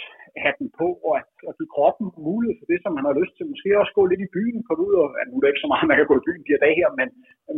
hatten 0.47 0.69
på, 0.81 0.89
og 1.07 1.13
at, 1.21 1.31
at 1.49 1.55
give 1.59 1.75
kroppen 1.77 2.07
mulighed 2.31 2.57
for 2.59 2.69
det, 2.71 2.79
som 2.83 2.93
man 2.99 3.07
har 3.09 3.15
lyst 3.21 3.35
til. 3.35 3.51
Måske 3.53 3.81
også 3.83 3.95
gå 3.99 4.03
lidt 4.07 4.23
i 4.27 4.35
byen, 4.37 4.61
på 4.69 4.73
ud, 4.87 4.95
og 5.03 5.09
ja, 5.17 5.23
nu 5.25 5.35
er 5.37 5.43
det 5.43 5.53
ikke 5.53 5.65
så 5.65 5.71
meget, 5.73 5.91
man 5.91 5.99
kan 5.99 6.11
gå 6.11 6.17
i 6.19 6.27
byen 6.27 6.43
de 6.45 6.53
her 6.55 6.65
dage 6.65 6.81
her, 6.81 6.91
men 7.01 7.09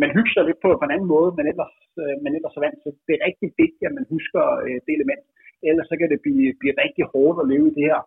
man 0.02 0.10
hygger 0.16 0.32
sig 0.34 0.44
lidt 0.46 0.60
på, 0.64 0.68
på 0.78 0.84
en 0.86 0.94
anden 0.94 1.10
måde, 1.14 1.30
men 1.38 1.44
ellers, 1.52 1.76
øh, 2.02 2.14
men 2.22 2.30
ellers 2.36 2.56
er 2.56 2.64
vant 2.66 2.80
til. 2.82 2.92
Det 3.06 3.12
er 3.14 3.26
rigtig 3.28 3.48
vigtigt, 3.62 3.88
at 3.88 3.96
man 3.98 4.06
husker 4.14 4.42
øh, 4.66 4.78
det 4.84 4.92
element. 4.98 5.24
Ellers 5.68 5.88
så 5.90 5.94
kan 6.00 6.08
det 6.12 6.20
blive, 6.26 6.48
blive 6.60 6.74
rigtig 6.84 7.04
hårdt 7.12 7.36
at 7.42 7.48
leve 7.52 7.66
i 7.70 7.76
det 7.78 7.86
her 7.90 8.00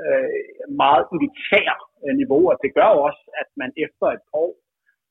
øh, 0.00 0.28
meget 0.82 1.04
elitære 1.14 1.78
øh, 2.04 2.14
niveau, 2.20 2.42
og 2.52 2.56
det 2.62 2.70
gør 2.78 2.90
også, 3.06 3.22
at 3.40 3.48
man 3.60 3.70
efter 3.84 4.06
et 4.16 4.24
år 4.44 4.52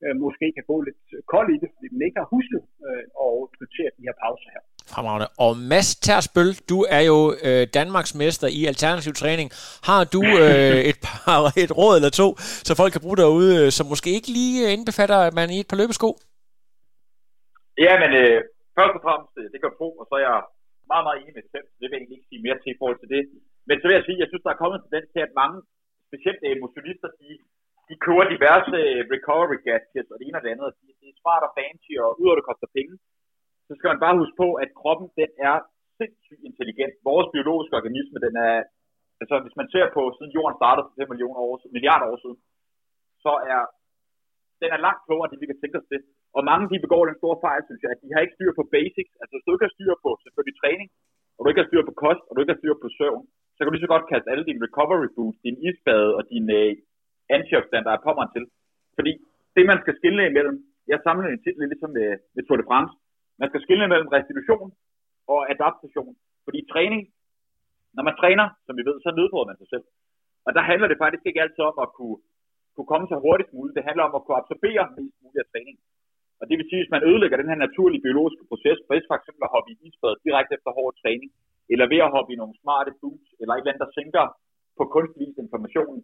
øh, 0.04 0.14
måske 0.24 0.46
kan 0.56 0.64
gå 0.70 0.76
lidt 0.86 1.00
kold 1.32 1.48
i 1.54 1.58
det, 1.62 1.68
fordi 1.74 1.86
man 1.94 2.02
ikke 2.06 2.20
har 2.22 2.28
husket 2.34 2.62
øh, 2.86 3.04
at 3.24 3.32
prioritere 3.54 3.90
de 3.96 4.02
her 4.06 4.16
pauser 4.22 4.50
her. 4.54 4.62
Fremragende. 4.92 5.28
Og 5.44 5.52
Mads 5.70 5.90
Tersbøl, 6.04 6.52
du 6.72 6.78
er 6.96 7.02
jo 7.10 7.18
øh, 7.46 7.62
Danmarks 7.78 8.12
mester 8.20 8.48
i 8.58 8.60
alternativ 8.72 9.12
træning. 9.22 9.48
Har 9.88 10.02
du 10.14 10.22
øh, 10.44 10.80
et, 10.90 10.98
par, 11.06 11.38
et 11.64 11.72
råd 11.80 11.94
eller 11.98 12.12
to, 12.22 12.28
så 12.68 12.72
folk 12.80 12.92
kan 12.92 13.04
bruge 13.04 13.18
derude, 13.22 13.50
øh, 13.58 13.68
som 13.76 13.84
måske 13.92 14.10
ikke 14.18 14.30
lige 14.38 14.58
indbefatter, 14.74 15.18
at 15.28 15.34
man 15.38 15.48
i 15.56 15.58
et 15.62 15.68
par 15.70 15.80
løbesko? 15.80 16.08
Ja, 17.84 17.92
men 18.02 18.10
øh, 18.20 18.38
først 18.78 18.94
og 18.98 19.02
fremmest, 19.06 19.34
øh, 19.40 19.46
det 19.52 19.58
kan 19.60 19.72
tro, 19.78 19.88
og 20.00 20.04
så 20.08 20.14
er 20.18 20.24
jeg 20.28 20.38
meget, 20.92 21.04
meget 21.06 21.18
enig 21.20 21.32
med 21.34 21.42
det 21.44 21.52
selv, 21.54 21.66
så 21.68 21.76
det 21.78 21.86
vil 21.86 21.94
jeg 21.94 22.00
egentlig 22.00 22.18
ikke 22.18 22.30
sige 22.30 22.44
mere 22.46 22.58
til 22.60 22.70
i 22.74 22.78
forhold 22.80 22.98
til 23.00 23.12
det. 23.14 23.22
Men 23.68 23.76
så 23.76 23.84
vil 23.86 23.96
jeg 23.98 24.06
sige, 24.06 24.22
jeg 24.22 24.30
synes, 24.30 24.44
der 24.44 24.52
er 24.52 24.62
kommet 24.62 24.76
en 24.78 24.84
tendens 24.86 25.08
til, 25.14 25.22
at 25.26 25.36
mange, 25.42 25.58
specielt 26.08 26.40
emotionister, 26.54 27.08
de, 27.20 27.30
de 27.88 27.94
køber 28.04 28.24
diverse 28.34 28.76
øh, 28.84 29.00
recovery 29.14 29.58
gadgets 29.66 30.10
og 30.12 30.16
det 30.18 30.24
ene 30.26 30.38
og 30.38 30.44
det 30.44 30.52
andet, 30.52 30.66
og 30.68 30.74
de, 30.78 30.86
det 31.00 31.08
er 31.10 31.20
smart 31.22 31.46
og 31.46 31.52
fancy, 31.58 31.92
og 32.04 32.08
udover 32.20 32.36
det 32.38 32.48
koster 32.48 32.68
penge, 32.78 32.94
så 33.66 33.72
skal 33.76 33.88
man 33.92 34.02
bare 34.04 34.18
huske 34.20 34.36
på, 34.42 34.48
at 34.62 34.70
kroppen, 34.80 35.06
den 35.20 35.30
er 35.48 35.56
sindssygt 35.98 36.42
intelligent. 36.50 36.94
Vores 37.10 37.28
biologiske 37.34 37.76
organisme, 37.80 38.18
den 38.26 38.34
er, 38.48 38.56
altså 39.22 39.34
hvis 39.44 39.58
man 39.60 39.68
ser 39.74 39.86
på, 39.96 40.02
siden 40.16 40.36
jorden 40.36 40.56
startede 40.60 40.86
for 40.86 40.94
5 41.02 41.10
millioner 41.12 41.40
år, 41.46 41.54
milliarder 41.76 42.06
år 42.12 42.18
siden, 42.24 42.38
så 43.24 43.32
er 43.54 43.62
den 44.62 44.70
er 44.76 44.84
langt 44.86 45.04
klogere, 45.06 45.24
end 45.26 45.32
det 45.32 45.42
vi 45.42 45.50
kan 45.50 45.60
tænke 45.60 45.78
os 45.80 45.92
det. 45.92 46.00
Og 46.36 46.42
mange 46.50 46.64
de 46.72 46.84
begår 46.86 47.02
den 47.04 47.20
store 47.22 47.38
fejl, 47.46 47.62
synes 47.68 47.82
jeg, 47.82 47.90
at 47.94 48.02
de 48.02 48.12
har 48.12 48.20
ikke 48.22 48.36
styr 48.38 48.52
på 48.58 48.64
basics. 48.76 49.12
Altså 49.20 49.32
hvis 49.34 49.44
du 49.46 49.52
ikke 49.52 49.66
har 49.68 49.76
styr 49.76 49.92
på 50.04 50.10
selvfølgelig 50.24 50.56
træning, 50.62 50.88
og 51.36 51.40
du 51.40 51.48
ikke 51.48 51.62
har 51.62 51.70
styr 51.70 51.82
på 51.88 51.94
kost, 52.04 52.22
og 52.26 52.32
du 52.32 52.40
ikke 52.40 52.54
har 52.54 52.62
styr 52.62 52.74
på 52.84 52.88
søvn, 52.98 53.24
så 53.54 53.58
kan 53.60 53.68
du 53.68 53.74
lige 53.74 53.86
så 53.86 53.94
godt 53.94 54.10
kaste 54.10 54.30
alle 54.32 54.46
dine 54.48 54.64
recovery 54.66 55.08
boots, 55.16 55.38
din 55.46 55.56
isbade 55.68 56.10
og 56.18 56.22
din 56.32 56.46
øh, 56.58 56.72
antioxidanter 57.36 57.90
er 57.92 58.04
pommeren 58.06 58.30
til. 58.36 58.44
Fordi 58.96 59.12
det, 59.56 59.64
man 59.72 59.78
skal 59.82 59.96
skille 60.00 60.22
imellem, 60.30 60.56
jeg 60.92 60.98
samler 61.06 61.26
en 61.28 61.42
titel 61.44 61.62
ligesom 61.72 61.90
med, 61.98 62.08
med 62.34 62.42
Tour 62.44 62.58
de 62.60 62.68
France, 62.70 62.92
man 63.40 63.48
skal 63.50 63.62
skille 63.64 63.88
mellem 63.92 64.08
restitution 64.16 64.68
og 65.34 65.40
adaptation. 65.54 66.14
Fordi 66.46 66.58
træning, 66.72 67.02
når 67.96 68.02
man 68.08 68.16
træner, 68.20 68.46
som 68.66 68.74
vi 68.78 68.82
ved, 68.88 68.96
så 69.04 69.10
nedbryder 69.18 69.50
man 69.50 69.58
sig 69.60 69.68
selv. 69.72 69.84
Og 70.46 70.50
der 70.56 70.62
handler 70.70 70.88
det 70.88 71.02
faktisk 71.02 71.24
ikke 71.26 71.42
altid 71.44 71.62
om 71.70 71.76
at 71.84 71.88
kunne, 71.96 72.18
kunne 72.74 72.90
komme 72.92 73.06
så 73.12 73.16
hurtigt 73.24 73.52
muligt. 73.56 73.76
Det 73.78 73.88
handler 73.88 74.04
om 74.08 74.14
at 74.18 74.22
kunne 74.24 74.40
absorbere 74.42 74.82
mest 74.96 75.16
muligt 75.22 75.44
af 75.44 75.50
træning. 75.52 75.76
Og 76.40 76.44
det 76.48 76.54
vil 76.58 76.68
sige, 76.68 76.80
at 76.80 76.82
hvis 76.82 76.94
man 76.96 77.06
ødelægger 77.08 77.40
den 77.40 77.50
her 77.52 77.60
naturlige 77.66 78.04
biologiske 78.06 78.44
proces, 78.50 78.78
for 78.86 79.14
eksempel 79.18 79.42
at 79.46 79.54
hoppe 79.54 79.68
i 79.72 79.78
isbad 79.86 80.14
direkte 80.26 80.52
efter 80.58 80.70
hård 80.78 80.94
træning, 81.02 81.30
eller 81.72 81.86
ved 81.92 82.00
at 82.06 82.14
hoppe 82.16 82.30
i 82.32 82.40
nogle 82.40 82.54
smarte 82.62 82.92
boots, 83.00 83.28
eller 83.40 83.52
et 83.52 83.58
eller 83.58 83.72
andet, 83.72 83.84
der 83.84 83.96
sænker 83.98 84.24
på 84.78 84.84
kunstig 84.94 85.28
informationen, 85.44 86.00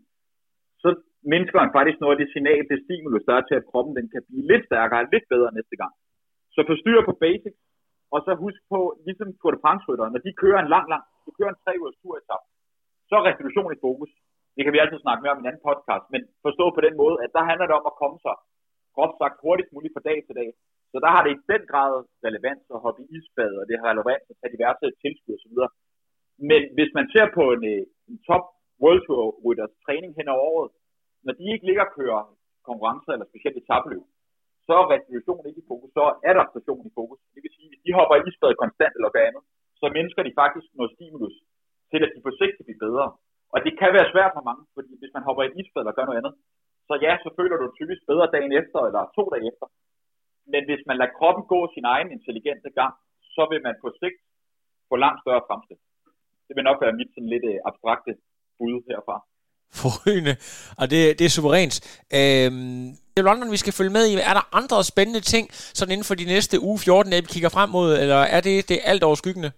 så 0.83 0.89
mindsker 1.35 1.59
man 1.63 1.75
faktisk 1.77 1.99
noget 2.01 2.15
af 2.15 2.21
det 2.23 2.33
signal, 2.35 2.63
det 2.71 2.85
stimulus, 2.85 3.25
der 3.29 3.35
er 3.37 3.45
til, 3.47 3.57
at 3.61 3.69
kroppen 3.71 3.93
den 3.99 4.07
kan 4.13 4.23
blive 4.29 4.45
lidt 4.51 4.65
stærkere, 4.69 5.11
lidt 5.15 5.27
bedre 5.35 5.51
næste 5.59 5.77
gang. 5.83 5.93
Så 6.55 6.61
forstyr 6.71 6.99
på 7.09 7.15
basics, 7.25 7.61
og 8.15 8.19
så 8.25 8.31
husk 8.45 8.61
på, 8.73 8.79
ligesom 9.07 9.29
Tour 9.39 9.53
de 9.55 9.63
France 9.65 9.85
når 10.15 10.23
de 10.27 10.41
kører 10.43 10.61
en 10.63 10.73
lang, 10.75 10.87
lang, 10.93 11.05
du 11.27 11.31
kører 11.39 11.53
en 11.53 11.63
tre 11.65 11.73
ugers 11.81 11.99
tur 12.01 12.15
etap, 12.21 12.43
så 13.09 13.13
er 13.19 13.27
restitution 13.29 13.75
i 13.77 13.83
fokus. 13.87 14.11
Det 14.55 14.63
kan 14.63 14.73
vi 14.75 14.83
altid 14.83 14.99
snakke 15.03 15.23
mere 15.23 15.35
om 15.35 15.41
i 15.41 15.43
en 15.43 15.51
anden 15.51 15.67
podcast, 15.69 16.05
men 16.13 16.21
forstå 16.47 16.65
på 16.77 16.81
den 16.87 16.95
måde, 17.03 17.17
at 17.25 17.31
der 17.37 17.43
handler 17.51 17.67
det 17.67 17.77
om 17.81 17.87
at 17.91 17.99
komme 18.03 18.19
sig 18.27 18.37
groft 18.95 19.17
sagt 19.21 19.43
hurtigst 19.45 19.73
muligt 19.75 19.95
fra 19.95 20.07
dag 20.09 20.19
til 20.27 20.35
dag. 20.41 20.51
Så 20.93 20.97
der 21.05 21.11
har 21.15 21.23
det 21.23 21.33
i 21.33 21.43
den 21.53 21.63
grad 21.73 21.93
relevans 22.27 22.65
at 22.75 22.83
hoppe 22.85 23.01
i 23.03 23.11
isbad, 23.17 23.53
og 23.61 23.65
det 23.69 23.77
har 23.79 23.87
relevans 23.93 24.25
at 24.31 24.37
tage 24.39 24.55
diverse 24.55 24.87
tilskud 25.03 25.37
osv. 25.39 25.57
Men 26.51 26.63
hvis 26.77 26.91
man 26.99 27.07
ser 27.13 27.27
på 27.39 27.45
en, 27.55 27.63
øh, 27.73 27.83
en 28.11 28.19
top 28.29 28.45
World 28.83 29.03
Tour 29.07 29.23
rytters 29.45 29.75
træning 29.85 30.13
hen 30.19 30.29
over 30.35 30.45
året, 30.53 30.71
når 31.27 31.33
de 31.39 31.45
ikke 31.55 31.67
ligger 31.69 31.85
og 31.87 31.93
kører 31.99 32.23
konkurrencer 32.69 33.13
eller 33.13 33.29
specielt 33.31 33.57
etabløb, 33.63 34.05
så 34.67 34.73
er 34.81 34.91
restitution 34.95 35.45
ikke 35.49 35.63
i 35.65 35.69
fokus, 35.73 35.91
så 35.97 36.03
er 36.09 36.15
adaptation 36.31 36.85
i 36.91 36.93
fokus. 36.99 37.19
Det 37.35 37.41
vil 37.45 37.53
sige, 37.57 37.67
at 37.69 37.71
hvis 37.73 37.85
de 37.87 37.97
hopper 37.99 38.15
i 38.17 38.23
isbad 38.29 38.53
konstant 38.63 38.95
eller 38.99 39.11
hvad 39.13 39.25
andet, 39.29 39.43
så 39.81 39.85
mennesker 39.97 40.23
de 40.25 40.39
faktisk 40.43 40.67
noget 40.79 40.95
stimulus 40.97 41.37
til, 41.91 42.01
at 42.07 42.13
de 42.15 42.21
på 42.27 42.33
sigt 42.39 42.55
kan 42.57 42.67
blive 42.69 42.85
bedre. 42.87 43.07
Og 43.55 43.59
det 43.65 43.73
kan 43.81 43.91
være 43.97 44.11
svært 44.13 44.33
for 44.37 44.45
mange, 44.49 44.65
fordi 44.77 44.93
hvis 45.01 45.15
man 45.17 45.27
hopper 45.27 45.43
i 45.45 45.55
isbad 45.61 45.81
eller 45.83 45.97
gør 45.99 46.07
noget 46.09 46.21
andet, 46.21 46.35
så 46.89 46.95
ja, 47.07 47.13
så 47.25 47.29
føler 47.39 47.57
du 47.59 47.67
typisk 47.79 48.03
bedre 48.11 48.29
dagen 48.35 48.53
efter 48.61 48.79
eller 48.89 49.03
to 49.17 49.23
dage 49.33 49.47
efter. 49.51 49.67
Men 50.53 50.63
hvis 50.69 50.83
man 50.89 50.97
lader 51.01 51.17
kroppen 51.19 51.45
gå 51.55 51.61
sin 51.75 51.87
egen 51.95 52.09
intelligente 52.17 52.71
gang, 52.79 52.95
så 53.35 53.43
vil 53.51 53.61
man 53.67 53.75
på 53.83 53.89
sigt 54.01 54.19
få 54.89 54.95
langt 55.05 55.21
større 55.23 55.47
fremskridt. 55.49 55.83
Det 56.47 56.55
vil 56.57 56.69
nok 56.69 56.79
være 56.85 56.99
mit 57.01 57.11
sådan 57.15 57.33
lidt 57.35 57.47
øh, 57.53 57.59
abstrakte 57.69 58.13
bud 58.63 58.77
herfra. 58.91 59.17
Forrygende, 59.83 60.35
og 60.81 60.85
det, 60.93 61.01
det 61.19 61.25
er 61.27 61.35
suverænt. 61.37 61.77
Øhm, 62.19 62.85
det 63.13 63.19
er 63.21 63.29
London, 63.31 63.55
vi 63.57 63.63
skal 63.63 63.77
følge 63.79 63.97
med 63.99 64.05
i. 64.11 64.13
Er 64.31 64.35
der 64.39 64.45
andre 64.61 64.79
spændende 64.93 65.23
ting, 65.33 65.45
sådan 65.79 65.93
inden 65.93 66.09
for 66.11 66.17
de 66.21 66.27
næste 66.35 66.55
uge 66.69 66.79
14, 66.85 67.13
at 67.17 67.25
vi 67.27 67.31
kigger 67.35 67.53
frem 67.57 67.69
mod, 67.77 67.89
eller 68.03 68.21
er 68.37 68.41
det, 68.47 68.57
det 68.71 68.79
alt 68.91 69.03
overskyggende? 69.09 69.51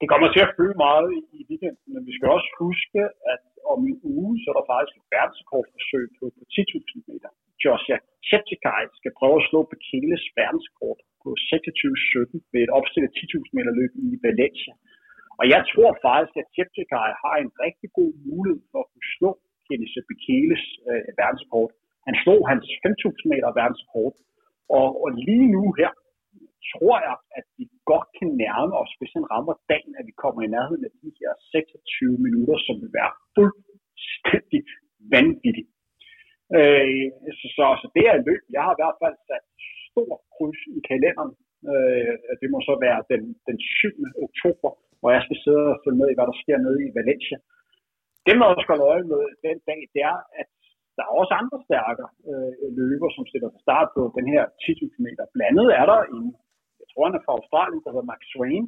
Det 0.00 0.06
kommer 0.12 0.28
til 0.34 0.42
at 0.46 0.52
fylde 0.56 0.76
meget 0.86 1.08
i 1.38 1.40
weekenden, 1.50 1.88
men 1.94 2.02
vi 2.08 2.12
skal 2.16 2.28
også 2.36 2.50
huske, 2.64 3.00
at 3.32 3.42
om 3.72 3.80
en 3.90 3.98
uge, 4.14 4.32
så 4.40 4.46
er 4.52 4.56
der 4.58 4.66
faktisk 4.72 4.94
et 5.00 5.08
verdensrekordforsøg 5.16 6.04
på, 6.18 6.24
på 6.36 6.42
10.000 6.56 7.10
meter. 7.10 7.30
Joshua 7.64 7.98
Cheptegei 8.28 8.82
skal 9.00 9.12
prøve 9.20 9.36
at 9.40 9.46
slå 9.50 9.60
Bekeles 9.72 10.22
verdenskort 10.40 11.00
på 11.22 11.30
26.17 11.50 12.52
ved 12.52 12.60
et 12.66 12.72
opstillet 12.78 13.10
10.000 13.18 13.56
meter 13.56 13.72
løb 13.80 13.92
i 14.06 14.08
Valencia. 14.26 14.72
Og 15.40 15.44
jeg 15.54 15.60
tror 15.72 15.90
faktisk, 16.06 16.34
at 16.42 16.50
Cheptegei 16.54 17.10
har 17.24 17.36
en 17.44 17.52
rigtig 17.64 17.88
god 17.98 18.12
mulighed 18.28 18.62
for 18.70 18.80
at 18.82 18.90
kunne 18.92 19.10
slå 19.16 19.30
Kennis 19.66 19.94
Bekeles 20.10 20.64
øh, 20.88 21.02
verdensrekord. 21.20 21.70
Han 22.06 22.14
slog 22.22 22.40
hans 22.50 22.66
5.000 22.84 23.30
meter 23.32 23.50
verdensrekord, 23.60 24.14
og, 24.78 24.88
og 25.02 25.08
lige 25.28 25.48
nu 25.56 25.64
her, 25.80 25.90
tror 26.72 26.96
jeg, 27.08 27.16
at 27.38 27.46
vi 27.58 27.64
godt 27.90 28.08
kan 28.18 28.30
nærme 28.44 28.74
os, 28.82 28.92
hvis 28.98 29.12
han 29.16 29.24
rammer 29.32 29.54
dagen, 29.72 29.92
at 30.00 30.04
vi 30.10 30.14
kommer 30.22 30.40
i 30.42 30.52
nærheden 30.56 30.84
af 30.88 30.92
de 31.02 31.10
her 31.20 31.32
26 31.52 32.18
minutter, 32.26 32.56
som 32.66 32.74
vil 32.82 32.92
være 33.00 33.12
fuldstændig 33.36 34.60
vanvittigt. 35.14 35.70
Øh, 36.56 37.06
så, 37.38 37.46
så, 37.56 37.64
så 37.80 37.86
det 37.94 38.02
er 38.08 38.14
et 38.16 38.26
løb. 38.28 38.42
Jeg 38.56 38.62
har 38.66 38.72
i 38.74 38.80
hvert 38.82 38.98
fald 39.02 39.16
sat 39.28 39.44
stor 39.88 40.12
kryds 40.34 40.60
i 40.78 40.80
kalenderen. 40.90 41.32
Øh, 41.70 42.14
det 42.40 42.48
må 42.52 42.58
så 42.68 42.74
være 42.86 43.00
den, 43.12 43.22
den 43.48 43.58
7. 43.60 44.26
oktober, 44.26 44.70
hvor 45.00 45.10
jeg 45.16 45.22
skal 45.26 45.38
sidde 45.44 45.64
og 45.72 45.80
følge 45.84 46.00
med 46.00 46.08
i, 46.10 46.16
hvad 46.16 46.26
der 46.30 46.36
sker 46.42 46.58
nede 46.66 46.78
i 46.86 46.94
Valencia. 46.98 47.36
Det, 48.24 48.34
man 48.34 48.48
også 48.50 48.64
skal 48.64 48.88
øje 48.92 49.04
med 49.12 49.22
den 49.46 49.58
dag, 49.70 49.80
det 49.94 50.02
er, 50.12 50.18
at 50.40 50.48
der 50.96 51.02
er 51.06 51.12
også 51.20 51.34
andre 51.42 51.58
stærke 51.66 52.04
øh, 52.30 52.52
løber, 52.78 53.08
som 53.16 53.24
stiller 53.30 53.48
til 53.50 53.64
start 53.66 53.88
på 53.96 54.02
den 54.18 54.26
her 54.34 54.42
10.000 54.64 54.94
km. 54.94 55.08
Blandet 55.34 55.68
er 55.80 55.86
der 55.92 56.00
en 56.16 56.24
jeg 56.80 56.86
tror 56.90 57.06
han 57.08 57.18
er 57.18 57.24
fra 57.26 57.36
Australien, 57.38 57.82
der 57.84 57.90
hedder 57.92 58.10
Max 58.12 58.20
Swain, 58.32 58.64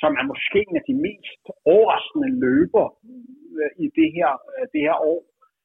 som 0.00 0.12
er 0.20 0.24
måske 0.32 0.58
en 0.68 0.76
af 0.80 0.84
de 0.90 0.96
mest 1.08 1.42
overraskende 1.74 2.30
løber 2.44 2.86
øh, 3.58 3.70
i 3.84 3.86
det 3.98 4.08
her, 4.16 4.30
øh, 4.54 4.64
det 4.72 4.80
her 4.86 4.96
år. 5.12 5.20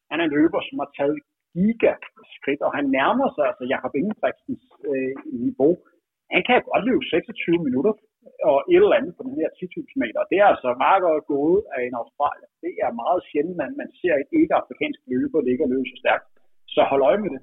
Han 0.09 0.17
er 0.19 0.25
en 0.25 0.35
løber, 0.39 0.59
som 0.67 0.77
har 0.83 0.89
taget 0.99 1.17
gigaskridt, 1.53 2.61
og 2.67 2.71
han 2.77 2.85
nærmer 2.97 3.27
sig 3.35 3.45
altså 3.49 3.63
Jakob 3.73 3.93
Ingebrigtsens 4.01 4.65
øh, 4.89 5.15
niveau. 5.45 5.73
Han 6.33 6.41
kan 6.47 6.67
godt 6.71 6.83
løbe 6.89 7.03
26 7.05 7.67
minutter 7.67 7.93
og 8.49 8.57
et 8.73 8.83
eller 8.85 8.97
andet 8.99 9.13
på 9.17 9.23
den 9.27 9.35
her 9.39 9.49
10.000 9.59 10.03
meter. 10.03 10.19
Det 10.31 10.37
er 10.43 10.47
altså 10.53 10.69
meget 10.85 11.01
godt 11.05 11.23
gået 11.35 11.61
af 11.75 11.79
en 11.87 11.95
Australier. 12.01 12.49
Det 12.65 12.73
er 12.85 12.99
meget 13.03 13.21
sjældent, 13.29 13.61
at 13.67 13.73
man 13.81 13.89
ser 13.99 14.13
et 14.23 14.29
ikke-afrikansk 14.39 14.99
løber 15.11 15.39
ligge 15.47 15.63
og 15.65 15.71
løbe 15.73 15.87
så 15.91 15.97
stærkt. 16.03 16.25
Så 16.75 16.81
hold 16.91 17.01
øje 17.09 17.19
med 17.23 17.29
det. 17.35 17.41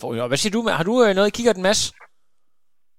For, 0.00 0.08
hvad 0.30 0.40
siger 0.40 0.54
du? 0.56 0.60
Har 0.78 0.86
du 0.90 0.94
øh, 1.04 1.10
noget 1.16 1.30
i 1.30 1.36
kigger 1.38 1.54
den 1.58 1.66
masse? 1.70 1.84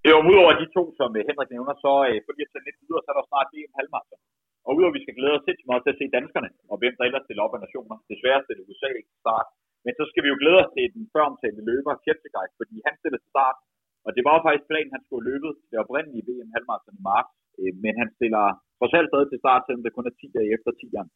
Jo, 0.10 0.16
udover 0.30 0.52
de 0.62 0.68
to, 0.78 0.84
som 1.00 1.10
øh, 1.18 1.22
Henrik 1.30 1.50
nævner, 1.56 1.76
så 1.86 1.92
øh, 2.10 2.18
fordi 2.26 2.40
jeg 2.44 2.50
lidt 2.68 2.80
videre, 2.84 3.02
så 3.04 3.10
er 3.12 3.18
der 3.20 3.26
snart 3.32 3.48
VM 3.54 3.74
halvmarathon. 3.80 4.22
Og 4.66 4.72
udover 4.78 4.92
at 4.94 4.98
vi 4.98 5.04
skal 5.06 5.18
glæde 5.20 5.36
os 5.38 5.46
sindssygt 5.46 5.70
meget 5.72 5.84
til 5.84 5.94
at 5.94 6.00
se 6.02 6.06
danskerne, 6.18 6.50
og 6.72 6.76
hvem 6.82 6.94
der 6.98 7.04
ellers 7.08 7.24
stiller 7.26 7.44
op 7.46 7.56
af 7.58 7.62
nationer. 7.66 7.98
Desværre 8.12 8.42
stiller 8.46 8.64
USA 8.70 8.90
ikke 9.00 9.14
start. 9.24 9.48
Men 9.86 9.94
så 10.00 10.04
skal 10.10 10.22
vi 10.24 10.30
jo 10.34 10.38
glæde 10.42 10.60
os 10.64 10.72
til 10.76 10.86
den 10.96 11.04
føromtalte 11.14 11.62
løber, 11.70 11.94
Kjeptegei, 12.04 12.48
fordi 12.60 12.76
han 12.86 12.94
stiller 13.02 13.20
til 13.22 13.32
start. 13.36 13.58
Og 14.06 14.12
det 14.16 14.24
var 14.26 14.34
jo 14.36 14.42
faktisk 14.48 14.68
planen, 14.72 14.96
han 14.96 15.06
skulle 15.06 15.28
løbe 15.30 15.48
det 15.70 15.78
oprindelige 15.84 16.26
VM 16.28 16.50
halvmarathon 16.56 17.00
i 17.00 17.04
marts. 17.12 17.32
Øh, 17.60 17.74
men 17.84 17.94
han 18.02 18.10
stiller 18.18 18.44
trods 18.78 18.94
alt 18.98 19.10
stadig 19.12 19.30
til 19.30 19.42
start, 19.44 19.62
selvom 19.64 19.84
det 19.84 19.96
kun 19.98 20.10
er 20.10 20.16
10 20.16 20.36
dage 20.38 20.50
efter 20.56 20.72
10'eren. 20.80 21.10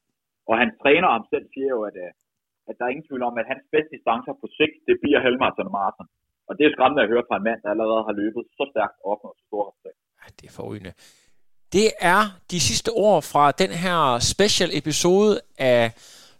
Og 0.50 0.56
han 0.62 0.70
træner 0.82 1.10
ham 1.16 1.26
selv 1.32 1.46
siger 1.54 1.70
jo, 1.76 1.82
at, 1.90 1.96
øh, 2.06 2.12
at 2.70 2.76
der 2.78 2.84
er 2.86 2.94
ingen 2.94 3.08
tvivl 3.08 3.24
om, 3.30 3.36
at 3.42 3.50
hans 3.52 3.64
bedste 3.74 3.92
distancer 3.96 4.34
på 4.42 4.48
sigt, 4.58 4.76
det 4.88 4.96
bliver 5.04 5.20
halvmarathon 5.26 5.70
og 5.72 5.76
marathon. 5.80 6.10
Og 6.48 6.54
det 6.58 6.64
er 6.66 6.72
skræmmende 6.76 7.04
at 7.04 7.12
høre 7.14 7.28
fra 7.30 7.38
en 7.40 7.46
mand, 7.50 7.60
der 7.64 7.70
allerede 7.74 8.04
har 8.08 8.16
løbet 8.22 8.44
så 8.58 8.64
stærkt 8.74 8.96
og 9.04 9.08
opnået 9.14 9.38
så 9.40 9.44
store 9.50 9.66
resultater. 9.70 10.02
Ja, 10.22 10.28
det 10.40 10.46
er 10.50 10.54
forrygende. 10.60 10.94
Det 11.78 11.88
er 12.16 12.22
de 12.52 12.60
sidste 12.70 12.92
ord 13.08 13.22
fra 13.32 13.46
den 13.64 13.72
her 13.84 14.00
special 14.34 14.70
episode 14.82 15.34
af 15.74 15.84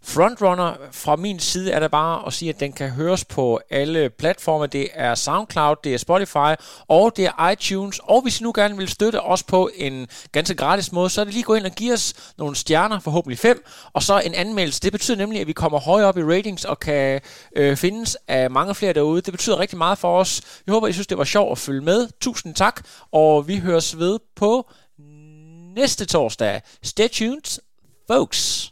Frontrunner 0.04 0.74
fra 0.92 1.16
min 1.16 1.38
side 1.38 1.72
er 1.72 1.80
der 1.80 1.88
bare 1.88 2.26
at 2.26 2.32
sige, 2.32 2.48
at 2.48 2.60
den 2.60 2.72
kan 2.72 2.90
høres 2.90 3.24
på 3.24 3.60
alle 3.70 4.10
platforme. 4.10 4.66
Det 4.66 4.88
er 4.94 5.14
SoundCloud, 5.14 5.76
det 5.84 5.94
er 5.94 5.98
Spotify, 5.98 6.62
og 6.88 7.16
det 7.16 7.26
er 7.26 7.48
iTunes. 7.48 8.00
Og 8.02 8.22
hvis 8.22 8.40
I 8.40 8.44
nu 8.44 8.52
gerne 8.54 8.76
vil 8.76 8.88
støtte 8.88 9.20
os 9.20 9.42
på 9.42 9.70
en 9.74 10.08
ganske 10.32 10.54
gratis 10.54 10.92
måde, 10.92 11.10
så 11.10 11.20
er 11.20 11.24
det 11.24 11.34
lige 11.34 11.42
gå 11.42 11.54
ind 11.54 11.66
og 11.66 11.72
give 11.72 11.92
os 11.92 12.14
nogle 12.38 12.56
stjerner, 12.56 13.00
forhåbentlig 13.00 13.38
fem, 13.38 13.64
og 13.92 14.02
så 14.02 14.20
en 14.20 14.34
anmeldelse. 14.34 14.80
Det 14.80 14.92
betyder 14.92 15.16
nemlig, 15.16 15.40
at 15.40 15.46
vi 15.46 15.52
kommer 15.52 15.80
højere 15.80 16.08
op 16.08 16.18
i 16.18 16.22
ratings 16.22 16.64
og 16.64 16.80
kan 16.80 17.20
øh, 17.56 17.76
findes 17.76 18.16
af 18.28 18.50
mange 18.50 18.74
flere 18.74 18.92
derude. 18.92 19.20
Det 19.20 19.32
betyder 19.32 19.58
rigtig 19.58 19.78
meget 19.78 19.98
for 19.98 20.18
os. 20.18 20.40
Vi 20.66 20.72
håber, 20.72 20.88
I 20.88 20.92
synes, 20.92 21.06
det 21.06 21.18
var 21.18 21.24
sjovt 21.24 21.52
at 21.52 21.58
følge 21.58 21.80
med. 21.80 22.08
Tusind 22.20 22.54
tak, 22.54 22.82
og 23.12 23.48
vi 23.48 23.58
høres 23.58 23.98
ved 23.98 24.18
på 24.36 24.70
næste 25.76 26.04
torsdag. 26.04 26.62
Stay 26.82 27.08
tuned, 27.08 27.60
folks. 28.10 28.69